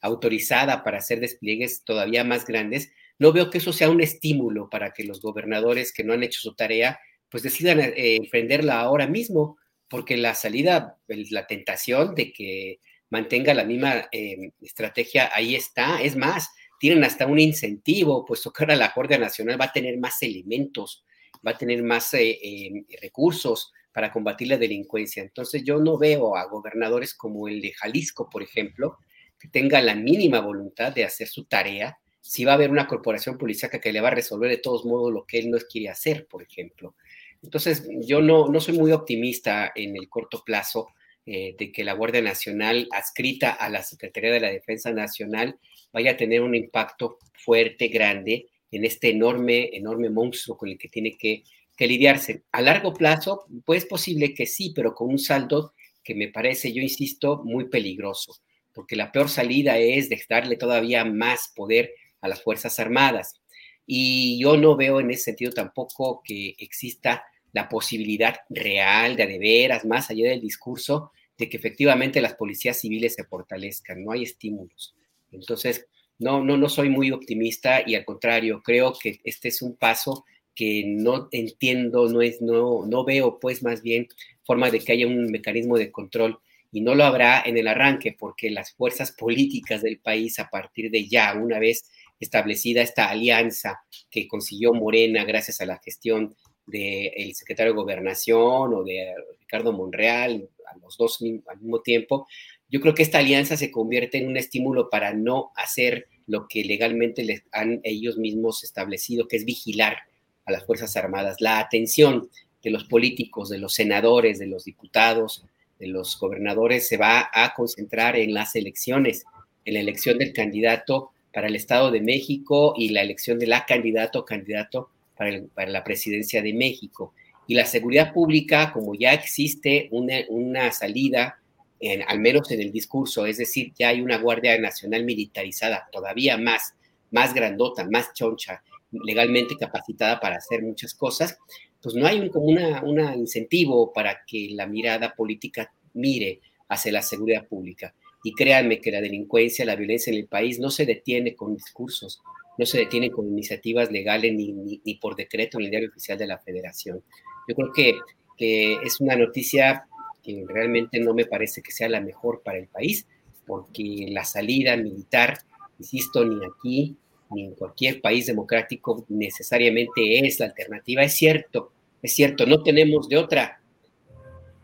autorizada 0.00 0.84
para 0.84 0.98
hacer 0.98 1.20
despliegues 1.20 1.82
todavía 1.84 2.24
más 2.24 2.44
grandes, 2.44 2.92
no 3.18 3.32
veo 3.32 3.48
que 3.48 3.58
eso 3.58 3.72
sea 3.72 3.90
un 3.90 4.02
estímulo 4.02 4.68
para 4.68 4.92
que 4.92 5.04
los 5.04 5.20
gobernadores 5.20 5.92
que 5.92 6.04
no 6.04 6.12
han 6.12 6.22
hecho 6.22 6.40
su 6.40 6.54
tarea, 6.54 6.98
pues 7.34 7.42
decidan 7.42 7.80
eh, 7.80 8.14
emprenderla 8.14 8.78
ahora 8.78 9.08
mismo, 9.08 9.58
porque 9.88 10.16
la 10.16 10.36
salida, 10.36 11.00
la 11.08 11.48
tentación 11.48 12.14
de 12.14 12.32
que 12.32 12.78
mantenga 13.10 13.52
la 13.54 13.64
misma 13.64 14.08
eh, 14.12 14.52
estrategia 14.60 15.32
ahí 15.34 15.56
está. 15.56 16.00
Es 16.00 16.14
más, 16.14 16.48
tienen 16.78 17.02
hasta 17.02 17.26
un 17.26 17.40
incentivo, 17.40 18.24
puesto 18.24 18.52
que 18.52 18.62
ahora 18.62 18.76
la 18.76 18.92
Guardia 18.94 19.18
Nacional 19.18 19.60
va 19.60 19.64
a 19.64 19.72
tener 19.72 19.98
más 19.98 20.22
elementos, 20.22 21.04
va 21.44 21.50
a 21.50 21.58
tener 21.58 21.82
más 21.82 22.14
eh, 22.14 22.70
recursos 23.02 23.72
para 23.92 24.12
combatir 24.12 24.46
la 24.46 24.56
delincuencia. 24.56 25.20
Entonces 25.20 25.64
yo 25.64 25.80
no 25.80 25.98
veo 25.98 26.36
a 26.36 26.44
gobernadores 26.44 27.14
como 27.14 27.48
el 27.48 27.60
de 27.60 27.72
Jalisco, 27.72 28.30
por 28.30 28.44
ejemplo, 28.44 28.98
que 29.40 29.48
tenga 29.48 29.82
la 29.82 29.96
mínima 29.96 30.38
voluntad 30.38 30.92
de 30.92 31.02
hacer 31.02 31.26
su 31.26 31.46
tarea 31.46 31.98
si 32.26 32.46
va 32.46 32.52
a 32.52 32.54
haber 32.54 32.70
una 32.70 32.86
corporación 32.86 33.36
policíaca 33.36 33.80
que 33.80 33.92
le 33.92 34.00
va 34.00 34.08
a 34.08 34.14
resolver 34.14 34.48
de 34.48 34.56
todos 34.56 34.86
modos 34.86 35.12
lo 35.12 35.26
que 35.26 35.38
él 35.38 35.50
no 35.50 35.58
quiere 35.58 35.90
hacer, 35.90 36.26
por 36.26 36.42
ejemplo. 36.42 36.96
Entonces, 37.44 37.86
yo 38.00 38.20
no, 38.22 38.48
no 38.48 38.58
soy 38.60 38.76
muy 38.76 38.92
optimista 38.92 39.70
en 39.74 39.96
el 39.96 40.08
corto 40.08 40.42
plazo 40.44 40.88
eh, 41.26 41.54
de 41.58 41.70
que 41.70 41.84
la 41.84 41.92
Guardia 41.92 42.22
Nacional, 42.22 42.88
adscrita 42.90 43.50
a 43.50 43.68
la 43.68 43.82
Secretaría 43.82 44.32
de 44.32 44.40
la 44.40 44.50
Defensa 44.50 44.92
Nacional, 44.92 45.58
vaya 45.92 46.12
a 46.12 46.16
tener 46.16 46.40
un 46.40 46.54
impacto 46.54 47.18
fuerte, 47.34 47.88
grande, 47.88 48.46
en 48.70 48.84
este 48.84 49.10
enorme, 49.10 49.70
enorme 49.76 50.10
monstruo 50.10 50.56
con 50.56 50.68
el 50.68 50.78
que 50.78 50.88
tiene 50.88 51.16
que, 51.16 51.44
que 51.76 51.86
lidiarse. 51.86 52.42
A 52.50 52.62
largo 52.62 52.92
plazo, 52.92 53.46
pues 53.64 53.84
es 53.84 53.88
posible 53.88 54.34
que 54.34 54.46
sí, 54.46 54.72
pero 54.74 54.94
con 54.94 55.10
un 55.10 55.18
saldo 55.18 55.74
que 56.02 56.14
me 56.14 56.28
parece, 56.28 56.72
yo 56.72 56.82
insisto, 56.82 57.42
muy 57.44 57.68
peligroso, 57.68 58.36
porque 58.72 58.96
la 58.96 59.12
peor 59.12 59.28
salida 59.28 59.78
es 59.78 60.08
de 60.08 60.20
darle 60.28 60.56
todavía 60.56 61.04
más 61.04 61.52
poder 61.54 61.92
a 62.20 62.28
las 62.28 62.42
Fuerzas 62.42 62.78
Armadas. 62.78 63.40
Y 63.86 64.38
yo 64.40 64.56
no 64.56 64.76
veo 64.76 65.00
en 65.00 65.10
ese 65.10 65.24
sentido 65.24 65.52
tampoco 65.52 66.22
que 66.24 66.54
exista 66.58 67.24
la 67.54 67.68
posibilidad 67.68 68.36
real 68.50 69.16
de, 69.16 69.26
de 69.26 69.38
veras, 69.38 69.86
más 69.86 70.10
allá 70.10 70.28
del 70.28 70.42
discurso, 70.42 71.12
de 71.38 71.48
que 71.48 71.56
efectivamente 71.56 72.20
las 72.20 72.34
policías 72.34 72.78
civiles 72.78 73.14
se 73.14 73.24
fortalezcan. 73.24 74.04
No 74.04 74.12
hay 74.12 74.24
estímulos. 74.24 74.94
Entonces, 75.32 75.86
no, 76.18 76.44
no, 76.44 76.56
no 76.56 76.68
soy 76.68 76.90
muy 76.90 77.10
optimista 77.10 77.82
y 77.86 77.94
al 77.94 78.04
contrario, 78.04 78.60
creo 78.62 78.92
que 79.00 79.20
este 79.24 79.48
es 79.48 79.62
un 79.62 79.76
paso 79.76 80.24
que 80.54 80.84
no 80.86 81.28
entiendo, 81.32 82.08
no, 82.08 82.22
es, 82.22 82.42
no, 82.42 82.86
no 82.86 83.04
veo 83.04 83.38
pues 83.40 83.62
más 83.62 83.82
bien 83.82 84.08
forma 84.44 84.70
de 84.70 84.80
que 84.80 84.92
haya 84.92 85.06
un 85.06 85.30
mecanismo 85.30 85.76
de 85.76 85.90
control 85.90 86.38
y 86.70 86.80
no 86.80 86.94
lo 86.94 87.04
habrá 87.04 87.42
en 87.44 87.56
el 87.56 87.68
arranque 87.68 88.16
porque 88.18 88.50
las 88.50 88.72
fuerzas 88.72 89.12
políticas 89.12 89.82
del 89.82 89.98
país 89.98 90.38
a 90.38 90.48
partir 90.50 90.90
de 90.90 91.08
ya, 91.08 91.34
una 91.34 91.58
vez 91.58 91.84
establecida 92.20 92.82
esta 92.82 93.10
alianza 93.10 93.80
que 94.10 94.28
consiguió 94.28 94.72
Morena 94.72 95.24
gracias 95.24 95.60
a 95.60 95.66
la 95.66 95.80
gestión 95.84 96.34
del 96.66 97.34
secretario 97.34 97.72
de 97.72 97.78
Gobernación 97.78 98.74
o 98.74 98.84
de 98.84 99.14
Ricardo 99.40 99.72
Monreal, 99.72 100.48
a 100.72 100.78
los 100.78 100.96
dos 100.96 101.20
al 101.20 101.60
mismo 101.60 101.80
tiempo, 101.80 102.26
yo 102.68 102.80
creo 102.80 102.94
que 102.94 103.02
esta 103.02 103.18
alianza 103.18 103.56
se 103.56 103.70
convierte 103.70 104.18
en 104.18 104.26
un 104.26 104.36
estímulo 104.36 104.88
para 104.90 105.14
no 105.14 105.52
hacer 105.54 106.08
lo 106.26 106.48
que 106.48 106.64
legalmente 106.64 107.22
les 107.22 107.42
han 107.52 107.80
ellos 107.84 108.16
mismos 108.16 108.64
establecido, 108.64 109.28
que 109.28 109.36
es 109.36 109.44
vigilar 109.44 109.98
a 110.46 110.52
las 110.52 110.64
Fuerzas 110.64 110.96
Armadas. 110.96 111.36
La 111.40 111.58
atención 111.58 112.28
de 112.62 112.70
los 112.70 112.84
políticos, 112.84 113.50
de 113.50 113.58
los 113.58 113.74
senadores, 113.74 114.38
de 114.38 114.46
los 114.46 114.64
diputados, 114.64 115.44
de 115.78 115.86
los 115.88 116.18
gobernadores 116.18 116.88
se 116.88 116.96
va 116.96 117.30
a 117.32 117.52
concentrar 117.54 118.16
en 118.16 118.32
las 118.32 118.56
elecciones, 118.56 119.24
en 119.64 119.74
la 119.74 119.80
elección 119.80 120.18
del 120.18 120.32
candidato 120.32 121.10
para 121.32 121.48
el 121.48 121.56
Estado 121.56 121.90
de 121.90 122.00
México 122.00 122.74
y 122.76 122.90
la 122.90 123.02
elección 123.02 123.38
de 123.38 123.46
la 123.46 123.66
candidato 123.66 124.20
o 124.20 124.24
candidato 124.24 124.90
para, 125.16 125.70
la 125.70 125.84
presidencia 125.84 126.42
de 126.42 126.52
México. 126.52 127.14
Y 127.46 127.54
la 127.54 127.66
seguridad 127.66 128.12
pública, 128.12 128.72
como 128.72 128.94
ya 128.94 129.12
existe 129.12 129.88
una, 129.90 130.16
una 130.28 130.72
salida, 130.72 131.38
en, 131.80 132.02
al 132.02 132.20
menos 132.20 132.50
en 132.50 132.60
el 132.60 132.72
discurso, 132.72 133.26
es 133.26 133.36
decir, 133.38 133.72
ya 133.78 133.88
hay 133.88 134.00
una 134.00 134.18
Guardia 134.18 134.58
Nacional 134.58 135.04
militarizada, 135.04 135.88
todavía 135.92 136.38
más, 136.38 136.74
más 137.10 137.34
grandota, 137.34 137.86
más 137.90 138.12
choncha, 138.14 138.62
legalmente 139.04 139.56
capacitada 139.56 140.20
para 140.20 140.36
hacer 140.36 140.62
muchas 140.62 140.94
cosas, 140.94 141.36
pues 141.82 141.94
no 141.94 142.06
hay 142.06 142.20
un, 142.20 142.28
como 142.30 142.46
una, 142.46 142.82
una 142.82 143.14
incentivo 143.14 143.92
para 143.92 144.24
que 144.26 144.48
la 144.52 144.66
mirada 144.66 145.14
política 145.14 145.72
mire 145.92 146.40
hacia 146.68 146.92
la 146.92 147.02
seguridad 147.02 147.46
pública. 147.46 147.94
Y 148.22 148.32
créanme 148.32 148.80
que 148.80 148.90
la 148.90 149.02
delincuencia, 149.02 149.66
la 149.66 149.76
violencia 149.76 150.10
en 150.10 150.18
el 150.18 150.26
país 150.26 150.58
no 150.58 150.70
se 150.70 150.86
detiene 150.86 151.34
con 151.34 151.54
discursos, 151.54 152.22
no 152.56 152.66
se 152.66 152.78
detiene 152.78 153.10
con 153.10 153.26
iniciativas 153.26 153.90
legales 153.90 154.32
ni, 154.34 154.52
ni, 154.52 154.94
por 154.96 155.16
decreto 155.16 155.58
en 155.58 155.64
el 155.64 155.70
diario 155.70 155.88
oficial 155.88 156.18
de 156.18 156.26
la 156.26 156.38
federación. 156.38 157.02
Yo 157.48 157.54
creo 157.54 157.72
que, 157.72 157.98
que 158.36 158.74
es 158.82 159.00
una 159.00 159.16
noticia 159.16 159.86
que 160.22 160.44
realmente 160.48 161.00
no 161.00 161.14
me 161.14 161.26
parece 161.26 161.62
que 161.62 161.72
sea 161.72 161.88
la 161.88 162.00
mejor 162.00 162.42
para 162.42 162.58
el 162.58 162.68
país, 162.68 163.06
porque 163.46 164.06
la 164.08 164.24
salida 164.24 164.76
militar, 164.76 165.38
insisto, 165.78 166.24
ni 166.24 166.40
aquí 166.44 166.96
ni 167.30 167.46
en 167.46 167.54
cualquier 167.54 168.00
país 168.00 168.26
democrático 168.26 169.04
necesariamente 169.08 170.26
es 170.26 170.38
la 170.40 170.46
alternativa. 170.46 171.02
Es 171.02 171.14
cierto, 171.14 171.72
es 172.02 172.14
cierto, 172.14 172.46
no 172.46 172.62
tenemos 172.62 173.08
de 173.08 173.18
otra 173.18 173.60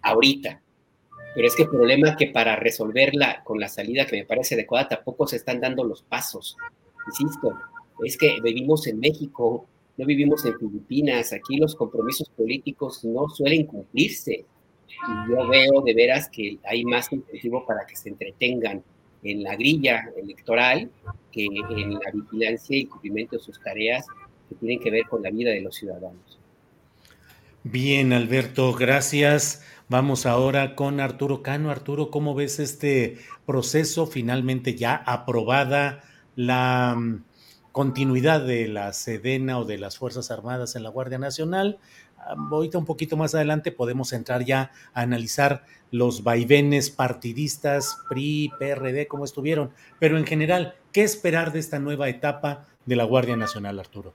ahorita, 0.03 0.63
pero 1.35 1.47
es 1.47 1.55
que 1.55 1.63
el 1.63 1.69
problema 1.69 2.11
es 2.11 2.17
que 2.17 2.29
para 2.29 2.57
resolverla 2.57 3.43
con 3.45 3.61
la 3.61 3.69
salida 3.69 4.07
que 4.07 4.17
me 4.17 4.25
parece 4.25 4.55
adecuada 4.55 4.89
tampoco 4.89 5.27
se 5.27 5.37
están 5.37 5.61
dando 5.61 5.85
los 5.85 6.03
pasos. 6.03 6.57
Insisto, 7.07 7.59
es 8.05 8.17
que 8.17 8.41
vivimos 8.43 8.87
en 8.87 8.99
México, 8.99 9.67
no 9.97 10.07
vivimos 10.07 10.45
en 10.45 10.59
Filipinas, 10.59 11.33
aquí 11.33 11.57
los 11.57 11.75
compromisos 11.75 12.29
políticos 12.31 13.05
no 13.05 13.29
suelen 13.29 13.67
cumplirse. 13.67 14.45
Y 14.89 15.31
yo 15.31 15.49
veo 15.49 15.83
de 15.83 15.95
veras 15.95 16.29
que 16.29 16.59
hay 16.65 16.85
más 16.85 17.13
incentivo 17.13 17.65
para 17.65 17.87
que 17.87 17.97
se 17.97 18.09
entretengan 18.09 18.83
en 19.23 19.43
la 19.43 19.55
grilla 19.57 20.11
electoral 20.17 20.91
que 21.31 21.45
en 21.45 21.95
la 21.95 22.11
vigilancia 22.13 22.77
y 22.77 22.87
cumplimiento 22.87 23.37
de 23.37 23.43
sus 23.43 23.61
tareas 23.63 24.07
que 24.49 24.55
tienen 24.57 24.81
que 24.81 24.91
ver 24.91 25.05
con 25.05 25.23
la 25.23 25.31
vida 25.31 25.51
de 25.51 25.61
los 25.61 25.77
ciudadanos. 25.77 26.39
Bien, 27.63 28.13
Alberto, 28.13 28.73
gracias. 28.73 29.63
Vamos 29.89 30.25
ahora 30.25 30.75
con 30.77 30.99
Arturo 30.99 31.43
Cano. 31.43 31.71
Arturo, 31.71 32.11
¿cómo 32.11 32.35
ves 32.35 32.59
este 32.59 33.19
proceso? 33.45 34.07
Finalmente 34.07 34.75
ya 34.77 34.95
aprobada 34.95 36.03
la 36.37 36.97
mm, 36.97 37.25
continuidad 37.73 38.41
de 38.45 38.69
la 38.69 38.93
Sedena 38.93 39.59
o 39.59 39.65
de 39.65 39.79
las 39.79 39.99
Fuerzas 39.99 40.31
Armadas 40.31 40.77
en 40.77 40.83
la 40.83 40.91
Guardia 40.91 41.19
Nacional. 41.19 41.79
Ahorita 42.51 42.79
un 42.79 42.85
poquito 42.85 43.17
más 43.17 43.35
adelante 43.35 43.73
podemos 43.73 44.13
entrar 44.13 44.45
ya 44.45 44.73
a 44.93 45.03
analizar 45.03 45.65
los 45.91 46.23
vaivenes 46.23 46.91
partidistas, 46.91 47.99
PRI, 48.09 48.53
PRD, 48.59 49.07
cómo 49.09 49.25
estuvieron. 49.25 49.73
Pero 49.99 50.19
en 50.19 50.27
general, 50.27 50.75
¿qué 50.93 51.03
esperar 51.03 51.53
de 51.53 51.61
esta 51.61 51.79
nueva 51.79 52.09
etapa 52.09 52.67
de 52.87 52.97
la 52.97 53.05
Guardia 53.05 53.37
Nacional, 53.37 53.79
Arturo? 53.79 54.13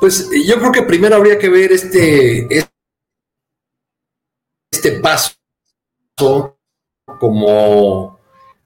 Pues 0.00 0.30
yo 0.46 0.58
creo 0.58 0.72
que 0.72 0.82
primero 0.82 1.16
habría 1.16 1.38
que 1.38 1.48
ver 1.48 1.72
este, 1.72 2.46
este 4.70 4.92
paso 5.00 5.34
como 7.18 8.19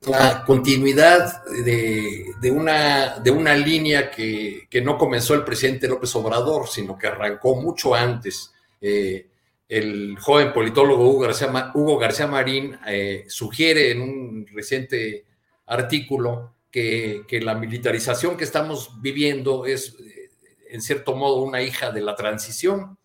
la 0.07 0.45
continuidad 0.45 1.45
de, 1.45 2.51
una, 2.51 3.19
de 3.19 3.31
una 3.31 3.55
línea 3.55 4.11
que, 4.11 4.69
no 4.83 4.99
comenzó 4.99 5.35
el 5.35 5.45
presidente 5.45 5.89
López 5.89 6.15
Obrador, 6.17 6.69
sino 6.69 6.99
que 6.99 7.07
arrancó 7.07 7.57
mucho 7.57 7.95
antes. 7.95 8.53
Eh, 8.81 9.27
el 9.69 10.19
joven 10.19 10.53
politólogo 10.53 11.09
Hugo 11.09 11.21
García, 11.21 11.73
Hugo 11.75 11.97
García 11.99 12.27
Marín 12.27 12.79
eh, 12.87 13.25
sugiere 13.29 13.91
en 13.91 14.03
un 14.03 14.47
reciente 14.53 15.25
artículo 15.67 16.53
que, 16.71 17.25
la 17.43 17.55
militarización 17.55 18.37
que 18.37 18.45
estamos 18.45 19.01
viviendo 19.01 19.65
es, 19.65 19.97
en 20.69 20.83
cierto 20.83 21.15
modo, 21.15 21.43
una 21.43 21.63
hija 21.63 21.91
de 21.91 22.03
la 22.03 22.15
transición. 22.17 22.99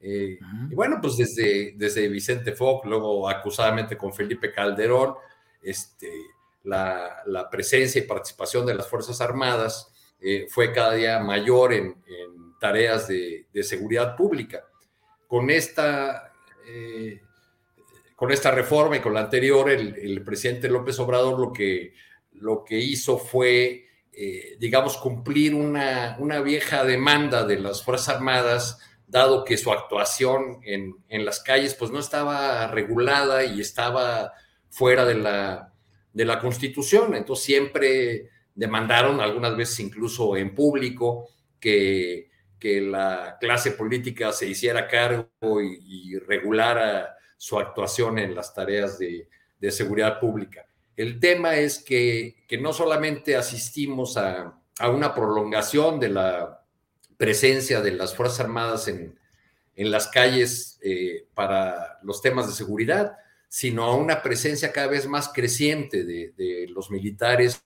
Eh, 0.00 0.38
y 0.70 0.74
bueno, 0.74 0.98
pues 1.02 1.16
desde, 1.16 1.74
desde 1.76 2.08
Vicente 2.08 2.52
Fox, 2.52 2.86
luego 2.86 3.28
acusadamente 3.28 3.96
con 3.96 4.14
Felipe 4.14 4.52
Calderón, 4.52 5.14
este, 5.62 6.08
la, 6.68 7.48
presencia 7.50 8.00
y 8.00 8.06
participación 8.06 8.66
de 8.66 8.74
las 8.74 8.88
Fuerzas 8.88 9.20
Armadas 9.20 9.92
eh, 10.20 10.46
fue 10.48 10.72
cada 10.72 10.94
día 10.94 11.18
mayor 11.20 11.72
en, 11.72 11.96
tareas 12.60 13.08
de, 13.08 13.46
seguridad 13.62 14.16
pública. 14.16 14.64
Con 15.26 15.50
esta, 15.50 16.32
eh, 16.66 17.20
con 18.16 18.32
esta 18.32 18.50
reforma 18.50 18.96
y 18.96 19.00
con 19.00 19.14
la 19.14 19.20
anterior, 19.20 19.70
el, 19.70 20.22
presidente 20.24 20.68
López 20.68 20.98
Obrador 20.98 21.38
lo 21.38 21.52
que, 21.52 21.94
lo 22.32 22.64
que 22.64 22.78
hizo 22.78 23.18
fue, 23.18 23.86
eh, 24.12 24.56
digamos, 24.58 24.96
cumplir 24.96 25.54
una, 25.54 26.16
una, 26.18 26.40
vieja 26.40 26.84
demanda 26.84 27.44
de 27.44 27.60
las 27.60 27.84
Fuerzas 27.84 28.16
Armadas, 28.16 28.78
dado 29.06 29.44
que 29.44 29.56
su 29.56 29.72
actuación 29.72 30.60
en, 30.64 30.96
en 31.08 31.24
las 31.24 31.40
calles 31.40 31.74
pues 31.74 31.90
no 31.90 31.98
estaba 31.98 32.66
regulada 32.66 33.44
y 33.44 33.60
estaba 33.60 34.34
fuera 34.68 35.04
de 35.04 35.14
la, 35.14 35.67
de 36.18 36.24
la 36.24 36.40
Constitución. 36.40 37.14
Entonces 37.14 37.44
siempre 37.44 38.28
demandaron, 38.52 39.20
algunas 39.20 39.56
veces 39.56 39.78
incluso 39.78 40.36
en 40.36 40.52
público, 40.52 41.28
que, 41.60 42.28
que 42.58 42.80
la 42.80 43.36
clase 43.40 43.70
política 43.70 44.32
se 44.32 44.48
hiciera 44.48 44.88
cargo 44.88 45.62
y, 45.62 46.18
regulara 46.18 47.14
su 47.36 47.56
actuación 47.56 48.18
en 48.18 48.34
las 48.34 48.52
tareas 48.52 48.98
de, 48.98 49.28
seguridad 49.70 50.18
pública. 50.18 50.66
El 50.96 51.20
tema 51.20 51.54
es 51.56 51.78
que, 51.78 52.44
que 52.48 52.58
no 52.58 52.72
solamente 52.72 53.36
asistimos 53.36 54.16
a, 54.16 54.58
a, 54.80 54.90
una 54.90 55.14
prolongación 55.14 56.00
de 56.00 56.08
la 56.08 56.64
presencia 57.16 57.80
de 57.80 57.92
las 57.92 58.16
Fuerzas 58.16 58.40
Armadas 58.40 58.88
en, 58.88 59.16
en 59.76 59.90
las 59.92 60.08
calles 60.08 60.80
eh, 60.82 61.28
para 61.32 62.00
los 62.02 62.20
temas 62.20 62.48
de 62.48 62.54
seguridad, 62.54 63.16
sino 63.48 63.84
a 63.84 63.96
una 63.96 64.22
presencia 64.22 64.72
cada 64.72 64.88
vez 64.88 65.06
más 65.06 65.30
creciente 65.30 66.04
de, 66.04 66.66
los 66.68 66.90
militares 66.90 67.62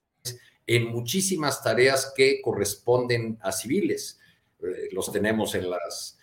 en 0.67 0.87
muchísimas 0.87 1.63
tareas 1.63 2.13
que 2.17 2.41
corresponden 2.41 3.39
a 3.43 3.51
civiles. 3.51 4.21
Eh, 4.63 4.89
los 4.93 5.13
tenemos 5.13 5.55
en 5.57 5.69
las 5.69 6.19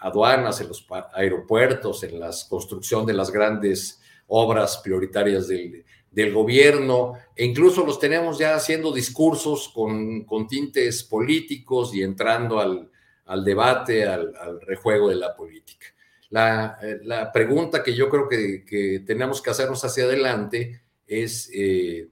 aduanas, 0.00 0.60
en 0.60 0.68
los 0.68 0.84
aeropuertos, 1.14 2.02
en 2.02 2.18
la 2.18 2.30
construcción 2.48 3.06
de 3.06 3.14
las 3.14 3.30
grandes 3.30 4.00
obras 4.26 4.78
prioritarias 4.78 5.46
del, 5.48 5.84
gobierno, 6.32 7.12
e 7.34 7.44
incluso 7.44 7.84
los 7.84 8.00
tenemos 8.00 8.38
ya 8.38 8.54
haciendo 8.54 8.90
discursos 8.90 9.68
con, 9.68 10.26
tintes 10.48 11.04
políticos 11.04 11.94
y 11.94 12.02
entrando 12.02 12.58
al, 12.58 13.44
debate, 13.44 14.04
al 14.04 14.60
rejuego 14.62 15.10
de 15.10 15.16
la 15.16 15.36
política. 15.36 15.86
Eh, 16.30 16.98
la, 17.04 17.30
pregunta 17.32 17.82
que 17.82 17.94
yo 17.94 18.08
creo 18.08 18.28
que, 18.28 19.02
tenemos 19.06 19.40
que 19.40 19.50
hacernos 19.50 19.84
hacia 19.84 20.04
adelante 20.04 20.82
es 21.06 21.50
eh, 21.54 22.08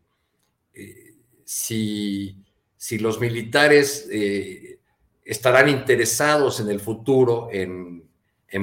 eh, 0.72 1.14
si, 1.44 2.36
los 3.00 3.18
militares 3.20 4.08
estarán 5.24 5.68
interesados 5.68 6.60
en 6.60 6.68
el 6.68 6.80
futuro 6.80 7.48
en, 7.50 8.04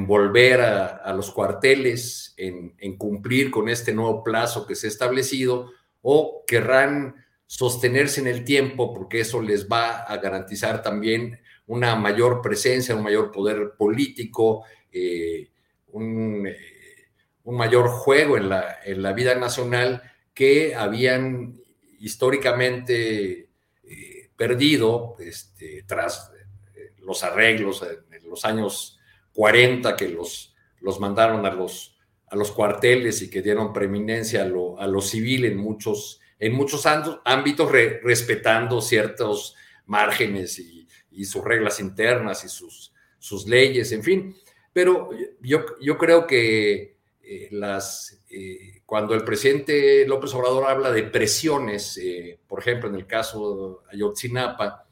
volver 0.07 0.61
a, 0.61 1.13
los 1.13 1.31
cuarteles, 1.31 2.33
en, 2.37 2.73
en, 2.77 2.97
cumplir 2.97 3.51
con 3.51 3.67
este 3.67 3.93
nuevo 3.93 4.23
plazo 4.23 4.65
que 4.65 4.75
se 4.75 4.87
ha 4.87 4.89
establecido, 4.89 5.71
o 6.01 6.45
querrán 6.47 7.15
sostenerse 7.45 8.21
en 8.21 8.27
el 8.27 8.45
tiempo 8.45 8.93
porque 8.93 9.19
eso 9.19 9.41
les 9.41 9.67
va 9.67 10.03
a 10.03 10.17
garantizar 10.17 10.81
también 10.81 11.41
una 11.67 11.95
mayor 11.95 12.41
presencia, 12.41 12.95
un 12.95 13.03
mayor 13.03 13.31
poder 13.31 13.73
político, 13.77 14.63
eh, 14.91 15.49
un, 15.87 16.47
eh, 16.47 16.57
un, 17.43 17.57
mayor 17.57 17.87
juego 17.87 18.37
en 18.37 18.49
la, 18.49 18.79
en 18.83 19.01
la, 19.01 19.13
vida 19.13 19.35
nacional 19.35 20.01
que 20.33 20.75
habían 20.75 21.59
históricamente 21.99 23.49
eh, 23.83 24.29
perdido 24.35 25.15
este, 25.19 25.83
tras 25.83 26.31
los 26.99 27.23
arreglos 27.23 27.83
en 27.83 28.29
los 28.29 28.45
años 28.45 28.99
40 29.33 29.95
que 29.95 30.09
los, 30.09 30.55
los 30.81 30.99
mandaron 30.99 31.45
a 31.45 31.51
los, 31.51 31.97
a 32.27 32.35
los 32.35 32.51
cuarteles 32.51 33.21
y 33.21 33.29
que 33.29 33.41
dieron 33.41 33.73
preeminencia 33.73 34.43
a 34.43 34.45
lo, 34.45 34.79
a 34.79 34.87
lo 34.87 35.01
civil 35.01 35.45
en 35.45 35.57
muchos, 35.57 36.19
en 36.39 36.53
muchos 36.53 36.85
ámbitos, 36.85 37.71
respetando 37.71 38.81
ciertos 38.81 39.55
márgenes 39.85 40.59
y, 40.59 40.87
y, 41.11 41.25
sus 41.25 41.43
reglas 41.43 41.79
internas 41.79 42.43
y 42.45 42.49
sus, 42.49 42.93
sus 43.19 43.47
leyes, 43.47 43.91
en 43.91 44.03
fin. 44.03 44.35
Pero 44.73 45.09
yo, 45.41 45.65
yo 45.81 45.97
creo 45.97 46.25
que 46.25 46.91
eh, 47.23 47.47
las, 47.51 48.21
eh, 48.29 48.81
cuando 48.85 49.13
el 49.13 49.23
presidente 49.23 50.05
López 50.05 50.33
Obrador 50.33 50.65
habla 50.65 50.91
de 50.91 51.03
presiones, 51.03 51.97
eh, 51.97 52.39
por 52.45 52.59
ejemplo, 52.59 52.89
en 52.89 52.95
el 52.95 53.07
caso 53.07 53.83
Ayotzinapa, 53.89 54.85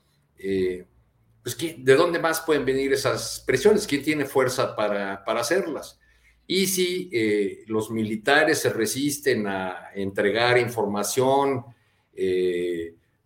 pues 1.44 1.58
¿de 1.58 1.96
dónde 1.96 2.20
más 2.20 2.40
pueden 2.42 2.64
venir 2.64 2.94
esas 2.94 3.44
presiones? 3.46 3.86
¿Quién 3.86 4.04
tiene 4.04 4.24
fuerza 4.24 4.74
para, 4.74 5.24
para 5.26 5.42
hacerlas? 5.42 6.00
Y 6.48 6.68
si 6.68 7.12
los 7.68 7.92
militares 7.92 8.60
se 8.60 8.70
resisten 8.72 9.46
a 9.46 9.92
entregar 9.94 10.58
información, 10.58 11.66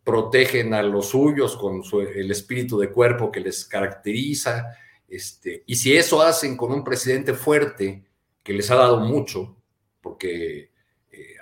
protegen 0.03 0.73
a 0.73 0.81
los 0.81 1.09
suyos 1.09 1.55
con 1.55 1.83
el 2.15 2.31
espíritu 2.31 2.79
de 2.79 2.89
cuerpo 2.89 3.31
que 3.31 3.39
les 3.39 3.63
caracteriza, 3.65 4.75
este, 5.15 5.63
y 5.65 5.75
si 5.75 5.95
eso 5.95 6.21
hacen 6.21 6.57
con 6.57 6.71
un 6.71 6.83
presidente 6.83 7.33
fuerte, 7.33 8.03
que 8.43 8.53
les 8.53 8.69
ha 8.71 8.75
dado 8.75 8.99
mucho, 8.99 9.55
porque 10.01 10.71
eh, 11.11 11.35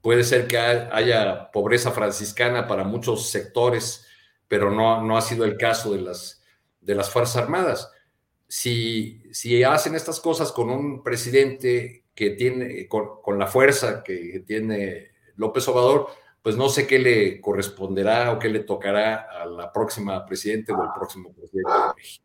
puede 0.00 0.24
ser 0.24 0.46
que 0.46 0.58
haya 0.58 1.50
pobreza 1.50 1.90
franciscana 1.90 2.66
para 2.66 2.84
muchos 2.84 3.30
sectores, 3.30 4.06
pero 4.48 4.70
no, 4.70 5.02
no 5.02 5.16
ha 5.16 5.22
sido 5.22 5.44
el 5.44 5.56
caso 5.56 5.92
de 5.92 6.00
las, 6.00 6.42
de 6.80 6.94
las 6.94 7.10
Fuerzas 7.10 7.42
Armadas. 7.42 7.90
Si, 8.46 9.22
si 9.32 9.62
hacen 9.62 9.94
estas 9.94 10.20
cosas 10.20 10.52
con 10.52 10.70
un 10.70 11.02
presidente 11.02 12.04
que 12.14 12.30
tiene, 12.30 12.86
con, 12.88 13.20
con 13.22 13.38
la 13.38 13.46
fuerza 13.46 14.02
que 14.04 14.44
tiene 14.46 15.10
López 15.36 15.66
Obrador, 15.68 16.08
pues 16.42 16.56
no 16.56 16.68
sé 16.68 16.86
qué 16.86 16.98
le 16.98 17.40
corresponderá 17.40 18.30
o 18.32 18.38
qué 18.38 18.50
le 18.50 18.60
tocará 18.60 19.26
a 19.30 19.46
la 19.46 19.72
próxima 19.72 20.24
presidente 20.26 20.72
o 20.72 20.82
el 20.82 20.90
próximo 20.94 21.32
presidente 21.32 21.72
de 21.72 21.94
México. 21.96 22.23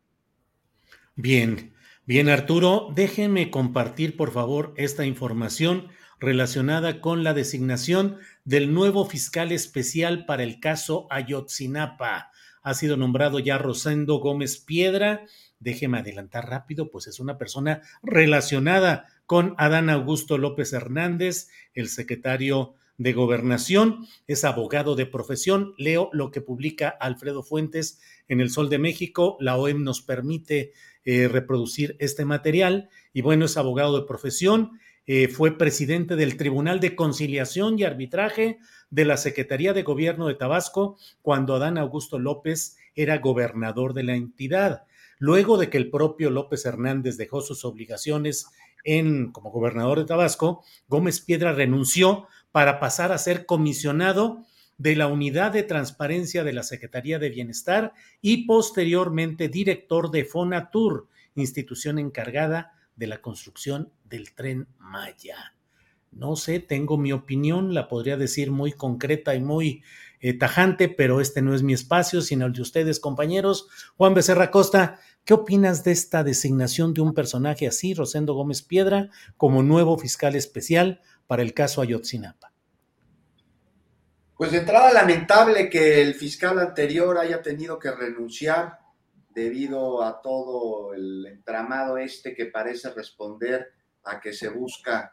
Bien, 1.22 1.74
bien 2.06 2.30
Arturo, 2.30 2.88
déjeme 2.94 3.50
compartir 3.50 4.16
por 4.16 4.32
favor 4.32 4.72
esta 4.78 5.04
información 5.04 5.88
relacionada 6.18 7.02
con 7.02 7.24
la 7.24 7.34
designación 7.34 8.16
del 8.46 8.72
nuevo 8.72 9.04
fiscal 9.04 9.52
especial 9.52 10.24
para 10.24 10.44
el 10.44 10.60
caso 10.60 11.06
Ayotzinapa. 11.10 12.30
Ha 12.62 12.72
sido 12.72 12.96
nombrado 12.96 13.38
ya 13.38 13.58
Rosendo 13.58 14.16
Gómez 14.16 14.64
Piedra. 14.64 15.26
Déjeme 15.58 15.98
adelantar 15.98 16.48
rápido, 16.48 16.90
pues 16.90 17.06
es 17.06 17.20
una 17.20 17.36
persona 17.36 17.82
relacionada 18.02 19.06
con 19.26 19.54
Adán 19.58 19.90
Augusto 19.90 20.38
López 20.38 20.72
Hernández, 20.72 21.48
el 21.74 21.90
secretario 21.90 22.76
de 23.00 23.14
Gobernación, 23.14 24.06
es 24.26 24.44
abogado 24.44 24.94
de 24.94 25.06
profesión. 25.06 25.72
Leo 25.78 26.10
lo 26.12 26.30
que 26.30 26.42
publica 26.42 26.90
Alfredo 26.90 27.42
Fuentes 27.42 27.98
en 28.28 28.42
El 28.42 28.50
Sol 28.50 28.68
de 28.68 28.78
México. 28.78 29.38
La 29.40 29.56
OEM 29.56 29.82
nos 29.82 30.02
permite 30.02 30.74
eh, 31.06 31.26
reproducir 31.26 31.96
este 31.98 32.26
material. 32.26 32.90
Y 33.14 33.22
bueno, 33.22 33.46
es 33.46 33.56
abogado 33.56 33.98
de 33.98 34.06
profesión, 34.06 34.78
eh, 35.06 35.28
fue 35.28 35.56
presidente 35.56 36.14
del 36.14 36.36
Tribunal 36.36 36.78
de 36.78 36.94
Conciliación 36.94 37.78
y 37.78 37.84
Arbitraje 37.84 38.58
de 38.90 39.06
la 39.06 39.16
Secretaría 39.16 39.72
de 39.72 39.82
Gobierno 39.82 40.28
de 40.28 40.34
Tabasco 40.34 40.98
cuando 41.22 41.54
Adán 41.54 41.78
Augusto 41.78 42.18
López 42.18 42.76
era 42.94 43.16
gobernador 43.16 43.94
de 43.94 44.02
la 44.02 44.14
entidad. 44.14 44.84
Luego 45.18 45.56
de 45.56 45.70
que 45.70 45.78
el 45.78 45.88
propio 45.88 46.28
López 46.28 46.66
Hernández 46.66 47.16
dejó 47.16 47.40
sus 47.40 47.64
obligaciones 47.64 48.46
en, 48.84 49.32
como 49.32 49.50
gobernador 49.50 49.98
de 49.98 50.04
Tabasco, 50.04 50.62
Gómez 50.86 51.20
Piedra 51.20 51.52
renunció 51.52 52.26
para 52.52 52.80
pasar 52.80 53.12
a 53.12 53.18
ser 53.18 53.46
comisionado 53.46 54.44
de 54.78 54.96
la 54.96 55.08
Unidad 55.08 55.52
de 55.52 55.62
Transparencia 55.62 56.42
de 56.42 56.54
la 56.54 56.62
Secretaría 56.62 57.18
de 57.18 57.28
Bienestar 57.28 57.92
y 58.22 58.46
posteriormente 58.46 59.48
director 59.48 60.10
de 60.10 60.24
Fonatur, 60.24 61.08
institución 61.34 61.98
encargada 61.98 62.72
de 62.96 63.06
la 63.06 63.20
construcción 63.20 63.92
del 64.04 64.34
tren 64.34 64.68
Maya. 64.78 65.54
No 66.12 66.34
sé, 66.34 66.60
tengo 66.60 66.96
mi 66.96 67.12
opinión, 67.12 67.72
la 67.72 67.88
podría 67.88 68.16
decir 68.16 68.50
muy 68.50 68.72
concreta 68.72 69.34
y 69.34 69.40
muy 69.40 69.82
eh, 70.20 70.32
tajante, 70.32 70.88
pero 70.88 71.20
este 71.20 71.40
no 71.40 71.54
es 71.54 71.62
mi 71.62 71.72
espacio, 71.72 72.20
sino 72.20 72.46
el 72.46 72.52
de 72.52 72.62
ustedes, 72.62 72.98
compañeros. 72.98 73.68
Juan 73.96 74.14
Becerra 74.14 74.50
Costa, 74.50 74.98
¿qué 75.24 75.34
opinas 75.34 75.84
de 75.84 75.92
esta 75.92 76.24
designación 76.24 76.94
de 76.94 77.02
un 77.02 77.14
personaje 77.14 77.66
así, 77.66 77.94
Rosendo 77.94 78.34
Gómez 78.34 78.62
Piedra, 78.62 79.10
como 79.36 79.62
nuevo 79.62 79.96
fiscal 79.98 80.34
especial 80.34 81.00
para 81.30 81.42
el 81.42 81.54
caso 81.54 81.80
Ayotzinapa? 81.80 82.52
Pues 84.36 84.50
de 84.50 84.58
entrada 84.58 84.92
lamentable 84.92 85.70
que 85.70 86.02
el 86.02 86.14
fiscal 86.14 86.58
anterior 86.58 87.16
haya 87.18 87.40
tenido 87.40 87.78
que 87.78 87.92
renunciar 87.92 88.80
debido 89.28 90.02
a 90.02 90.20
todo 90.20 90.92
el 90.92 91.24
entramado 91.26 91.98
este 91.98 92.34
que 92.34 92.46
parece 92.46 92.90
responder 92.90 93.72
a 94.02 94.18
que 94.18 94.32
se 94.32 94.48
busca 94.48 95.12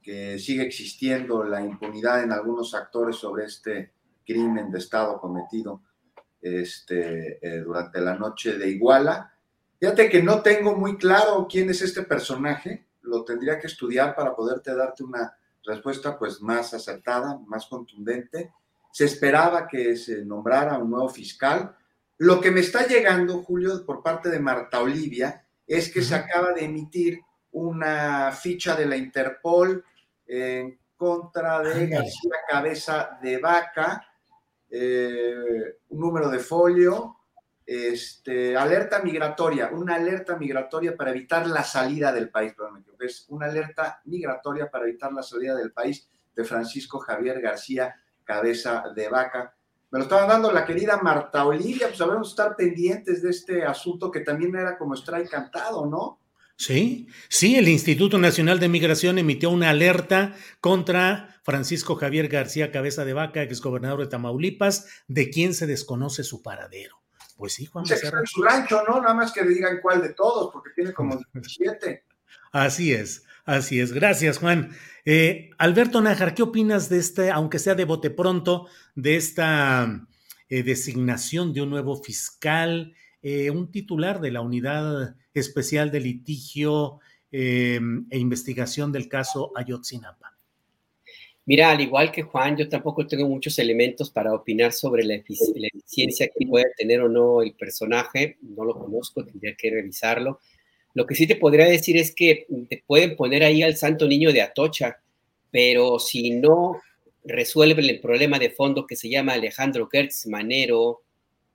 que 0.00 0.38
siga 0.38 0.62
existiendo 0.62 1.44
la 1.44 1.60
impunidad 1.60 2.22
en 2.22 2.32
algunos 2.32 2.74
actores 2.74 3.16
sobre 3.16 3.44
este 3.44 3.92
crimen 4.24 4.70
de 4.70 4.78
Estado 4.78 5.20
cometido 5.20 5.82
este, 6.40 7.46
eh, 7.46 7.60
durante 7.60 8.00
la 8.00 8.14
noche 8.14 8.56
de 8.56 8.70
Iguala. 8.70 9.34
Fíjate 9.78 10.08
que 10.08 10.22
no 10.22 10.40
tengo 10.40 10.74
muy 10.74 10.96
claro 10.96 11.46
quién 11.46 11.68
es 11.68 11.82
este 11.82 12.04
personaje, 12.04 12.86
lo 13.02 13.22
tendría 13.22 13.58
que 13.58 13.66
estudiar 13.66 14.16
para 14.16 14.34
poderte 14.34 14.74
darte 14.74 15.04
una 15.04 15.34
respuesta 15.64 16.18
pues 16.18 16.40
más 16.40 16.74
acertada, 16.74 17.38
más 17.46 17.66
contundente. 17.66 18.52
Se 18.92 19.04
esperaba 19.04 19.68
que 19.68 19.96
se 19.96 20.24
nombrara 20.24 20.78
un 20.78 20.90
nuevo 20.90 21.08
fiscal. 21.08 21.76
Lo 22.18 22.40
que 22.40 22.50
me 22.50 22.60
está 22.60 22.86
llegando, 22.86 23.42
Julio, 23.42 23.84
por 23.84 24.02
parte 24.02 24.28
de 24.28 24.40
Marta 24.40 24.80
Olivia, 24.80 25.44
es 25.66 25.92
que 25.92 26.02
se 26.02 26.14
acaba 26.14 26.52
de 26.52 26.64
emitir 26.64 27.20
una 27.52 28.32
ficha 28.32 28.74
de 28.74 28.86
la 28.86 28.96
Interpol 28.96 29.84
en 30.26 30.78
contra 30.96 31.62
de 31.62 31.86
García 31.86 32.34
Cabeza 32.48 33.18
de 33.22 33.38
Vaca, 33.38 34.04
eh, 34.70 35.78
un 35.88 36.00
número 36.00 36.28
de 36.28 36.40
folio, 36.40 37.17
este, 37.68 38.56
alerta 38.56 39.02
migratoria, 39.02 39.68
una 39.70 39.96
alerta 39.96 40.38
migratoria 40.38 40.96
para 40.96 41.10
evitar 41.10 41.46
la 41.46 41.62
salida 41.62 42.12
del 42.12 42.30
país, 42.30 42.54
perdón, 42.54 42.82
es 42.98 43.26
una 43.28 43.44
alerta 43.44 44.00
migratoria 44.06 44.70
para 44.70 44.86
evitar 44.86 45.12
la 45.12 45.22
salida 45.22 45.54
del 45.54 45.70
país 45.70 46.08
de 46.34 46.44
Francisco 46.44 46.98
Javier 46.98 47.42
García 47.42 47.94
Cabeza 48.24 48.84
de 48.96 49.10
Vaca. 49.10 49.54
Me 49.90 49.98
lo 49.98 50.04
estaba 50.04 50.24
dando 50.24 50.50
la 50.50 50.64
querida 50.64 50.96
Marta 51.02 51.44
Olivia, 51.44 51.88
pues 51.88 51.98
sabemos 51.98 52.30
estar 52.30 52.56
pendientes 52.56 53.20
de 53.20 53.28
este 53.28 53.64
asunto 53.64 54.10
que 54.10 54.20
también 54.20 54.56
era 54.56 54.78
como 54.78 54.94
strike 54.94 55.28
cantado, 55.28 55.84
¿no? 55.84 56.20
Sí, 56.56 57.06
sí, 57.28 57.56
el 57.56 57.68
Instituto 57.68 58.16
Nacional 58.16 58.60
de 58.60 58.70
Migración 58.70 59.18
emitió 59.18 59.50
una 59.50 59.68
alerta 59.68 60.34
contra 60.62 61.38
Francisco 61.42 61.96
Javier 61.96 62.28
García 62.28 62.72
Cabeza 62.72 63.04
de 63.04 63.12
Vaca, 63.12 63.42
exgobernador 63.42 64.00
de 64.00 64.06
Tamaulipas, 64.06 64.86
de 65.06 65.28
quien 65.28 65.52
se 65.52 65.66
desconoce 65.66 66.24
su 66.24 66.42
paradero. 66.42 66.98
Pues 67.38 67.52
sí, 67.52 67.66
Juan 67.66 67.84
Becerra. 67.88 68.20
su 68.26 68.42
rancho, 68.42 68.82
¿no? 68.86 69.00
Nada 69.00 69.14
más 69.14 69.30
que 69.30 69.42
le 69.42 69.50
digan 69.50 69.78
cuál 69.80 70.02
de 70.02 70.12
todos, 70.12 70.52
porque 70.52 70.70
tiene 70.74 70.92
como 70.92 71.16
17. 71.32 72.04
Así 72.50 72.92
es, 72.92 73.22
así 73.44 73.78
es. 73.78 73.92
Gracias, 73.92 74.38
Juan. 74.38 74.72
Eh, 75.04 75.50
Alberto 75.56 76.00
Nájar, 76.00 76.34
¿qué 76.34 76.42
opinas 76.42 76.88
de 76.88 76.98
este, 76.98 77.30
aunque 77.30 77.60
sea 77.60 77.76
de 77.76 77.84
bote 77.84 78.10
pronto, 78.10 78.66
de 78.96 79.14
esta 79.14 80.04
eh, 80.48 80.64
designación 80.64 81.52
de 81.52 81.62
un 81.62 81.70
nuevo 81.70 82.02
fiscal, 82.02 82.92
eh, 83.22 83.50
un 83.50 83.70
titular 83.70 84.20
de 84.20 84.32
la 84.32 84.40
unidad 84.40 85.14
especial 85.32 85.92
de 85.92 86.00
litigio 86.00 86.98
e 87.30 87.78
investigación 88.10 88.90
del 88.90 89.08
caso 89.08 89.52
Ayotzinapa? 89.54 90.37
Mira, 91.48 91.70
al 91.70 91.80
igual 91.80 92.12
que 92.12 92.20
Juan, 92.20 92.58
yo 92.58 92.68
tampoco 92.68 93.06
tengo 93.06 93.26
muchos 93.26 93.58
elementos 93.58 94.10
para 94.10 94.34
opinar 94.34 94.70
sobre 94.70 95.02
la, 95.02 95.14
eficiencia 95.14 96.28
que 96.28 96.46
puede 96.46 96.66
tener 96.76 97.00
o 97.00 97.08
no 97.08 97.40
el 97.40 97.54
personaje. 97.54 98.36
No 98.42 98.66
lo 98.66 98.78
conozco, 98.78 99.24
tendría 99.24 99.54
que 99.56 99.70
revisarlo. 99.70 100.40
Lo 100.92 101.06
que 101.06 101.14
sí 101.14 101.26
te 101.26 101.36
podría 101.36 101.64
decir 101.64 101.96
es 101.96 102.14
que 102.14 102.46
te 102.68 102.84
pueden 102.86 103.16
poner 103.16 103.44
ahí 103.44 103.62
al 103.62 103.78
santo 103.78 104.06
niño 104.06 104.30
de 104.30 104.42
Atocha, 104.42 104.98
pero 105.50 105.98
si 105.98 106.32
no 106.32 106.82
resuelven 107.24 107.86
el 107.86 108.00
problema 108.00 108.38
de 108.38 108.50
fondo 108.50 108.86
que 108.86 108.96
se 108.96 109.08
llama 109.08 109.32
Alejandro 109.32 109.88
Gertz 109.90 110.26
Manero, 110.26 111.00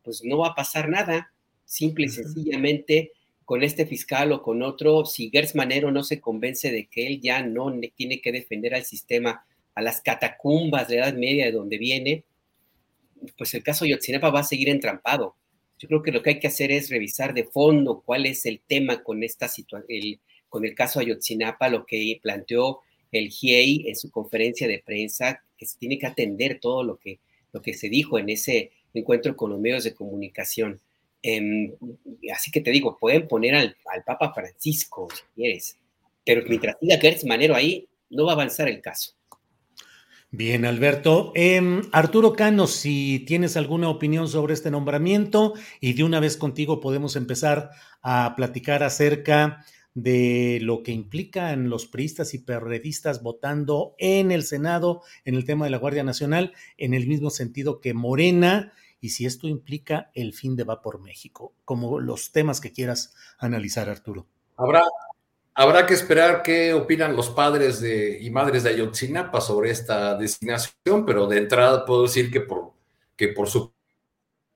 pues 0.04 0.24
no 0.24 0.40
va 0.40 0.48
a 0.48 0.56
pasar 0.56 0.90
nada. 0.90 1.32
Simple 1.66 2.06
y 2.06 2.10
sencillamente 2.10 3.12
con 3.46 3.62
este 3.62 3.86
fiscal 3.86 4.32
o 4.32 4.42
con 4.42 4.64
otro, 4.64 5.06
si 5.06 5.30
Gers 5.30 5.54
Manero 5.54 5.92
no 5.92 6.04
se 6.04 6.20
convence 6.20 6.72
de 6.72 6.88
que 6.88 7.06
él 7.06 7.22
ya 7.22 7.44
no 7.44 7.72
tiene 7.96 8.22
que 8.22 8.32
defender 8.32 8.74
al 8.74 8.86
sistema, 8.86 9.46
a 9.76 9.82
las 9.82 10.02
catacumbas 10.02 10.88
de 10.88 10.98
la 10.98 11.08
Edad 11.08 11.18
Media 11.18 11.46
de 11.46 11.52
donde 11.52 11.78
viene, 11.78 12.26
pues 13.38 13.54
el 13.54 13.64
caso 13.64 13.86
Yotzinapa 13.86 14.30
va 14.30 14.42
a 14.42 14.44
seguir 14.44 14.70
entrampado. 14.70 15.36
Yo 15.80 15.88
creo 15.88 16.04
que 16.04 16.12
lo 16.12 16.22
que 16.22 16.32
hay 16.32 16.40
que 16.40 16.48
hacer 16.48 16.72
es 16.72 16.90
revisar 16.90 17.34
de 17.34 17.46
fondo 17.46 18.04
cuál 18.06 18.26
es 18.26 18.46
el 18.46 18.62
tema 18.62 19.04
con 19.04 19.24
esta 19.24 19.48
situación, 19.48 20.20
con 20.50 20.66
el 20.66 20.76
caso 20.76 21.00
Ayotzinapa, 21.00 21.70
lo 21.70 21.86
que 21.86 22.20
planteó 22.22 22.80
el 23.12 23.30
GIEI 23.30 23.90
en 23.90 23.96
su 23.96 24.12
conferencia 24.12 24.68
de 24.68 24.80
prensa, 24.80 25.44
que 25.58 25.66
se 25.66 25.78
tiene 25.78 25.98
que 25.98 26.08
atender 26.08 26.60
todo 26.60 26.84
lo 26.84 26.98
que, 26.98 27.20
lo 27.52 27.62
que 27.62 27.74
se 27.74 27.90
dijo 27.90 28.18
en 28.18 28.30
ese 28.30 28.72
encuentro 28.94 29.36
con 29.36 29.50
los 29.50 29.60
medios 29.60 29.84
de 29.84 29.94
comunicación. 29.94 30.80
Em, 31.22 31.74
así 32.34 32.52
que 32.52 32.62
te 32.62 32.72
digo, 32.72 32.98
pueden 33.00 33.28
poner 33.28 33.56
al, 33.56 33.76
Papa 34.06 34.34
Francisco, 34.34 35.08
si 35.14 35.24
quieres, 35.36 35.78
pero 36.26 36.44
mientras 36.48 36.78
siga 36.80 36.98
Gertz 36.98 37.26
Manero 37.26 37.56
ahí, 37.56 37.88
no 38.10 38.26
va 38.26 38.34
a 38.34 38.36
avanzar 38.36 38.68
el 38.68 38.82
caso. 38.82 39.14
Bien, 40.36 40.66
Alberto. 40.66 41.32
Em, 41.36 41.84
Arturo 41.92 42.34
Cano, 42.34 42.66
si 42.66 43.20
tienes 43.20 43.56
alguna 43.56 43.88
opinión 43.88 44.28
sobre 44.28 44.56
este 44.56 44.72
nombramiento 44.72 45.54
y 45.80 45.94
de 45.94 46.04
una 46.04 46.20
vez 46.20 46.38
contigo 46.38 46.80
podemos 46.80 47.16
empezar 47.16 47.70
a 48.02 48.34
platicar 48.36 48.82
acerca 48.82 49.64
de 49.94 50.58
lo 50.64 50.82
que 50.82 50.92
implican 50.92 51.70
los 51.70 51.86
priistas 51.86 52.34
y 52.34 52.40
perredistas 52.40 53.22
votando 53.22 53.94
en 54.00 54.32
el 54.32 54.42
Senado 54.42 55.04
en 55.24 55.36
el 55.36 55.46
tema 55.46 55.66
de 55.66 55.72
la 55.72 55.78
Guardia 55.78 56.04
Nacional, 56.04 56.54
en 56.78 56.96
el 56.96 57.06
mismo 57.06 57.30
sentido 57.30 57.80
que 57.80 57.94
Morena 57.94 58.74
y 59.00 59.10
si 59.10 59.28
esto 59.28 59.48
implica 59.48 60.10
el 60.16 60.34
fin 60.34 60.56
de 60.56 60.64
Va 60.64 60.82
por 60.82 61.00
México, 61.00 61.54
como 61.64 62.00
los 62.00 62.32
temas 62.32 62.60
que 62.60 62.72
quieras 62.72 63.14
analizar, 63.38 63.88
Arturo. 63.88 64.26
Habrá, 64.58 64.82
habrá 65.56 65.86
que 65.86 65.94
esperar 65.94 66.42
qué 66.44 66.74
opinan 66.74 67.16
los 67.16 67.30
padres 67.30 67.80
de, 67.80 68.18
y 68.22 68.30
madres 68.30 68.64
de 68.64 68.72
Ayotzinapa 68.72 69.42
sobre 69.42 69.72
esta 69.72 70.16
designación, 70.16 71.06
pero 71.06 71.28
de 71.28 71.38
entrada 71.38 71.86
puedo 71.86 72.04
decir 72.04 72.32
que 72.32 72.42
por, 72.42 72.74
que 73.16 73.30
por 73.30 73.50
su 73.50 73.74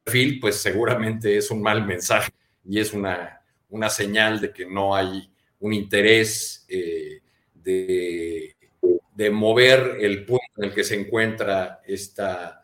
perfil, 0.03 0.40
pues 0.40 0.56
seguramente 0.56 1.38
es 1.38 1.52
un 1.52 1.61
mal 1.61 1.86
mensaje 1.86 2.32
y 2.64 2.80
es 2.80 2.94
una, 2.94 3.41
una 3.69 3.90
señal 3.90 4.40
de 4.41 4.52
que 4.52 4.65
no 4.65 4.95
hay 4.95 5.30
un 5.60 5.74
interés 5.74 6.65
eh, 6.68 7.22
de, 7.53 8.56
de 9.14 9.30
mover 9.30 9.98
el 9.99 10.26
punto 10.26 10.45
en 10.57 10.65
el 10.65 10.74
que 10.74 10.84
se 10.84 10.99
encuentra 10.99 11.82
esta 11.86 12.64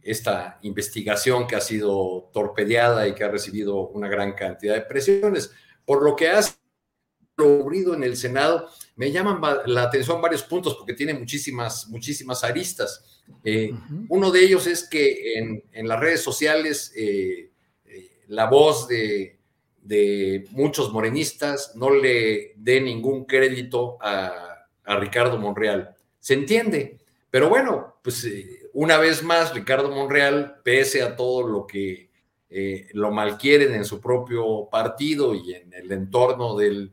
esta 0.00 0.58
investigación 0.62 1.46
que 1.46 1.56
ha 1.56 1.60
sido 1.60 2.30
torpedeada 2.32 3.06
y 3.06 3.14
que 3.14 3.24
ha 3.24 3.28
recibido 3.28 3.88
una 3.88 4.08
gran 4.08 4.32
cantidad 4.32 4.74
de 4.74 4.80
presiones. 4.80 5.52
Por 5.84 6.02
lo 6.02 6.16
que 6.16 6.28
ocurrido 7.42 7.94
en 7.94 8.02
el 8.02 8.16
Senado, 8.16 8.68
me 8.96 9.12
llaman 9.12 9.40
la 9.66 9.84
atención 9.84 10.20
varios 10.20 10.42
puntos 10.42 10.74
porque 10.74 10.92
tiene 10.92 11.14
muchísimas, 11.14 11.88
muchísimas 11.88 12.42
aristas. 12.42 13.22
Eh, 13.44 13.72
uno 14.08 14.30
de 14.30 14.42
ellos 14.42 14.66
es 14.66 14.88
que 14.88 15.38
en, 15.72 15.88
las 15.88 16.00
redes 16.00 16.20
sociales 16.22 16.92
eh, 16.96 17.50
eh, 17.86 18.10
la 18.28 18.46
voz 18.46 18.88
de, 18.88 19.36
muchos 20.50 20.92
morenistas 20.92 21.74
no 21.74 21.88
le 21.88 22.52
dé 22.56 22.80
ningún 22.80 23.24
crédito 23.24 23.96
a, 24.02 24.66
a 24.84 24.96
Ricardo 24.96 25.38
Monreal. 25.38 25.94
Se 26.20 26.34
entiende, 26.34 26.98
pero 27.30 27.48
bueno, 27.48 27.96
pues 28.02 28.26
una 28.74 28.98
vez 28.98 29.22
más, 29.22 29.54
Ricardo 29.54 29.90
Monreal, 29.90 30.56
pese 30.62 31.00
a 31.02 31.16
todo 31.16 31.46
lo 31.46 31.66
que 31.66 32.10
lo 32.92 33.10
malquieren 33.12 33.74
en 33.74 33.84
su 33.84 34.00
propio 34.00 34.68
partido 34.70 35.34
y 35.34 35.54
en 35.54 35.72
el 35.72 35.90
entorno 35.92 36.54
del, 36.56 36.92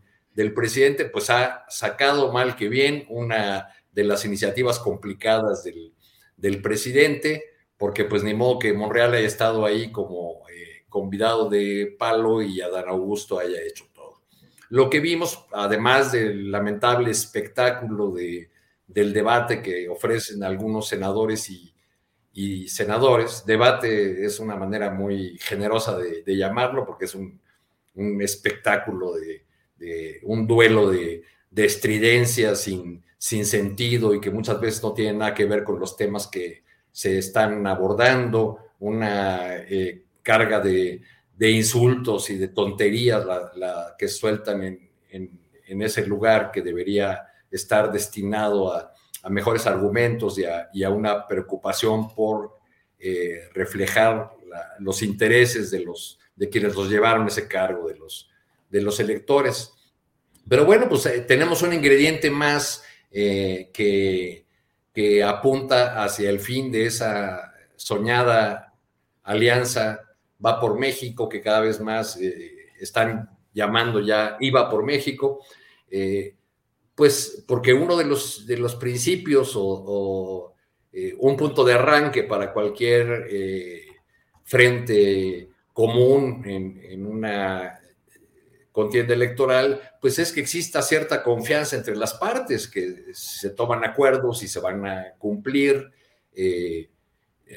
presidente, 0.53 1.05
pues 1.05 1.29
ha 1.29 1.65
sacado 1.69 2.31
mal 2.31 2.55
que 2.55 2.69
bien 2.69 3.05
una 3.09 3.69
de 3.91 4.03
las 4.03 4.25
iniciativas 4.25 4.79
complicadas 4.79 5.63
del, 5.63 6.61
presidente, 6.61 7.43
porque 7.77 8.05
pues 8.05 8.23
ni 8.23 8.33
modo 8.33 8.59
que 8.59 8.73
Monreal 8.73 9.13
haya 9.13 9.27
estado 9.27 9.65
ahí 9.65 9.91
como 9.91 10.43
eh, 10.49 10.85
convidado 10.89 11.49
de 11.49 11.95
palo 11.97 12.41
y 12.41 12.61
Adán 12.61 12.85
Augusto 12.87 13.39
haya 13.39 13.61
hecho 13.61 13.85
todo. 13.93 14.21
Lo 14.69 14.89
que 14.89 14.99
vimos, 14.99 15.45
además 15.51 16.11
del 16.11 16.51
lamentable 16.51 17.11
espectáculo 17.11 18.11
de, 18.11 18.51
del 18.87 19.13
debate 19.13 19.61
que 19.61 19.89
ofrecen 19.89 20.43
algunos 20.43 20.87
senadores 20.87 21.49
y, 21.49 21.75
y 22.35 22.67
senadores. 22.67 23.45
Debate 23.45 24.25
es 24.25 24.39
una 24.39 24.57
manera 24.57 24.91
muy 24.91 25.37
generosa 25.39 25.97
de, 25.97 26.23
llamarlo 26.35 26.85
porque 26.85 27.05
es 27.05 27.15
un, 27.15 27.41
espectáculo 28.21 29.13
de, 29.13 29.44
un 30.23 30.47
duelo 30.47 30.89
de, 30.89 31.23
estridencia 31.55 32.55
sin, 32.55 33.03
sin 33.17 33.45
sentido 33.45 34.13
y 34.13 34.19
que 34.19 34.29
muchas 34.29 34.59
veces 34.59 34.83
no 34.83 34.93
tienen 34.93 35.19
nada 35.19 35.33
que 35.33 35.45
ver 35.45 35.63
con 35.63 35.79
los 35.79 35.95
temas 35.95 36.27
que 36.27 36.63
se 36.91 37.17
están 37.17 37.65
abordando, 37.67 38.59
una 38.79 39.57
eh, 39.57 40.03
carga 40.21 40.59
de, 40.59 41.01
insultos 41.39 42.29
y 42.29 42.37
de 42.37 42.49
tonterías 42.49 43.25
la, 43.25 43.95
que 43.97 44.07
sueltan 44.07 44.63
en, 44.63 45.81
ese 45.81 46.05
lugar 46.05 46.51
que 46.51 46.61
debería 46.61 47.27
estar 47.49 47.91
destinado 47.91 48.73
a, 48.73 48.93
mejores 49.29 49.65
argumentos 49.65 50.37
y 50.73 50.83
a, 50.83 50.89
una 50.89 51.27
preocupación 51.27 52.13
por 52.13 52.59
eh, 52.99 53.49
reflejar 53.53 54.31
los 54.79 55.01
intereses 55.01 55.71
de, 55.71 55.83
los, 55.83 56.19
de 56.35 56.47
quienes 56.47 56.75
los 56.75 56.89
llevaron 56.89 57.27
ese 57.27 57.47
cargo, 57.47 57.89
de 57.89 57.97
los, 57.97 58.29
de 58.69 58.81
los 58.81 58.99
electores. 58.99 59.73
Pero 60.47 60.65
bueno, 60.65 60.87
pues 60.87 61.05
eh, 61.07 61.21
tenemos 61.21 61.61
un 61.61 61.73
ingrediente 61.73 62.29
más 62.29 62.83
eh, 63.11 63.69
que, 63.73 64.45
que, 64.93 65.23
apunta 65.23 66.03
hacia 66.03 66.29
el 66.29 66.39
fin 66.39 66.71
de 66.71 66.85
esa 66.85 67.53
soñada 67.75 68.73
alianza 69.23 70.01
va 70.43 70.59
por 70.59 70.77
México, 70.77 71.27
que 71.27 71.41
cada 71.41 71.61
vez 71.61 71.79
más 71.79 72.17
eh, 72.17 72.73
están 72.79 73.29
llamando 73.53 73.99
ya 74.01 74.37
iba 74.39 74.69
por 74.69 74.83
México, 74.83 75.39
pues 76.93 77.45
porque 77.47 77.73
uno 77.73 77.95
de 77.95 78.03
los, 78.03 78.45
de 78.45 78.57
los 78.57 78.75
principios 78.75 79.53
o, 79.55 80.53
un 81.19 81.37
punto 81.37 81.63
de 81.63 81.73
arranque 81.73 82.23
para 82.23 82.51
cualquier 82.51 83.27
frente 84.43 85.49
común 85.71 86.43
en, 86.45 86.81
en 86.83 87.05
una 87.05 87.79
contienda 88.75 89.13
electoral, 89.13 89.79
pues 90.01 90.19
es 90.19 90.33
que 90.33 90.41
exista 90.41 90.81
cierta 90.81 91.23
confianza 91.23 91.77
entre 91.77 91.95
las 91.95 92.13
partes, 92.13 92.67
que 92.67 93.05
se 93.13 93.51
toman 93.51 93.85
acuerdos 93.85 94.43
y 94.43 94.49
se 94.49 94.59
van 94.59 94.85
a 94.85 95.13
cumplir. 95.17 95.93
Eh, 96.35 96.89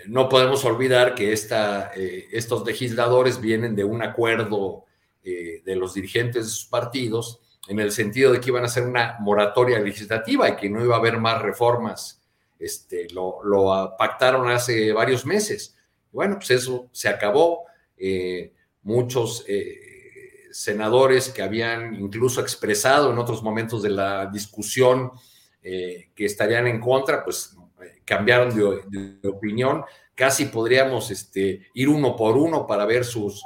no 0.06 0.28
podemos 0.28 0.64
olvidar 0.64 1.16
que 1.16 1.32
esta, 1.32 1.90
eh, 1.96 2.28
estos 2.30 2.64
legisladores 2.64 3.40
vienen 3.40 3.74
de 3.74 3.82
un 3.82 4.00
acuerdo 4.00 4.84
eh, 5.24 5.60
de 5.64 5.74
los 5.74 5.94
dirigentes 5.94 6.44
de 6.44 6.50
sus 6.52 6.66
partidos 6.66 7.40
en 7.66 7.80
el 7.80 7.90
sentido 7.90 8.32
de 8.32 8.40
que 8.40 8.50
iban 8.50 8.62
a 8.62 8.66
hacer 8.66 8.84
una 8.84 9.16
moratoria 9.18 9.80
legislativa 9.80 10.48
y 10.48 10.54
que 10.54 10.70
no 10.70 10.84
iba 10.84 10.94
a 10.94 10.98
haber 11.00 11.18
más 11.18 11.42
reformas. 11.42 12.22
Este, 12.60 13.08
lo, 13.10 13.42
lo 13.42 13.96
pactaron 13.98 14.48
hace 14.48 14.92
varios 14.92 15.26
meses. 15.26 15.76
Bueno, 16.12 16.36
pues 16.36 16.52
eso 16.52 16.88
se 16.92 17.08
acabó. 17.08 17.64
muchos 18.82 19.44
senadores 20.58 21.28
que 21.28 21.40
habían 21.40 21.94
incluso 21.94 22.40
expresado 22.40 23.12
en 23.12 23.18
otros 23.18 23.44
momentos 23.44 23.80
de 23.80 23.90
la 23.90 24.26
discusión 24.26 25.12
eh, 25.62 26.10
que 26.16 26.24
estarían 26.24 26.66
en 26.66 26.80
contra, 26.80 27.22
pues 27.22 27.56
eh, 27.80 28.02
cambiaron 28.04 28.52
de, 28.90 29.28
opinión. 29.28 29.84
Casi 30.16 30.46
podríamos 30.46 31.12
este, 31.12 31.68
ir 31.74 31.88
uno 31.88 32.16
por 32.16 32.36
uno 32.36 32.66
para 32.66 32.86
ver 32.86 33.04
sus, 33.04 33.40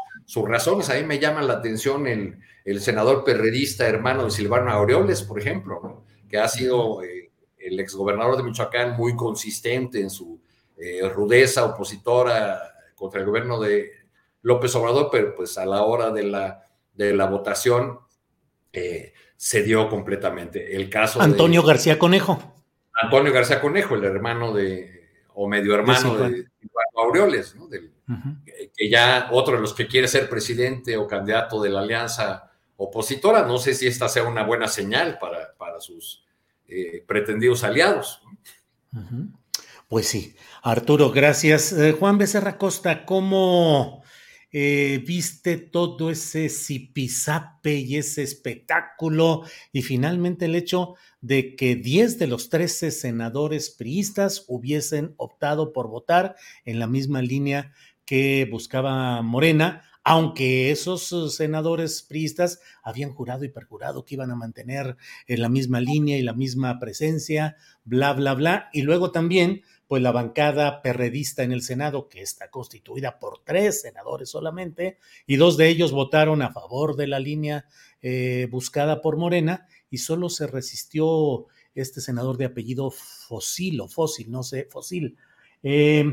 razones. 0.47 0.89
A 0.89 0.95
mí 0.95 1.03
me 1.03 1.19
llama 1.19 1.43
la 1.43 1.55
atención 1.55 2.07
el, 2.07 2.39
el 2.65 2.81
senador 2.81 3.25
perredista 3.25 3.87
hermano 3.87 4.25
de 4.25 4.31
Silvano 4.31 4.71
Aureoles, 4.71 5.21
por 5.21 5.39
ejemplo, 5.39 6.05
que 6.31 6.39
ha 6.39 6.49
sido 6.49 7.03
eh, 7.03 7.31
el 7.59 7.79
exgobernador 7.79 8.39
de 8.39 8.45
Michoacán 8.45 8.97
muy 8.97 9.15
consistente 9.15 10.01
en 10.01 10.09
su 10.09 10.41
rudeza 11.15 11.65
opositora 11.65 12.59
contra 12.97 13.21
el 13.21 13.27
gobierno 13.27 13.61
de 13.61 13.93
López 14.41 14.75
Obrador, 14.75 15.11
pero 15.13 15.35
pues 15.35 15.57
a 15.59 15.65
la 15.65 15.83
hora 15.85 16.11
de 16.11 16.25
la 16.25 16.63
de 16.95 17.15
la 17.15 17.27
votación 17.27 18.01
eh, 18.73 19.13
se 19.37 19.63
dio 19.63 19.89
completamente. 19.89 20.77
El 20.77 20.89
caso 20.89 21.21
Antonio 21.21 21.63
García 21.63 21.99
Conejo. 21.99 22.65
Antonio 22.95 23.33
García 23.33 23.61
Conejo, 23.61 23.95
el 23.95 24.05
hermano 24.05 24.53
de, 24.53 25.09
o 25.35 25.49
medio 25.49 25.75
hermano 25.75 26.17
de, 26.17 26.47
Aureoles, 26.95 27.57
que 28.77 28.89
ya 28.89 29.29
otro 29.33 29.57
de 29.57 29.61
los 29.61 29.75
que 29.75 29.87
quiere 29.87 30.07
ser 30.07 30.29
presidente 30.29 30.97
o 30.97 31.07
candidato 31.07 31.61
de 31.61 31.71
la 31.71 31.81
alianza 31.81 32.51
opositora. 32.77 33.43
No 33.43 33.59
sé 33.59 33.75
si 33.75 33.87
esta 33.87 34.09
sea 34.09 34.25
una 34.25 34.45
buena 34.45 34.69
señal 34.69 35.19
para, 35.19 35.55
para 35.57 35.81
sus 35.81 36.25
eh, 36.69 37.05
pretendidos 37.07 37.65
aliados. 37.65 38.23
Pues 39.89 40.07
sí. 40.07 40.35
Arturo, 40.63 41.11
gracias. 41.11 41.73
Eh, 41.73 41.93
Juan 41.93 42.19
Becerra 42.19 42.57
Costa, 42.59 43.05
¿cómo 43.05 44.02
eh, 44.53 45.03
viste 45.07 45.57
todo 45.57 46.11
ese 46.11 46.49
zipizape 46.51 47.77
y 47.77 47.97
ese 47.97 48.23
espectáculo 48.23 49.45
y 49.73 49.83
finalmente 49.83 50.45
el 50.45 50.55
hecho 50.55 50.95
de 51.23 51.57
que 51.57 51.75
10 51.75 52.19
de 52.19 52.27
los 52.27 52.51
13 52.51 52.91
senadores 52.91 53.71
priistas 53.71 54.45
hubiesen 54.49 55.15
optado 55.17 55.73
por 55.73 55.89
votar 55.89 56.37
en 56.65 56.79
la 56.79 56.87
misma 56.87 57.23
línea 57.23 57.73
que 58.05 58.47
buscaba 58.51 59.23
Morena, 59.23 59.85
aunque 60.05 60.71
esos 60.71 61.11
uh, 61.13 61.31
senadores 61.31 62.03
priistas 62.03 62.61
habían 62.83 63.15
jurado 63.15 63.45
y 63.45 63.49
perjurado 63.49 64.05
que 64.05 64.17
iban 64.17 64.31
a 64.31 64.37
mantener 64.37 64.97
en 65.27 65.41
la 65.41 65.49
misma 65.49 65.81
línea 65.81 66.19
y 66.19 66.23
la 66.23 66.35
misma 66.35 66.79
presencia, 66.79 67.57
bla, 67.85 68.13
bla, 68.13 68.35
bla, 68.35 68.69
y 68.73 68.83
luego 68.83 69.13
también 69.13 69.63
pues 69.87 70.03
la 70.03 70.13
bancada 70.13 70.83
perredista 70.83 71.43
en 71.43 71.53
el 71.53 71.63
Senado, 71.63 72.09
que 72.09 72.23
está 72.23 72.51
constituida 72.51 73.19
por 73.19 73.41
tres 73.45 73.83
senadores 73.83 74.31
solamente, 74.31 74.99
y 75.27 75.37
dos 75.37 75.57
de 75.57 75.69
ellos 75.69 75.93
votaron 75.93 76.43
a 76.43 76.53
favor 76.53 76.97
de 76.97 77.07
la 77.07 77.19
línea 77.19 77.67
eh, 78.01 78.49
buscada 78.51 79.03
por 79.03 79.17
Morena, 79.17 79.67
y 79.91 79.99
solo 79.99 80.29
se 80.29 80.47
resistió 80.47 81.47
este 81.75 82.01
senador 82.01 82.37
de 82.37 82.47
apellido 82.47 82.91
Fósil 82.91 83.81
o 83.81 83.89
Fósil, 83.89 84.31
no 84.31 84.43
sé, 84.43 84.67
Fósil. 84.71 85.17
Eh, 85.63 86.05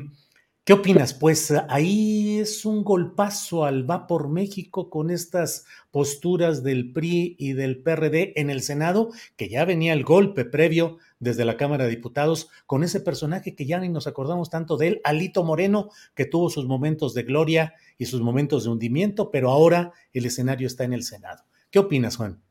¿Qué 0.64 0.74
opinas? 0.74 1.16
Pues 1.16 1.52
ahí 1.68 2.38
es 2.38 2.64
un 2.64 2.84
golpazo 2.84 3.66
al 3.66 3.90
va 3.90 4.06
por 4.06 4.30
México 4.30 4.92
con 4.92 5.10
estas 5.10 5.66
posturas 5.90 6.62
del 6.62 6.94
PRI 6.94 7.36
y 7.40 7.54
del 7.54 7.82
PRD 7.82 8.34
en 8.40 8.52
el 8.52 8.62
Senado, 8.62 9.10
que 9.36 9.50
ya 9.50 9.66
venía 9.66 9.94
el 9.94 10.04
golpe 10.04 10.46
previo 10.46 11.00
desde 11.20 11.44
la 11.44 11.58
Cámara 11.58 11.86
de 11.86 11.90
Diputados 11.90 12.50
con 12.68 12.84
ese 12.84 13.00
personaje 13.00 13.56
que 13.56 13.66
ya 13.66 13.80
ni 13.80 13.90
nos 13.90 14.06
acordamos 14.06 14.52
tanto 14.52 14.78
de 14.78 14.88
él, 14.88 15.02
Alito 15.04 15.44
Moreno, 15.44 15.90
que 16.14 16.26
tuvo 16.26 16.52
sus 16.52 16.68
momentos 16.68 17.16
de 17.16 17.24
gloria 17.24 17.74
y 17.98 18.06
sus 18.06 18.22
momentos 18.22 18.64
de 18.64 18.70
hundimiento, 18.70 19.32
pero 19.32 19.50
ahora 19.50 19.92
el 20.14 20.28
escenario 20.28 20.68
está 20.68 20.84
en 20.84 20.94
el 20.94 21.02
Senado. 21.02 21.46
¿Qué 21.72 21.80
opinas, 21.80 22.16
Juan? 22.18 22.44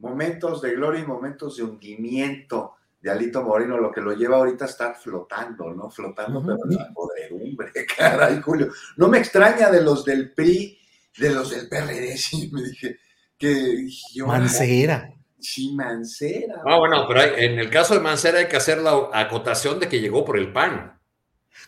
Momentos 0.00 0.60
de 0.60 0.74
gloria 0.74 1.02
y 1.02 1.06
momentos 1.06 1.56
de 1.56 1.62
hundimiento 1.62 2.74
de 3.02 3.10
Alito 3.10 3.42
Moreno, 3.42 3.78
lo 3.78 3.90
que 3.90 4.00
lo 4.00 4.12
lleva 4.12 4.36
ahorita 4.36 4.64
a 4.64 4.68
estar 4.68 4.96
flotando, 4.96 5.74
¿no? 5.74 5.90
Flotando, 5.90 6.40
pero 6.40 6.58
la 6.78 6.92
podredumbre, 6.94 7.72
caray, 7.96 8.40
Julio. 8.40 8.68
No 8.96 9.08
me 9.08 9.18
extraña 9.18 9.70
de 9.70 9.82
los 9.82 10.04
del 10.04 10.32
PRI, 10.32 10.78
de 11.18 11.30
los 11.30 11.50
del 11.50 11.68
PRD, 11.68 12.16
sí, 12.16 12.48
me 12.52 12.62
dije 12.62 12.98
que 13.36 13.88
yo... 14.14 14.28
Mancera. 14.28 15.12
Sí, 15.40 15.72
Mancera. 15.74 16.62
Ah, 16.64 16.78
bueno, 16.78 17.04
pero 17.08 17.22
en 17.22 17.58
el 17.58 17.68
caso 17.68 17.94
de 17.94 18.00
Mancera 18.00 18.38
hay 18.38 18.46
que 18.46 18.56
hacer 18.56 18.78
la 18.78 19.08
acotación 19.12 19.80
de 19.80 19.88
que 19.88 20.00
llegó 20.00 20.24
por 20.24 20.38
el 20.38 20.52
PAN. 20.52 21.00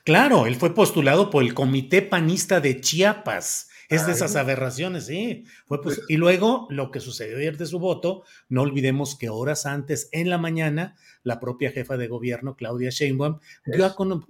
Claro, 0.04 0.46
él 0.46 0.54
fue 0.54 0.72
postulado 0.72 1.30
por 1.30 1.42
el 1.42 1.52
Comité 1.52 2.00
Panista 2.00 2.60
de 2.60 2.80
Chiapas 2.80 3.68
es 3.88 4.06
de 4.06 4.12
esas 4.12 4.36
aberraciones, 4.36 5.06
sí. 5.06 5.44
Fue 5.66 5.80
pues, 5.82 6.00
y 6.08 6.16
luego 6.16 6.66
lo 6.70 6.90
que 6.90 7.00
sucedió 7.00 7.38
ayer 7.38 7.56
de 7.56 7.66
su 7.66 7.78
voto, 7.78 8.24
no 8.48 8.62
olvidemos 8.62 9.16
que 9.16 9.28
horas 9.28 9.66
antes, 9.66 10.08
en 10.12 10.30
la 10.30 10.38
mañana, 10.38 10.96
la 11.22 11.40
propia 11.40 11.70
jefa 11.70 11.96
de 11.96 12.08
gobierno, 12.08 12.56
Claudia 12.56 12.90
Sheinbaum, 12.90 13.38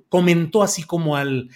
comentó 0.09 0.63
así 0.63 0.85
como 0.85 1.17
al, 1.17 1.51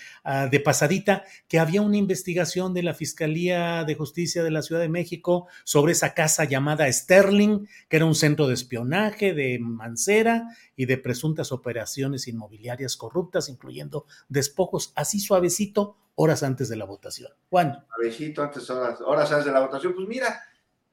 de 0.50 0.60
pasadita 0.60 1.24
que 1.48 1.58
había 1.58 1.82
una 1.82 1.96
investigación 1.96 2.74
de 2.74 2.82
la 2.82 2.94
Fiscalía 2.94 3.84
de 3.84 3.94
Justicia 3.94 4.42
de 4.42 4.50
la 4.50 4.62
Ciudad 4.62 4.80
de 4.80 4.88
México 4.88 5.46
sobre 5.64 5.92
esa 5.92 6.14
casa 6.14 6.44
llamada 6.44 6.90
Sterling, 6.90 7.66
que 7.88 7.96
era 7.96 8.04
un 8.04 8.14
centro 8.14 8.48
de 8.48 8.54
espionaje 8.54 9.32
de 9.32 9.58
Mancera 9.58 10.48
y 10.76 10.86
de 10.86 10.98
presuntas 10.98 11.52
operaciones 11.52 12.28
inmobiliarias 12.28 12.96
corruptas, 12.96 13.48
incluyendo 13.48 14.06
despojos, 14.28 14.92
así 14.96 15.20
suavecito 15.20 15.96
horas 16.20 16.42
antes 16.42 16.68
de 16.68 16.76
la 16.76 16.84
votación. 16.84 17.30
Juan. 17.48 17.86
Suavecito 17.94 18.42
antes, 18.42 18.68
horas, 18.70 19.00
horas 19.00 19.30
antes 19.30 19.46
de 19.46 19.52
la 19.52 19.60
votación. 19.60 19.94
Pues 19.94 20.08
mira, 20.08 20.42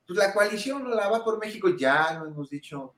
pues 0.05 0.19
la 0.19 0.31
coalición 0.31 0.89
la 0.95 1.09
va 1.09 1.23
por 1.23 1.39
México, 1.39 1.69
ya 1.69 2.19
lo 2.19 2.27
hemos 2.27 2.49
dicho, 2.49 2.93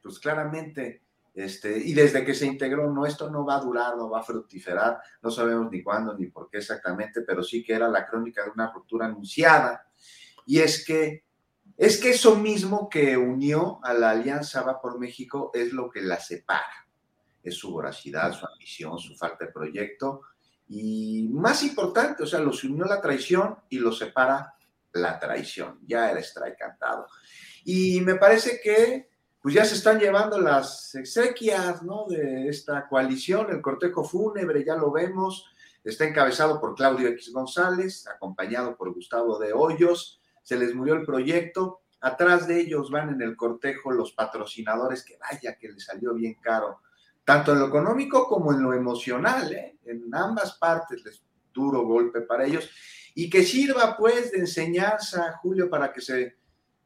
pues 0.00 0.20
claramente. 0.20 1.02
Este, 1.34 1.76
y 1.76 1.92
desde 1.92 2.24
que 2.24 2.32
se 2.32 2.46
integró, 2.46 2.92
no, 2.92 3.04
esto 3.04 3.28
no 3.28 3.44
va 3.44 3.56
a 3.56 3.60
durar, 3.60 3.96
no 3.96 4.08
va 4.08 4.20
a 4.20 4.22
fructiferar, 4.22 5.00
no 5.20 5.32
sabemos 5.32 5.68
ni 5.68 5.82
cuándo 5.82 6.16
ni 6.16 6.26
por 6.26 6.48
qué 6.48 6.58
exactamente, 6.58 7.22
pero 7.22 7.42
sí 7.42 7.64
que 7.64 7.74
era 7.74 7.88
la 7.88 8.06
crónica 8.06 8.44
de 8.44 8.50
una 8.50 8.72
ruptura 8.72 9.06
anunciada. 9.06 9.88
Y 10.46 10.60
es 10.60 10.84
que, 10.84 11.24
es 11.76 12.00
que 12.00 12.10
eso 12.10 12.36
mismo 12.36 12.88
que 12.88 13.16
unió 13.16 13.80
a 13.82 13.94
la 13.94 14.10
Alianza 14.10 14.62
Va 14.62 14.80
por 14.80 15.00
México 15.00 15.50
es 15.52 15.72
lo 15.72 15.90
que 15.90 16.02
la 16.02 16.20
separa. 16.20 16.86
Es 17.42 17.56
su 17.56 17.72
voracidad, 17.72 18.32
su 18.32 18.46
ambición, 18.46 18.96
su 18.98 19.16
falta 19.16 19.46
de 19.46 19.50
proyecto 19.50 20.22
y 20.68 21.28
más 21.30 21.62
importante, 21.62 22.22
o 22.22 22.26
sea, 22.26 22.40
los 22.40 22.64
unió 22.64 22.84
la 22.84 23.00
traición 23.00 23.56
y 23.68 23.78
los 23.78 23.98
separa 23.98 24.54
la 24.92 25.18
traición. 25.18 25.80
Ya 25.86 26.10
era 26.10 26.20
strike 26.20 26.58
cantado. 26.58 27.06
Y 27.64 28.00
me 28.00 28.14
parece 28.14 28.60
que 28.62 29.08
pues 29.44 29.54
ya 29.54 29.64
se 29.66 29.74
están 29.74 30.00
llevando 30.00 30.40
las 30.40 30.94
exequias, 30.94 31.82
¿no? 31.82 32.06
De 32.08 32.48
esta 32.48 32.88
coalición, 32.88 33.50
el 33.50 33.60
cortejo 33.60 34.02
fúnebre, 34.02 34.64
ya 34.64 34.74
lo 34.74 34.90
vemos, 34.90 35.46
está 35.84 36.06
encabezado 36.06 36.58
por 36.58 36.74
Claudio 36.74 37.08
X 37.08 37.30
González, 37.30 38.06
acompañado 38.08 38.74
por 38.74 38.94
Gustavo 38.94 39.38
de 39.38 39.52
Hoyos, 39.52 40.18
se 40.42 40.56
les 40.56 40.74
murió 40.74 40.94
el 40.94 41.04
proyecto, 41.04 41.82
atrás 42.00 42.46
de 42.46 42.58
ellos 42.58 42.90
van 42.90 43.10
en 43.10 43.20
el 43.20 43.36
cortejo 43.36 43.90
los 43.90 44.12
patrocinadores, 44.12 45.04
que 45.04 45.18
vaya 45.18 45.58
que 45.58 45.68
les 45.68 45.84
salió 45.84 46.14
bien 46.14 46.36
caro, 46.40 46.80
tanto 47.24 47.52
en 47.52 47.60
lo 47.60 47.68
económico 47.68 48.26
como 48.28 48.52
en 48.52 48.62
lo 48.62 48.74
emocional, 48.74 49.52
¿eh? 49.52 49.78
en 49.84 50.14
ambas 50.14 50.58
partes 50.58 51.04
les 51.04 51.22
duro 51.52 51.84
golpe 51.84 52.20
para 52.22 52.44
ellos, 52.44 52.68
y 53.14 53.30
que 53.30 53.44
sirva 53.44 53.96
pues 53.96 54.32
de 54.32 54.38
enseñanza, 54.38 55.38
Julio, 55.40 55.70
para 55.70 55.92
que 55.92 56.00
se 56.00 56.36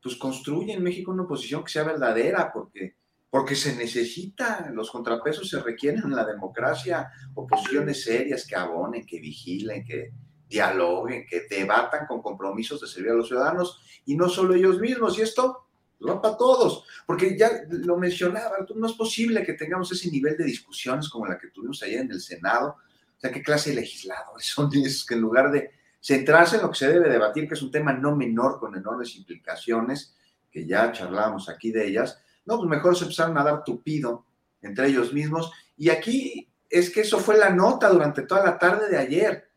pues 0.03 0.17
construya 0.17 0.75
en 0.75 0.83
México 0.83 1.11
una 1.11 1.25
oposición 1.25 1.65
que 1.65 1.73
sea 1.73 1.85
verdadera, 1.85 2.53
porque, 2.53 2.97
porque 3.31 3.55
se 3.55 3.75
necesita, 3.75 4.71
los 4.73 4.91
contrapesos 4.91 5.49
se 5.49 5.61
requieren 5.61 6.03
en 6.05 6.15
la 6.17 6.25
democracia, 6.25 7.11
oposiciones 7.35 8.05
serias 8.05 8.47
que 8.47 8.57
abonen, 8.57 9.05
que 9.05 9.21
vigilen, 9.21 9.85
que 9.85 10.13
dialoguen, 10.49 11.27
que 11.27 11.47
debatan 11.51 12.07
con 12.07 12.23
compromisos 12.23 12.81
de 12.81 12.87
servir 12.87 13.11
a 13.11 13.17
los 13.17 13.29
ciudadanos 13.29 13.83
y 14.07 14.17
no 14.17 14.29
solo 14.29 14.55
ellos 14.55 14.79
mismos. 14.79 15.19
Y 15.19 15.23
esto 15.23 15.68
va 16.07 16.21
para 16.21 16.37
todos, 16.37 16.85
porque 17.07 17.37
ya 17.37 17.51
lo 17.69 17.97
mencionaba, 17.97 18.59
no 18.75 18.87
es 18.87 18.93
posible 18.93 19.45
que 19.45 19.55
tengamos 19.55 19.91
ese 19.91 20.11
nivel 20.11 20.37
de 20.37 20.45
discusiones 20.45 21.09
como 21.09 21.27
la 21.27 21.39
que 21.39 21.49
tuvimos 21.49 21.83
ayer 21.83 22.01
en 22.01 22.13
el 22.13 22.21
Senado. 22.21 22.77
O 23.17 23.21
sea, 23.21 23.33
¿qué 23.33 23.43
clase 23.43 23.71
de 23.71 23.77
legisladores 23.77 24.47
son 24.55 24.71
esos 24.75 25.05
que 25.07 25.15
en 25.15 25.21
lugar 25.21 25.51
de 25.51 25.71
centrarse 26.01 26.57
en 26.57 26.63
lo 26.63 26.71
que 26.71 26.79
se 26.79 26.89
debe 26.89 27.09
debatir, 27.09 27.49
que 27.49 27.55
es 27.55 27.63
un 27.63 27.71
tema 27.71 27.93
no 27.93 28.15
menor 28.15 28.61
con 28.61 28.77
enormes 28.77 29.17
implicaciones, 29.17 30.15
que 30.51 30.67
ya 30.67 30.93
charlábamos 30.93 31.49
aquí 31.49 31.73
de 31.73 31.87
ellas, 31.87 32.21
no, 32.47 32.57
pues 32.57 32.69
mejor 32.69 32.97
se 32.97 33.05
empezaron 33.05 33.37
a 33.37 33.45
dar 33.45 33.65
tupido 33.65 34.25
entre 34.63 34.89
ellos 34.89 35.13
mismos. 35.13 35.53
Y 35.77 35.91
aquí 35.91 36.51
es 36.71 36.91
que 36.91 37.03
eso 37.03 37.19
fue 37.19 37.37
la 37.37 37.51
nota 37.51 37.89
durante 37.91 38.23
toda 38.23 38.45
la 38.45 38.59
tarde 38.59 38.89
de 38.89 38.97
ayer. 38.97 39.51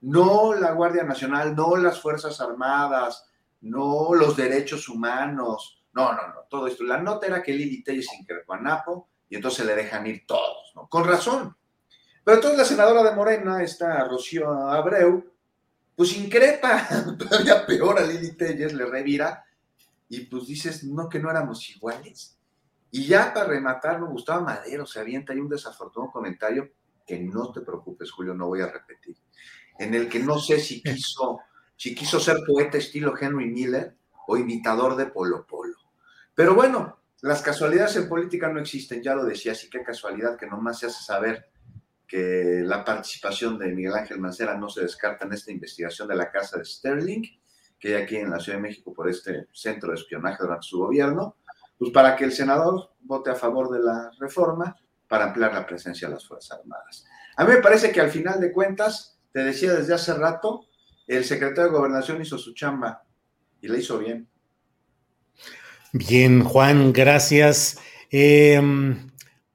No 0.00 0.54
la 0.54 0.72
Guardia 0.72 1.02
Nacional, 1.02 1.54
no 1.54 1.76
las 1.76 2.00
Fuerzas 2.00 2.40
Armadas, 2.40 3.26
no 3.60 4.14
los 4.14 4.36
derechos 4.36 4.88
humanos, 4.88 5.77
no, 5.98 6.12
no, 6.12 6.28
no, 6.28 6.40
todo 6.48 6.68
esto. 6.68 6.84
La 6.84 6.98
nota 6.98 7.26
era 7.26 7.42
que 7.42 7.52
Lili 7.52 7.84
increpó 8.20 8.54
a 8.54 8.60
Napo 8.60 9.08
y 9.28 9.34
entonces 9.34 9.66
le 9.66 9.74
dejan 9.74 10.06
ir 10.06 10.24
todos, 10.26 10.72
¿no? 10.76 10.88
Con 10.88 11.04
razón. 11.04 11.56
Pero 12.22 12.36
entonces 12.36 12.58
la 12.58 12.64
senadora 12.64 13.02
de 13.02 13.16
Morena, 13.16 13.62
esta 13.64 14.04
Rocío 14.04 14.48
Abreu, 14.48 15.32
pues 15.96 16.16
increpa 16.16 16.86
todavía 17.18 17.66
peor 17.66 17.98
a 17.98 18.06
Lili 18.06 18.36
Telles, 18.36 18.72
le 18.74 18.86
revira, 18.86 19.44
y 20.08 20.20
pues 20.20 20.46
dices, 20.46 20.84
no, 20.84 21.08
que 21.08 21.18
no 21.18 21.30
éramos 21.30 21.68
iguales. 21.68 22.38
Y 22.92 23.06
ya 23.06 23.34
para 23.34 23.48
rematar, 23.48 24.00
Gustavo 24.00 24.44
Madero 24.44 24.86
se 24.86 25.00
avienta 25.00 25.32
ahí 25.32 25.40
un 25.40 25.48
desafortunado 25.48 26.12
comentario 26.12 26.70
que 27.04 27.18
no 27.18 27.50
te 27.50 27.62
preocupes, 27.62 28.12
Julio, 28.12 28.34
no 28.34 28.46
voy 28.46 28.60
a 28.60 28.70
repetir, 28.70 29.16
en 29.78 29.94
el 29.94 30.08
que 30.08 30.20
no 30.20 30.38
sé 30.38 30.60
si 30.60 30.80
quiso, 30.80 31.40
si 31.76 31.94
quiso 31.94 32.20
ser 32.20 32.36
poeta 32.46 32.78
estilo 32.78 33.14
Henry 33.18 33.46
Miller 33.46 33.96
o 34.28 34.36
imitador 34.36 34.94
de 34.94 35.06
Polo 35.06 35.46
Polo. 35.46 35.77
Pero 36.38 36.54
bueno, 36.54 37.00
las 37.22 37.42
casualidades 37.42 37.96
en 37.96 38.08
política 38.08 38.48
no 38.48 38.60
existen, 38.60 39.02
ya 39.02 39.12
lo 39.12 39.24
decía, 39.24 39.50
así 39.50 39.68
que 39.68 39.82
casualidad 39.82 40.36
que 40.36 40.46
nomás 40.46 40.78
se 40.78 40.86
hace 40.86 41.02
saber 41.02 41.50
que 42.06 42.62
la 42.64 42.84
participación 42.84 43.58
de 43.58 43.72
Miguel 43.72 43.94
Ángel 43.94 44.20
Mancera 44.20 44.56
no 44.56 44.68
se 44.68 44.82
descarta 44.82 45.24
en 45.24 45.32
esta 45.32 45.50
investigación 45.50 46.06
de 46.06 46.14
la 46.14 46.30
casa 46.30 46.58
de 46.58 46.64
Sterling, 46.64 47.24
que 47.76 47.88
hay 47.88 48.02
aquí 48.04 48.16
en 48.18 48.30
la 48.30 48.38
Ciudad 48.38 48.58
de 48.58 48.62
México 48.62 48.94
por 48.94 49.10
este 49.10 49.48
centro 49.52 49.88
de 49.88 49.96
espionaje 49.96 50.36
durante 50.40 50.64
su 50.64 50.78
gobierno, 50.78 51.38
pues 51.76 51.90
para 51.90 52.14
que 52.14 52.22
el 52.22 52.30
senador 52.30 52.92
vote 53.00 53.30
a 53.30 53.34
favor 53.34 53.68
de 53.72 53.80
la 53.80 54.12
reforma 54.20 54.76
para 55.08 55.24
ampliar 55.24 55.52
la 55.52 55.66
presencia 55.66 56.06
de 56.06 56.14
las 56.14 56.24
Fuerzas 56.24 56.60
Armadas. 56.60 57.04
A 57.36 57.44
mí 57.44 57.54
me 57.54 57.60
parece 57.60 57.90
que 57.90 58.00
al 58.00 58.10
final 58.12 58.40
de 58.40 58.52
cuentas, 58.52 59.18
te 59.32 59.42
decía 59.42 59.72
desde 59.72 59.92
hace 59.92 60.14
rato, 60.14 60.66
el 61.08 61.24
secretario 61.24 61.72
de 61.72 61.76
Gobernación 61.76 62.22
hizo 62.22 62.38
su 62.38 62.54
chamba 62.54 63.02
y 63.60 63.66
le 63.66 63.78
hizo 63.78 63.98
bien. 63.98 64.28
Bien, 65.92 66.44
Juan, 66.44 66.92
gracias. 66.92 67.78
Eh, 68.10 68.60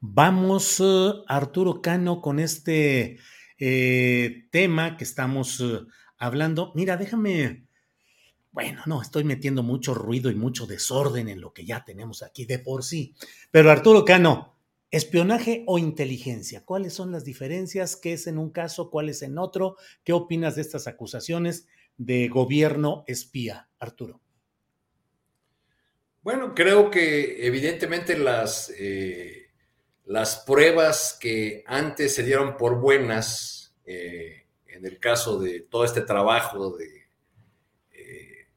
Vamos, 0.06 0.82
eh, 0.82 1.14
Arturo 1.28 1.82
Cano, 1.82 2.20
con 2.20 2.38
este 2.42 3.20
eh, 3.58 4.50
tema 4.52 4.98
que 4.98 5.06
estamos 5.06 5.62
eh, 5.62 5.80
hablando. 6.18 6.74
Mira, 6.76 6.98
déjame, 6.98 7.70
bueno, 8.52 8.82
no, 8.86 9.02
estoy 9.02 9.24
metiendo 9.24 9.64
mucho 9.64 9.94
ruido 9.94 10.30
y 10.30 10.36
mucho 10.36 10.68
desorden 10.68 11.30
en 11.30 11.40
lo 11.40 11.54
que 11.54 11.64
ya 11.64 11.86
tenemos 11.86 12.22
aquí 12.22 12.44
de 12.44 12.60
por 12.60 12.84
sí. 12.84 13.16
Pero 13.50 13.72
Arturo 13.72 14.04
Cano, 14.04 14.58
espionaje 14.92 15.64
o 15.68 15.80
inteligencia, 15.80 16.66
¿cuáles 16.66 16.94
son 16.94 17.14
las 17.14 17.24
diferencias? 17.24 17.96
¿Qué 17.96 18.12
es 18.12 18.28
en 18.28 18.38
un 18.38 18.50
caso? 18.50 18.90
¿Cuál 18.90 19.08
es 19.08 19.22
en 19.22 19.38
otro? 19.38 19.78
¿Qué 20.04 20.12
opinas 20.12 20.58
de 20.58 20.64
estas 20.64 20.86
acusaciones 20.86 21.66
de 21.96 22.28
gobierno 22.28 23.06
espía, 23.08 23.70
Arturo? 23.80 24.23
Bueno, 26.24 26.56
creo 26.56 26.90
que 26.90 27.46
evidentemente 27.46 28.18
las 28.18 28.72
las 30.06 30.38
pruebas 30.46 31.18
que 31.20 31.64
antes 31.66 32.16
se 32.16 32.24
dieron 32.24 32.58
por 32.58 32.80
buenas, 32.80 33.76
eh, 33.86 34.46
en 34.68 34.86
el 34.86 35.00
caso 35.00 35.40
de 35.40 35.62
todo 35.62 35.86
este 35.86 36.02
trabajo 36.02 36.78
eh, 36.80 38.48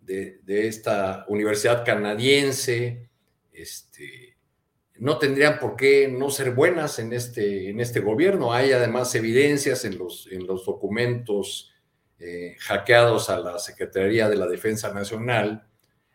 de, 0.00 0.40
de, 0.42 0.68
esta 0.68 1.24
universidad 1.28 1.84
canadiense, 1.84 3.08
este, 3.52 4.36
no 4.96 5.18
tendrían 5.18 5.58
por 5.58 5.76
qué 5.76 6.08
no 6.08 6.30
ser 6.30 6.52
buenas 6.52 6.98
en 6.98 7.12
este, 7.12 7.70
en 7.70 7.80
este 7.80 8.00
gobierno. 8.00 8.52
Hay 8.52 8.72
además 8.72 9.14
evidencias 9.14 9.84
en 9.84 9.96
los, 9.96 10.28
en 10.30 10.46
los 10.46 10.66
documentos 10.66 11.72
eh, 12.18 12.56
hackeados 12.58 13.30
a 13.30 13.38
la 13.38 13.58
Secretaría 13.58 14.28
de 14.28 14.36
la 14.36 14.46
Defensa 14.46 14.92
Nacional. 14.92 15.66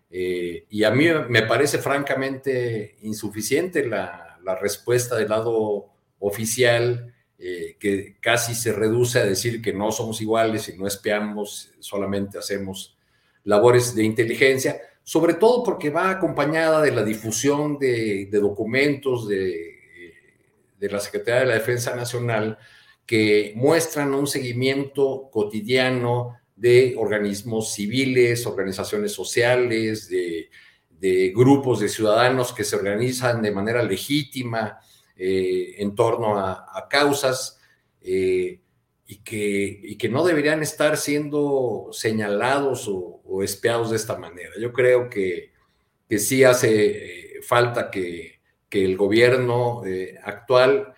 Y 0.09 0.83
a 0.83 0.91
mí 0.91 1.07
me 1.29 1.43
parece 1.43 1.79
francamente 1.79 2.97
insuficiente 3.01 3.85
la, 3.85 4.21
respuesta 4.61 5.15
del 5.15 5.29
lado 5.29 5.87
oficial, 6.19 7.13
eh, 7.37 7.75
que 7.79 8.17
casi 8.19 8.53
se 8.53 8.71
reduce 8.71 9.19
a 9.19 9.25
decir 9.25 9.61
que 9.61 9.73
no 9.73 9.91
somos 9.91 10.21
iguales 10.21 10.69
y 10.69 10.77
no 10.77 10.85
espiamos, 10.85 11.71
solamente 11.79 12.37
hacemos 12.37 12.95
labores 13.43 13.95
de 13.95 14.03
inteligencia, 14.03 14.79
sobre 15.03 15.33
todo 15.33 15.63
porque 15.63 15.89
va 15.89 16.11
acompañada 16.11 16.81
de 16.81 16.91
la 16.91 17.03
difusión 17.03 17.79
de, 17.79 18.29
documentos 18.31 19.27
de, 19.27 19.75
de 20.79 20.89
la 20.89 20.99
Secretaría 20.99 21.41
de 21.41 21.47
la 21.47 21.53
Defensa 21.55 21.95
Nacional 21.95 22.59
que 23.05 23.53
muestran 23.55 24.13
un 24.13 24.27
seguimiento 24.27 25.29
cotidiano 25.31 26.37
de 26.55 26.95
organismos 26.97 27.73
civiles, 27.73 28.45
organizaciones 28.45 29.11
sociales, 29.11 30.09
de 30.09 30.49
de 30.99 31.31
grupos 31.35 31.79
de 31.79 31.89
ciudadanos 31.89 32.53
que 32.53 32.63
se 32.63 32.75
organizan 32.75 33.41
de 33.41 33.51
manera 33.51 33.83
legítima 33.83 34.79
eh, 35.15 35.75
en 35.77 35.95
torno 35.95 36.37
a, 36.37 36.87
causas 36.89 37.59
eh, 38.01 38.59
y, 39.05 39.17
que, 39.17 39.97
que, 39.99 40.09
no 40.09 40.25
deberían 40.25 40.61
estar 40.61 40.97
siendo 40.97 41.89
señalados 41.91 42.87
o, 42.87 43.43
espiados 43.43 43.91
de 43.91 43.97
esta 43.97 44.17
manera. 44.17 44.51
Yo 44.59 44.71
creo 44.71 45.09
que, 45.09 45.51
que 46.07 46.19
sí 46.19 46.43
hace 46.43 47.37
eh, 47.37 47.41
falta 47.41 47.91
que, 47.91 48.33
el 48.71 48.97
gobierno 48.97 49.83
actual 50.25 50.93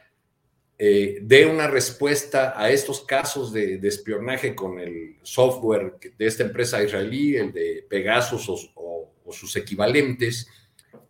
dé 0.78 1.46
una 1.46 1.68
respuesta 1.68 2.54
a 2.56 2.70
estos 2.70 3.02
casos 3.02 3.52
de, 3.52 3.80
espionaje 3.84 4.54
con 4.54 4.80
el 4.80 5.18
software 5.24 5.96
de 6.18 6.26
esta 6.26 6.44
empresa 6.44 6.84
israelí, 6.84 7.36
el 7.36 7.52
de 7.52 7.86
Pegasus 7.90 8.48
o, 8.76 9.12
o 9.28 9.34
sus 9.34 9.56
equivalentes, 9.56 10.48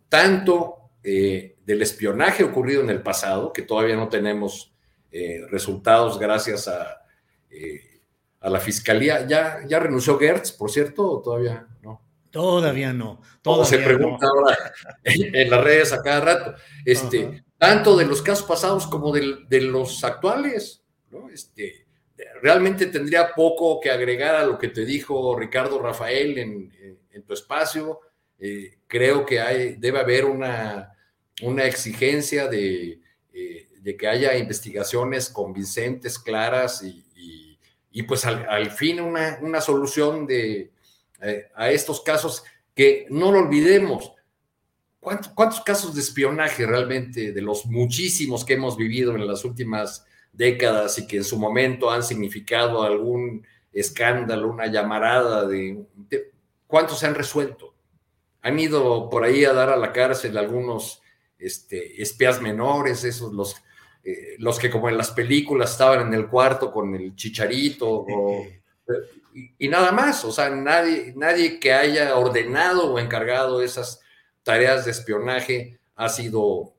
tanto 0.08 0.90
eh, 1.02 1.56
del 1.64 1.82
espionaje 1.82 2.42
ocurrido 2.42 2.82
en 2.82 2.90
el 2.90 3.02
pasado, 3.02 3.52
que 3.52 3.62
todavía 3.62 3.96
no 3.96 4.08
tenemos 4.08 4.74
eh, 5.10 5.42
resultados 5.48 6.18
gracias 6.18 6.66
a, 6.66 7.02
eh, 7.50 8.00
a 8.40 8.50
la 8.50 8.58
fiscalía. 8.58 9.26
¿Ya, 9.26 9.60
¿Ya 9.66 9.78
renunció 9.78 10.18
Gertz, 10.18 10.50
por 10.50 10.70
cierto, 10.70 11.08
o 11.10 11.22
todavía 11.22 11.66
no? 11.82 12.02
Todavía 12.30 12.92
no. 12.92 13.22
Todo 13.42 13.64
se 13.64 13.78
pregunta 13.78 14.26
ahora 14.26 14.56
en, 15.04 15.50
las 15.50 15.64
redes 15.64 15.92
a 15.92 16.02
cada 16.02 16.20
rato. 16.20 16.54
Este, 16.84 17.44
tanto 17.56 17.96
de 17.96 18.06
los 18.06 18.22
casos 18.22 18.46
pasados 18.46 18.86
como 18.86 19.12
de, 19.12 19.60
los 19.60 20.04
actuales. 20.04 20.82
¿no? 21.10 21.30
Este, 21.30 21.86
realmente 22.42 22.86
tendría 22.86 23.34
poco 23.34 23.80
que 23.80 23.90
agregar 23.90 24.34
a 24.34 24.44
lo 24.44 24.58
que 24.58 24.68
te 24.68 24.84
dijo 24.84 25.38
Ricardo 25.38 25.80
Rafael 25.80 26.38
en, 26.38 26.98
en 27.18 27.22
tu 27.22 27.34
espacio. 27.34 28.00
Eh, 28.38 28.78
creo 28.86 29.26
que 29.26 29.40
hay, 29.40 29.74
debe 29.74 29.98
haber 29.98 30.24
una, 30.24 30.92
una 31.42 31.64
exigencia 31.64 32.46
de, 32.46 33.00
eh, 33.32 33.68
de, 33.80 33.96
que 33.96 34.06
haya 34.06 34.36
investigaciones 34.36 35.28
convincentes, 35.28 36.18
claras 36.18 36.82
y, 36.82 37.04
y, 37.90 38.02
pues 38.04 38.24
al, 38.24 38.70
fin 38.70 39.00
una, 39.00 39.38
una 39.42 39.60
solución 39.60 40.24
de, 40.24 40.70
eh, 41.22 41.50
a 41.54 41.70
estos 41.70 42.00
casos 42.00 42.44
que 42.74 43.06
no 43.10 43.32
lo 43.32 43.40
olvidemos. 43.40 44.12
¿cuántos, 45.00 45.60
casos 45.62 45.94
de 45.94 46.00
espionaje 46.00 46.66
realmente, 46.66 47.32
de 47.32 47.42
los 47.42 47.66
muchísimos 47.66 48.44
que 48.44 48.54
hemos 48.54 48.76
vivido 48.76 49.14
en 49.14 49.26
las 49.26 49.44
últimas 49.44 50.04
décadas 50.32 50.98
y 50.98 51.06
que 51.06 51.18
en 51.18 51.24
su 51.24 51.38
momento 51.38 51.90
han 51.90 52.02
significado 52.02 52.82
algún 52.82 53.46
escándalo, 53.72 54.48
una 54.48 54.66
llamarada 54.66 55.46
de, 55.46 55.84
¿cuántos 56.66 56.98
se 56.98 57.06
han 57.06 57.14
resuelto? 57.14 57.74
Han 58.42 58.58
ido 58.58 59.08
por 59.08 59.24
ahí 59.24 59.44
a 59.44 59.52
dar 59.52 59.70
a 59.70 59.76
la 59.76 59.92
cárcel 59.92 60.36
algunos 60.36 61.02
este, 61.38 62.00
espías 62.02 62.40
menores, 62.40 63.04
esos 63.04 63.32
los, 63.32 63.56
eh, 64.04 64.36
los 64.38 64.58
que 64.58 64.70
como 64.70 64.88
en 64.88 64.96
las 64.96 65.10
películas 65.10 65.72
estaban 65.72 66.06
en 66.06 66.14
el 66.14 66.28
cuarto 66.28 66.70
con 66.70 66.94
el 66.94 67.14
chicharito 67.14 68.04
y, 69.58 69.68
nada 69.68 69.92
más, 69.92 70.24
o 70.24 70.32
sea, 70.32 70.50
nadie, 70.50 71.12
nadie 71.16 71.60
que 71.60 71.72
haya 71.72 72.16
ordenado 72.16 72.92
o 72.92 72.98
encargado 72.98 73.62
esas 73.62 74.00
tareas 74.42 74.84
de 74.84 74.90
espionaje 74.90 75.78
ha 75.96 76.08
sido 76.08 76.74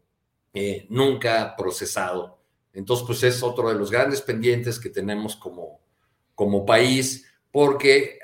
eh, 0.53 0.85
nunca 0.89 1.55
procesado. 1.55 2.39
Entonces, 2.73 3.05
pues 3.05 3.23
es 3.23 3.43
otro 3.43 3.69
de 3.69 3.75
los 3.75 3.91
grandes 3.91 4.21
pendientes 4.21 4.79
que 4.79 4.89
tenemos 4.89 5.35
como, 5.35 5.79
como 6.35 6.65
país, 6.65 7.25
porque 7.51 8.19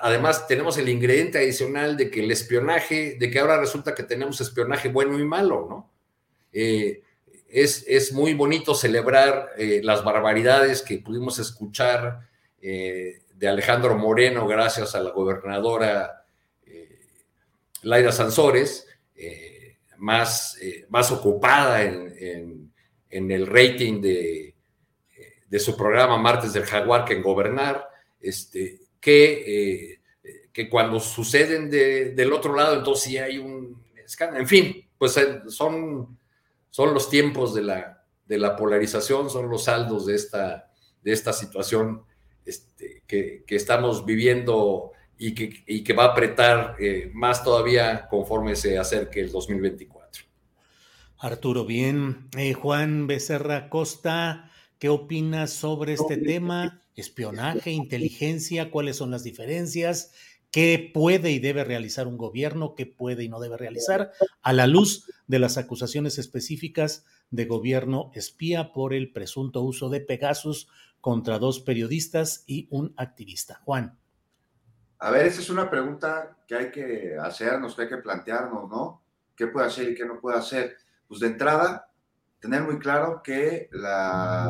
además 0.00 0.46
tenemos 0.46 0.76
el 0.78 0.88
ingrediente 0.88 1.38
adicional 1.38 1.96
de 1.96 2.10
que 2.10 2.20
el 2.20 2.30
espionaje, 2.30 3.16
de 3.18 3.30
que 3.30 3.38
ahora 3.38 3.58
resulta 3.58 3.94
que 3.94 4.02
tenemos 4.02 4.40
espionaje 4.40 4.88
bueno 4.88 5.18
y 5.18 5.24
malo, 5.24 5.66
¿no? 5.68 5.90
Eh, 6.52 7.02
es, 7.48 7.84
es, 7.86 8.12
muy 8.12 8.34
bonito 8.34 8.74
celebrar 8.74 9.50
eh, 9.56 9.80
las 9.82 10.04
barbaridades 10.04 10.82
que 10.82 10.98
pudimos 10.98 11.38
escuchar 11.38 12.28
de 13.44 13.50
Alejandro 13.50 13.94
Moreno 13.98 14.46
gracias 14.46 14.94
a 14.94 15.00
la 15.00 15.10
gobernadora 15.10 16.24
Laida 17.82 18.10
Sansores, 18.10 18.86
eh, 19.14 19.76
más, 19.98 20.56
eh, 20.62 20.86
más 20.88 21.10
ocupada 21.12 21.82
en, 21.82 22.72
el 23.10 23.46
rating 23.46 24.00
de, 24.00 24.54
de, 25.46 25.58
su 25.60 25.76
programa 25.76 26.16
Martes 26.16 26.54
del 26.54 26.64
Jaguar 26.64 27.04
que 27.04 27.12
en 27.12 27.22
gobernar, 27.22 27.86
este, 28.18 28.80
que, 28.98 29.92
eh, 29.92 30.00
que 30.50 30.68
cuando 30.70 30.98
suceden 30.98 31.70
del 31.70 32.32
otro 32.32 32.56
lado, 32.56 32.76
entonces 32.76 33.04
sí 33.04 33.18
hay 33.18 33.36
un 33.36 33.84
escándalo. 33.94 34.40
En 34.40 34.48
fin, 34.48 34.88
pues 34.96 35.20
son, 35.48 36.18
son 36.70 36.94
los 36.94 37.10
tiempos 37.10 37.54
de 37.54 37.62
la, 37.62 38.04
de 38.24 38.38
la 38.38 38.56
polarización, 38.56 39.28
son 39.28 39.50
los 39.50 39.64
saldos 39.64 40.06
de 40.06 40.14
esta, 40.14 40.72
de 41.02 41.12
esta 41.12 41.32
situación 41.34 42.04
este, 42.44 43.02
que, 43.06 43.44
que 43.46 43.56
estamos 43.56 44.04
viviendo 44.04 44.92
y 45.18 45.34
que, 45.34 45.84
que 45.84 45.92
va 45.92 46.04
a 46.04 46.08
apretar 46.08 46.76
eh, 46.78 47.10
más 47.14 47.44
todavía 47.44 48.08
conforme 48.08 48.56
se 48.56 48.78
acerque 48.78 49.20
el 49.20 49.30
2024. 49.30 50.24
Arturo, 51.18 51.64
bien. 51.64 52.28
Eh, 52.36 52.52
Juan 52.52 53.06
Becerra 53.06 53.70
Costa, 53.70 54.50
¿qué 54.78 54.88
opinas 54.88 55.50
sobre 55.50 55.94
este 55.94 56.16
tema? 56.16 56.82
Espionaje, 56.96 57.70
inteligencia, 57.70 58.70
¿cuáles 58.70 58.96
son 58.96 59.10
las 59.10 59.24
diferencias? 59.24 60.12
¿Qué 60.50 60.90
puede 60.92 61.32
y 61.32 61.38
debe 61.38 61.64
realizar 61.64 62.06
un 62.06 62.16
gobierno? 62.16 62.74
¿Qué 62.74 62.86
puede 62.86 63.24
y 63.24 63.28
no 63.28 63.40
debe 63.40 63.56
realizar? 63.56 64.12
A 64.42 64.52
la 64.52 64.66
luz 64.66 65.10
de 65.26 65.38
las 65.38 65.56
acusaciones 65.56 66.18
específicas 66.18 67.04
de 67.30 67.46
gobierno 67.46 68.12
espía 68.14 68.72
por 68.72 68.94
el 68.94 69.10
presunto 69.10 69.62
uso 69.62 69.88
de 69.88 70.00
Pegasus 70.00 70.68
contra 71.04 71.38
dos 71.38 71.60
periodistas 71.60 72.44
y 72.46 72.66
un 72.70 72.94
activista. 72.96 73.60
Juan. 73.62 73.94
A 75.00 75.10
ver, 75.10 75.26
esa 75.26 75.42
es 75.42 75.50
una 75.50 75.68
pregunta 75.68 76.38
que 76.48 76.54
hay 76.54 76.70
que 76.70 77.18
hacernos, 77.20 77.76
que 77.76 77.82
hay 77.82 77.88
que 77.90 77.98
plantearnos, 77.98 78.70
¿no? 78.70 79.02
¿Qué 79.36 79.48
puede 79.48 79.66
hacer 79.66 79.90
y 79.90 79.94
qué 79.94 80.06
no 80.06 80.18
puede 80.18 80.38
hacer? 80.38 80.78
Pues 81.06 81.20
de 81.20 81.26
entrada, 81.26 81.90
tener 82.40 82.62
muy 82.62 82.78
claro 82.78 83.20
que 83.22 83.68
la, 83.72 84.48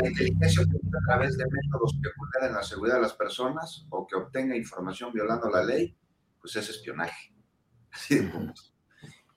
la 0.00 0.08
inteligencia 0.08 0.64
a 0.64 1.06
través 1.06 1.38
de 1.38 1.44
métodos 1.44 1.96
que 2.02 2.10
vulneren 2.16 2.56
la 2.56 2.64
seguridad 2.64 2.96
de 2.96 3.02
las 3.02 3.14
personas 3.14 3.86
o 3.90 4.04
que 4.04 4.16
obtenga 4.16 4.56
información 4.56 5.12
violando 5.12 5.48
la 5.48 5.62
ley, 5.62 5.96
pues 6.40 6.56
es 6.56 6.70
espionaje. 6.70 7.32
Así 7.92 8.16
de 8.16 8.26
punto. 8.26 8.62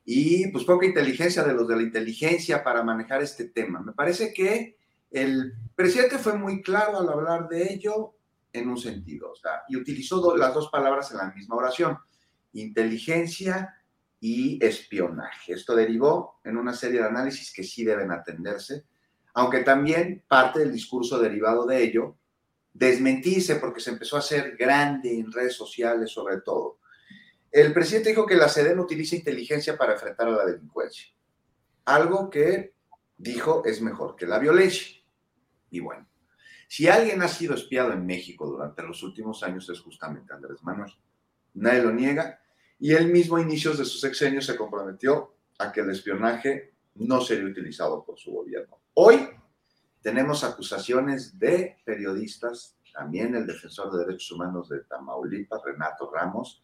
Y 0.05 0.47
pues 0.47 0.63
poca 0.63 0.87
inteligencia 0.87 1.43
de 1.43 1.53
los 1.53 1.67
de 1.67 1.75
la 1.75 1.83
inteligencia 1.83 2.63
para 2.63 2.81
manejar 2.81 3.21
este 3.21 3.45
tema. 3.45 3.79
Me 3.79 3.93
parece 3.93 4.33
que 4.33 4.80
el 5.11 5.53
presidente 5.75 6.17
fue 6.17 6.37
muy 6.37 6.61
claro 6.61 6.97
al 6.97 7.09
hablar 7.09 7.47
de 7.47 7.73
ello 7.73 8.15
en 8.53 8.69
un 8.69 8.77
sentido, 8.77 9.33
y 9.69 9.77
utilizó 9.77 10.35
las 10.35 10.53
dos 10.53 10.69
palabras 10.69 11.11
en 11.11 11.17
la 11.17 11.31
misma 11.31 11.55
oración, 11.55 11.97
inteligencia 12.53 13.75
y 14.19 14.63
espionaje. 14.63 15.53
Esto 15.53 15.75
derivó 15.75 16.39
en 16.43 16.57
una 16.57 16.73
serie 16.73 16.99
de 16.99 17.07
análisis 17.07 17.53
que 17.53 17.63
sí 17.63 17.83
deben 17.83 18.11
atenderse, 18.11 18.85
aunque 19.33 19.59
también 19.59 20.23
parte 20.27 20.59
del 20.59 20.73
discurso 20.73 21.17
derivado 21.17 21.65
de 21.65 21.83
ello 21.83 22.17
desmentirse 22.73 23.55
porque 23.55 23.81
se 23.81 23.91
empezó 23.91 24.15
a 24.15 24.19
hacer 24.19 24.55
grande 24.57 25.17
en 25.17 25.31
redes 25.31 25.55
sociales 25.55 26.11
sobre 26.11 26.41
todo. 26.41 26.79
El 27.51 27.73
presidente 27.73 28.09
dijo 28.09 28.25
que 28.25 28.35
la 28.35 28.47
SEDEN 28.47 28.79
utiliza 28.79 29.15
inteligencia 29.15 29.77
para 29.77 29.93
enfrentar 29.93 30.27
a 30.27 30.31
la 30.31 30.45
delincuencia, 30.45 31.07
algo 31.85 32.29
que 32.29 32.73
dijo 33.17 33.63
es 33.65 33.81
mejor 33.81 34.15
que 34.15 34.25
la 34.25 34.39
violencia. 34.39 35.00
Y 35.71 35.79
bueno, 35.79 36.07
si 36.67 36.87
alguien 36.87 37.21
ha 37.21 37.27
sido 37.27 37.55
espiado 37.55 37.91
en 37.93 38.05
México 38.05 38.45
durante 38.45 38.83
los 38.83 39.01
últimos 39.01 39.41
años 39.41 39.67
es 39.69 39.79
justamente 39.79 40.33
Andrés 40.33 40.61
Manuel. 40.63 40.93
Nadie 41.55 41.81
lo 41.81 41.91
niega 41.91 42.39
y 42.77 42.93
él 42.93 43.11
mismo 43.11 43.37
a 43.37 43.41
inicios 43.41 43.77
de 43.77 43.85
su 43.85 43.97
sexenio 43.97 44.41
se 44.41 44.55
comprometió 44.55 45.35
a 45.57 45.71
que 45.71 45.81
el 45.81 45.89
espionaje 45.89 46.73
no 46.95 47.21
sería 47.21 47.45
utilizado 47.45 48.03
por 48.03 48.19
su 48.19 48.31
gobierno. 48.31 48.79
Hoy 48.93 49.29
tenemos 50.01 50.43
acusaciones 50.43 51.37
de 51.37 51.77
periodistas, 51.85 52.77
también 52.93 53.35
el 53.35 53.47
defensor 53.47 53.91
de 53.91 54.05
derechos 54.05 54.31
humanos 54.31 54.69
de 54.69 54.83
Tamaulipas, 54.83 55.61
Renato 55.63 56.11
Ramos, 56.11 56.63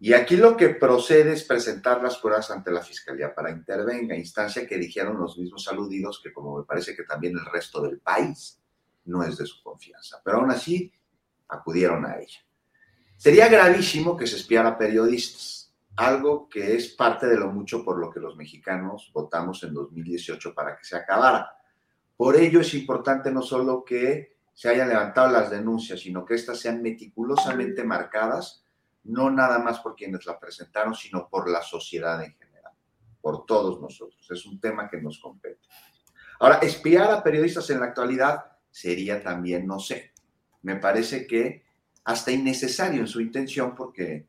y 0.00 0.12
aquí 0.12 0.36
lo 0.36 0.56
que 0.56 0.70
procede 0.70 1.32
es 1.32 1.42
presentar 1.42 2.00
las 2.02 2.18
pruebas 2.18 2.50
ante 2.52 2.70
la 2.70 2.82
Fiscalía 2.82 3.34
para 3.34 3.50
intervenga, 3.50 4.14
instancia 4.14 4.66
que 4.66 4.78
dijeron 4.78 5.18
los 5.18 5.36
mismos 5.36 5.66
aludidos 5.66 6.20
que 6.22 6.32
como 6.32 6.58
me 6.58 6.64
parece 6.64 6.94
que 6.94 7.02
también 7.02 7.36
el 7.36 7.44
resto 7.46 7.82
del 7.82 7.98
país 7.98 8.60
no 9.06 9.24
es 9.24 9.38
de 9.38 9.46
su 9.46 9.60
confianza. 9.62 10.20
Pero 10.24 10.38
aún 10.38 10.50
así, 10.52 10.92
acudieron 11.48 12.06
a 12.06 12.16
ella. 12.18 12.38
Sería 13.16 13.48
gravísimo 13.48 14.16
que 14.16 14.28
se 14.28 14.36
espiara 14.36 14.78
periodistas, 14.78 15.74
algo 15.96 16.48
que 16.48 16.76
es 16.76 16.90
parte 16.90 17.26
de 17.26 17.36
lo 17.36 17.50
mucho 17.50 17.84
por 17.84 17.98
lo 17.98 18.08
que 18.08 18.20
los 18.20 18.36
mexicanos 18.36 19.10
votamos 19.12 19.64
en 19.64 19.74
2018 19.74 20.54
para 20.54 20.76
que 20.76 20.84
se 20.84 20.96
acabara. 20.96 21.56
Por 22.16 22.36
ello 22.36 22.60
es 22.60 22.72
importante 22.74 23.32
no 23.32 23.42
solo 23.42 23.84
que 23.84 24.36
se 24.54 24.68
hayan 24.68 24.88
levantado 24.88 25.32
las 25.32 25.50
denuncias, 25.50 26.00
sino 26.00 26.24
que 26.24 26.34
éstas 26.34 26.60
sean 26.60 26.82
meticulosamente 26.82 27.82
marcadas, 27.82 28.64
no 29.08 29.30
nada 29.30 29.58
más 29.58 29.80
por 29.80 29.94
quienes 29.94 30.26
la 30.26 30.38
presentaron, 30.38 30.94
sino 30.94 31.28
por 31.28 31.50
la 31.50 31.62
sociedad 31.62 32.22
en 32.22 32.34
general, 32.34 32.72
por 33.20 33.46
todos 33.46 33.80
nosotros. 33.80 34.26
Es 34.30 34.46
un 34.46 34.60
tema 34.60 34.88
que 34.88 35.00
nos 35.00 35.18
compete. 35.18 35.60
Ahora, 36.40 36.58
espiar 36.58 37.10
a 37.10 37.22
periodistas 37.22 37.68
en 37.70 37.80
la 37.80 37.86
actualidad 37.86 38.44
sería 38.70 39.22
también, 39.22 39.66
no 39.66 39.80
sé, 39.80 40.12
me 40.62 40.76
parece 40.76 41.26
que 41.26 41.64
hasta 42.04 42.30
innecesario 42.30 43.00
en 43.00 43.06
su 43.06 43.20
intención 43.20 43.74
porque 43.74 44.28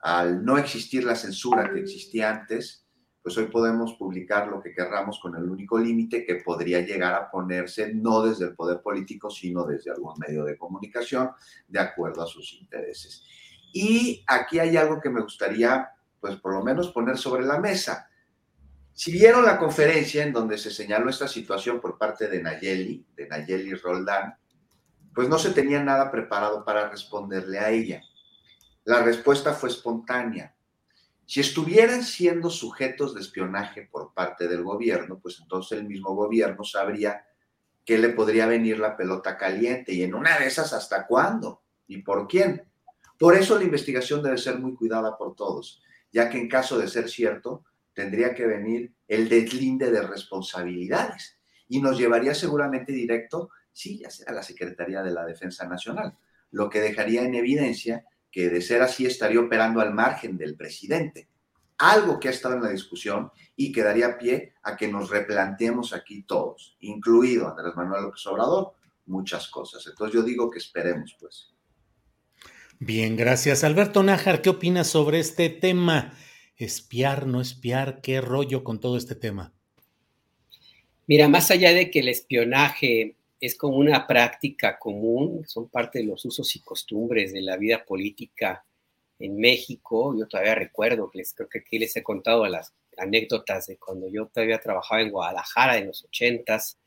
al 0.00 0.44
no 0.44 0.56
existir 0.56 1.04
la 1.04 1.16
censura 1.16 1.72
que 1.72 1.80
existía 1.80 2.30
antes, 2.30 2.86
pues 3.22 3.36
hoy 3.38 3.46
podemos 3.46 3.94
publicar 3.94 4.46
lo 4.46 4.62
que 4.62 4.72
querramos 4.72 5.18
con 5.20 5.34
el 5.34 5.50
único 5.50 5.78
límite 5.78 6.24
que 6.24 6.36
podría 6.36 6.80
llegar 6.80 7.12
a 7.12 7.28
ponerse 7.28 7.92
no 7.92 8.22
desde 8.22 8.44
el 8.44 8.54
poder 8.54 8.80
político, 8.80 9.30
sino 9.30 9.64
desde 9.64 9.90
algún 9.90 10.14
medio 10.18 10.44
de 10.44 10.56
comunicación, 10.56 11.30
de 11.66 11.80
acuerdo 11.80 12.22
a 12.22 12.26
sus 12.28 12.52
intereses. 12.52 13.24
Y 13.78 14.24
aquí 14.26 14.58
hay 14.58 14.74
algo 14.78 15.02
que 15.02 15.10
me 15.10 15.20
gustaría, 15.20 15.90
pues 16.18 16.36
por 16.36 16.54
lo 16.54 16.64
menos 16.64 16.92
poner 16.92 17.18
sobre 17.18 17.44
la 17.44 17.60
mesa. 17.60 18.08
Si 18.94 19.12
vieron 19.12 19.44
la 19.44 19.58
conferencia 19.58 20.22
en 20.22 20.32
donde 20.32 20.56
se 20.56 20.70
señaló 20.70 21.10
esta 21.10 21.28
situación 21.28 21.78
por 21.78 21.98
parte 21.98 22.26
de 22.26 22.42
Nayeli, 22.42 23.04
de 23.14 23.28
Nayeli 23.28 23.74
Roldán, 23.74 24.38
pues 25.14 25.28
no 25.28 25.38
se 25.38 25.50
tenía 25.50 25.82
nada 25.84 26.10
preparado 26.10 26.64
para 26.64 26.88
responderle 26.88 27.58
a 27.58 27.68
ella. 27.68 28.00
La 28.84 29.02
respuesta 29.02 29.52
fue 29.52 29.68
espontánea. 29.68 30.56
Si 31.26 31.40
estuvieran 31.40 32.02
siendo 32.02 32.48
sujetos 32.48 33.14
de 33.14 33.20
espionaje 33.20 33.90
por 33.92 34.14
parte 34.14 34.48
del 34.48 34.62
gobierno, 34.62 35.18
pues 35.18 35.38
entonces 35.38 35.78
el 35.78 35.84
mismo 35.86 36.14
gobierno 36.14 36.64
sabría 36.64 37.26
que 37.84 37.98
le 37.98 38.08
podría 38.08 38.46
venir 38.46 38.78
la 38.78 38.96
pelota 38.96 39.36
caliente 39.36 39.92
y 39.92 40.02
en 40.02 40.14
una 40.14 40.38
de 40.38 40.46
esas 40.46 40.72
hasta 40.72 41.06
cuándo 41.06 41.62
y 41.86 42.00
por 42.00 42.26
quién. 42.26 42.66
Por 43.18 43.34
eso 43.34 43.58
la 43.58 43.64
investigación 43.64 44.22
debe 44.22 44.38
ser 44.38 44.58
muy 44.58 44.74
cuidada 44.74 45.16
por 45.16 45.34
todos, 45.34 45.82
ya 46.12 46.28
que 46.28 46.38
en 46.38 46.48
caso 46.48 46.78
de 46.78 46.88
ser 46.88 47.08
cierto, 47.08 47.64
tendría 47.94 48.34
que 48.34 48.46
venir 48.46 48.92
el 49.08 49.28
deslinde 49.28 49.90
de 49.90 50.02
responsabilidades 50.02 51.38
y 51.68 51.80
nos 51.80 51.98
llevaría 51.98 52.34
seguramente 52.34 52.92
directo, 52.92 53.50
sí, 53.72 53.98
ya 53.98 54.10
sea 54.10 54.26
a 54.28 54.34
la 54.34 54.42
Secretaría 54.42 55.02
de 55.02 55.12
la 55.12 55.24
Defensa 55.24 55.66
Nacional, 55.66 56.16
lo 56.50 56.68
que 56.68 56.80
dejaría 56.80 57.22
en 57.22 57.34
evidencia 57.34 58.04
que 58.30 58.50
de 58.50 58.60
ser 58.60 58.82
así 58.82 59.06
estaría 59.06 59.40
operando 59.40 59.80
al 59.80 59.94
margen 59.94 60.36
del 60.36 60.56
presidente. 60.56 61.28
Algo 61.78 62.20
que 62.20 62.28
ha 62.28 62.32
estado 62.32 62.54
en 62.54 62.62
la 62.62 62.68
discusión 62.68 63.30
y 63.54 63.72
que 63.72 63.82
daría 63.82 64.18
pie 64.18 64.54
a 64.62 64.76
que 64.76 64.88
nos 64.88 65.10
replanteemos 65.10 65.92
aquí 65.94 66.22
todos, 66.22 66.76
incluido 66.80 67.48
Andrés 67.48 67.74
Manuel 67.76 68.04
López 68.04 68.26
Obrador, 68.26 68.74
muchas 69.06 69.48
cosas. 69.48 69.86
Entonces 69.86 70.14
yo 70.14 70.22
digo 70.22 70.50
que 70.50 70.58
esperemos, 70.58 71.16
pues. 71.18 71.55
Bien, 72.78 73.16
gracias. 73.16 73.64
Alberto 73.64 74.02
Nájar, 74.02 74.42
¿qué 74.42 74.50
opinas 74.50 74.86
sobre 74.88 75.18
este 75.18 75.48
tema? 75.48 76.12
Espiar, 76.56 77.26
no 77.26 77.40
espiar, 77.40 78.00
¿qué 78.02 78.20
rollo 78.20 78.64
con 78.64 78.80
todo 78.80 78.98
este 78.98 79.14
tema? 79.14 79.54
Mira, 81.06 81.26
más 81.28 81.50
allá 81.50 81.72
de 81.72 81.90
que 81.90 82.00
el 82.00 82.08
espionaje 82.08 83.16
es 83.40 83.56
como 83.56 83.76
una 83.76 84.06
práctica 84.06 84.78
común, 84.78 85.44
son 85.46 85.68
parte 85.68 86.00
de 86.00 86.04
los 86.04 86.24
usos 86.24 86.54
y 86.56 86.60
costumbres 86.60 87.32
de 87.32 87.42
la 87.42 87.56
vida 87.56 87.84
política 87.84 88.64
en 89.18 89.38
México. 89.38 90.14
Yo 90.18 90.26
todavía 90.26 90.54
recuerdo, 90.54 91.10
creo 91.10 91.48
que 91.48 91.60
aquí 91.60 91.78
les 91.78 91.96
he 91.96 92.02
contado 92.02 92.46
las 92.46 92.74
anécdotas 92.98 93.66
de 93.68 93.78
cuando 93.78 94.08
yo 94.08 94.26
todavía 94.26 94.60
trabajaba 94.60 95.00
en 95.00 95.10
Guadalajara 95.10 95.78
en 95.78 95.86
los 95.86 96.04
ochentas, 96.04 96.78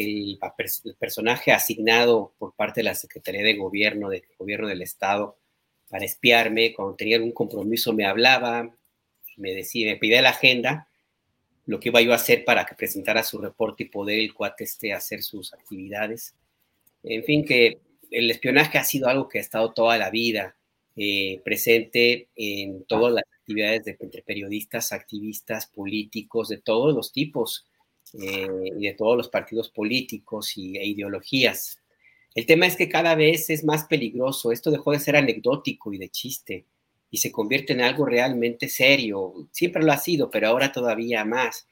el, 0.00 0.38
el 0.84 0.94
personaje 0.96 1.52
asignado 1.52 2.32
por 2.38 2.54
parte 2.54 2.80
de 2.80 2.84
la 2.84 2.94
Secretaría 2.94 3.42
de 3.42 3.54
Gobierno, 3.54 4.08
del 4.08 4.24
Gobierno 4.38 4.68
del 4.68 4.82
Estado, 4.82 5.36
para 5.88 6.04
espiarme, 6.04 6.72
cuando 6.72 6.94
tenía 6.94 7.16
algún 7.16 7.32
compromiso 7.32 7.92
me 7.92 8.06
hablaba, 8.06 8.74
me 9.36 9.52
decía, 9.52 9.90
me 9.90 9.98
pedía 9.98 10.22
la 10.22 10.30
agenda, 10.30 10.88
lo 11.66 11.80
que 11.80 11.88
iba 11.88 12.00
yo 12.00 12.12
a 12.12 12.16
hacer 12.16 12.44
para 12.44 12.64
que 12.64 12.74
presentara 12.74 13.22
su 13.22 13.38
reporte 13.38 13.84
y 13.84 13.88
poder 13.88 14.18
el 14.18 14.34
cuate 14.34 14.64
este 14.64 14.92
hacer 14.92 15.22
sus 15.22 15.52
actividades. 15.52 16.34
En 17.02 17.24
fin, 17.24 17.44
que 17.44 17.80
el 18.10 18.30
espionaje 18.30 18.78
ha 18.78 18.84
sido 18.84 19.08
algo 19.08 19.28
que 19.28 19.38
ha 19.38 19.42
estado 19.42 19.72
toda 19.72 19.98
la 19.98 20.10
vida 20.10 20.56
eh, 20.96 21.40
presente 21.44 22.28
en 22.36 22.84
todas 22.84 23.14
las 23.14 23.24
actividades 23.40 23.84
de, 23.84 23.96
entre 24.00 24.22
periodistas, 24.22 24.92
activistas, 24.92 25.66
políticos, 25.66 26.48
de 26.48 26.58
todos 26.58 26.94
los 26.94 27.12
tipos 27.12 27.66
eh, 28.14 28.48
y 28.78 28.86
de 28.86 28.94
todos 28.94 29.16
los 29.16 29.28
partidos 29.28 29.70
políticos 29.70 30.56
y, 30.56 30.76
e 30.76 30.86
ideologías. 30.86 31.80
El 32.34 32.46
tema 32.46 32.66
es 32.66 32.76
que 32.76 32.88
cada 32.88 33.14
vez 33.14 33.50
es 33.50 33.64
más 33.64 33.84
peligroso. 33.84 34.52
Esto 34.52 34.70
dejó 34.70 34.92
de 34.92 35.00
ser 35.00 35.16
anecdótico 35.16 35.92
y 35.92 35.98
de 35.98 36.08
chiste 36.10 36.66
y 37.10 37.18
se 37.18 37.32
convierte 37.32 37.72
en 37.72 37.80
algo 37.80 38.06
realmente 38.06 38.68
serio. 38.68 39.48
Siempre 39.52 39.82
lo 39.82 39.92
ha 39.92 39.96
sido, 39.96 40.30
pero 40.30 40.48
ahora 40.48 40.72
todavía 40.72 41.24
más. 41.24 41.66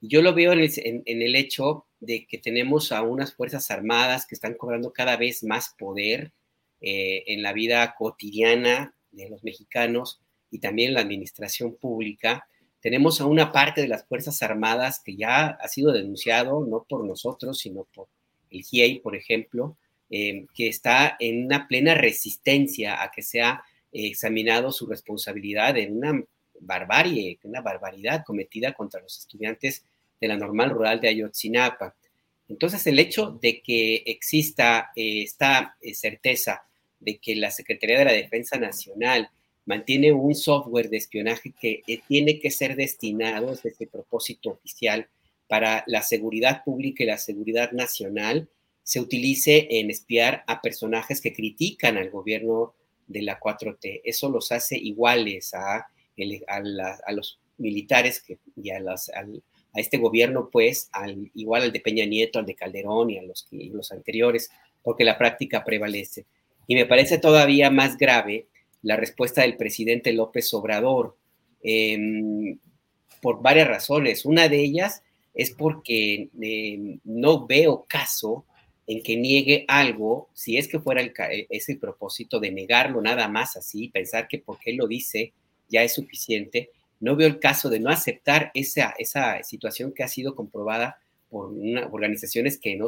Yo 0.00 0.22
lo 0.22 0.34
veo 0.34 0.52
en 0.52 0.60
el, 1.06 1.36
hecho 1.36 1.86
de 1.98 2.26
que 2.26 2.38
tenemos 2.38 2.92
a 2.92 3.02
unas 3.02 3.34
Fuerzas 3.34 3.70
Armadas 3.70 4.26
que 4.26 4.34
están 4.34 4.54
cobrando 4.54 4.92
cada 4.92 5.16
vez 5.16 5.42
más 5.42 5.74
poder 5.78 6.32
eh, 6.80 7.24
en 7.26 7.42
la 7.42 7.52
vida 7.52 7.94
cotidiana 7.96 8.94
de 9.10 9.30
los 9.30 9.42
mexicanos 9.42 10.20
y 10.50 10.58
también 10.58 10.88
en 10.88 10.94
la 10.94 11.00
administración 11.00 11.76
pública. 11.76 12.46
Tenemos 12.84 13.18
a 13.22 13.24
una 13.24 13.50
parte 13.50 13.80
de 13.80 13.88
las 13.88 14.04
Fuerzas 14.04 14.42
Armadas 14.42 15.00
que 15.02 15.16
ya 15.16 15.46
ha 15.46 15.68
sido 15.68 15.90
denunciado, 15.90 16.66
no 16.66 16.84
por 16.86 17.02
nosotros, 17.02 17.58
sino 17.58 17.84
por 17.94 18.08
el 18.50 18.62
GIEI, 18.62 19.00
por 19.00 19.16
ejemplo, 19.16 19.78
eh, 20.10 20.44
que 20.54 20.68
está 20.68 21.16
en 21.18 21.46
una 21.46 21.66
plena 21.66 21.94
resistencia 21.94 23.02
a 23.02 23.10
que 23.10 23.22
sea 23.22 23.64
examinado 23.90 24.70
su 24.70 24.86
responsabilidad 24.86 25.78
en 25.78 25.96
una 25.96 26.22
barbarie, 26.60 27.38
una 27.44 27.62
barbaridad 27.62 28.22
cometida 28.22 28.74
contra 28.74 29.00
los 29.00 29.18
estudiantes 29.18 29.82
de 30.20 30.28
la 30.28 30.36
normal 30.36 30.68
rural 30.68 31.00
de 31.00 31.08
Ayotzinapa. 31.08 31.94
Entonces, 32.50 32.86
el 32.86 32.98
hecho 32.98 33.30
de 33.40 33.62
que 33.62 34.02
exista 34.04 34.90
eh, 34.94 35.22
esta 35.22 35.74
eh, 35.80 35.94
certeza 35.94 36.66
de 37.00 37.16
que 37.16 37.34
la 37.34 37.50
Secretaría 37.50 38.00
de 38.00 38.04
la 38.04 38.12
Defensa 38.12 38.58
Nacional 38.58 39.30
mantiene 39.66 40.12
un 40.12 40.34
software 40.34 40.90
de 40.90 40.98
espionaje 40.98 41.52
que 41.58 41.82
eh, 41.86 42.00
tiene 42.06 42.38
que 42.38 42.50
ser 42.50 42.76
destinado, 42.76 43.52
es 43.52 43.64
ese 43.64 43.86
propósito 43.86 44.50
oficial, 44.50 45.08
para 45.48 45.84
la 45.86 46.02
seguridad 46.02 46.64
pública 46.64 47.02
y 47.04 47.06
la 47.06 47.18
seguridad 47.18 47.72
nacional, 47.72 48.48
se 48.82 49.00
utilice 49.00 49.66
en 49.70 49.90
espiar 49.90 50.44
a 50.46 50.60
personajes 50.60 51.20
que 51.20 51.32
critican 51.32 51.96
al 51.96 52.10
gobierno 52.10 52.74
de 53.06 53.22
la 53.22 53.40
4T. 53.40 54.02
Eso 54.04 54.28
los 54.28 54.52
hace 54.52 54.76
iguales 54.76 55.54
a, 55.54 55.86
a, 56.46 57.12
los 57.12 57.40
militares 57.56 58.20
que, 58.20 58.38
y 58.56 58.70
a, 58.70 58.80
las, 58.80 59.08
a, 59.08 59.24
este 59.74 59.96
gobierno, 59.96 60.50
pues, 60.50 60.88
al, 60.92 61.30
igual 61.34 61.62
al 61.62 61.72
de 61.72 61.80
Peña 61.80 62.04
Nieto, 62.04 62.38
al 62.38 62.46
de 62.46 62.54
Calderón 62.54 63.10
y 63.10 63.18
a 63.18 63.22
los, 63.22 63.46
los 63.50 63.90
anteriores, 63.90 64.50
porque 64.82 65.04
la 65.04 65.16
práctica 65.16 65.64
prevalece. 65.64 66.26
Y 66.66 66.74
me 66.74 66.86
parece 66.86 67.18
todavía 67.18 67.70
más 67.70 67.96
grave 67.96 68.46
la 68.84 68.96
respuesta 68.96 69.42
del 69.42 69.56
presidente 69.56 70.12
López 70.12 70.54
Obrador, 70.54 71.16
em, 71.62 72.58
por 73.20 73.42
varias 73.42 73.66
razones. 73.66 74.24
Una 74.24 74.48
de 74.48 74.60
ellas 74.60 75.02
es 75.34 75.50
porque 75.50 76.28
em, 76.40 77.00
no 77.04 77.46
veo 77.46 77.86
caso 77.88 78.44
en 78.86 79.02
que 79.02 79.16
niegue 79.16 79.64
algo, 79.66 80.28
si 80.34 80.58
es 80.58 80.68
que 80.68 80.78
fuera 80.78 81.00
el, 81.00 81.12
e, 81.30 81.46
ese 81.48 81.76
propósito 81.76 82.38
de 82.38 82.52
negarlo 82.52 83.00
nada 83.00 83.26
más 83.28 83.56
así, 83.56 83.88
pensar 83.88 84.28
que 84.28 84.38
porque 84.38 84.70
él 84.70 84.76
lo 84.76 84.86
dice 84.86 85.32
ya 85.68 85.82
es 85.82 85.94
suficiente, 85.94 86.70
no 87.00 87.16
veo 87.16 87.26
el 87.26 87.40
caso 87.40 87.70
de 87.70 87.80
no 87.80 87.90
aceptar 87.90 88.50
esa, 88.54 88.94
esa 88.98 89.42
situación 89.42 89.92
que 89.92 90.02
ha 90.02 90.08
sido 90.08 90.34
comprobada 90.34 90.98
por 91.30 91.52
organizaciones 91.90 92.58
que 92.58 92.72
en, 92.72 92.80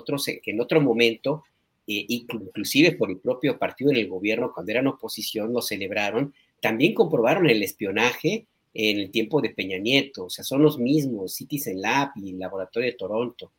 que 0.43 0.51
en 0.51 0.60
otro 0.60 0.81
momento, 0.81 1.43
eh, 1.43 1.56
inclusive 1.86 2.92
por 2.92 3.10
el 3.10 3.18
propio 3.18 3.58
partido 3.58 3.90
en 3.90 3.98
el 3.98 4.08
gobierno, 4.08 4.52
cuando 4.52 4.72
eran 4.72 4.86
oposición, 4.88 5.52
lo 5.52 5.62
celebraron, 5.62 6.34
también 6.60 6.94
comprobaron 6.94 7.48
el 7.48 7.62
espionaje 7.62 8.46
en 8.74 8.98
el 8.98 9.10
tiempo 9.10 9.40
de 9.40 9.50
Peña 9.50 9.78
Nieto, 9.78 10.26
o 10.26 10.30
sea, 10.30 10.44
son 10.44 10.62
los 10.62 10.78
mismos, 10.78 11.34
Citizen 11.34 11.80
Lab 11.80 12.10
y 12.16 12.30
el 12.30 12.38
Laboratorio 12.38 12.90
de 12.90 12.96
Toronto. 12.96 13.52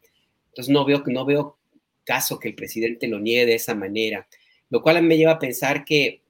Entonces 0.49 0.71
no 0.71 0.85
veo, 0.85 1.03
no 1.07 1.25
veo 1.25 1.57
caso 2.03 2.39
que 2.39 2.49
el 2.49 2.55
presidente 2.55 3.07
lo 3.07 3.19
niegue 3.19 3.47
de 3.47 3.55
esa 3.55 3.75
manera, 3.75 4.27
lo 4.69 4.81
cual 4.81 5.01
me 5.03 5.17
lleva 5.17 5.33
a 5.33 5.39
pensar 5.39 5.85
que 5.85 6.21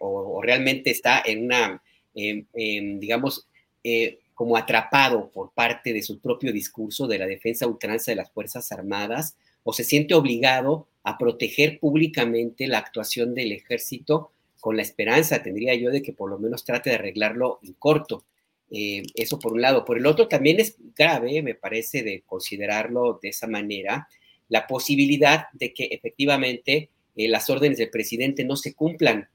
o, 0.00 0.40
realmente 0.42 0.90
está 0.90 1.22
en 1.24 1.44
una, 1.44 1.82
digamos, 2.14 3.46
eh, 3.84 4.18
como 4.34 4.56
atrapado 4.56 5.30
por 5.30 5.52
parte 5.52 5.92
de 5.92 6.02
su 6.02 6.20
propio 6.20 6.52
discurso 6.52 7.06
de 7.06 7.18
la 7.18 7.26
defensa 7.26 7.66
ultranza 7.66 8.12
de 8.12 8.16
las 8.16 8.30
Fuerzas 8.30 8.70
Armadas, 8.72 9.36
o 9.64 9.72
se 9.72 9.84
siente 9.84 10.14
obligado 10.14 10.86
a 11.08 11.16
proteger 11.16 11.78
públicamente 11.80 12.66
la 12.66 12.78
actuación 12.78 13.34
del 13.34 13.52
ejército 13.52 14.30
con 14.60 14.76
la 14.76 14.82
esperanza, 14.82 15.42
tendría 15.42 15.74
yo, 15.74 15.90
de 15.90 16.02
que 16.02 16.12
por 16.12 16.28
lo 16.28 16.38
menos 16.38 16.64
trate 16.64 16.90
de 16.90 16.96
arreglarlo 16.96 17.60
en 17.62 17.72
corto. 17.74 18.24
Eh, 18.70 19.02
eso 19.14 19.38
por 19.38 19.54
un 19.54 19.62
lado. 19.62 19.86
Por 19.86 19.96
el 19.96 20.04
otro, 20.04 20.28
también 20.28 20.60
es 20.60 20.76
grave, 20.94 21.40
me 21.42 21.54
parece, 21.54 22.02
de 22.02 22.22
considerarlo 22.26 23.18
de 23.22 23.30
esa 23.30 23.46
manera, 23.46 24.06
la 24.50 24.66
posibilidad 24.66 25.46
de 25.54 25.72
que 25.72 25.84
efectivamente 25.86 26.90
eh, 27.16 27.28
las 27.28 27.48
órdenes 27.48 27.78
del 27.78 27.88
presidente 27.88 28.44
no 28.44 28.56
se 28.56 28.74
cumplan, 28.74 29.30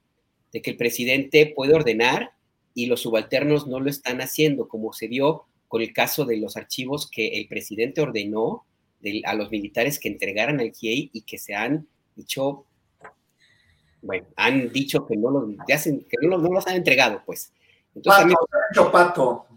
de 0.52 0.62
que 0.62 0.70
el 0.70 0.78
presidente 0.78 1.52
puede 1.56 1.74
ordenar 1.74 2.34
y 2.76 2.86
los 2.86 3.02
subalternos 3.02 3.66
no 3.66 3.80
lo 3.80 3.90
están 3.90 4.22
haciendo, 4.22 4.68
como 4.68 4.94
se 4.94 5.08
vio 5.08 5.46
con 5.68 5.82
el 5.82 5.92
caso 5.92 6.26
de 6.26 6.38
los 6.38 6.56
archivos 6.56 7.10
que 7.10 7.30
el 7.30 7.48
presidente 7.48 8.02
ordenó 8.02 8.64
a 9.26 9.34
los 9.34 9.52
militares 9.52 10.00
que 10.00 10.10
entregaran 10.10 10.60
al 10.60 10.72
GIEI 10.72 11.12
y 11.14 11.22
que 11.22 11.38
se 11.38 11.56
han 11.56 11.88
dicho, 12.16 12.66
bueno, 14.02 14.28
han 14.36 14.72
dicho 14.72 15.06
que 15.06 15.16
no 15.16 15.30
los, 15.30 15.50
que 15.68 16.18
no 16.22 16.38
los, 16.38 16.68
han 16.68 16.76
entregado, 16.76 17.22
pues. 17.26 17.52
Entonces, 17.96 18.24
pato, 18.24 18.48
han 18.52 18.72
hecho 18.72 18.92
pato. 18.92 19.48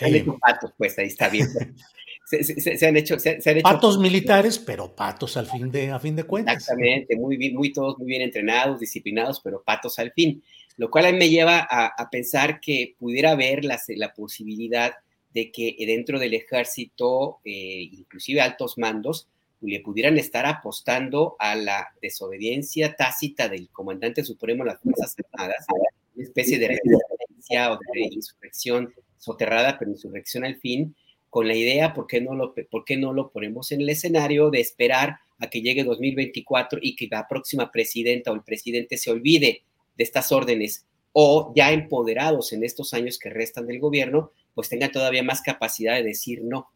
han 0.00 0.14
hecho 0.14 0.38
patos, 0.38 0.72
pues 0.76 0.98
ahí 0.98 1.06
está 1.06 1.28
bien. 1.28 1.48
se, 2.24 2.86
han 2.86 2.96
hecho, 2.96 3.16
patos 3.62 3.98
militares, 3.98 4.58
pero 4.58 4.94
patos 4.94 5.36
al 5.36 5.46
fin 5.46 5.70
de, 5.70 5.90
a 5.90 6.00
fin 6.00 6.16
de 6.16 6.24
cuentas. 6.24 6.56
Exactamente, 6.56 7.16
muy 7.16 7.36
bien, 7.36 7.54
muy 7.54 7.72
todos 7.72 7.98
muy 7.98 8.08
bien 8.08 8.22
entrenados, 8.22 8.80
disciplinados, 8.80 9.40
pero 9.42 9.62
patos 9.62 9.98
al 9.98 10.12
fin. 10.12 10.42
Lo 10.76 10.90
cual 10.90 11.14
me 11.14 11.28
lleva 11.28 11.66
a, 11.70 12.10
pensar 12.10 12.60
que 12.60 12.96
pudiera 12.98 13.32
haber 13.32 13.64
la, 13.64 13.80
la, 13.96 14.12
posibilidad 14.12 14.92
de 15.34 15.50
que 15.50 15.76
dentro 15.80 16.18
del 16.18 16.34
ejército, 16.34 17.40
eh, 17.44 17.88
inclusive 17.92 18.40
altos 18.40 18.78
mandos, 18.78 19.28
le 19.60 19.80
pudieran 19.80 20.18
estar 20.18 20.46
apostando 20.46 21.36
a 21.38 21.54
la 21.56 21.88
desobediencia 22.00 22.94
tácita 22.94 23.48
del 23.48 23.68
comandante 23.70 24.24
supremo 24.24 24.62
de 24.64 24.70
las 24.70 24.80
Fuerzas 24.80 25.16
Armadas, 25.32 25.66
una 26.14 26.24
especie 26.24 26.58
de 26.58 26.68
resistencia 26.68 27.72
o 27.72 27.78
de 27.92 28.00
insurrección 28.12 28.92
soterrada, 29.18 29.78
pero 29.78 29.90
insurrección 29.90 30.44
al 30.44 30.56
fin, 30.56 30.94
con 31.30 31.48
la 31.48 31.54
idea, 31.54 31.94
¿por 31.94 32.06
qué, 32.06 32.20
no 32.20 32.34
lo, 32.34 32.54
¿por 32.70 32.84
qué 32.84 32.96
no 32.96 33.12
lo 33.12 33.30
ponemos 33.30 33.72
en 33.72 33.80
el 33.80 33.88
escenario 33.88 34.50
de 34.50 34.60
esperar 34.60 35.16
a 35.38 35.50
que 35.50 35.62
llegue 35.62 35.82
2024 35.82 36.78
y 36.80 36.94
que 36.94 37.08
la 37.10 37.26
próxima 37.26 37.72
presidenta 37.72 38.30
o 38.30 38.34
el 38.34 38.42
presidente 38.42 38.96
se 38.98 39.10
olvide 39.10 39.62
de 39.96 40.04
estas 40.04 40.30
órdenes 40.30 40.86
o 41.12 41.52
ya 41.56 41.72
empoderados 41.72 42.52
en 42.52 42.64
estos 42.64 42.94
años 42.94 43.18
que 43.18 43.30
restan 43.30 43.66
del 43.66 43.80
gobierno, 43.80 44.32
pues 44.54 44.68
tengan 44.68 44.92
todavía 44.92 45.22
más 45.22 45.40
capacidad 45.40 45.94
de 45.94 46.02
decir 46.02 46.42
no. 46.42 46.68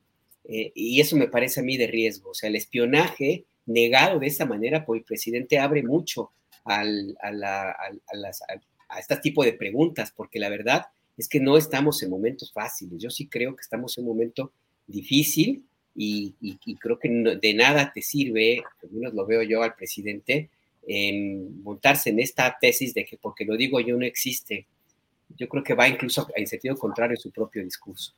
Eh, 0.44 0.72
y 0.74 1.00
eso 1.00 1.16
me 1.16 1.28
parece 1.28 1.60
a 1.60 1.62
mí 1.62 1.76
de 1.76 1.86
riesgo. 1.86 2.30
O 2.30 2.34
sea, 2.34 2.48
el 2.48 2.56
espionaje 2.56 3.44
negado 3.66 4.18
de 4.18 4.26
esa 4.26 4.46
manera 4.46 4.84
por 4.84 4.96
el 4.96 5.04
presidente 5.04 5.58
abre 5.58 5.82
mucho 5.82 6.32
al, 6.64 7.16
a, 7.22 7.30
las, 7.30 8.42
a 8.88 8.98
este 8.98 9.16
tipo 9.16 9.44
de 9.44 9.52
preguntas, 9.52 10.12
porque 10.14 10.38
la 10.38 10.48
verdad 10.48 10.86
es 11.16 11.28
que 11.28 11.40
no 11.40 11.56
estamos 11.56 12.02
en 12.02 12.10
momentos 12.10 12.52
fáciles. 12.52 13.00
Yo 13.00 13.10
sí 13.10 13.26
creo 13.26 13.54
que 13.54 13.62
estamos 13.62 13.96
en 13.98 14.04
un 14.04 14.10
momento 14.10 14.52
difícil 14.86 15.64
y, 15.94 16.34
creo 16.80 16.98
que 16.98 17.08
de 17.08 17.54
nada 17.54 17.92
te 17.92 18.02
sirve, 18.02 18.62
al 18.82 18.90
menos 18.90 19.14
lo 19.14 19.26
veo 19.26 19.42
yo 19.42 19.62
al 19.62 19.74
presidente, 19.74 20.48
en 20.86 21.62
montarse 21.62 22.10
en 22.10 22.20
esta 22.20 22.56
tesis 22.60 22.94
de 22.94 23.04
que 23.04 23.18
porque 23.18 23.44
lo 23.44 23.56
digo 23.56 23.80
yo 23.80 23.96
no 23.96 24.06
existe. 24.06 24.66
Yo 25.36 25.48
creo 25.48 25.62
que 25.62 25.74
va 25.74 25.88
incluso 25.88 26.26
en 26.34 26.46
sentido 26.46 26.76
contrario 26.76 27.16
a 27.18 27.20
su 27.20 27.30
propio 27.30 27.62
discurso. 27.62 28.14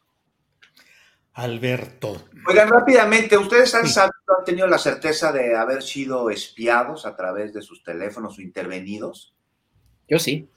Alberto. 1.34 2.24
Oigan, 2.48 2.68
rápidamente, 2.68 3.36
¿ustedes 3.36 3.74
han, 3.74 3.86
sabido, 3.86 4.14
han 4.38 4.44
tenido 4.44 4.66
la 4.66 4.78
certeza 4.78 5.32
de 5.32 5.56
haber 5.56 5.82
sido 5.82 6.30
espiados 6.30 7.06
a 7.06 7.16
través 7.16 7.52
de 7.52 7.62
sus 7.62 7.82
teléfonos 7.82 8.38
o 8.38 8.42
intervenidos? 8.42 9.34
Yo 10.08 10.18
sí. 10.18 10.48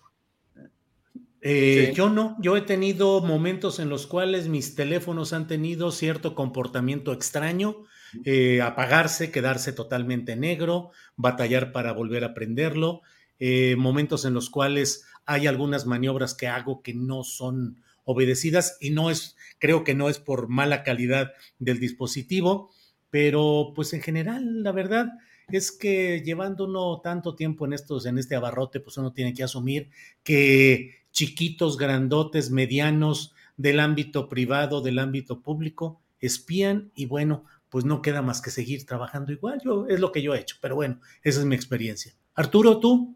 Eh, 1.45 1.91
yo 1.93 2.09
no, 2.09 2.37
yo 2.39 2.55
he 2.55 2.61
tenido 2.61 3.21
momentos 3.21 3.79
en 3.79 3.89
los 3.89 4.07
cuales 4.07 4.47
mis 4.47 4.75
teléfonos 4.75 5.33
han 5.33 5.45
tenido 5.45 5.91
cierto 5.91 6.35
comportamiento 6.35 7.11
extraño, 7.11 7.83
eh, 8.23 8.61
apagarse, 8.61 9.29
quedarse 9.29 9.73
totalmente 9.73 10.37
negro, 10.37 10.91
batallar 11.17 11.73
para 11.73 11.91
volver 11.91 12.23
a 12.23 12.33
prenderlo, 12.33 13.01
eh, 13.39 13.75
momentos 13.77 14.23
en 14.23 14.33
los 14.33 14.49
cuales 14.49 15.05
hay 15.25 15.47
algunas 15.47 15.85
maniobras 15.85 16.33
que 16.33 16.47
hago 16.47 16.81
que 16.81 16.93
no 16.93 17.23
son 17.23 17.81
obedecidas 18.05 18.77
y 18.81 18.89
no 18.89 19.09
es, 19.09 19.37
creo 19.59 19.83
que 19.83 19.95
no 19.95 20.09
es 20.09 20.19
por 20.19 20.49
mala 20.49 20.83
calidad 20.83 21.31
del 21.59 21.79
dispositivo, 21.79 22.69
pero 23.09 23.71
pues 23.75 23.93
en 23.93 24.01
general, 24.01 24.63
la 24.63 24.71
verdad 24.71 25.07
es 25.49 25.71
que 25.71 26.21
llevando 26.25 27.01
tanto 27.01 27.35
tiempo 27.35 27.65
en 27.65 27.73
estos, 27.73 28.05
en 28.05 28.17
este 28.17 28.35
abarrote, 28.35 28.79
pues 28.79 28.97
uno 28.97 29.13
tiene 29.13 29.33
que 29.33 29.43
asumir 29.43 29.89
que 30.23 31.03
chiquitos, 31.11 31.77
grandotes, 31.77 32.49
medianos, 32.49 33.33
del 33.57 33.79
ámbito 33.79 34.29
privado, 34.29 34.81
del 34.81 34.99
ámbito 34.99 35.41
público, 35.41 36.01
espían 36.19 36.91
y 36.95 37.05
bueno, 37.05 37.45
pues 37.69 37.85
no 37.85 38.01
queda 38.01 38.21
más 38.21 38.41
que 38.41 38.51
seguir 38.51 38.85
trabajando 38.85 39.31
igual. 39.31 39.61
Yo, 39.63 39.87
es 39.87 39.99
lo 39.99 40.11
que 40.11 40.21
yo 40.21 40.33
he 40.33 40.39
hecho, 40.39 40.57
pero 40.61 40.75
bueno, 40.75 40.99
esa 41.21 41.39
es 41.39 41.45
mi 41.45 41.55
experiencia. 41.55 42.13
Arturo, 42.35 42.79
¿tú? 42.79 43.15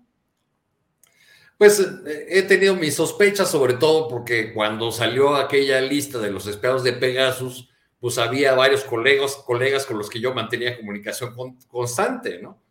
Pues 1.57 1.79
eh, 1.79 2.25
he 2.29 2.43
tenido 2.43 2.75
mis 2.75 2.95
sospechas, 2.95 3.49
sobre 3.49 3.73
todo 3.73 4.07
porque 4.07 4.53
cuando 4.53 4.91
salió 4.91 5.35
aquella 5.35 5.81
lista 5.81 6.19
de 6.19 6.31
los 6.31 6.45
espiados 6.47 6.83
de 6.83 6.93
Pegasus, 6.93 7.69
pues 7.99 8.17
había 8.19 8.53
varios 8.53 8.83
colegas, 8.83 9.35
colegas 9.45 9.85
con 9.85 9.97
los 9.97 10.09
que 10.09 10.19
yo 10.19 10.33
mantenía 10.33 10.77
comunicación 10.77 11.33
constante, 11.67 12.39
¿no? 12.41 12.61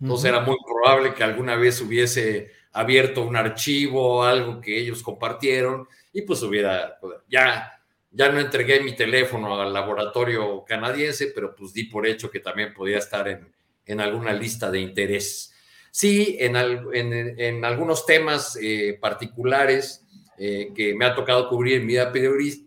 Entonces 0.00 0.28
era 0.28 0.40
muy 0.40 0.56
probable 0.66 1.14
que 1.14 1.24
alguna 1.24 1.56
vez 1.56 1.80
hubiese 1.80 2.50
abierto 2.72 3.22
un 3.22 3.36
archivo 3.36 4.18
o 4.18 4.22
algo 4.24 4.60
que 4.60 4.78
ellos 4.78 5.02
compartieron 5.02 5.88
y 6.12 6.22
pues 6.22 6.42
hubiera, 6.42 6.98
ya, 7.28 7.80
ya 8.10 8.30
no 8.30 8.40
entregué 8.40 8.80
mi 8.80 8.94
teléfono 8.94 9.58
al 9.60 9.72
laboratorio 9.72 10.64
canadiense, 10.66 11.28
pero 11.34 11.54
pues 11.54 11.72
di 11.72 11.84
por 11.84 12.06
hecho 12.06 12.30
que 12.30 12.40
también 12.40 12.74
podía 12.74 12.98
estar 12.98 13.26
en, 13.28 13.50
en 13.86 14.00
alguna 14.00 14.32
lista 14.34 14.70
de 14.70 14.80
interés. 14.80 15.53
Sí, 15.96 16.36
en, 16.40 16.56
algunos 17.64 18.04
temas 18.04 18.58
eh, 18.60 18.98
particulares 19.00 20.04
eh, 20.36 20.72
que 20.74 20.92
me 20.92 21.04
ha 21.04 21.14
tocado 21.14 21.48
cubrir 21.48 21.76
en 21.76 21.86
mi 21.86 21.92
vida 21.92 22.12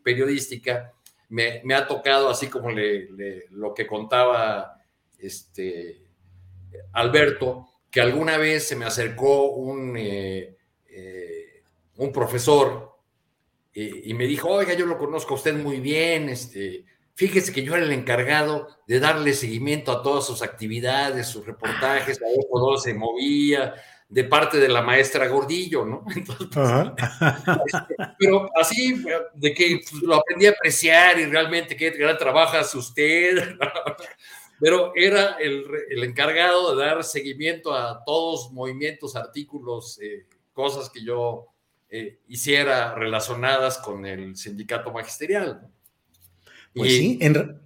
periodística, 0.01 0.93
me, 1.27 1.61
ha 1.75 1.87
tocado, 1.87 2.29
así 2.29 2.47
como 2.47 2.69
lo 2.71 3.73
que 3.73 3.85
contaba 3.85 4.81
este, 5.19 6.05
Alberto, 6.93 7.67
que 7.91 7.99
alguna 7.99 8.37
vez 8.37 8.65
se 8.65 8.77
me 8.77 8.85
acercó 8.85 9.51
un, 9.51 9.97
eh, 9.97 10.55
un 11.97 12.13
profesor 12.13 12.95
y 13.73 14.13
me 14.13 14.25
dijo, 14.25 14.47
oiga, 14.47 14.73
yo 14.73 14.85
lo 14.85 14.97
conozco 14.97 15.33
a 15.33 15.37
usted 15.37 15.53
muy 15.53 15.81
bien, 15.81 16.29
este, 16.29 16.85
fíjese 17.17 17.51
que 17.51 17.63
yo 17.63 17.75
era 17.75 17.83
el 17.83 17.91
encargado 17.91 18.67
de 18.87 18.99
darle 18.99 19.33
seguimiento 19.33 19.91
a 19.91 20.03
todas 20.03 20.25
sus 20.25 20.41
actividades, 20.41 21.27
sus 21.27 21.45
reportajes, 21.45 22.21
a 22.21 22.25
ver 22.25 22.45
cómo 22.49 22.77
se 22.77 22.93
movía, 22.93 23.73
de 24.07 24.23
parte 24.23 24.57
de 24.59 24.69
la 24.69 24.81
maestra 24.81 25.27
Gordillo, 25.27 25.83
¿no? 25.83 26.05
Entonces, 26.15 26.47
este, 27.65 27.95
pero 28.17 28.49
así, 28.55 29.03
de 29.33 29.53
que 29.53 29.81
pues, 29.89 30.01
lo 30.03 30.15
aprendí 30.15 30.45
a 30.45 30.51
apreciar 30.51 31.19
y 31.19 31.25
realmente 31.25 31.75
qué 31.75 31.89
gran 31.89 32.17
trabajo 32.17 32.55
hace 32.55 32.77
usted 32.77 33.57
pero 34.59 34.91
era 34.95 35.37
el, 35.39 35.65
el, 35.89 36.03
encargado 36.03 36.75
de 36.75 36.83
dar 36.83 37.03
seguimiento 37.03 37.73
a 37.73 38.03
todos 38.03 38.51
movimientos, 38.51 39.15
artículos, 39.15 39.99
eh, 40.01 40.25
cosas 40.53 40.89
que 40.89 41.03
yo 41.03 41.47
eh, 41.89 42.19
hiciera 42.27 42.95
relacionadas 42.95 43.77
con 43.77 44.05
el 44.05 44.35
sindicato 44.35 44.91
magisterial. 44.91 45.69
Pues 46.73 46.91
y 46.91 46.97
sí, 46.97 47.19
en... 47.21 47.61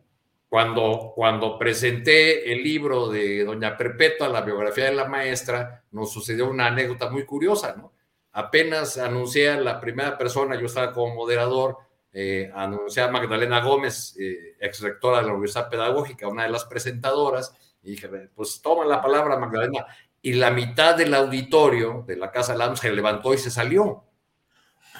cuando, 0.50 1.14
cuando 1.16 1.58
presenté 1.58 2.52
el 2.52 2.64
libro 2.64 3.10
de 3.10 3.44
Doña 3.44 3.78
Perpetua, 3.78 4.28
la 4.28 4.42
biografía 4.42 4.86
de 4.86 4.96
la 4.96 5.08
maestra, 5.08 5.84
nos 5.92 6.12
sucedió 6.12 6.50
una 6.50 6.68
anécdota 6.68 7.10
muy 7.10 7.26
curiosa, 7.26 7.76
¿no? 7.76 7.94
Apenas 8.34 8.98
anuncié 8.98 9.50
a 9.50 9.60
la 9.60 9.80
primera 9.82 10.18
persona, 10.18 10.58
yo 10.60 10.68
estaba 10.68 10.94
como 10.94 11.16
moderador, 11.16 11.78
eh, 12.14 12.52
anuncié 12.54 13.04
a 13.04 13.12
Magdalena 13.12 13.62
Gómez, 13.62 14.16
eh, 14.20 14.56
ex 14.60 14.82
rectora 14.82 15.18
de 15.18 15.28
la 15.28 15.34
Universidad 15.34 15.70
Pedagógica, 15.70 16.28
una 16.28 16.44
de 16.44 16.50
las 16.50 16.66
presentadoras, 16.66 17.54
y 17.84 17.92
dije, 17.92 18.10
pues 18.34 18.62
toma 18.62 18.86
la 18.86 19.02
palabra 19.02 19.38
Magdalena, 19.38 19.86
y 20.22 20.34
la 20.34 20.52
mitad 20.52 20.96
del 20.96 21.14
auditorio 21.14 22.04
de 22.06 22.16
la 22.16 22.32
Casa 22.32 22.56
Lams 22.56 22.80
se 22.80 22.92
levantó 22.92 23.34
y 23.34 23.38
se 23.38 23.50
salió. 23.50 24.04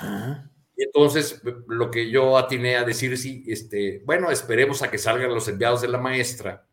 Y 0.02 0.51
entonces 0.84 1.42
lo 1.68 1.92
que 1.92 2.10
yo 2.10 2.38
atiné 2.38 2.78
a 2.78 2.84
decir, 2.84 3.18
sí, 3.18 3.44
este, 3.48 4.02
bueno, 4.06 4.32
esperemos 4.32 4.82
a 4.82 4.90
que 4.90 4.98
salgan 4.98 5.34
los 5.34 5.48
enviados 5.48 5.82
de 5.82 5.88
la 5.88 5.98
maestra 5.98 6.66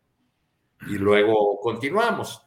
y 0.87 0.93
luego 0.93 1.59
continuamos. 1.59 2.41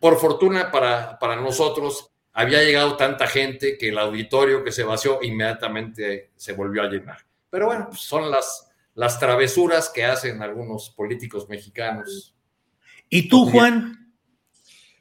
Por 0.00 0.18
fortuna 0.18 0.70
para, 0.70 1.18
para 1.18 1.36
nosotros, 1.36 2.10
había 2.32 2.62
llegado 2.62 2.96
tanta 2.96 3.26
gente 3.26 3.78
que 3.78 3.88
el 3.88 3.98
auditorio 3.98 4.64
que 4.64 4.72
se 4.72 4.84
vació 4.84 5.20
inmediatamente 5.22 6.32
se 6.36 6.52
volvió 6.52 6.82
a 6.82 6.88
llenar. 6.88 7.18
Pero 7.50 7.66
bueno, 7.66 7.86
pues 7.88 8.00
son 8.00 8.30
las, 8.30 8.70
las 8.94 9.18
travesuras 9.18 9.88
que 9.88 10.04
hacen 10.04 10.42
algunos 10.42 10.90
políticos 10.90 11.48
mexicanos. 11.48 12.34
¿Y 13.08 13.28
tú, 13.28 13.48
Juan? 13.50 14.05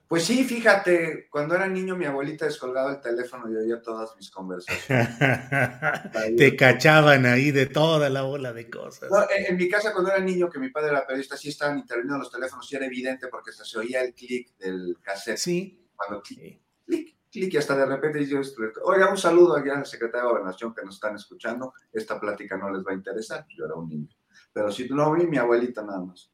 Pues 0.07 0.23
sí, 0.23 0.43
fíjate, 0.43 1.27
cuando 1.31 1.55
era 1.55 1.67
niño 1.67 1.95
mi 1.95 2.05
abuelita 2.05 2.45
descolgaba 2.45 2.91
el 2.91 3.01
teléfono 3.01 3.49
y 3.49 3.55
oía 3.55 3.81
todas 3.81 4.15
mis 4.15 4.29
conversaciones. 4.29 5.09
Te 6.37 6.55
cachaban 6.55 7.25
ahí 7.25 7.49
de 7.51 7.65
toda 7.65 8.09
la 8.09 8.21
bola 8.21 8.53
de 8.53 8.69
cosas. 8.69 9.09
en, 9.35 9.57
mi 9.57 9.67
casa 9.67 9.93
cuando 9.93 10.11
era 10.11 10.19
niño, 10.19 10.49
que 10.49 10.59
mi 10.59 10.69
padre 10.69 10.89
era 10.89 11.07
periodista, 11.07 11.35
sí 11.35 11.49
estaban 11.49 11.79
interviniendo 11.79 12.19
los 12.19 12.31
teléfonos 12.31 12.71
y 12.71 12.75
era 12.75 12.85
evidente 12.85 13.27
porque 13.29 13.51
se 13.51 13.79
oía 13.79 14.03
el 14.03 14.13
clic 14.13 14.55
del 14.57 14.97
cassette. 15.01 15.37
Sí. 15.37 15.87
Cuando 15.95 16.21
clic, 16.21 16.61
clic, 16.85 17.15
clic 17.31 17.53
y 17.53 17.57
hasta 17.57 17.75
de 17.75 17.85
repente 17.87 18.25
yo, 18.27 18.41
oiga, 18.83 19.09
un 19.09 19.17
saludo 19.17 19.57
aquí 19.57 19.69
al 19.69 19.87
secretario 19.87 20.27
de 20.27 20.33
Gobernación 20.33 20.75
que 20.75 20.83
nos 20.83 20.95
están 20.95 21.15
escuchando, 21.15 21.73
esta 21.91 22.19
plática 22.19 22.57
no 22.57 22.69
les 22.69 22.85
va 22.85 22.91
a 22.91 22.95
interesar, 22.95 23.45
yo 23.49 23.65
era 23.65 23.73
un 23.73 23.89
niño. 23.89 24.15
Pero 24.53 24.71
si 24.71 24.87
no 24.87 25.13
vi, 25.13 25.25
mi 25.25 25.37
abuelita 25.37 25.81
nada 25.83 26.01
más. 26.01 26.31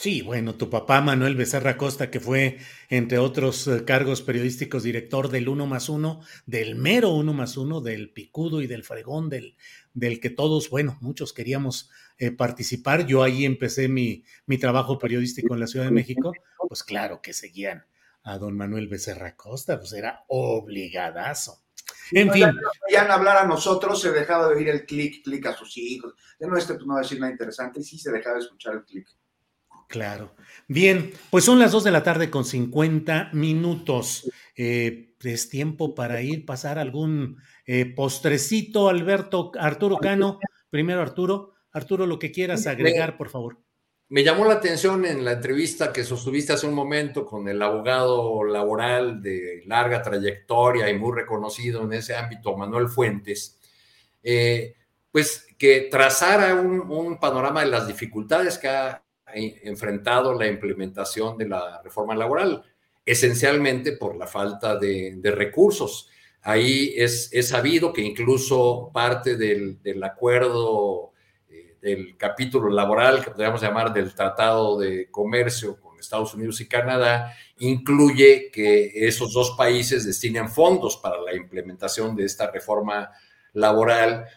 Sí, 0.00 0.22
bueno, 0.22 0.54
tu 0.54 0.70
papá 0.70 1.02
Manuel 1.02 1.36
Becerra 1.36 1.76
Costa, 1.76 2.10
que 2.10 2.20
fue, 2.20 2.56
entre 2.88 3.18
otros 3.18 3.68
eh, 3.68 3.84
cargos 3.84 4.22
periodísticos, 4.22 4.82
director 4.82 5.28
del 5.28 5.46
Uno 5.46 5.66
más 5.66 5.90
Uno, 5.90 6.22
del 6.46 6.74
mero 6.74 7.10
Uno 7.10 7.34
más 7.34 7.58
Uno, 7.58 7.82
del 7.82 8.10
Picudo 8.10 8.62
y 8.62 8.66
del 8.66 8.82
Fregón, 8.82 9.28
del, 9.28 9.58
del 9.92 10.18
que 10.18 10.30
todos, 10.30 10.70
bueno, 10.70 10.96
muchos 11.02 11.34
queríamos 11.34 11.90
eh, 12.16 12.30
participar. 12.30 13.04
Yo 13.04 13.22
ahí 13.22 13.44
empecé 13.44 13.88
mi, 13.88 14.24
mi 14.46 14.56
trabajo 14.56 14.98
periodístico 14.98 15.52
en 15.52 15.60
la 15.60 15.66
Ciudad 15.66 15.84
de 15.84 15.90
México, 15.90 16.32
pues 16.66 16.82
claro 16.82 17.20
que 17.20 17.34
seguían 17.34 17.84
a 18.22 18.38
don 18.38 18.56
Manuel 18.56 18.88
Becerra 18.88 19.36
Costa, 19.36 19.78
pues 19.78 19.92
era 19.92 20.24
obligadazo. 20.28 21.62
En 22.12 22.32
fin. 22.32 22.50
Ya 22.90 23.04
no 23.04 23.12
hablar 23.12 23.36
a 23.36 23.46
nosotros, 23.46 24.00
se 24.00 24.12
dejaba 24.12 24.48
de 24.48 24.54
oír 24.54 24.68
el 24.70 24.86
clic, 24.86 25.22
clic 25.22 25.44
a 25.44 25.54
sus 25.54 25.76
hijos. 25.76 26.14
Ya 26.38 26.46
no, 26.46 26.56
este 26.56 26.72
pues, 26.72 26.86
no 26.86 26.94
va 26.94 27.00
a 27.00 27.02
decir 27.02 27.20
nada 27.20 27.32
interesante, 27.32 27.80
y 27.80 27.84
sí 27.84 27.98
se 27.98 28.10
dejaba 28.10 28.36
de 28.36 28.44
escuchar 28.44 28.76
el 28.76 28.84
clic. 28.86 29.06
Claro. 29.90 30.36
Bien, 30.68 31.12
pues 31.30 31.44
son 31.44 31.58
las 31.58 31.72
2 31.72 31.82
de 31.82 31.90
la 31.90 32.04
tarde 32.04 32.30
con 32.30 32.44
50 32.44 33.30
minutos. 33.32 34.30
Eh, 34.54 35.14
es 35.20 35.48
tiempo 35.48 35.96
para 35.96 36.22
ir, 36.22 36.46
pasar 36.46 36.78
algún 36.78 37.38
eh, 37.66 37.86
postrecito, 37.86 38.88
Alberto, 38.88 39.50
Arturo 39.58 39.96
Cano. 39.98 40.38
Primero, 40.70 41.02
Arturo. 41.02 41.54
Arturo, 41.72 42.06
lo 42.06 42.20
que 42.20 42.30
quieras 42.30 42.68
agregar, 42.68 43.16
por 43.16 43.30
favor. 43.30 43.58
Me 44.08 44.22
llamó 44.22 44.44
la 44.44 44.54
atención 44.54 45.04
en 45.04 45.24
la 45.24 45.32
entrevista 45.32 45.92
que 45.92 46.04
sostuviste 46.04 46.52
hace 46.52 46.68
un 46.68 46.74
momento 46.74 47.26
con 47.26 47.48
el 47.48 47.60
abogado 47.60 48.44
laboral 48.44 49.20
de 49.20 49.62
larga 49.66 50.02
trayectoria 50.02 50.88
y 50.88 50.96
muy 50.96 51.16
reconocido 51.16 51.82
en 51.82 51.94
ese 51.94 52.14
ámbito, 52.14 52.56
Manuel 52.56 52.88
Fuentes, 52.88 53.58
eh, 54.22 54.74
pues 55.10 55.48
que 55.58 55.88
trazara 55.90 56.54
un, 56.54 57.18
panorama 57.18 57.60
de 57.60 57.70
las 57.70 57.88
dificultades 57.88 58.56
que 58.56 58.68
ha 58.68 59.02
enfrentado 59.34 60.38
la 60.38 60.46
implementación 60.46 61.36
de 61.36 61.48
la 61.48 61.80
reforma 61.82 62.14
laboral, 62.14 62.62
esencialmente 63.04 63.92
por 63.92 64.16
la 64.16 64.26
falta 64.26 64.76
de, 64.76 65.20
recursos. 65.24 66.08
Ahí 66.42 66.94
es, 66.96 67.30
sabido 67.48 67.92
que 67.92 68.02
incluso 68.02 68.90
parte 68.92 69.36
del, 69.36 69.78
acuerdo 70.02 71.12
eh, 71.48 71.76
del 71.80 72.16
capítulo 72.16 72.70
laboral, 72.70 73.22
que 73.22 73.30
podríamos 73.30 73.60
llamar 73.60 73.92
del 73.92 74.14
Tratado 74.14 74.78
de 74.78 75.10
Comercio 75.10 75.78
con 75.80 75.98
Estados 75.98 76.34
Unidos 76.34 76.60
y 76.60 76.68
Canadá, 76.68 77.34
incluye 77.58 78.50
que 78.50 78.90
esos 78.94 79.32
dos 79.32 79.52
países 79.56 80.06
destinen 80.06 80.48
fondos 80.48 80.96
para 80.96 81.20
la 81.20 81.34
implementación 81.34 82.16
de 82.16 82.24
esta 82.24 82.50
reforma 82.50 83.10
laboral, 83.10 83.29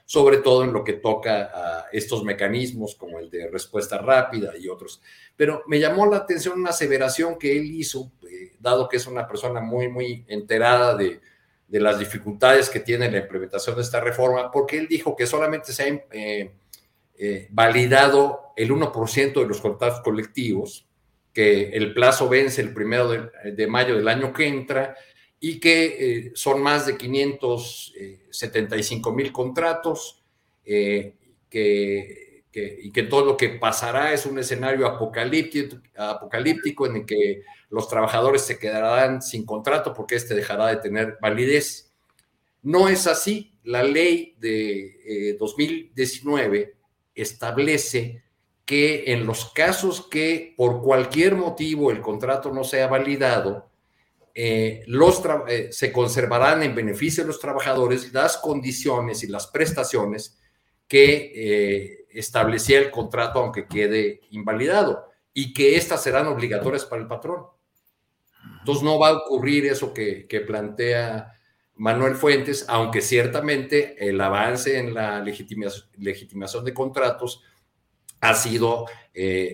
sobre 0.06 0.38
todo 0.38 0.64
en 0.64 0.74
lo 0.74 0.84
que 0.84 0.94
toca 0.94 1.52
a 1.54 1.86
estos 1.92 2.24
mecanismos 2.24 2.96
como 2.96 3.20
el 3.20 3.30
de 3.30 3.50
respuesta 3.50 3.98
rápida 3.98 4.54
y 4.58 4.68
otros. 4.68 5.02
Pero 5.36 5.64
me 5.68 5.80
llamó 5.80 6.06
la 6.06 6.18
atención 6.18 6.60
una 6.60 6.72
aseveración 6.72 7.38
que 7.38 7.58
él 7.58 7.72
hizo, 7.72 8.12
eh, 8.30 8.54
dado 8.60 8.88
que 8.88 8.98
es 8.98 9.08
una 9.08 9.28
persona 9.28 9.62
muy, 9.62 9.88
muy 9.88 10.26
enterada 10.28 10.96
de, 10.96 11.22
de, 11.68 11.80
las 11.80 12.00
dificultades 12.00 12.70
que 12.70 12.80
tiene 12.80 13.10
la 13.10 13.20
implementación 13.20 13.76
de 13.76 13.82
esta 13.82 14.00
reforma, 14.00 14.52
porque 14.52 14.78
él 14.78 14.88
dijo 14.88 15.16
que 15.16 15.28
solamente 15.28 15.74
se 15.74 15.84
ha 15.84 15.88
eh, 16.12 16.52
eh, 17.18 17.48
validado 17.52 18.54
el 18.56 18.72
1% 18.72 19.34
de 19.34 19.48
los 19.48 19.62
contratos 19.62 20.02
colectivos, 20.02 20.88
que 21.34 21.70
el 21.70 21.94
plazo 21.96 22.30
vence 22.30 22.62
el 22.62 22.74
primero 22.76 23.10
de 23.10 23.68
mayo 23.68 23.96
del 23.96 24.08
año 24.08 24.32
que 24.32 24.48
entra 24.48 24.96
y 25.46 25.60
que 25.60 25.98
eh, 26.00 26.32
son 26.36 26.62
más 26.62 26.86
de 26.86 26.96
575 26.96 29.10
eh, 29.10 29.14
mil 29.14 29.34
contratos, 29.34 30.24
eh, 30.64 31.16
que, 31.50 32.46
y 32.82 32.90
que 32.94 33.04
todo 33.04 33.26
lo 33.26 33.36
que 33.36 33.50
pasará 33.50 34.14
es 34.14 34.26
un 34.26 34.40
escenario 34.40 34.88
apocalíptico, 34.88 35.82
apocalíptico 35.98 36.88
en 36.88 36.96
el 36.96 37.06
que 37.06 37.42
los 37.70 37.90
trabajadores 37.90 38.44
se 38.44 38.58
quedarán 38.58 39.22
sin 39.22 39.46
contrato 39.46 39.94
porque 39.94 40.16
este 40.16 40.34
dejará 40.34 40.68
de 40.68 40.78
tener 40.78 41.18
validez. 41.22 41.92
No 42.62 42.88
es 42.88 43.06
así. 43.06 43.52
La 43.66 43.84
ley 43.84 44.38
de 44.40 45.36
2019 45.38 46.74
establece 47.16 48.24
que 48.64 49.12
en 49.12 49.26
los 49.26 49.52
casos 49.52 50.08
que 50.08 50.54
por 50.56 50.82
cualquier 50.82 51.36
motivo 51.36 51.92
el 51.92 52.00
contrato 52.00 52.54
no 52.54 52.64
sea 52.64 52.88
validado, 52.88 53.73
eh, 54.36 54.84
los 54.88 55.22
eh, 55.48 55.70
se 55.72 55.92
conservarán 55.92 56.64
en 56.64 56.74
beneficio 56.74 57.24
de 57.24 57.28
los 57.28 57.40
trabajadores 57.40 58.12
las 58.14 58.38
condiciones 58.38 59.24
y 59.24 59.28
las 59.28 59.46
prestaciones 59.46 60.40
que 60.88 61.32
eh, 61.36 62.06
establecía 62.10 62.80
el 62.80 62.90
contrato 62.90 63.40
aunque 63.40 63.68
quede 63.68 64.22
invalidado 64.32 65.08
y 65.36 65.54
que 65.54 65.76
éstas 65.76 66.02
serán 66.02 66.26
obligatorias 66.26 66.84
para 66.84 67.04
el 67.04 67.08
patrón. 67.08 67.46
Entonces 68.60 68.84
no 68.84 68.98
va 68.98 69.10
a 69.10 69.18
ocurrir 69.18 69.68
eso 69.68 69.94
que, 69.94 70.26
plantea 70.48 71.34
Manuel 71.76 72.16
Fuentes, 72.16 72.66
aunque 72.68 73.02
ciertamente 73.02 73.96
el 74.08 74.20
avance 74.20 74.80
en 74.80 74.96
la 74.96 75.22
legitimación, 75.22 76.66
de 76.66 76.74
contratos 76.74 77.44
ha 78.20 78.34
sido, 78.34 78.86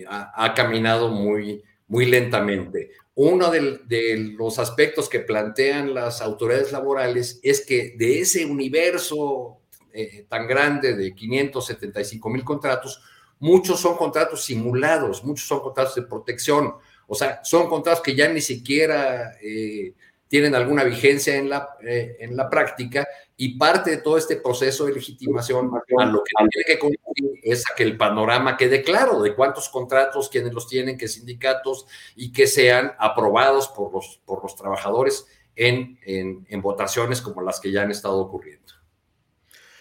ha, 0.08 0.54
caminado 0.54 1.08
muy, 1.08 1.62
muy 1.86 2.06
lentamente. 2.06 2.90
Uno 3.22 3.50
de, 3.50 4.32
los 4.34 4.58
aspectos 4.58 5.06
que 5.06 5.20
plantean 5.20 5.92
las 5.92 6.22
autoridades 6.22 6.72
laborales 6.72 7.38
es 7.42 7.66
que 7.66 7.94
de 7.98 8.20
ese 8.20 8.46
universo 8.46 9.58
eh, 9.92 10.24
tan 10.26 10.46
grande 10.46 10.96
de 10.96 11.14
575 11.14 12.30
mil 12.30 12.42
contratos, 12.42 13.02
muchos 13.38 13.78
son 13.78 13.98
contratos 13.98 14.42
simulados, 14.42 15.22
muchos 15.22 15.46
son 15.46 15.60
contratos 15.60 15.96
de 15.96 16.04
protección, 16.04 16.76
o 17.06 17.14
sea, 17.14 17.44
son 17.44 17.68
contratos 17.68 18.02
que 18.02 18.14
ya 18.14 18.26
ni 18.26 18.40
siquiera 18.40 19.36
eh, 19.42 19.92
tienen 20.26 20.54
alguna 20.54 20.82
vigencia 20.82 21.36
en 21.36 21.50
la, 21.50 21.76
eh, 21.86 22.16
en 22.20 22.34
la 22.34 22.48
práctica 22.48 23.06
y 23.42 23.56
parte 23.56 23.88
de 23.88 23.96
todo 23.96 24.18
este 24.18 24.36
proceso 24.36 24.84
de 24.84 24.92
legitimación 24.92 25.70
lo 25.70 26.22
que 26.22 26.34
tiene 26.36 26.64
que 26.66 26.78
concluir 26.78 27.40
es 27.42 27.64
a 27.70 27.74
que 27.74 27.84
el 27.84 27.96
panorama 27.96 28.58
quede 28.58 28.82
claro 28.82 29.22
de 29.22 29.34
cuántos 29.34 29.70
contratos, 29.70 30.28
quiénes 30.28 30.52
los 30.52 30.68
tienen, 30.68 30.98
qué 30.98 31.08
sindicatos 31.08 31.86
y 32.14 32.32
que 32.32 32.46
sean 32.46 32.92
aprobados 32.98 33.68
por 33.68 33.94
los, 33.94 34.20
por 34.26 34.42
los 34.42 34.56
trabajadores 34.56 35.26
en, 35.56 35.98
en, 36.04 36.60
votaciones 36.60 37.22
como 37.22 37.40
las 37.40 37.60
que 37.60 37.72
ya 37.72 37.80
han 37.80 37.90
estado 37.90 38.18
ocurriendo. 38.18 38.74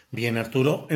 Bien, 0.09 0.37
Arturo. 0.37 0.87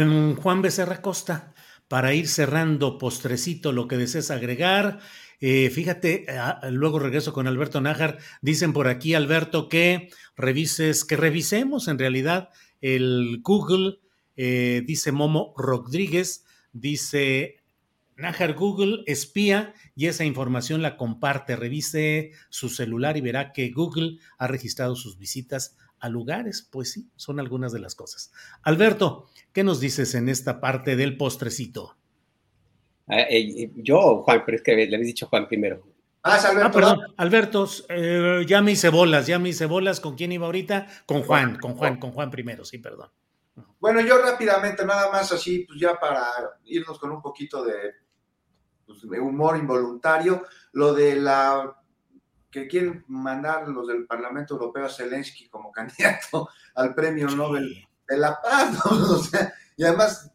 Juan 0.42 0.62
Becerra 0.62 1.02
Costa, 1.02 1.54
para 1.90 2.14
ir 2.14 2.30
cerrando 2.30 2.98
postrecito 2.98 3.74
lo 3.74 3.90
que 3.90 3.98
desees 3.98 4.32
agregar, 4.32 5.00
eh, 5.46 5.70
fíjate, 5.70 6.26
ah, 6.30 6.62
luego 6.72 7.00
regreso 7.00 7.34
con 7.34 7.48
Alberto 7.48 7.82
Nájar. 7.82 8.18
Dicen 8.42 8.72
por 8.72 8.88
aquí, 8.88 9.14
Alberto, 9.14 9.68
que 9.68 10.10
revises, 10.38 11.04
que 11.04 11.18
revisemos 11.18 11.90
en 11.90 12.00
realidad 12.00 12.48
el 12.80 13.42
Google. 13.42 14.00
Eh, 14.38 14.84
dice 14.86 15.12
Momo 15.12 15.54
Rodríguez, 15.58 16.46
dice 16.72 17.58
Nájar 18.16 18.54
Google 18.54 19.04
espía 19.06 19.74
y 19.98 20.06
esa 20.06 20.24
información 20.24 20.82
la 20.82 20.96
comparte. 20.96 21.58
Revise 21.58 22.32
su 22.48 22.70
celular 22.70 23.18
y 23.18 23.22
verá 23.22 23.52
que 23.52 23.70
Google 23.70 24.20
ha 24.38 24.48
registrado 24.48 24.96
sus 24.96 25.18
visitas 25.18 25.76
a 26.00 26.08
lugares. 26.08 26.66
Pues 26.72 26.94
sí, 26.94 27.10
son 27.18 27.42
algunas 27.42 27.74
de 27.74 27.80
las 27.80 27.96
cosas. 27.96 28.32
Alberto, 28.62 29.28
¿qué 29.52 29.66
nos 29.66 29.82
dices 29.82 30.16
en 30.16 30.30
esta 30.30 30.62
parte 30.62 30.96
del 30.96 31.18
postrecito? 31.18 31.98
Ah, 33.08 33.22
eh, 33.30 33.72
yo, 33.76 34.22
Juan, 34.24 34.44
pero 34.46 34.58
es 34.58 34.64
que 34.64 34.76
le 34.76 34.96
habéis 34.96 35.08
dicho 35.08 35.28
Juan 35.28 35.48
primero. 35.48 35.84
Ah, 36.24 36.38
Alberto. 36.38 36.68
Ah, 36.68 36.72
perdón, 36.72 37.00
Alberto, 37.18 37.70
eh, 37.90 38.46
ya 38.48 38.62
me 38.62 38.72
hice 38.72 38.90
bolas, 38.90 39.28
ya 39.28 39.40
me 39.40 39.50
hice 39.50 39.66
bolas. 39.66 40.00
¿Con 40.00 40.16
quién 40.16 40.32
iba 40.32 40.46
ahorita? 40.46 40.88
Con 41.06 41.24
Juan, 41.24 41.58
con 41.58 41.76
Juan, 41.76 42.00
con 42.00 42.12
Juan 42.12 42.32
primero, 42.32 42.64
sí, 42.64 42.78
perdón. 42.78 43.10
Bueno, 43.80 44.00
yo 44.00 44.18
rápidamente, 44.20 44.86
nada 44.86 45.12
más 45.12 45.32
así, 45.34 45.66
pues 45.68 45.78
ya 45.80 46.00
para 46.00 46.26
irnos 46.64 46.98
con 46.98 47.12
un 47.12 47.22
poquito 47.22 47.66
de, 47.66 47.94
pues, 48.86 49.02
de 49.02 49.20
humor 49.20 49.58
involuntario, 49.58 50.44
lo 50.72 50.94
de 50.94 51.18
la 51.18 51.76
que 52.50 52.68
quieren 52.68 53.04
mandar 53.08 53.68
los 53.68 53.88
del 53.88 54.06
Parlamento 54.06 54.54
Europeo 54.54 54.86
a 54.86 54.90
Zelensky 54.90 55.50
como 55.50 55.72
candidato 55.74 56.48
al 56.76 56.96
Premio 56.96 57.28
Nobel 57.28 57.86
de 58.08 58.18
la 58.18 58.40
Paz, 58.42 58.72
¿no? 58.72 58.92
o 59.16 59.18
sea, 59.18 59.54
y 59.76 59.84
además 59.84 60.32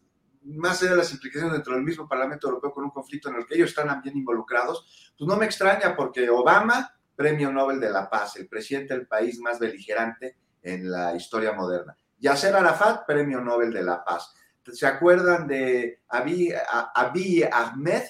más 0.57 0.81
allá 0.81 0.91
de 0.91 0.97
las 0.97 1.11
implicaciones 1.11 1.53
dentro 1.53 1.73
del 1.73 1.83
mismo 1.83 2.07
Parlamento 2.07 2.47
Europeo 2.47 2.73
con 2.73 2.83
un 2.85 2.91
conflicto 2.91 3.29
en 3.29 3.35
el 3.35 3.45
que 3.45 3.55
ellos 3.55 3.69
están 3.69 3.87
también 3.87 4.17
involucrados, 4.17 5.13
pues 5.17 5.27
no 5.27 5.35
me 5.35 5.45
extraña 5.45 5.95
porque 5.95 6.29
Obama, 6.29 6.95
Premio 7.15 7.51
Nobel 7.51 7.79
de 7.79 7.89
la 7.89 8.09
Paz, 8.09 8.37
el 8.37 8.47
presidente 8.47 8.93
del 8.93 9.07
país 9.07 9.39
más 9.39 9.59
beligerante 9.59 10.37
en 10.61 10.89
la 10.89 11.15
historia 11.15 11.53
moderna. 11.53 11.95
Yasser 12.17 12.55
Arafat, 12.55 13.05
Premio 13.05 13.41
Nobel 13.41 13.71
de 13.71 13.83
la 13.83 14.03
Paz. 14.03 14.33
¿Se 14.71 14.85
acuerdan 14.85 15.47
de 15.47 16.01
Abiy, 16.07 17.43
Ahmed, 17.51 18.03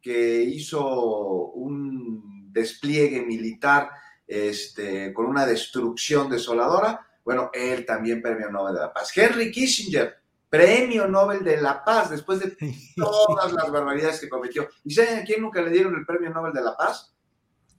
que 0.00 0.42
hizo 0.42 1.52
un 1.52 2.52
despliegue 2.52 3.22
militar 3.22 3.90
este, 4.26 5.12
con 5.12 5.26
una 5.26 5.46
destrucción 5.46 6.30
desoladora? 6.30 7.06
Bueno, 7.24 7.50
él 7.52 7.86
también 7.86 8.20
Premio 8.20 8.50
Nobel 8.50 8.74
de 8.74 8.80
la 8.80 8.92
Paz. 8.92 9.16
Henry 9.16 9.50
Kissinger, 9.50 10.23
premio 10.56 11.08
Nobel 11.08 11.42
de 11.42 11.60
la 11.60 11.84
Paz 11.84 12.10
después 12.10 12.40
de 12.40 12.56
todas 12.96 13.52
las 13.52 13.70
barbaridades 13.70 14.20
que 14.20 14.28
cometió. 14.28 14.68
¿Y 14.84 14.94
saben 14.94 15.18
a 15.18 15.24
quién 15.24 15.42
nunca 15.42 15.60
le 15.62 15.70
dieron 15.70 15.94
el 15.94 16.06
premio 16.06 16.30
Nobel 16.30 16.52
de 16.52 16.62
la 16.62 16.76
Paz? 16.76 17.14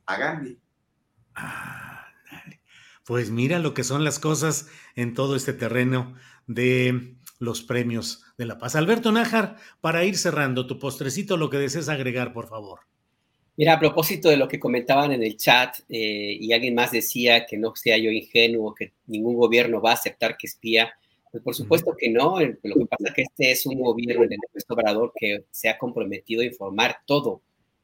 A 0.05 0.17
Gandhi. 0.17 0.59
Ah, 1.35 2.07
pues 3.05 3.29
mira 3.29 3.59
lo 3.59 3.73
que 3.73 3.83
son 3.83 4.03
las 4.03 4.19
cosas 4.19 4.69
en 4.95 5.13
todo 5.13 5.35
este 5.35 5.53
terreno 5.53 6.15
de 6.47 7.17
los 7.39 7.61
premios 7.61 8.23
de 8.37 8.45
la 8.45 8.57
paz. 8.57 8.75
Alberto 8.75 9.11
Nájar, 9.11 9.57
para 9.81 10.05
ir 10.05 10.17
cerrando 10.17 10.67
tu 10.67 10.79
postrecito, 10.79 11.37
lo 11.37 11.49
que 11.49 11.57
desees 11.57 11.89
agregar, 11.89 12.33
por 12.33 12.47
favor. 12.47 12.81
Mira, 13.57 13.73
a 13.73 13.79
propósito 13.79 14.29
de 14.29 14.37
lo 14.37 14.47
que 14.47 14.59
comentaban 14.59 15.11
en 15.11 15.23
el 15.23 15.37
chat, 15.37 15.77
eh, 15.87 16.37
y 16.39 16.51
alguien 16.51 16.75
más 16.75 16.91
decía 16.91 17.45
que 17.45 17.57
no 17.57 17.73
sea 17.75 17.97
yo 17.97 18.09
ingenuo, 18.09 18.73
que 18.73 18.93
ningún 19.07 19.35
gobierno 19.35 19.81
va 19.81 19.91
a 19.91 19.95
aceptar 19.95 20.37
que 20.37 20.47
espía, 20.47 20.93
pues, 21.35 21.43
por 21.43 21.55
supuesto 21.55 21.95
que 21.97 22.09
no. 22.09 22.39
Lo 22.39 22.75
que 22.75 22.85
pasa 22.85 23.09
es 23.09 23.13
que 23.13 23.21
este 23.23 23.51
es 23.51 23.65
un 23.65 23.79
gobierno, 23.79 24.25
de 24.27 24.37
Obrador, 24.69 25.11
que 25.15 25.43
se 25.51 25.67
ha 25.67 25.77
comprometido 25.77 26.41
a 26.41 26.45
informar 26.45 26.99
todo. 27.05 27.41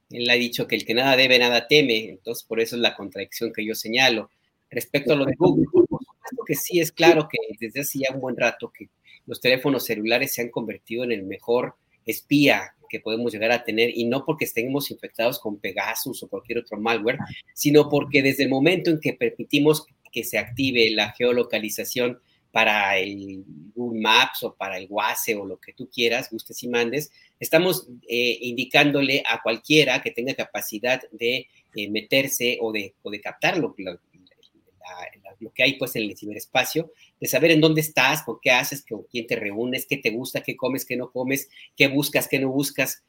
Él 0.09 0.29
ha 0.29 0.35
dicho 0.35 0.67
que 0.67 0.75
el 0.75 0.85
que 0.85 0.93
nada 0.93 1.17
debe, 1.17 1.37
nada 1.37 1.67
teme. 1.67 2.09
Entonces, 2.09 2.43
por 2.43 2.59
eso 2.59 2.75
es 2.75 2.81
la 2.81 2.95
contradicción 2.95 3.51
que 3.51 3.65
yo 3.65 3.75
señalo. 3.75 4.29
Respecto 4.69 5.13
a 5.13 5.15
lo 5.17 5.25
de 5.25 5.35
Google, 5.37 5.65
por 5.71 5.83
supuesto 5.85 6.43
que 6.47 6.55
sí 6.55 6.79
es 6.79 6.91
claro 6.93 7.27
que 7.29 7.37
desde 7.59 7.81
hace 7.81 7.99
ya 7.99 8.13
un 8.13 8.21
buen 8.21 8.37
rato 8.37 8.71
que 8.71 8.89
los 9.25 9.41
teléfonos 9.41 9.85
celulares 9.85 10.33
se 10.33 10.41
han 10.41 10.49
convertido 10.49 11.03
en 11.03 11.11
el 11.11 11.23
mejor 11.23 11.75
espía 12.05 12.73
que 12.89 12.99
podemos 12.99 13.31
llegar 13.31 13.51
a 13.51 13.63
tener, 13.63 13.91
y 13.93 14.03
no 14.05 14.25
porque 14.25 14.43
estemos 14.43 14.91
infectados 14.91 15.39
con 15.39 15.57
Pegasus 15.59 16.23
o 16.23 16.27
cualquier 16.27 16.59
otro 16.59 16.77
malware, 16.77 17.17
sino 17.53 17.87
porque 17.87 18.21
desde 18.21 18.43
el 18.43 18.49
momento 18.49 18.89
en 18.89 18.99
que 18.99 19.13
permitimos 19.13 19.85
que 20.11 20.25
se 20.25 20.37
active 20.37 20.91
la 20.91 21.13
geolocalización 21.13 22.19
para 22.51 22.97
el 22.97 23.43
Google 23.73 24.01
Maps 24.01 24.43
o 24.43 24.53
para 24.55 24.77
el 24.77 24.87
WASE 24.89 25.35
o 25.35 25.45
lo 25.45 25.59
que 25.59 25.73
tú 25.73 25.89
quieras, 25.89 26.29
gustes 26.29 26.61
y 26.63 26.67
mandes, 26.67 27.11
estamos 27.39 27.87
eh, 28.07 28.37
indicándole 28.41 29.23
a 29.27 29.41
cualquiera 29.41 30.01
que 30.01 30.11
tenga 30.11 30.33
capacidad 30.33 31.01
de 31.11 31.47
eh, 31.75 31.89
meterse 31.89 32.57
o 32.61 32.71
de, 32.71 32.93
o 33.01 33.09
de 33.09 33.21
captarlo, 33.21 33.73
el 33.77 33.99
lo 35.41 35.51
que 35.51 35.63
hay 35.63 35.73
pues 35.73 35.95
en 35.95 36.03
el 36.03 36.17
ciberespacio, 36.17 36.91
de 37.19 37.27
saber 37.27 37.51
en 37.51 37.61
dónde 37.61 37.81
estás, 37.81 38.23
con 38.23 38.37
qué 38.41 38.51
haces, 38.51 38.85
con 38.87 39.03
quién 39.03 39.27
te 39.27 39.35
reúnes, 39.35 39.85
qué 39.85 39.97
te 39.97 40.11
gusta, 40.11 40.41
qué 40.41 40.55
comes, 40.55 40.85
qué 40.85 40.95
no 40.95 41.11
comes, 41.11 41.49
qué 41.75 41.87
buscas, 41.87 42.27
qué 42.27 42.39
no 42.39 42.49
buscas. 42.49 43.03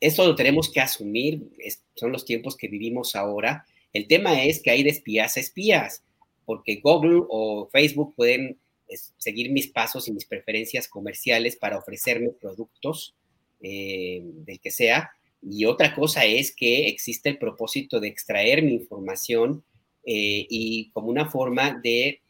Eso 0.00 0.26
lo 0.26 0.34
tenemos 0.34 0.70
que 0.70 0.80
asumir, 0.80 1.42
son 1.94 2.10
los 2.10 2.24
tiempos 2.24 2.56
que 2.56 2.68
vivimos 2.68 3.14
ahora. 3.14 3.66
El 3.92 4.08
tema 4.08 4.42
es 4.44 4.60
que 4.60 4.70
hay 4.70 4.82
de 4.82 4.90
espías 4.90 5.36
a 5.36 5.40
espías, 5.40 6.02
porque 6.46 6.80
Google 6.82 7.22
o 7.28 7.68
Facebook 7.70 8.14
pueden 8.16 8.58
seguir 9.16 9.50
mis 9.50 9.68
pasos 9.68 10.08
y 10.08 10.12
mis 10.12 10.26
preferencias 10.26 10.88
comerciales 10.88 11.56
para 11.56 11.78
ofrecerme 11.78 12.30
productos 12.30 13.14
eh, 13.60 14.22
del 14.22 14.60
que 14.60 14.70
sea. 14.70 15.10
Y 15.42 15.64
otra 15.64 15.94
cosa 15.94 16.24
es 16.24 16.54
que 16.54 16.88
existe 16.88 17.28
el 17.28 17.38
propósito 17.38 18.00
de 18.00 18.08
extraer 18.08 18.62
mi 18.62 18.74
información 18.74 19.64
eh, 20.04 20.46
y 20.48 20.90
como 20.90 21.08
una 21.08 21.30
forma 21.30 21.80
de 21.82 22.20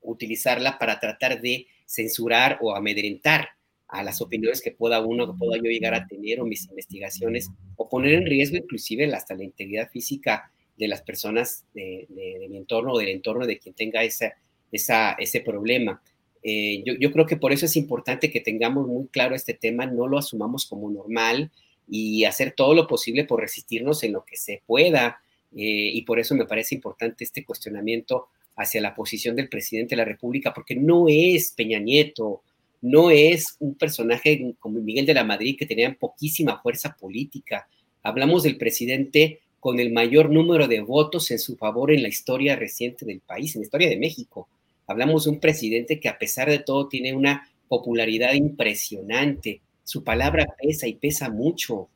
utilizarla 0.00 0.78
para 0.78 1.00
tratar 1.00 1.40
de 1.40 1.66
censurar 1.86 2.58
o 2.60 2.74
amedrentar 2.74 3.48
a 3.88 4.02
las 4.02 4.20
opiniones 4.20 4.60
que 4.60 4.72
pueda 4.72 5.00
uno, 5.00 5.26
que 5.26 5.38
pueda 5.38 5.56
yo 5.56 5.70
llegar 5.70 5.94
a 5.94 6.06
tener 6.06 6.40
o 6.40 6.46
mis 6.46 6.68
investigaciones, 6.68 7.48
o 7.76 7.88
poner 7.88 8.14
en 8.14 8.26
riesgo 8.26 8.56
inclusive 8.56 9.12
hasta 9.14 9.34
la 9.34 9.44
integridad 9.44 9.88
física 9.90 10.50
de 10.76 10.88
las 10.88 11.02
personas 11.02 11.64
de, 11.74 12.06
mi 12.48 12.56
entorno 12.56 12.92
o 12.92 12.98
del 12.98 13.08
entorno 13.08 13.46
de 13.46 13.58
quien 13.58 13.74
tenga 13.74 14.02
esa, 14.02 14.32
ese 14.74 15.40
problema. 15.40 16.02
Eh, 16.42 16.82
yo, 16.84 16.94
yo, 16.94 17.10
creo 17.10 17.26
que 17.26 17.36
por 17.36 17.52
eso 17.52 17.66
es 17.66 17.76
importante 17.76 18.30
que 18.30 18.40
tengamos 18.40 18.86
muy 18.86 19.06
claro 19.06 19.34
este 19.34 19.54
tema, 19.54 19.86
no 19.86 20.06
lo 20.06 20.18
asumamos 20.18 20.66
como 20.66 20.90
normal 20.90 21.50
y 21.88 22.24
hacer 22.24 22.52
todo 22.56 22.74
lo 22.74 22.86
posible 22.86 23.24
por 23.24 23.40
resistirnos 23.40 24.02
en 24.02 24.12
lo 24.12 24.24
que 24.24 24.36
se 24.36 24.62
pueda. 24.66 25.20
Eh, 25.56 25.90
y 25.94 26.02
por 26.02 26.18
eso 26.18 26.34
me 26.34 26.46
parece 26.46 26.74
importante 26.74 27.24
este 27.24 27.44
cuestionamiento 27.44 28.28
hacia 28.56 28.80
la 28.80 28.94
posición 28.94 29.36
del 29.36 29.48
presidente 29.48 29.94
de 29.94 29.98
la 29.98 30.04
República, 30.04 30.52
porque 30.52 30.76
no 30.76 31.06
es 31.08 31.52
Peña 31.52 31.78
Nieto, 31.78 32.42
no 32.82 33.10
es 33.10 33.56
un 33.60 33.74
personaje 33.74 34.54
como 34.58 34.80
Miguel 34.80 35.06
de 35.06 35.14
la 35.14 35.24
Madrid 35.24 35.56
que 35.58 35.66
tenía 35.66 35.94
poquísima 35.94 36.60
fuerza 36.60 36.96
política. 36.98 37.68
Hablamos 38.02 38.42
del 38.42 38.58
presidente 38.58 39.40
con 39.60 39.80
el 39.80 39.92
mayor 39.92 40.30
número 40.30 40.68
de 40.68 40.80
votos 40.80 41.30
en 41.30 41.38
su 41.38 41.56
favor 41.56 41.90
en 41.90 42.02
la 42.02 42.08
historia 42.08 42.56
reciente 42.56 43.06
del 43.06 43.20
país, 43.20 43.54
en 43.54 43.62
la 43.62 43.64
historia 43.64 43.88
de 43.88 43.96
México. 43.96 44.48
Hablamos 44.86 45.24
de 45.24 45.30
un 45.30 45.40
presidente 45.40 46.00
que 46.00 46.08
a 46.08 46.18
pesar 46.18 46.48
de 46.48 46.58
todo 46.58 46.88
tiene 46.88 47.14
una 47.14 47.48
popularidad 47.68 48.34
impresionante. 48.34 49.60
Su 49.82 50.04
palabra 50.04 50.46
pesa 50.60 50.86
y 50.86 50.94
pesa 50.94 51.30
mucho. 51.30 51.88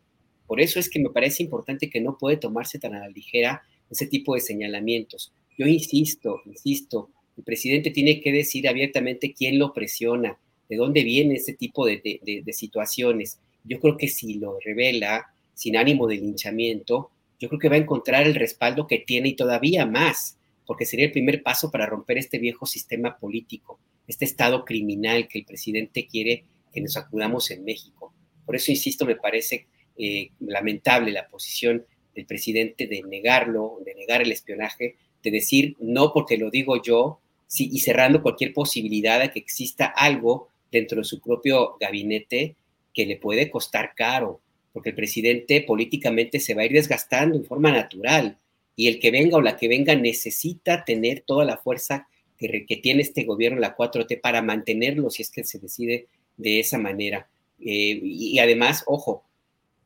Por 0.47 0.61
eso 0.61 0.81
es 0.81 0.89
que 0.89 0.99
me 0.99 1.11
parece 1.11 1.43
importante 1.43 1.91
que 1.91 2.01
no 2.01 2.17
puede 2.19 2.37
tomarse 2.37 2.79
tan 2.79 2.95
a 2.95 3.01
la 3.01 3.09
ligera 3.09 3.63
ese 3.91 4.07
tipo 4.07 4.35
de 4.35 4.41
señalamientos. 4.41 5.33
Yo 5.59 5.67
insisto, 5.67 6.41
insisto, 6.47 7.11
el 7.37 7.45
presidente 7.45 7.91
tiene 7.91 8.21
que 8.21 8.33
decir 8.33 8.69
abiertamente 8.69 9.33
quién 9.33 9.59
lo 9.59 9.73
presiona, 9.73 10.39
de 10.69 10.77
dónde 10.77 11.03
viene 11.05 11.35
ese 11.35 11.53
tipo 11.53 11.87
de, 11.87 12.21
de 12.25 12.53
situaciones. 12.53 13.39
Yo 13.65 13.81
creo 13.81 13.97
que 13.97 14.09
si 14.09 14.35
lo 14.35 14.59
revela 14.61 15.27
sin 15.55 15.77
ánimo 15.77 16.07
de 16.07 16.17
linchamiento, 16.17 17.11
yo 17.39 17.49
creo 17.49 17.59
que 17.59 17.69
va 17.69 17.77
a 17.77 17.81
encontrar 17.81 18.27
el 18.27 18.35
respaldo 18.35 18.87
que 18.87 18.99
tiene 18.99 19.31
y 19.31 19.37
todavía 19.37 19.87
más, 19.87 20.38
porque 20.69 20.85
sería 20.85 21.07
el 21.07 21.13
primer 21.13 21.43
paso 21.43 21.71
para 21.71 21.87
romper 21.87 22.19
este 22.19 22.39
viejo 22.39 22.67
sistema 22.67 23.17
político, 23.17 23.81
este 24.07 24.27
estado 24.27 24.67
criminal 24.67 25.27
que 25.27 25.39
el 25.39 25.47
presidente 25.47 26.07
quiere 26.07 26.45
que 26.71 26.83
nos 26.83 26.99
acudamos 26.99 27.51
en 27.51 27.65
México. 27.65 28.13
Por 28.45 28.55
eso, 28.55 28.71
insisto, 28.71 29.07
me 29.07 29.17
parece 29.17 29.67
eh, 29.97 30.29
lamentable 30.41 31.11
la 31.11 31.27
posición 31.27 31.87
del 32.15 32.27
presidente 32.27 32.87
de 32.87 33.03
negarlo, 33.03 33.79
de 33.87 33.95
negar 33.95 34.21
el 34.21 34.31
espionaje, 34.31 34.97
de 35.23 35.31
decir 35.31 35.75
no 35.81 36.13
porque 36.13 36.37
lo 36.37 36.51
digo 36.51 36.83
yo, 36.83 37.19
y 37.57 37.79
cerrando 37.79 38.21
cualquier 38.21 38.53
posibilidad 38.53 39.21
de 39.21 39.31
que 39.31 39.39
exista 39.39 39.87
algo 39.87 40.51
dentro 40.71 40.99
de 40.99 41.05
su 41.05 41.19
propio 41.23 41.79
gabinete 41.81 42.57
que 42.93 43.07
le 43.07 43.17
puede 43.17 43.51
costar 43.51 43.95
caro, 43.97 44.43
porque 44.75 44.91
el 44.91 44.97
presidente 44.97 45.63
políticamente 45.63 46.41
se 46.41 46.53
va 46.53 46.61
a 46.61 46.67
ir 46.67 46.73
desgastando 46.73 47.39
en 47.39 47.47
forma 47.47 47.73
natural 47.73 48.37
y 48.79 48.87
el 48.87 49.01
que 49.01 49.11
venga 49.11 49.37
o 49.37 49.41
la 49.41 49.57
que 49.57 49.67
venga 49.67 49.97
necesita 49.97 50.85
tener 50.85 51.25
toda 51.27 51.45
la 51.45 51.57
fuerza 51.57 52.07
que, 52.37 52.65
que 52.65 52.77
tiene 52.77 53.03
este 53.03 53.25
gobierno, 53.25 53.59
la 53.59 53.77
4T, 53.77 54.21
para 54.21 54.41
mantenerlo 54.41 55.11
si 55.11 55.23
es 55.23 55.31
que 55.31 55.43
se 55.43 55.59
decide 55.59 56.07
de 56.37 56.61
esa 56.61 56.79
manera. 56.79 57.29
Eh, 57.59 57.99
y, 58.01 58.39
además, 58.39 58.85
ojo, 58.87 59.25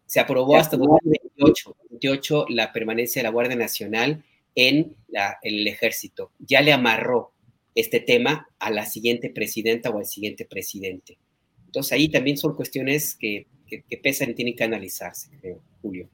se 0.05 0.20
aprobó 0.20 0.56
hasta 0.56 0.77
2028 0.77 2.47
la 2.51 2.70
permanencia 2.70 3.20
de 3.20 3.24
la 3.24 3.31
Guardia 3.31 3.56
Nacional 3.56 4.23
en, 4.55 4.94
el 5.40 5.66
ejército. 5.66 6.31
Ya 6.39 6.60
le 6.60 6.74
amarró 6.74 7.32
este 7.74 7.98
tema 7.98 8.47
a 8.59 8.70
la 8.70 8.85
siguiente 8.85 9.31
presidenta 9.31 9.89
o 9.89 10.01
al 10.01 10.05
siguiente 10.05 10.44
presidente. 10.44 11.16
Entonces 11.64 11.93
ahí 11.93 12.10
también 12.10 12.36
son 12.36 12.55
cuestiones 12.55 13.14
que, 13.14 13.47
que, 13.66 13.97
pesan 13.97 14.32
y 14.32 14.35
tienen 14.35 14.55
que 14.55 14.64
analizarse, 14.64 15.31
creo, 15.40 15.62
Julio. 15.81 16.10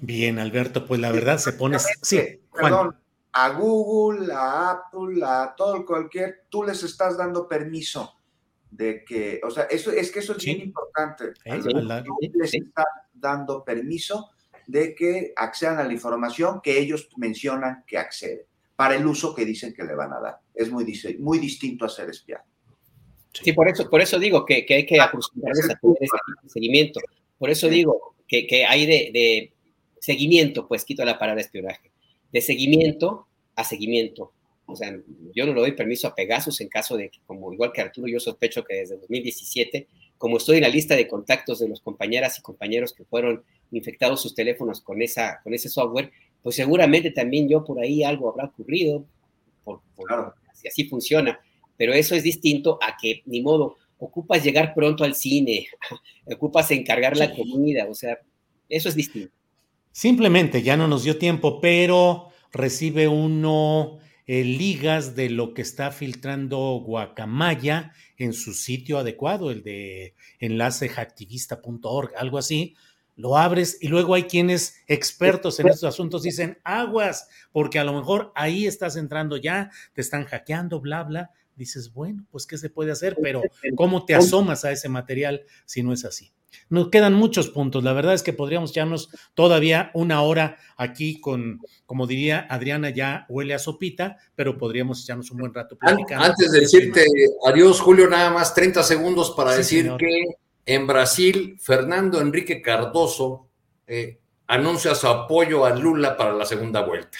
Bien, 0.00 0.38
Alberto, 0.38 0.86
pues 0.86 1.00
la 1.00 1.12
verdad 1.12 1.38
se 1.38 1.52
pone... 1.52 1.78
Sí, 1.78 2.40
Perdón, 2.52 2.96
a 3.32 3.50
Google, 3.50 4.32
a 4.32 4.70
Apple, 4.70 5.22
a 5.24 5.54
todo 5.56 5.84
cualquier, 5.84 6.44
tú 6.48 6.64
les 6.64 6.82
estás 6.82 7.16
dando 7.16 7.48
permiso 7.48 8.16
de 8.70 9.04
que, 9.04 9.40
o 9.44 9.50
sea, 9.50 9.64
eso 9.64 9.90
es 9.90 10.10
que 10.10 10.20
eso 10.20 10.36
es 10.36 10.44
bien 10.44 10.60
importante. 10.62 11.32
les 11.44 12.54
está 12.54 12.84
dando 13.12 13.64
permiso 13.64 14.30
de 14.66 14.94
que 14.94 15.32
accedan 15.36 15.78
a 15.78 15.84
la 15.84 15.92
información 15.92 16.60
que 16.62 16.78
ellos 16.78 17.08
mencionan 17.16 17.84
que 17.86 17.98
acceden, 17.98 18.42
para 18.76 18.94
el 18.94 19.06
uso 19.06 19.34
que 19.34 19.44
dicen 19.44 19.74
que 19.74 19.84
le 19.84 19.94
van 19.94 20.12
a 20.12 20.20
dar. 20.20 20.38
Es 20.54 20.70
muy, 20.70 20.84
muy 21.18 21.38
distinto 21.38 21.84
a 21.84 21.88
ser 21.88 22.10
espiado. 22.10 22.44
Sí, 23.32 23.52
por 23.52 23.68
eso, 23.68 23.88
por 23.88 24.00
eso 24.00 24.18
digo 24.18 24.44
que, 24.44 24.66
hay 24.68 24.86
que 24.86 25.00
acostumbrarse 25.00 25.72
a 25.72 25.78
tener 25.78 25.96
ese 26.00 26.16
seguimiento. 26.48 27.00
Por 27.38 27.50
eso 27.50 27.68
digo 27.68 28.16
que, 28.26 28.46
que 28.46 28.66
hay 28.66 28.86
de, 28.86 29.10
de, 29.12 29.54
seguimiento, 30.00 30.66
pues 30.66 30.84
quito 30.84 31.04
la 31.04 31.18
palabra 31.18 31.40
espionaje, 31.40 31.92
de 32.32 32.40
seguimiento 32.40 33.26
a 33.54 33.64
seguimiento. 33.64 34.32
O 34.66 34.76
sea, 34.76 34.96
yo 35.34 35.46
no 35.46 35.54
le 35.54 35.60
doy 35.60 35.72
permiso 35.72 36.08
a 36.08 36.14
Pegasus 36.14 36.60
en 36.60 36.68
caso 36.68 36.96
de 36.96 37.10
que, 37.10 37.18
como 37.26 37.52
igual 37.52 37.72
que 37.72 37.80
Arturo, 37.80 38.08
yo 38.08 38.20
sospecho 38.20 38.64
que 38.64 38.76
desde 38.76 38.96
2017, 38.98 39.88
como 40.16 40.36
estoy 40.36 40.58
en 40.58 40.62
la 40.62 40.68
lista 40.68 40.96
de 40.96 41.08
contactos 41.08 41.58
de 41.58 41.68
los 41.68 41.80
compañeras 41.80 42.38
y 42.38 42.42
compañeros 42.42 42.92
que 42.92 43.04
fueron 43.04 43.42
infectados 43.72 44.22
sus 44.22 44.34
teléfonos 44.34 44.80
con, 44.80 45.02
esa, 45.02 45.40
con 45.42 45.54
ese 45.54 45.68
software, 45.68 46.10
pues 46.42 46.56
seguramente 46.56 47.10
también 47.10 47.48
yo 47.48 47.64
por 47.64 47.80
ahí 47.80 48.02
algo 48.02 48.30
habrá 48.30 48.46
ocurrido, 48.46 49.04
por, 49.64 49.80
claro. 50.06 50.34
si 50.54 50.68
así 50.68 50.84
funciona. 50.84 51.40
Pero 51.76 51.92
eso 51.92 52.14
es 52.14 52.22
distinto 52.22 52.78
a 52.82 52.96
que, 53.00 53.22
ni 53.26 53.40
modo, 53.40 53.76
ocupas 53.98 54.44
llegar 54.44 54.74
pronto 54.74 55.04
al 55.04 55.14
cine, 55.14 55.66
ocupas 56.26 56.70
encargar 56.70 57.16
la 57.16 57.34
comida, 57.34 57.86
o 57.88 57.94
sea, 57.94 58.18
eso 58.68 58.88
es 58.88 58.94
distinto. 58.94 59.34
Simplemente 59.92 60.62
ya 60.62 60.76
no 60.76 60.88
nos 60.88 61.04
dio 61.04 61.18
tiempo, 61.18 61.60
pero 61.60 62.28
recibe 62.52 63.08
uno 63.08 63.98
eh, 64.26 64.44
ligas 64.44 65.16
de 65.16 65.28
lo 65.28 65.54
que 65.54 65.62
está 65.62 65.90
filtrando 65.90 66.80
Guacamaya 66.84 67.92
en 68.16 68.32
su 68.32 68.54
sitio 68.54 68.98
adecuado, 68.98 69.50
el 69.50 69.64
de 69.64 70.14
enlacehacktivista.org, 70.38 72.12
algo 72.16 72.38
así. 72.38 72.76
Lo 73.16 73.36
abres 73.36 73.78
y 73.80 73.88
luego 73.88 74.14
hay 74.14 74.22
quienes 74.24 74.76
expertos 74.86 75.58
en 75.58 75.68
estos 75.68 75.84
asuntos 75.84 76.22
dicen 76.22 76.58
aguas, 76.62 77.28
porque 77.50 77.78
a 77.78 77.84
lo 77.84 77.92
mejor 77.92 78.32
ahí 78.36 78.66
estás 78.66 78.96
entrando 78.96 79.36
ya, 79.36 79.70
te 79.94 80.00
están 80.00 80.24
hackeando, 80.24 80.80
bla, 80.80 81.02
bla. 81.02 81.30
Dices, 81.60 81.92
bueno, 81.92 82.24
pues 82.30 82.46
qué 82.46 82.56
se 82.56 82.70
puede 82.70 82.90
hacer, 82.90 83.18
pero 83.20 83.42
¿cómo 83.76 84.06
te 84.06 84.14
asomas 84.14 84.64
a 84.64 84.72
ese 84.72 84.88
material 84.88 85.42
si 85.66 85.82
no 85.82 85.92
es 85.92 86.06
así? 86.06 86.32
Nos 86.70 86.88
quedan 86.88 87.12
muchos 87.12 87.50
puntos. 87.50 87.84
La 87.84 87.92
verdad 87.92 88.14
es 88.14 88.22
que 88.22 88.32
podríamos 88.32 88.70
echarnos 88.70 89.10
todavía 89.34 89.90
una 89.92 90.22
hora 90.22 90.56
aquí 90.78 91.20
con, 91.20 91.60
como 91.84 92.06
diría 92.06 92.46
Adriana, 92.48 92.88
ya 92.88 93.26
huele 93.28 93.52
a 93.52 93.58
sopita, 93.58 94.16
pero 94.34 94.56
podríamos 94.56 95.02
echarnos 95.02 95.30
un 95.32 95.36
buen 95.36 95.52
rato 95.52 95.76
platicando. 95.76 96.24
Antes 96.24 96.50
de 96.50 96.60
decirte 96.60 97.04
adiós, 97.44 97.78
Julio, 97.78 98.08
nada 98.08 98.30
más 98.30 98.54
30 98.54 98.82
segundos 98.82 99.32
para 99.36 99.52
decir 99.54 99.92
que 99.98 100.36
en 100.64 100.86
Brasil, 100.86 101.58
Fernando 101.60 102.22
Enrique 102.22 102.62
Cardoso 102.62 103.50
eh, 103.86 104.18
anuncia 104.46 104.94
su 104.94 105.08
apoyo 105.08 105.66
a 105.66 105.76
Lula 105.76 106.16
para 106.16 106.32
la 106.32 106.46
segunda 106.46 106.80
vuelta. 106.80 107.18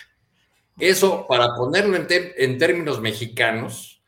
Eso, 0.79 1.27
para 1.29 1.55
ponerlo 1.55 1.95
en 1.95 2.59
términos 2.59 3.03
mexicanos, 3.03 4.00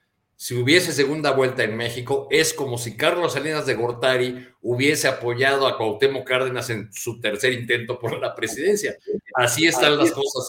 si 0.43 0.57
hubiese 0.57 0.91
segunda 0.91 1.31
vuelta 1.31 1.63
en 1.63 1.77
México, 1.77 2.27
es 2.29 2.53
como 2.53 2.77
si 2.77 2.97
Carlos 2.97 3.35
Salinas 3.35 3.65
de 3.65 3.75
Gortari 3.75 4.45
hubiese 4.61 5.07
apoyado 5.07 5.69
a 5.69 5.77
Cuauhtémoc 5.77 6.27
Cárdenas 6.27 6.69
en 6.69 6.93
su 6.93 7.21
tercer 7.21 7.53
intento 7.53 7.97
por 7.97 8.19
la 8.19 8.35
presidencia. 8.35 8.97
Así 9.37 9.67
están 9.67 9.97
las 9.97 10.11
cosas 10.11 10.49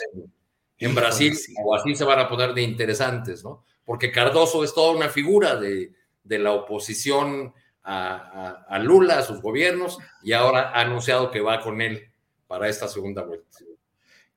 en, 0.79 0.95
Brasil, 0.95 1.37
o 1.63 1.75
así 1.75 1.93
se 1.93 2.05
van 2.05 2.17
a 2.17 2.27
poner 2.27 2.55
de 2.55 2.63
interesantes, 2.63 3.43
¿no? 3.43 3.65
Porque 3.85 4.11
Cardoso 4.11 4.63
es 4.63 4.73
toda 4.73 4.97
una 4.97 5.09
figura 5.09 5.57
de, 5.57 5.93
la 6.23 6.53
oposición 6.53 7.53
a, 7.83 8.65
a, 8.67 8.79
Lula, 8.79 9.19
a 9.19 9.21
sus 9.21 9.43
gobiernos, 9.43 9.99
y 10.23 10.33
ahora 10.33 10.71
ha 10.71 10.81
anunciado 10.81 11.29
que 11.29 11.39
va 11.39 11.61
con 11.61 11.81
él 11.81 12.09
para 12.47 12.67
esta 12.67 12.87
segunda 12.87 13.21
vuelta. 13.21 13.59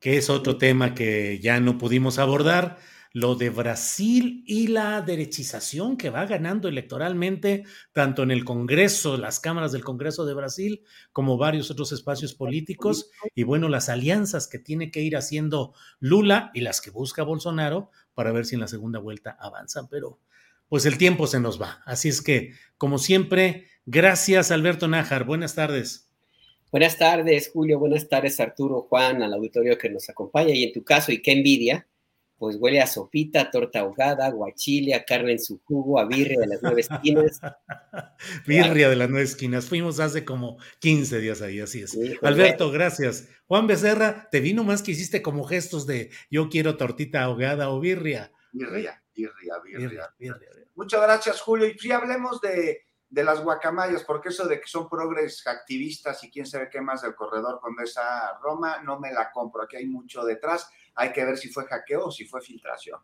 Que 0.00 0.18
es 0.18 0.28
otro 0.28 0.58
tema 0.58 0.94
que 0.94 1.38
ya 1.40 1.60
no 1.60 1.78
pudimos 1.78 2.18
abordar 2.18 2.76
lo 3.16 3.34
de 3.34 3.48
Brasil 3.48 4.44
y 4.47 4.66
la 4.66 5.01
derechización 5.01 5.97
que 5.97 6.10
va 6.10 6.26
ganando 6.26 6.68
electoralmente, 6.68 7.64
tanto 7.94 8.22
en 8.22 8.30
el 8.30 8.44
Congreso, 8.44 9.16
las 9.16 9.40
cámaras 9.40 9.72
del 9.72 9.82
Congreso 9.82 10.26
de 10.26 10.34
Brasil, 10.34 10.82
como 11.12 11.38
varios 11.38 11.70
otros 11.70 11.93
espacios 11.93 12.34
políticos, 12.34 13.09
y 13.34 13.44
bueno, 13.44 13.70
las 13.70 13.88
alianzas 13.88 14.48
que 14.48 14.59
tiene 14.59 14.90
que 14.90 15.01
ir 15.01 15.16
haciendo 15.16 15.72
Lula 15.98 16.51
y 16.52 16.60
las 16.60 16.82
que 16.82 16.90
busca 16.90 17.22
Bolsonaro 17.22 17.90
para 18.12 18.32
ver 18.32 18.44
si 18.44 18.56
en 18.56 18.60
la 18.60 18.68
segunda 18.68 18.98
vuelta 18.98 19.34
avanzan, 19.40 19.88
pero 19.88 20.18
pues 20.68 20.84
el 20.84 20.98
tiempo 20.98 21.26
se 21.26 21.40
nos 21.40 21.59
va. 21.59 21.80
Así 21.86 22.10
es 22.10 22.20
que, 22.20 22.52
como 22.76 22.98
siempre, 22.98 23.64
gracias 23.86 24.51
Alberto 24.51 24.88
Nájar, 24.88 25.24
buenas 25.24 25.55
tardes. 25.55 26.10
Buenas 26.70 26.98
tardes, 26.98 27.48
Julio. 27.51 27.78
Buenas 27.78 28.10
tardes, 28.10 28.38
Arturo, 28.40 28.82
Juan, 28.82 29.22
al 29.22 29.32
auditorio 29.32 29.78
que 29.78 29.88
nos 29.88 30.10
acompaña. 30.10 30.52
Y 30.52 30.64
en 30.64 30.74
tu 30.74 30.84
caso, 30.84 31.12
y 31.12 31.22
qué 31.22 31.32
envidia, 31.32 31.86
pues 32.38 32.56
huele 32.56 32.80
a 32.80 32.86
sopita, 32.86 33.50
torta 33.50 33.80
ahogada, 33.80 34.30
guachile, 34.30 34.94
a 34.94 35.04
carne 35.04 35.32
en 35.32 35.38
su 35.38 35.60
jugo, 35.64 35.98
a 35.98 36.04
birria 36.04 36.40
de 36.40 36.46
las 36.46 36.62
nueve 36.62 36.82
esquinas. 36.82 37.40
birria 38.46 38.90
de 38.90 38.96
las 38.96 39.08
nueve 39.08 39.24
esquinas. 39.24 39.66
Fuimos 39.66 40.00
hace 40.00 40.24
como 40.24 40.58
15 40.80 41.18
días 41.20 41.40
ahí, 41.40 41.60
así 41.60 41.82
es. 41.82 41.96
Alberto, 42.22 42.70
gracias. 42.70 43.28
Juan 43.46 43.66
Becerra, 43.66 44.28
te 44.30 44.40
vino 44.40 44.64
más 44.64 44.82
que 44.82 44.90
hiciste 44.90 45.22
como 45.22 45.44
gestos 45.44 45.86
de 45.86 46.10
yo 46.30 46.48
quiero 46.50 46.76
tortita 46.76 47.22
ahogada 47.22 47.70
o 47.70 47.80
birria. 47.80 48.32
Birria, 48.52 49.02
birria, 49.14 49.54
birria. 49.64 50.14
birria, 50.18 50.40
Muchas 50.74 51.00
gracias, 51.00 51.40
Julio. 51.40 51.66
Y 51.66 51.78
si 51.78 51.90
hablemos 51.90 52.40
de, 52.42 52.82
de 53.08 53.24
las 53.24 53.42
guacamayas, 53.42 54.04
porque 54.04 54.28
eso 54.28 54.46
de 54.46 54.60
que 54.60 54.68
son 54.68 54.90
progres 54.90 55.46
activistas 55.46 56.22
y 56.24 56.30
quién 56.30 56.44
sabe 56.44 56.68
qué 56.70 56.82
más 56.82 57.00
del 57.00 57.14
corredor 57.14 57.60
con 57.60 57.74
esa 57.82 58.36
Roma, 58.42 58.82
no 58.82 59.00
me 59.00 59.10
la 59.12 59.30
compro. 59.32 59.62
Aquí 59.62 59.76
hay 59.76 59.86
mucho 59.86 60.22
detrás 60.22 60.68
hay 60.97 61.12
que 61.12 61.24
ver 61.24 61.36
si 61.36 61.48
fue 61.48 61.64
hackeo 61.66 62.06
o 62.06 62.10
si 62.10 62.24
fue 62.24 62.40
filtración. 62.40 62.98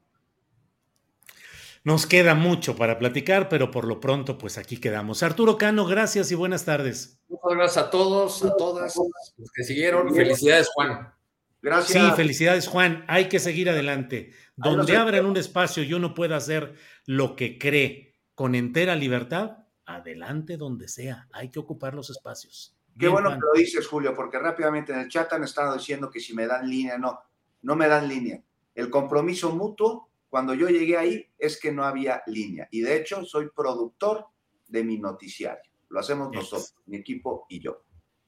Nos 1.85 2.07
queda 2.07 2.35
mucho 2.35 2.77
para 2.77 2.99
platicar, 2.99 3.49
pero 3.49 3.71
por 3.71 3.87
lo 3.87 3.99
pronto, 3.99 4.39
pues 4.39 4.57
aquí 4.57 4.77
quedamos. 4.77 5.23
Arturo 5.23 5.59
Cano, 5.59 5.85
gracias 5.85 6.31
y 6.31 6.37
buenas 6.37 6.65
tardes. 6.65 7.21
Muchas 7.29 7.57
gracias 7.57 7.85
a 7.85 7.91
todos, 7.91 8.45
a 8.45 8.57
todas 8.57 8.95
los 9.37 9.51
que 9.53 9.65
siguieron. 9.65 10.15
Felicidades, 10.15 10.69
Juan. 10.75 11.13
Gracias. 11.61 12.03
Sí, 12.03 12.17
felicidades, 12.17 12.69
Juan. 12.69 13.05
Hay 13.09 13.29
que 13.29 13.41
seguir 13.41 13.69
adelante. 13.69 14.33
Donde 14.55 14.97
abran 14.97 15.27
un 15.27 15.37
espacio 15.37 15.83
y 15.83 15.93
uno 15.93 16.15
pueda 16.15 16.37
hacer 16.37 16.75
lo 17.05 17.35
que 17.35 17.59
cree 17.59 18.15
con 18.37 18.55
entera 18.55 18.95
libertad, 18.95 19.59
adelante 19.85 20.57
donde 20.57 20.87
sea. 20.87 21.29
Hay 21.33 21.51
que 21.51 21.59
ocupar 21.59 21.95
los 21.95 22.11
espacios. 22.11 22.77
Qué 22.97 23.09
bueno 23.09 23.31
que 23.31 23.41
lo 23.41 23.53
dices, 23.55 23.89
Julio, 23.89 24.15
porque 24.15 24.39
rápidamente 24.39 24.93
en 24.93 25.01
el 25.01 25.09
chat 25.09 25.33
han 25.33 25.43
estado 25.43 25.77
diciendo 25.77 26.11
que 26.11 26.21
si 26.21 26.33
me 26.33 26.47
dan 26.47 26.69
línea, 26.69 26.97
no 26.97 27.19
no 27.63 27.77
me 27.77 27.89
dan 27.89 28.09
línea. 28.09 28.43
El 28.75 28.91
compromiso 28.91 29.55
mutuo, 29.55 30.09
cuando 30.29 30.55
yo 30.55 30.69
llegué 30.69 30.97
ahí, 30.97 31.27
es 31.39 31.59
que 31.61 31.73
no 31.73 31.85
había 31.85 32.23
línea. 32.27 32.69
Y 32.71 32.81
de 32.81 32.97
hecho, 32.97 33.25
soy 33.25 33.49
productor 33.55 34.27
de 34.69 34.85
mi 34.85 34.99
noticiario. 34.99 35.71
Lo 35.89 36.01
hacemos 36.01 36.31
nosotros, 36.33 36.75
mi 36.87 36.97
equipo 36.97 37.47
y 37.49 37.61
yo. 37.61 37.85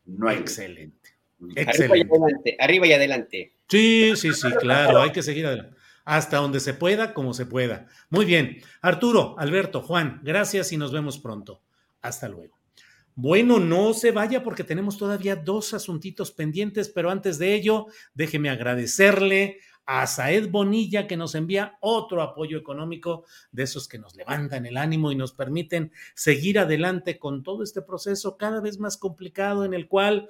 No 0.06 0.28
hay 0.28 0.38
Excelente. 0.38 1.10
Excelente. 1.56 1.84
Arriba 1.84 1.96
y 1.96 2.02
adelante. 2.02 2.56
Arriba 2.60 2.86
y 2.86 2.92
adelante. 2.92 3.52
Sí, 3.68 4.12
sí, 4.16 4.34
sí, 4.34 4.48
claro, 4.60 5.00
hay 5.00 5.12
que 5.12 5.22
seguir 5.22 5.46
adelante. 5.46 5.76
Hasta 6.04 6.36
donde 6.36 6.60
se 6.60 6.74
pueda, 6.74 7.14
como 7.14 7.32
se 7.32 7.46
pueda. 7.46 7.86
Muy 8.10 8.26
bien. 8.26 8.58
Arturo, 8.82 9.34
Alberto, 9.38 9.80
Juan, 9.80 10.20
gracias 10.22 10.72
y 10.72 10.76
nos 10.76 10.92
vemos 10.92 11.18
pronto. 11.18 11.62
Hasta 12.02 12.28
luego. 12.28 12.58
Bueno, 13.16 13.60
no 13.60 13.94
se 13.94 14.10
vaya 14.10 14.42
porque 14.42 14.64
tenemos 14.64 14.98
todavía 14.98 15.36
dos 15.36 15.72
asuntitos 15.72 16.32
pendientes, 16.32 16.88
pero 16.88 17.10
antes 17.10 17.38
de 17.38 17.54
ello, 17.54 17.86
déjeme 18.12 18.50
agradecerle 18.50 19.60
a 19.86 20.06
Saed 20.06 20.48
Bonilla 20.48 21.06
que 21.06 21.16
nos 21.16 21.34
envía 21.34 21.76
otro 21.80 22.22
apoyo 22.22 22.58
económico 22.58 23.24
de 23.52 23.64
esos 23.64 23.86
que 23.86 23.98
nos 23.98 24.16
levantan 24.16 24.66
el 24.66 24.76
ánimo 24.76 25.12
y 25.12 25.16
nos 25.16 25.32
permiten 25.32 25.92
seguir 26.14 26.58
adelante 26.58 27.18
con 27.18 27.42
todo 27.42 27.62
este 27.62 27.82
proceso 27.82 28.36
cada 28.36 28.60
vez 28.60 28.78
más 28.78 28.96
complicado 28.96 29.64
en 29.64 29.74
el 29.74 29.86
cual, 29.86 30.28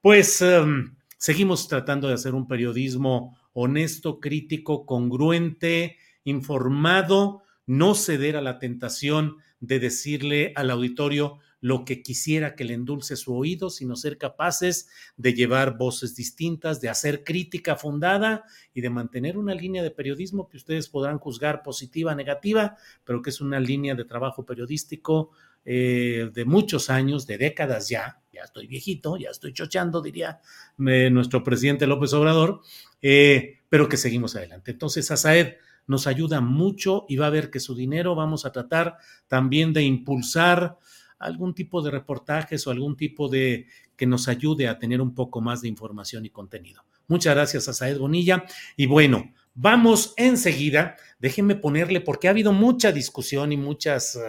pues, 0.00 0.40
em, 0.40 0.96
seguimos 1.18 1.68
tratando 1.68 2.08
de 2.08 2.14
hacer 2.14 2.34
un 2.34 2.48
periodismo 2.48 3.38
honesto, 3.52 4.18
crítico, 4.18 4.86
congruente, 4.86 5.98
informado, 6.24 7.42
no 7.66 7.94
ceder 7.94 8.36
a 8.36 8.42
la 8.42 8.58
tentación 8.58 9.36
de 9.60 9.78
decirle 9.78 10.52
al 10.56 10.70
auditorio 10.70 11.38
lo 11.64 11.86
que 11.86 12.02
quisiera 12.02 12.56
que 12.56 12.64
le 12.64 12.74
endulce 12.74 13.16
su 13.16 13.34
oído, 13.34 13.70
sino 13.70 13.96
ser 13.96 14.18
capaces 14.18 14.86
de 15.16 15.32
llevar 15.32 15.78
voces 15.78 16.14
distintas, 16.14 16.82
de 16.82 16.90
hacer 16.90 17.24
crítica 17.24 17.74
fundada 17.74 18.44
y 18.74 18.82
de 18.82 18.90
mantener 18.90 19.38
una 19.38 19.54
línea 19.54 19.82
de 19.82 19.90
periodismo 19.90 20.46
que 20.46 20.58
ustedes 20.58 20.90
podrán 20.90 21.18
juzgar 21.18 21.62
positiva, 21.62 22.14
negativa, 22.14 22.76
pero 23.02 23.22
que 23.22 23.30
es 23.30 23.40
una 23.40 23.60
línea 23.60 23.94
de 23.94 24.04
trabajo 24.04 24.44
periodístico 24.44 25.30
eh, 25.64 26.30
de 26.34 26.44
muchos 26.44 26.90
años, 26.90 27.26
de 27.26 27.38
décadas 27.38 27.88
ya, 27.88 28.20
ya 28.30 28.42
estoy 28.42 28.66
viejito, 28.66 29.16
ya 29.16 29.30
estoy 29.30 29.54
chochando, 29.54 30.02
diría 30.02 30.42
eh, 30.86 31.08
nuestro 31.10 31.42
presidente 31.42 31.86
López 31.86 32.12
Obrador, 32.12 32.60
eh, 33.00 33.60
pero 33.70 33.88
que 33.88 33.96
seguimos 33.96 34.36
adelante. 34.36 34.72
Entonces, 34.72 35.10
Asaed 35.10 35.54
nos 35.86 36.06
ayuda 36.06 36.42
mucho 36.42 37.06
y 37.08 37.16
va 37.16 37.28
a 37.28 37.30
ver 37.30 37.50
que 37.50 37.60
su 37.60 37.74
dinero 37.74 38.14
vamos 38.14 38.44
a 38.44 38.52
tratar 38.52 38.98
también 39.28 39.72
de 39.72 39.82
impulsar 39.82 40.78
algún 41.18 41.54
tipo 41.54 41.82
de 41.82 41.90
reportajes 41.90 42.66
o 42.66 42.70
algún 42.70 42.96
tipo 42.96 43.28
de 43.28 43.66
que 43.96 44.06
nos 44.06 44.28
ayude 44.28 44.68
a 44.68 44.78
tener 44.78 45.00
un 45.00 45.14
poco 45.14 45.40
más 45.40 45.62
de 45.62 45.68
información 45.68 46.24
y 46.26 46.30
contenido. 46.30 46.82
Muchas 47.06 47.34
gracias 47.34 47.68
a 47.68 47.74
Saed 47.74 47.98
Bonilla. 47.98 48.44
Y 48.76 48.86
bueno, 48.86 49.32
vamos 49.54 50.14
enseguida. 50.16 50.96
Déjenme 51.18 51.54
ponerle, 51.54 52.00
porque 52.00 52.28
ha 52.28 52.32
habido 52.32 52.52
mucha 52.52 52.92
discusión 52.92 53.52
y 53.52 53.56
muchas 53.56 54.16
eh, 54.16 54.20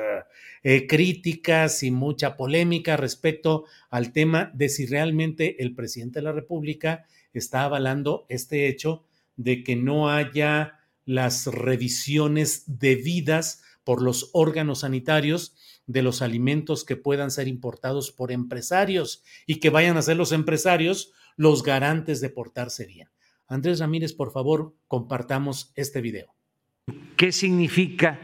eh, 0.63 0.87
críticas 0.87 1.83
y 1.83 1.91
mucha 1.91 2.37
polémica 2.37 2.97
respecto 2.97 3.65
al 3.89 4.11
tema 4.11 4.51
de 4.53 4.69
si 4.69 4.85
realmente 4.85 5.61
el 5.63 5.73
presidente 5.73 6.19
de 6.19 6.23
la 6.23 6.31
República 6.31 7.05
está 7.33 7.63
avalando 7.63 8.25
este 8.29 8.67
hecho 8.67 9.03
de 9.35 9.63
que 9.63 9.75
no 9.75 10.09
haya 10.09 10.79
las 11.05 11.47
revisiones 11.47 12.63
debidas 12.65 13.61
por 13.83 14.01
los 14.01 14.31
órganos 14.33 14.79
sanitarios 14.79 15.55
de 15.87 16.01
los 16.01 16.21
alimentos 16.21 16.83
que 16.83 16.95
puedan 16.95 17.31
ser 17.31 17.47
importados 17.47 18.11
por 18.11 18.31
empresarios 18.31 19.23
y 19.45 19.59
que 19.59 19.69
vayan 19.69 19.97
a 19.97 20.01
ser 20.01 20.17
los 20.17 20.31
empresarios 20.31 21.11
los 21.37 21.63
garantes 21.63 22.21
de 22.21 22.29
portarse 22.29 22.85
bien. 22.85 23.09
Andrés 23.47 23.79
Ramírez, 23.79 24.13
por 24.13 24.31
favor, 24.31 24.73
compartamos 24.87 25.71
este 25.75 26.01
video. 26.01 26.33
¿Qué 27.15 27.31
significa 27.31 28.19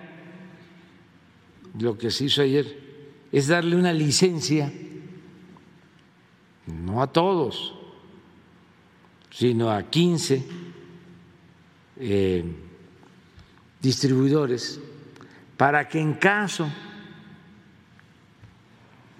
lo 1.79 1.97
que 1.97 2.09
se 2.09 2.25
hizo 2.25 2.41
ayer? 2.41 2.91
Es 3.31 3.47
darle 3.47 3.75
una 3.75 3.93
licencia, 3.93 4.71
no 6.65 7.01
a 7.01 7.11
todos, 7.11 7.75
sino 9.29 9.71
a 9.71 9.89
15 9.89 10.45
eh, 11.97 12.43
distribuidores, 13.79 14.79
para 15.55 15.87
que 15.87 15.99
en 15.99 16.15
caso 16.15 16.69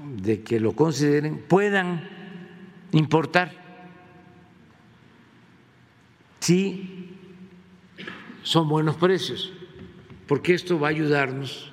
de 0.04 0.42
que 0.42 0.60
lo 0.60 0.74
consideren 0.74 1.40
puedan 1.48 2.08
importar 2.92 3.52
si 6.40 7.18
son 8.44 8.68
buenos 8.68 8.96
precios, 8.96 9.54
porque 10.28 10.54
esto 10.54 10.80
va 10.80 10.88
a 10.88 10.92
ayudarnos 10.92 11.72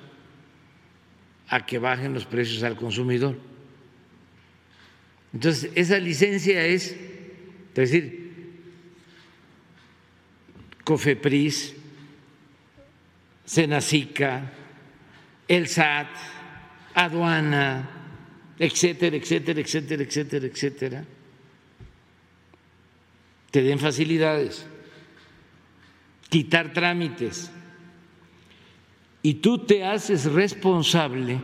a 1.47 1.65
que 1.65 1.79
bajen 1.79 2.13
los 2.13 2.25
precios 2.25 2.61
al 2.63 2.75
consumidor. 2.75 3.37
Entonces, 5.33 5.71
esa 5.75 5.97
licencia 5.97 6.63
es, 6.65 6.91
es 6.91 7.73
decir, 7.73 8.29
COFEPRIS, 10.83 11.75
Senacica, 13.45 14.51
el 15.47 15.67
SAT, 15.67 16.07
aduana, 16.93 17.98
etcétera, 18.59 19.15
etcétera, 19.15 19.61
etcétera, 19.61 20.03
etcétera, 20.03 20.45
etcétera, 20.45 21.05
te 23.51 23.63
den 23.63 23.79
facilidades, 23.79 24.67
quitar 26.29 26.73
trámites. 26.73 27.49
Y 29.21 29.35
tú 29.35 29.65
te 29.65 29.85
haces 29.85 30.25
responsable 30.25 31.39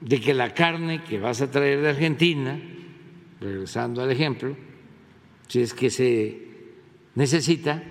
de 0.00 0.20
que 0.20 0.34
la 0.34 0.52
carne 0.52 1.02
que 1.02 1.18
vas 1.18 1.40
a 1.40 1.50
traer 1.50 1.80
de 1.80 1.90
Argentina, 1.90 2.60
regresando 3.40 4.02
al 4.02 4.10
ejemplo, 4.10 4.56
si 5.48 5.60
es 5.60 5.72
que 5.72 5.88
se 5.88 6.48
necesita, 7.14 7.82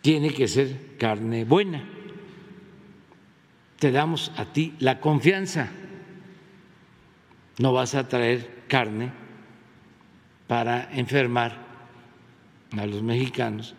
tiene 0.00 0.30
que 0.30 0.48
ser 0.48 0.96
carne 0.98 1.44
buena 1.44 1.93
te 3.84 3.92
damos 3.92 4.32
a 4.38 4.46
ti 4.46 4.72
la 4.78 4.98
confianza. 4.98 5.68
No 7.58 7.74
vas 7.74 7.94
a 7.94 8.08
traer 8.08 8.64
carne 8.66 9.12
para 10.46 10.88
enfermar 10.94 11.58
a 12.78 12.86
los 12.86 13.02
mexicanos 13.02 13.74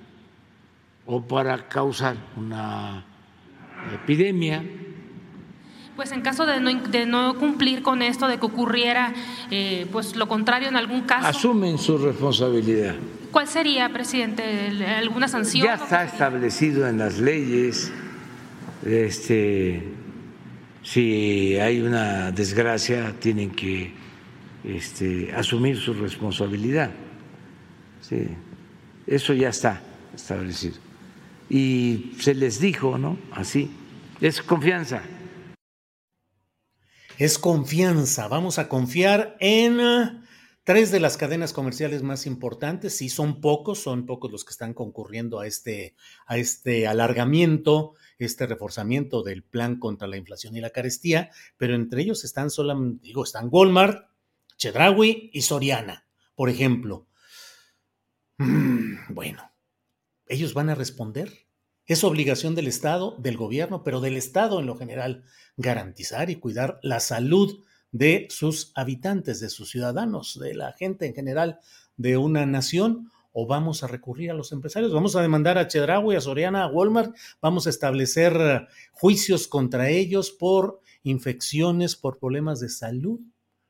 o 1.08 1.24
para 1.24 1.68
causar 1.68 2.18
una 2.38 3.04
epidemia. 3.96 4.64
Pues 5.96 6.12
en 6.12 6.22
caso 6.22 6.46
de 6.46 6.60
no, 6.60 6.72
de 6.72 7.08
no 7.08 7.40
cumplir 7.40 7.82
con 7.82 8.04
esto, 8.04 8.28
de 8.28 8.38
que 8.38 8.46
ocurriera 8.46 9.12
eh, 9.50 9.88
pues 9.92 10.16
lo 10.16 10.28
contrario 10.28 10.68
en 10.68 10.76
algún 10.76 11.02
caso. 11.02 11.30
Asumen 11.30 11.80
su 11.80 11.98
responsabilidad. 11.98 12.94
¿Cuál 13.32 13.48
sería, 13.48 13.90
presidente? 13.90 14.70
¿Alguna 15.00 15.28
sanción? 15.28 15.66
Ya 15.66 15.74
está 15.74 16.04
establecido 16.04 16.88
en 16.88 17.00
las 17.00 17.18
leyes. 17.18 17.92
Este, 18.86 19.82
si 20.84 21.58
hay 21.58 21.82
una 21.82 22.32
desgracia, 22.32 23.16
tienen 23.20 23.52
que 23.52 23.92
este, 24.64 25.34
asumir 25.34 25.78
su 25.78 25.94
responsabilidad. 25.94 26.92
Sí, 28.02 28.28
eso 29.08 29.34
ya 29.34 29.50
está 29.50 29.82
establecido. 30.14 30.76
Y 31.50 32.12
se 32.20 32.36
les 32.36 32.60
dijo, 32.60 32.98
¿no? 32.98 33.18
Así, 33.32 33.72
es 34.22 34.42
confianza. 34.42 35.02
Es 37.18 37.40
confianza, 37.40 38.28
vamos 38.28 38.60
a 38.60 38.68
confiar 38.68 39.38
en 39.40 39.80
uh, 39.80 40.24
tres 40.66 40.92
de 40.92 41.00
las 41.00 41.16
cadenas 41.16 41.54
comerciales 41.54 42.04
más 42.04 42.26
importantes, 42.26 42.98
sí 42.98 43.08
son 43.08 43.40
pocos, 43.40 43.80
son 43.80 44.06
pocos 44.06 44.32
los 44.32 44.44
que 44.44 44.52
están 44.52 44.74
concurriendo 44.74 45.40
a 45.40 45.48
este, 45.48 45.96
a 46.28 46.38
este 46.38 46.88
alargamiento, 46.88 47.94
este 48.18 48.48
reforzamiento 48.48 49.24
del 49.24 49.44
plan 49.44 49.80
contra 49.80 50.08
la 50.08 50.18
inflación 50.18 50.56
y 50.56 50.62
la 50.62 50.70
carestía, 50.70 51.32
pero 51.58 51.76
entre 51.76 52.02
ellos 52.02 52.24
están 52.24 52.50
solamente, 52.50 53.06
digo, 53.06 53.24
están 53.24 53.50
Walmart, 53.52 54.10
Chedraui 54.58 55.30
y 55.34 55.42
Soriana, 55.42 56.06
por 56.36 56.50
ejemplo. 56.50 57.08
Mm, 58.38 59.14
bueno, 59.14 59.52
ellos 60.28 60.54
van 60.54 60.70
a 60.70 60.76
responder. 60.76 61.32
Es 61.86 62.04
obligación 62.04 62.56
del 62.56 62.68
Estado, 62.68 63.16
del 63.20 63.38
gobierno, 63.38 63.84
pero 63.84 64.02
del 64.02 64.18
Estado 64.18 64.60
en 64.60 64.66
lo 64.66 64.76
general, 64.76 65.24
garantizar 65.56 66.30
y 66.30 66.38
cuidar 66.38 66.80
la 66.82 67.00
salud 67.00 67.64
de 67.92 68.28
sus 68.30 68.72
habitantes, 68.76 69.40
de 69.40 69.50
sus 69.50 69.70
ciudadanos, 69.70 70.40
de 70.40 70.54
la 70.56 70.74
gente 70.74 71.06
en 71.06 71.14
general 71.14 71.60
de 71.96 72.18
una 72.18 72.46
nación, 72.46 73.12
o 73.38 73.46
vamos 73.46 73.84
a 73.84 73.88
recurrir 73.88 74.32
a 74.32 74.34
los 74.34 74.54
empresarios, 74.54 74.94
vamos 74.94 75.18
a 75.18 75.22
demandar 75.22 75.58
a 75.58 75.68
Chedraui, 75.68 76.16
a 76.16 76.22
Soriana, 76.22 76.64
a 76.64 76.68
Walmart, 76.68 77.14
vamos 77.42 77.68
a 77.68 77.70
establecer 77.70 78.66
juicios 78.94 79.50
contra 79.50 79.90
ellos 79.90 80.32
por 80.32 80.80
infecciones, 81.04 81.98
por 81.98 82.18
problemas 82.18 82.62
de 82.62 82.70
salud. 82.70 83.20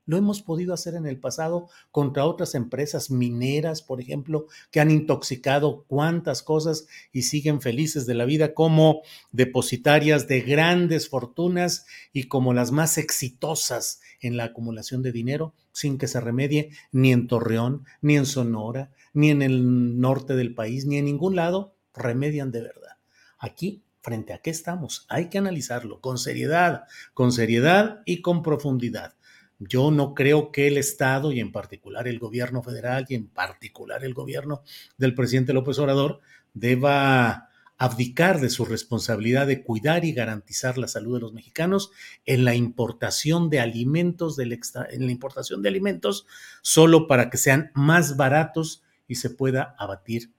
Lo 0.06 0.18
hemos 0.18 0.44
podido 0.44 0.72
hacer 0.72 0.94
en 0.94 1.08
el 1.08 1.20
pasado 1.20 1.68
contra 1.90 2.26
otras 2.26 2.54
empresas 2.54 3.10
mineras, 3.10 3.82
por 3.82 4.00
ejemplo, 4.00 4.46
que 4.70 4.80
han 4.80 4.92
intoxicado 4.92 5.84
cuantas 5.88 6.44
cosas 6.44 6.86
y 7.12 7.24
siguen 7.24 7.60
felices 7.60 8.06
de 8.06 8.14
la 8.14 8.26
vida 8.26 8.54
como 8.54 9.02
depositarias 9.32 10.28
de 10.28 10.42
grandes 10.42 11.10
fortunas 11.10 11.88
y 12.14 12.26
como 12.26 12.54
las 12.54 12.72
más 12.72 13.00
exitosas 13.00 14.00
en 14.22 14.38
la 14.38 14.44
acumulación 14.44 15.02
de 15.02 15.12
dinero, 15.12 15.56
sin 15.72 15.98
que 15.98 16.08
se 16.08 16.22
remedie 16.22 16.70
ni 16.92 17.12
en 17.12 17.26
Torreón, 17.26 17.84
ni 18.02 18.16
en 18.16 18.28
Sonora, 18.28 18.92
ni 19.16 19.32
en 19.32 19.42
el 19.42 20.00
norte 20.00 20.36
del 20.36 20.54
país, 20.54 20.86
ni 20.86 20.98
en 20.98 21.06
ningún 21.06 21.36
lado, 21.36 21.76
remedian 21.96 22.52
de 22.52 22.62
verdad. 22.62 22.98
Aquí 23.40 23.84
frente 24.02 24.34
a 24.34 24.38
qué 24.38 24.52
estamos. 24.52 25.08
Hay 25.10 25.30
que 25.30 25.40
analizarlo 25.40 26.00
con 26.00 26.20
seriedad, 26.20 26.84
con 27.16 27.32
seriedad 27.32 28.02
y 28.06 28.22
con 28.22 28.44
profundidad. 28.44 29.16
Yo 29.58 29.90
no 29.90 30.14
creo 30.14 30.52
que 30.52 30.68
el 30.68 30.78
Estado 30.78 31.32
y 31.32 31.40
en 31.40 31.52
particular 31.52 32.08
el 32.08 32.20
gobierno 32.20 32.62
federal 32.62 33.06
y 33.10 33.16
en 33.16 33.28
particular 33.28 34.04
el 34.04 34.14
gobierno 34.14 34.62
del 34.98 35.16
presidente 35.16 35.54
López 35.54 35.80
Obrador 35.80 36.20
deba 36.54 37.50
abdicar 37.78 38.40
de 38.40 38.50
su 38.50 38.66
responsabilidad 38.66 39.48
de 39.48 39.64
cuidar 39.64 40.06
y 40.06 40.14
garantizar 40.14 40.78
la 40.78 40.88
salud 40.88 41.16
de 41.16 41.22
los 41.22 41.34
mexicanos 41.34 41.92
en 42.26 42.46
la 42.46 42.56
importación 42.56 43.50
de 43.50 43.60
alimentos 43.60 44.36
del 44.36 44.60
en 44.92 45.06
la 45.06 45.12
importación 45.12 45.62
de 45.62 45.70
alimentos 45.70 46.26
solo 46.62 47.08
para 47.08 47.30
que 47.30 47.38
sean 47.38 47.72
más 47.74 48.18
baratos 48.18 48.85
y 49.08 49.16
se 49.16 49.30
pueda 49.30 49.76
abatir 49.78 50.34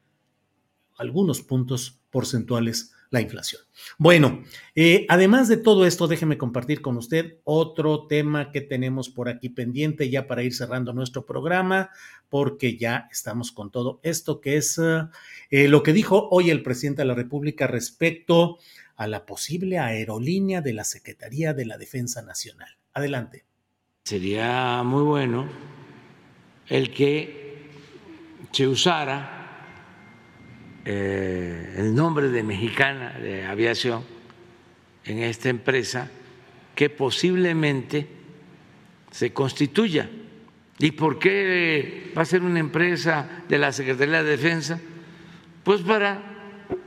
algunos 0.98 1.42
puntos 1.42 2.00
porcentuales 2.10 2.92
la 3.10 3.20
inflación. 3.20 3.62
Bueno, 3.98 4.42
eh, 4.74 5.06
además 5.08 5.48
de 5.48 5.56
todo 5.56 5.86
esto, 5.86 6.08
déjeme 6.08 6.38
compartir 6.38 6.80
con 6.82 6.96
usted 6.96 7.38
otro 7.44 8.06
tema 8.06 8.50
que 8.50 8.60
tenemos 8.60 9.08
por 9.08 9.28
aquí 9.28 9.48
pendiente 9.48 10.10
ya 10.10 10.26
para 10.26 10.42
ir 10.42 10.54
cerrando 10.54 10.92
nuestro 10.92 11.24
programa, 11.24 11.90
porque 12.28 12.76
ya 12.76 13.08
estamos 13.10 13.52
con 13.52 13.70
todo 13.70 14.00
esto, 14.02 14.40
que 14.40 14.56
es 14.56 14.78
eh, 14.78 15.68
lo 15.68 15.82
que 15.82 15.92
dijo 15.92 16.28
hoy 16.30 16.50
el 16.50 16.62
presidente 16.62 17.02
de 17.02 17.08
la 17.08 17.14
República 17.14 17.66
respecto 17.66 18.58
a 18.96 19.06
la 19.06 19.26
posible 19.26 19.78
aerolínea 19.78 20.62
de 20.62 20.72
la 20.72 20.84
Secretaría 20.84 21.54
de 21.54 21.66
la 21.66 21.78
Defensa 21.78 22.22
Nacional. 22.22 22.70
Adelante. 22.92 23.44
Sería 24.04 24.82
muy 24.82 25.02
bueno 25.02 25.48
el 26.68 26.92
que 26.92 27.45
se 28.56 28.66
usara 28.66 29.28
eh, 30.82 31.74
el 31.76 31.94
nombre 31.94 32.30
de 32.30 32.42
Mexicana 32.42 33.10
de 33.20 33.44
Aviación 33.44 34.02
en 35.04 35.18
esta 35.18 35.50
empresa 35.50 36.10
que 36.74 36.88
posiblemente 36.88 38.06
se 39.10 39.34
constituya. 39.34 40.08
¿Y 40.78 40.92
por 40.92 41.18
qué 41.18 42.10
va 42.16 42.22
a 42.22 42.24
ser 42.24 42.40
una 42.40 42.58
empresa 42.58 43.28
de 43.46 43.58
la 43.58 43.72
Secretaría 43.72 44.22
de 44.22 44.30
Defensa? 44.38 44.80
Pues 45.62 45.82
para 45.82 46.22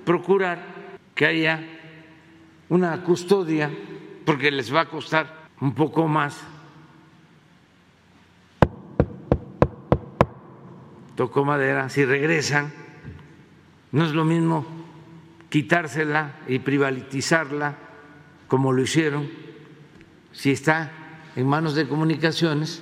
procurar 0.05 0.65
que 1.13 1.27
haya 1.27 1.63
una 2.69 3.03
custodia, 3.03 3.69
porque 4.25 4.49
les 4.49 4.73
va 4.73 4.81
a 4.81 4.89
costar 4.89 5.49
un 5.61 5.75
poco 5.75 6.07
más. 6.07 6.35
Tocó 11.19 11.43
madera, 11.43 11.89
si 11.89 12.05
regresan 12.05 12.71
no 13.91 14.05
es 14.05 14.13
lo 14.13 14.23
mismo 14.23 14.65
quitársela 15.49 16.39
y 16.47 16.59
privatizarla 16.59 17.75
como 18.47 18.71
lo 18.71 18.81
hicieron 18.81 19.29
si 20.31 20.51
está 20.51 20.93
en 21.35 21.45
manos 21.45 21.75
de 21.75 21.89
comunicaciones 21.89 22.81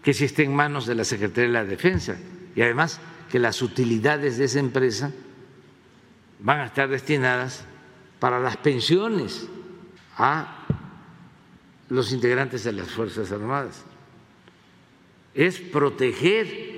que 0.00 0.14
si 0.14 0.26
está 0.26 0.42
en 0.42 0.54
manos 0.54 0.86
de 0.86 0.94
la 0.94 1.02
Secretaría 1.02 1.48
de 1.48 1.52
la 1.54 1.64
Defensa. 1.64 2.16
Y 2.54 2.62
además 2.62 3.00
que 3.32 3.40
las 3.40 3.60
utilidades 3.60 4.38
de 4.38 4.44
esa 4.44 4.60
empresa 4.60 5.10
van 6.38 6.60
a 6.60 6.66
estar 6.66 6.88
destinadas 6.88 7.64
para 8.20 8.38
las 8.38 8.58
pensiones 8.58 9.48
a 10.16 10.64
los 11.88 12.12
integrantes 12.12 12.62
de 12.62 12.74
las 12.74 12.92
Fuerzas 12.92 13.32
Armadas. 13.32 13.84
Es 15.34 15.58
proteger 15.58 16.75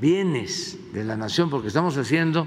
bienes 0.00 0.78
de 0.92 1.04
la 1.04 1.16
nación, 1.16 1.50
porque 1.50 1.68
estamos 1.68 1.96
haciendo... 1.96 2.46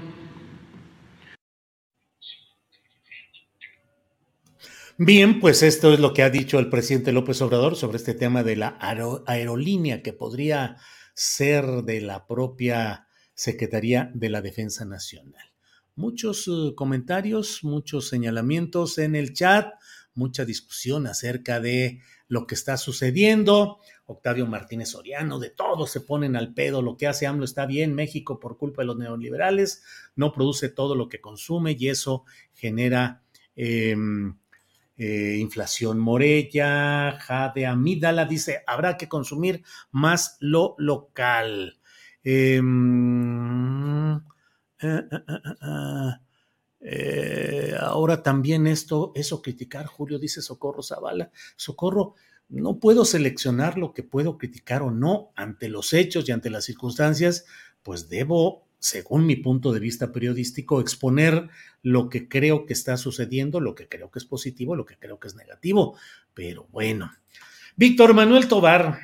Bien, 4.96 5.40
pues 5.40 5.64
esto 5.64 5.92
es 5.92 5.98
lo 5.98 6.14
que 6.14 6.22
ha 6.22 6.30
dicho 6.30 6.60
el 6.60 6.68
presidente 6.68 7.10
López 7.10 7.42
Obrador 7.42 7.74
sobre 7.74 7.96
este 7.96 8.14
tema 8.14 8.44
de 8.44 8.54
la 8.54 8.78
aerolínea 9.26 10.02
que 10.02 10.12
podría 10.12 10.76
ser 11.14 11.66
de 11.82 12.00
la 12.00 12.28
propia 12.28 13.08
Secretaría 13.34 14.12
de 14.14 14.28
la 14.28 14.40
Defensa 14.40 14.84
Nacional. 14.84 15.52
Muchos 15.96 16.46
uh, 16.46 16.76
comentarios, 16.76 17.64
muchos 17.64 18.08
señalamientos 18.08 18.98
en 18.98 19.16
el 19.16 19.32
chat, 19.32 19.66
mucha 20.14 20.44
discusión 20.44 21.08
acerca 21.08 21.58
de 21.58 22.00
lo 22.28 22.46
que 22.46 22.54
está 22.54 22.76
sucediendo. 22.76 23.78
Octavio 24.06 24.46
Martínez 24.46 24.90
Soriano, 24.90 25.38
de 25.38 25.50
todo 25.50 25.86
se 25.86 26.00
ponen 26.00 26.36
al 26.36 26.52
pedo, 26.52 26.82
lo 26.82 26.96
que 26.96 27.06
hace 27.06 27.26
AMLO 27.26 27.44
está 27.44 27.64
bien, 27.66 27.94
México 27.94 28.38
por 28.38 28.58
culpa 28.58 28.82
de 28.82 28.86
los 28.86 28.98
neoliberales 28.98 29.82
no 30.14 30.32
produce 30.32 30.68
todo 30.68 30.94
lo 30.94 31.08
que 31.08 31.20
consume 31.20 31.76
y 31.78 31.88
eso 31.88 32.24
genera 32.54 33.22
em, 33.56 34.36
eh, 34.96 35.38
inflación 35.40 35.98
morella, 35.98 37.18
Jade 37.18 37.66
Amídala 37.66 38.26
dice, 38.26 38.62
habrá 38.66 38.96
que 38.96 39.08
consumir 39.08 39.62
más 39.90 40.36
lo 40.40 40.74
local. 40.78 41.78
Em, 42.22 44.16
eh, 44.80 45.02
eh, 46.80 47.74
ahora 47.80 48.22
también 48.22 48.66
esto, 48.66 49.12
eso 49.14 49.40
criticar, 49.40 49.86
Julio 49.86 50.18
dice 50.18 50.42
Socorro 50.42 50.82
Zavala. 50.82 51.30
Socorro, 51.56 52.14
no 52.60 52.78
puedo 52.78 53.04
seleccionar 53.04 53.78
lo 53.78 53.92
que 53.92 54.02
puedo 54.02 54.38
criticar 54.38 54.82
o 54.82 54.90
no 54.90 55.32
ante 55.36 55.68
los 55.68 55.92
hechos 55.92 56.28
y 56.28 56.32
ante 56.32 56.50
las 56.50 56.64
circunstancias, 56.64 57.46
pues 57.82 58.08
debo, 58.08 58.66
según 58.78 59.26
mi 59.26 59.36
punto 59.36 59.72
de 59.72 59.80
vista 59.80 60.12
periodístico, 60.12 60.80
exponer 60.80 61.48
lo 61.82 62.08
que 62.08 62.28
creo 62.28 62.66
que 62.66 62.72
está 62.72 62.96
sucediendo, 62.96 63.60
lo 63.60 63.74
que 63.74 63.88
creo 63.88 64.10
que 64.10 64.18
es 64.18 64.24
positivo, 64.24 64.76
lo 64.76 64.86
que 64.86 64.96
creo 64.98 65.18
que 65.18 65.28
es 65.28 65.34
negativo. 65.34 65.96
Pero 66.32 66.68
bueno. 66.70 67.12
Víctor 67.76 68.14
Manuel 68.14 68.46
Tobar 68.46 69.00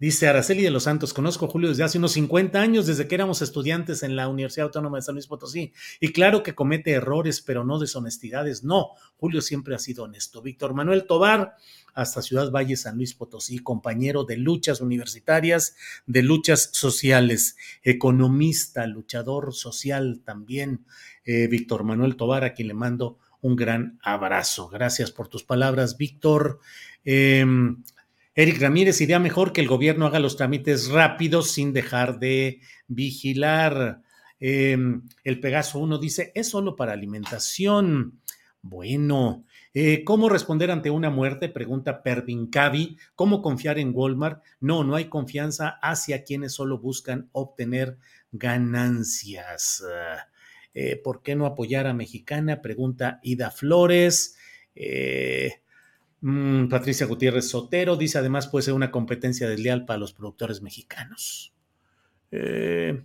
Dice 0.00 0.28
Araceli 0.28 0.62
de 0.62 0.70
los 0.70 0.84
Santos, 0.84 1.12
conozco 1.12 1.46
a 1.46 1.48
Julio 1.48 1.70
desde 1.70 1.82
hace 1.82 1.98
unos 1.98 2.12
50 2.12 2.60
años, 2.60 2.86
desde 2.86 3.08
que 3.08 3.16
éramos 3.16 3.42
estudiantes 3.42 4.04
en 4.04 4.14
la 4.14 4.28
Universidad 4.28 4.66
Autónoma 4.66 4.98
de 4.98 5.02
San 5.02 5.16
Luis 5.16 5.26
Potosí. 5.26 5.72
Y 5.98 6.12
claro 6.12 6.44
que 6.44 6.54
comete 6.54 6.92
errores, 6.92 7.40
pero 7.40 7.64
no 7.64 7.80
deshonestidades. 7.80 8.62
No, 8.62 8.90
Julio 9.16 9.42
siempre 9.42 9.74
ha 9.74 9.78
sido 9.80 10.04
honesto. 10.04 10.40
Víctor 10.40 10.72
Manuel 10.72 11.04
Tobar, 11.04 11.56
hasta 11.94 12.22
Ciudad 12.22 12.52
Valle, 12.52 12.76
San 12.76 12.96
Luis 12.96 13.12
Potosí, 13.14 13.58
compañero 13.58 14.22
de 14.22 14.36
luchas 14.36 14.80
universitarias, 14.80 15.74
de 16.06 16.22
luchas 16.22 16.70
sociales, 16.72 17.56
economista, 17.82 18.86
luchador 18.86 19.52
social 19.52 20.22
también. 20.24 20.84
Eh, 21.24 21.48
Víctor 21.48 21.82
Manuel 21.82 22.14
Tobar, 22.14 22.44
a 22.44 22.54
quien 22.54 22.68
le 22.68 22.74
mando 22.74 23.18
un 23.40 23.56
gran 23.56 23.98
abrazo. 24.02 24.68
Gracias 24.68 25.10
por 25.10 25.26
tus 25.26 25.42
palabras, 25.42 25.96
Víctor. 25.96 26.60
Em, 27.04 27.82
Eric 28.38 28.60
Ramírez, 28.60 29.00
idea 29.00 29.18
mejor 29.18 29.52
que 29.52 29.60
el 29.60 29.66
gobierno 29.66 30.06
haga 30.06 30.20
los 30.20 30.36
trámites 30.36 30.90
rápidos 30.90 31.50
sin 31.50 31.72
dejar 31.72 32.20
de 32.20 32.60
vigilar. 32.86 34.00
Em, 34.38 35.02
el 35.24 35.40
Pegaso 35.40 35.80
1 35.80 35.98
dice, 35.98 36.30
es 36.36 36.48
solo 36.48 36.76
para 36.76 36.92
alimentación. 36.92 38.20
Bueno, 38.62 39.44
eh, 39.74 40.04
¿cómo 40.04 40.28
responder 40.28 40.70
ante 40.70 40.88
una 40.88 41.10
muerte? 41.10 41.48
Pregunta 41.48 42.00
Pervin 42.04 42.46
Cavi. 42.46 42.96
¿Cómo 43.16 43.42
confiar 43.42 43.80
en 43.80 43.90
Walmart? 43.92 44.40
No, 44.60 44.84
no 44.84 44.94
hay 44.94 45.06
confianza 45.06 45.70
hacia 45.82 46.22
quienes 46.22 46.52
solo 46.52 46.78
buscan 46.78 47.28
obtener 47.32 47.98
ganancias. 48.30 49.82
Eh, 50.74 50.94
¿Por 51.02 51.22
qué 51.22 51.34
no 51.34 51.44
apoyar 51.44 51.88
a 51.88 51.92
Mexicana? 51.92 52.62
Pregunta 52.62 53.18
Ida 53.24 53.50
Flores. 53.50 54.36
Eh, 54.76 55.54
Mm, 56.20 56.68
Patricia 56.68 57.06
Gutiérrez 57.06 57.48
Sotero 57.48 57.96
dice 57.96 58.18
además 58.18 58.48
puede 58.48 58.64
ser 58.64 58.74
una 58.74 58.90
competencia 58.90 59.48
desleal 59.48 59.84
para 59.84 59.98
los 59.98 60.12
productores 60.12 60.62
mexicanos. 60.62 61.52
Eh, 62.30 63.02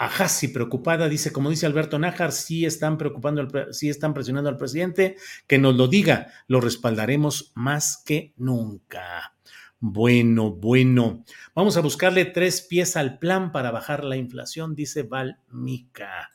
Ajasi 0.00 0.48
preocupada 0.48 1.10
dice, 1.10 1.30
como 1.30 1.50
dice 1.50 1.66
Alberto 1.66 1.98
Nájar, 1.98 2.32
sí 2.32 2.64
están 2.64 2.96
preocupando, 2.96 3.46
sí 3.70 3.90
están 3.90 4.14
presionando 4.14 4.48
al 4.48 4.56
presidente, 4.56 5.16
que 5.46 5.58
nos 5.58 5.76
lo 5.76 5.88
diga, 5.88 6.28
lo 6.48 6.62
respaldaremos 6.62 7.52
más 7.54 8.02
que 8.02 8.32
nunca. 8.38 9.34
Bueno, 9.78 10.52
bueno. 10.52 11.24
Vamos 11.54 11.76
a 11.76 11.82
buscarle 11.82 12.24
tres 12.24 12.62
pies 12.62 12.96
al 12.96 13.18
plan 13.18 13.52
para 13.52 13.70
bajar 13.70 14.04
la 14.04 14.16
inflación, 14.16 14.74
dice 14.74 15.02
Valmica. 15.02 16.30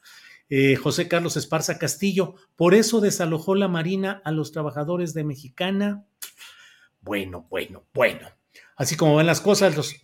Eh, 0.49 0.76
José 0.76 1.07
Carlos 1.07 1.38
Esparza 1.38 1.77
Castillo. 1.77 2.35
Por 2.55 2.73
eso 2.73 3.01
desalojó 3.01 3.55
la 3.55 3.67
Marina 3.67 4.22
a 4.23 4.31
los 4.31 4.51
trabajadores 4.51 5.13
de 5.13 5.23
Mexicana. 5.23 6.05
Bueno, 7.01 7.47
bueno, 7.49 7.85
bueno. 7.93 8.30
Así 8.76 8.95
como 8.95 9.15
van 9.15 9.26
las 9.26 9.41
cosas, 9.41 9.76
los... 9.76 9.95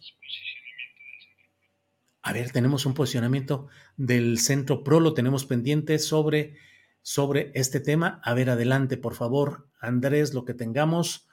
A 2.23 2.34
ver, 2.34 2.51
tenemos 2.51 2.85
un 2.85 2.93
posicionamiento 2.93 3.68
del 3.97 4.38
Centro 4.38 4.84
PRO, 4.84 4.99
lo 4.99 5.15
tenemos 5.15 5.45
pendiente 5.45 5.97
sobre, 5.97 6.55
sobre 7.01 7.51
este 7.55 7.80
tema. 7.80 8.22
A 8.23 8.35
ver, 8.35 8.51
adelante, 8.51 8.97
por 8.97 9.15
favor, 9.15 9.68
Andrés, 9.80 10.35
lo 10.35 10.45
que 10.45 10.53
tengamos. 10.53 11.27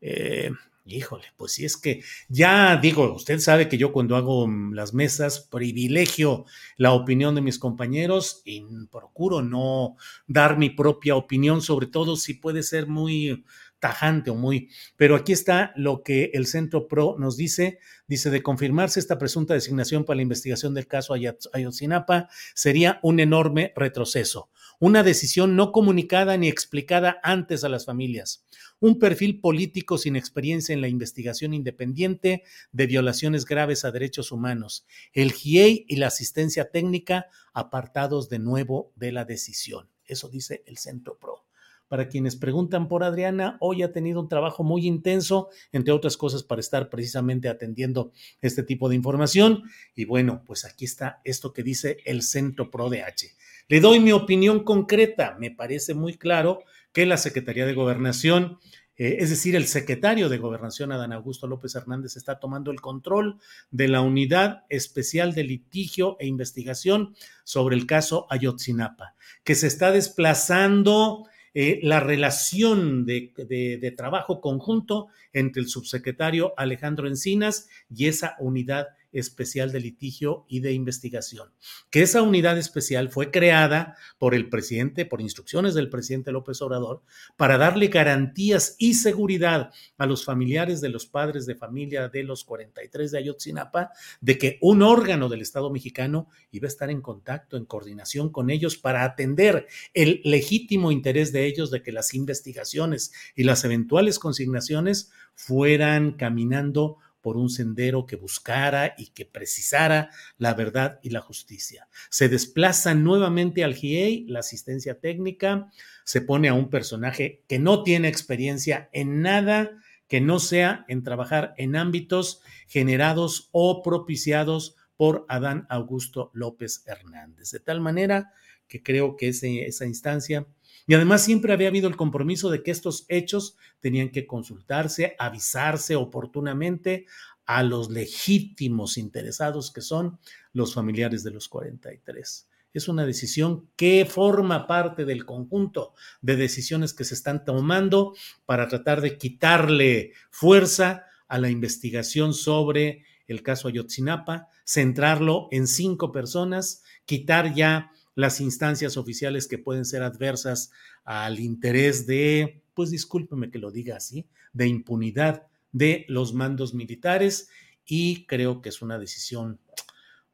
Eh, 0.00 0.50
Híjole, 0.86 1.24
pues 1.38 1.52
sí 1.52 1.64
es 1.64 1.78
que 1.78 2.02
ya 2.28 2.76
digo, 2.76 3.14
usted 3.14 3.38
sabe 3.38 3.70
que 3.70 3.78
yo 3.78 3.90
cuando 3.90 4.16
hago 4.16 4.46
mm, 4.46 4.74
las 4.74 4.92
mesas 4.92 5.40
privilegio 5.40 6.44
la 6.76 6.92
opinión 6.92 7.34
de 7.34 7.40
mis 7.40 7.58
compañeros 7.58 8.42
y 8.44 8.62
procuro 8.90 9.40
no 9.40 9.96
dar 10.26 10.58
mi 10.58 10.68
propia 10.68 11.16
opinión, 11.16 11.62
sobre 11.62 11.86
todo 11.86 12.16
si 12.16 12.34
puede 12.34 12.62
ser 12.62 12.86
muy 12.86 13.44
tajante 13.78 14.30
o 14.30 14.34
muy... 14.34 14.68
Pero 14.96 15.16
aquí 15.16 15.32
está 15.32 15.72
lo 15.74 16.02
que 16.02 16.30
el 16.34 16.46
Centro 16.46 16.86
PRO 16.86 17.16
nos 17.18 17.38
dice. 17.38 17.78
Dice, 18.06 18.28
de 18.28 18.42
confirmarse 18.42 19.00
esta 19.00 19.18
presunta 19.18 19.54
designación 19.54 20.04
para 20.04 20.16
la 20.16 20.22
investigación 20.22 20.74
del 20.74 20.86
caso 20.86 21.14
Ayotzinapa, 21.14 22.28
sería 22.54 23.00
un 23.02 23.20
enorme 23.20 23.72
retroceso 23.74 24.50
una 24.80 25.02
decisión 25.02 25.56
no 25.56 25.72
comunicada 25.72 26.36
ni 26.36 26.48
explicada 26.48 27.18
antes 27.22 27.64
a 27.64 27.68
las 27.68 27.86
familias, 27.86 28.44
un 28.84 28.98
perfil 28.98 29.40
político 29.40 29.96
sin 29.96 30.14
experiencia 30.14 30.74
en 30.74 30.82
la 30.82 30.88
investigación 30.88 31.54
independiente 31.54 32.42
de 32.70 32.86
violaciones 32.86 33.46
graves 33.46 33.82
a 33.86 33.90
derechos 33.90 34.30
humanos, 34.30 34.84
el 35.14 35.32
GIEI 35.32 35.86
y 35.88 35.96
la 35.96 36.08
asistencia 36.08 36.70
técnica 36.70 37.28
apartados 37.54 38.28
de 38.28 38.40
nuevo 38.40 38.92
de 38.94 39.10
la 39.10 39.24
decisión. 39.24 39.88
Eso 40.04 40.28
dice 40.28 40.64
el 40.66 40.76
Centro 40.76 41.18
PRO. 41.18 41.46
Para 41.88 42.08
quienes 42.08 42.36
preguntan 42.36 42.86
por 42.86 43.04
Adriana, 43.04 43.56
hoy 43.60 43.82
ha 43.82 43.90
tenido 43.90 44.20
un 44.20 44.28
trabajo 44.28 44.64
muy 44.64 44.86
intenso, 44.86 45.48
entre 45.72 45.94
otras 45.94 46.18
cosas, 46.18 46.42
para 46.42 46.60
estar 46.60 46.90
precisamente 46.90 47.48
atendiendo 47.48 48.12
este 48.42 48.64
tipo 48.64 48.90
de 48.90 48.96
información. 48.96 49.62
Y 49.94 50.04
bueno, 50.04 50.42
pues 50.44 50.66
aquí 50.66 50.84
está 50.84 51.22
esto 51.24 51.54
que 51.54 51.62
dice 51.62 51.98
el 52.04 52.20
Centro 52.20 52.70
PRO 52.70 52.90
de 52.90 53.02
H. 53.02 53.28
Le 53.68 53.80
doy 53.80 53.98
mi 53.98 54.12
opinión 54.12 54.62
concreta. 54.62 55.38
Me 55.40 55.50
parece 55.50 55.94
muy 55.94 56.18
claro 56.18 56.64
que 56.94 57.04
la 57.04 57.18
Secretaría 57.18 57.66
de 57.66 57.74
Gobernación, 57.74 58.58
eh, 58.96 59.16
es 59.18 59.28
decir, 59.28 59.56
el 59.56 59.66
secretario 59.66 60.28
de 60.28 60.38
Gobernación, 60.38 60.92
Adán 60.92 61.12
Augusto 61.12 61.48
López 61.48 61.74
Hernández, 61.74 62.16
está 62.16 62.38
tomando 62.38 62.70
el 62.70 62.80
control 62.80 63.40
de 63.72 63.88
la 63.88 64.00
Unidad 64.00 64.62
Especial 64.70 65.34
de 65.34 65.42
Litigio 65.42 66.16
e 66.20 66.28
Investigación 66.28 67.16
sobre 67.42 67.74
el 67.74 67.86
caso 67.86 68.28
Ayotzinapa, 68.30 69.16
que 69.42 69.56
se 69.56 69.66
está 69.66 69.90
desplazando 69.90 71.26
eh, 71.52 71.80
la 71.82 71.98
relación 71.98 73.06
de, 73.06 73.32
de, 73.36 73.90
trabajo 73.90 74.40
conjunto 74.40 75.08
entre 75.32 75.62
el 75.62 75.68
subsecretario 75.68 76.54
Alejandro 76.56 77.08
Encinas 77.08 77.68
y 77.92 78.06
esa 78.06 78.36
unidad 78.38 78.88
especial 79.14 79.72
de 79.72 79.80
litigio 79.80 80.44
y 80.48 80.60
de 80.60 80.72
investigación. 80.72 81.50
Que 81.90 82.02
esa 82.02 82.22
unidad 82.22 82.58
especial 82.58 83.10
fue 83.10 83.30
creada 83.30 83.96
por 84.18 84.34
el 84.34 84.48
presidente, 84.50 85.06
por 85.06 85.20
instrucciones 85.20 85.74
del 85.74 85.88
presidente 85.88 86.32
López 86.32 86.60
Obrador, 86.60 87.02
para 87.36 87.56
darle 87.56 87.88
garantías 87.88 88.76
y 88.78 88.94
seguridad 88.94 89.70
a 89.96 90.06
los 90.06 90.24
familiares 90.24 90.80
de 90.80 90.88
los 90.88 91.06
padres 91.06 91.46
de 91.46 91.54
familia 91.54 92.08
de 92.08 92.24
los 92.24 92.44
43 92.44 93.10
de 93.10 93.18
Ayotzinapa, 93.18 93.90
de 94.20 94.36
que 94.36 94.58
un 94.60 94.82
órgano 94.82 95.28
del 95.28 95.40
Estado 95.40 95.70
mexicano 95.70 96.28
iba 96.50 96.66
a 96.66 96.68
estar 96.68 96.90
en 96.90 97.00
contacto, 97.00 97.56
en 97.56 97.64
coordinación 97.64 98.30
con 98.30 98.50
ellos 98.50 98.76
para 98.76 99.04
atender 99.04 99.66
el 99.94 100.20
legítimo 100.24 100.92
interés 100.92 101.32
de 101.32 101.46
ellos 101.46 101.70
de 101.70 101.82
que 101.82 101.92
las 101.92 102.14
investigaciones 102.14 103.12
y 103.34 103.44
las 103.44 103.64
eventuales 103.64 104.18
consignaciones 104.18 105.12
fueran 105.34 106.12
caminando 106.12 106.98
por 107.24 107.38
un 107.38 107.48
sendero 107.48 108.04
que 108.04 108.16
buscara 108.16 108.94
y 108.98 109.06
que 109.06 109.24
precisara 109.24 110.10
la 110.36 110.52
verdad 110.52 111.00
y 111.02 111.08
la 111.08 111.22
justicia. 111.22 111.88
Se 112.10 112.28
desplaza 112.28 112.94
nuevamente 112.94 113.64
al 113.64 113.74
GIEI, 113.74 114.26
la 114.28 114.40
asistencia 114.40 115.00
técnica, 115.00 115.70
se 116.04 116.20
pone 116.20 116.50
a 116.50 116.54
un 116.54 116.68
personaje 116.68 117.42
que 117.48 117.58
no 117.58 117.82
tiene 117.82 118.08
experiencia 118.08 118.90
en 118.92 119.22
nada 119.22 119.70
que 120.06 120.20
no 120.20 120.38
sea 120.38 120.84
en 120.86 121.02
trabajar 121.02 121.54
en 121.56 121.76
ámbitos 121.76 122.42
generados 122.68 123.48
o 123.52 123.82
propiciados 123.82 124.76
por 124.98 125.24
Adán 125.30 125.66
Augusto 125.70 126.30
López 126.34 126.84
Hernández. 126.84 127.52
De 127.52 127.60
tal 127.60 127.80
manera 127.80 128.34
que 128.68 128.82
creo 128.82 129.16
que 129.16 129.28
esa 129.28 129.86
instancia 129.86 130.46
y 130.86 130.94
además 130.94 131.24
siempre 131.24 131.52
había 131.52 131.68
habido 131.68 131.88
el 131.88 131.96
compromiso 131.96 132.50
de 132.50 132.62
que 132.62 132.70
estos 132.70 133.06
hechos 133.08 133.56
tenían 133.80 134.10
que 134.10 134.26
consultarse, 134.26 135.16
avisarse 135.18 135.96
oportunamente 135.96 137.06
a 137.46 137.62
los 137.62 137.90
legítimos 137.90 138.96
interesados 138.96 139.70
que 139.70 139.80
son 139.80 140.18
los 140.52 140.74
familiares 140.74 141.22
de 141.24 141.30
los 141.30 141.48
43. 141.48 142.48
Es 142.72 142.88
una 142.88 143.06
decisión 143.06 143.68
que 143.76 144.04
forma 144.04 144.66
parte 144.66 145.04
del 145.04 145.24
conjunto 145.24 145.94
de 146.22 146.36
decisiones 146.36 146.92
que 146.92 147.04
se 147.04 147.14
están 147.14 147.44
tomando 147.44 148.14
para 148.46 148.68
tratar 148.68 149.00
de 149.00 149.16
quitarle 149.16 150.12
fuerza 150.30 151.04
a 151.28 151.38
la 151.38 151.50
investigación 151.50 152.34
sobre 152.34 153.04
el 153.26 153.42
caso 153.42 153.68
Ayotzinapa, 153.68 154.48
centrarlo 154.64 155.48
en 155.50 155.66
cinco 155.66 156.12
personas, 156.12 156.82
quitar 157.06 157.54
ya 157.54 157.92
las 158.14 158.40
instancias 158.40 158.96
oficiales 158.96 159.48
que 159.48 159.58
pueden 159.58 159.84
ser 159.84 160.02
adversas 160.02 160.70
al 161.04 161.40
interés 161.40 162.06
de, 162.06 162.62
pues 162.74 162.90
discúlpeme 162.90 163.50
que 163.50 163.58
lo 163.58 163.70
diga 163.70 163.96
así, 163.96 164.26
de 164.52 164.68
impunidad 164.68 165.46
de 165.72 166.06
los 166.08 166.34
mandos 166.34 166.74
militares 166.74 167.48
y 167.84 168.26
creo 168.26 168.62
que 168.62 168.68
es 168.68 168.82
una 168.82 168.98
decisión 168.98 169.60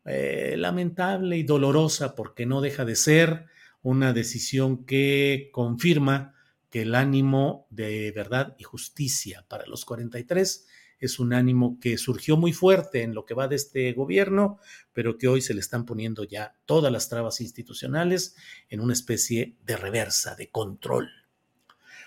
eh, 0.05 0.55
lamentable 0.57 1.37
y 1.37 1.43
dolorosa 1.43 2.15
porque 2.15 2.47
no 2.47 2.61
deja 2.61 2.85
de 2.85 2.97
ser 2.97 3.47
una 3.83 4.13
decisión 4.13 4.85
que 4.85 5.49
confirma 5.53 6.35
que 6.71 6.83
el 6.83 6.95
ánimo 6.95 7.67
de 7.71 8.13
verdad 8.13 8.55
y 8.59 8.65
justicia 8.65 9.45
para 9.49 9.67
los 9.67 9.85
43 9.85 10.67
es 11.01 11.19
un 11.19 11.33
ánimo 11.33 11.79
que 11.81 11.99
surgió 11.99 12.37
muy 12.37 12.53
fuerte 12.53 13.03
en 13.03 13.15
lo 13.15 13.25
que 13.25 13.35
va 13.35 13.49
de 13.49 13.57
este 13.57 13.93
gobierno, 13.93 14.59
pero 14.93 15.19
que 15.19 15.29
hoy 15.29 15.41
se 15.41 15.55
le 15.55 15.61
están 15.61 15.85
poniendo 15.87 16.25
ya 16.25 16.57
todas 16.67 16.93
las 16.93 17.09
trabas 17.09 17.41
institucionales 17.41 18.37
en 18.69 18.81
una 18.81 18.93
especie 18.93 19.57
de 19.65 19.77
reversa, 19.77 20.35
de 20.37 20.51
control. 20.51 21.09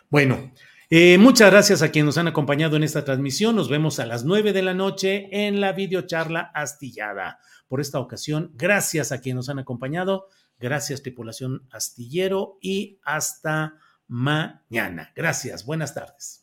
Bueno, 0.09 0.53
Eh, 0.95 1.17
muchas 1.17 1.49
gracias 1.49 1.81
a 1.81 1.89
quienes 1.89 2.05
nos 2.05 2.17
han 2.19 2.27
acompañado 2.27 2.75
en 2.75 2.83
esta 2.83 3.03
transmisión. 3.03 3.55
Nos 3.55 3.67
vemos 3.67 3.99
a 3.99 4.05
las 4.05 4.25
nueve 4.25 4.53
de 4.53 4.61
la 4.61 4.75
noche 4.75 5.27
en 5.31 5.59
la 5.59 5.71
videocharla 5.71 6.51
astillada. 6.53 7.39
Por 7.67 7.81
esta 7.81 7.97
ocasión, 7.99 8.51
gracias 8.53 9.11
a 9.11 9.19
quienes 9.19 9.37
nos 9.37 9.49
han 9.49 9.57
acompañado. 9.57 10.27
Gracias, 10.59 11.01
tripulación 11.01 11.67
astillero, 11.71 12.59
y 12.61 12.99
hasta 13.03 13.79
mañana. 14.07 15.11
Gracias. 15.15 15.65
Buenas 15.65 15.95
tardes. 15.95 16.42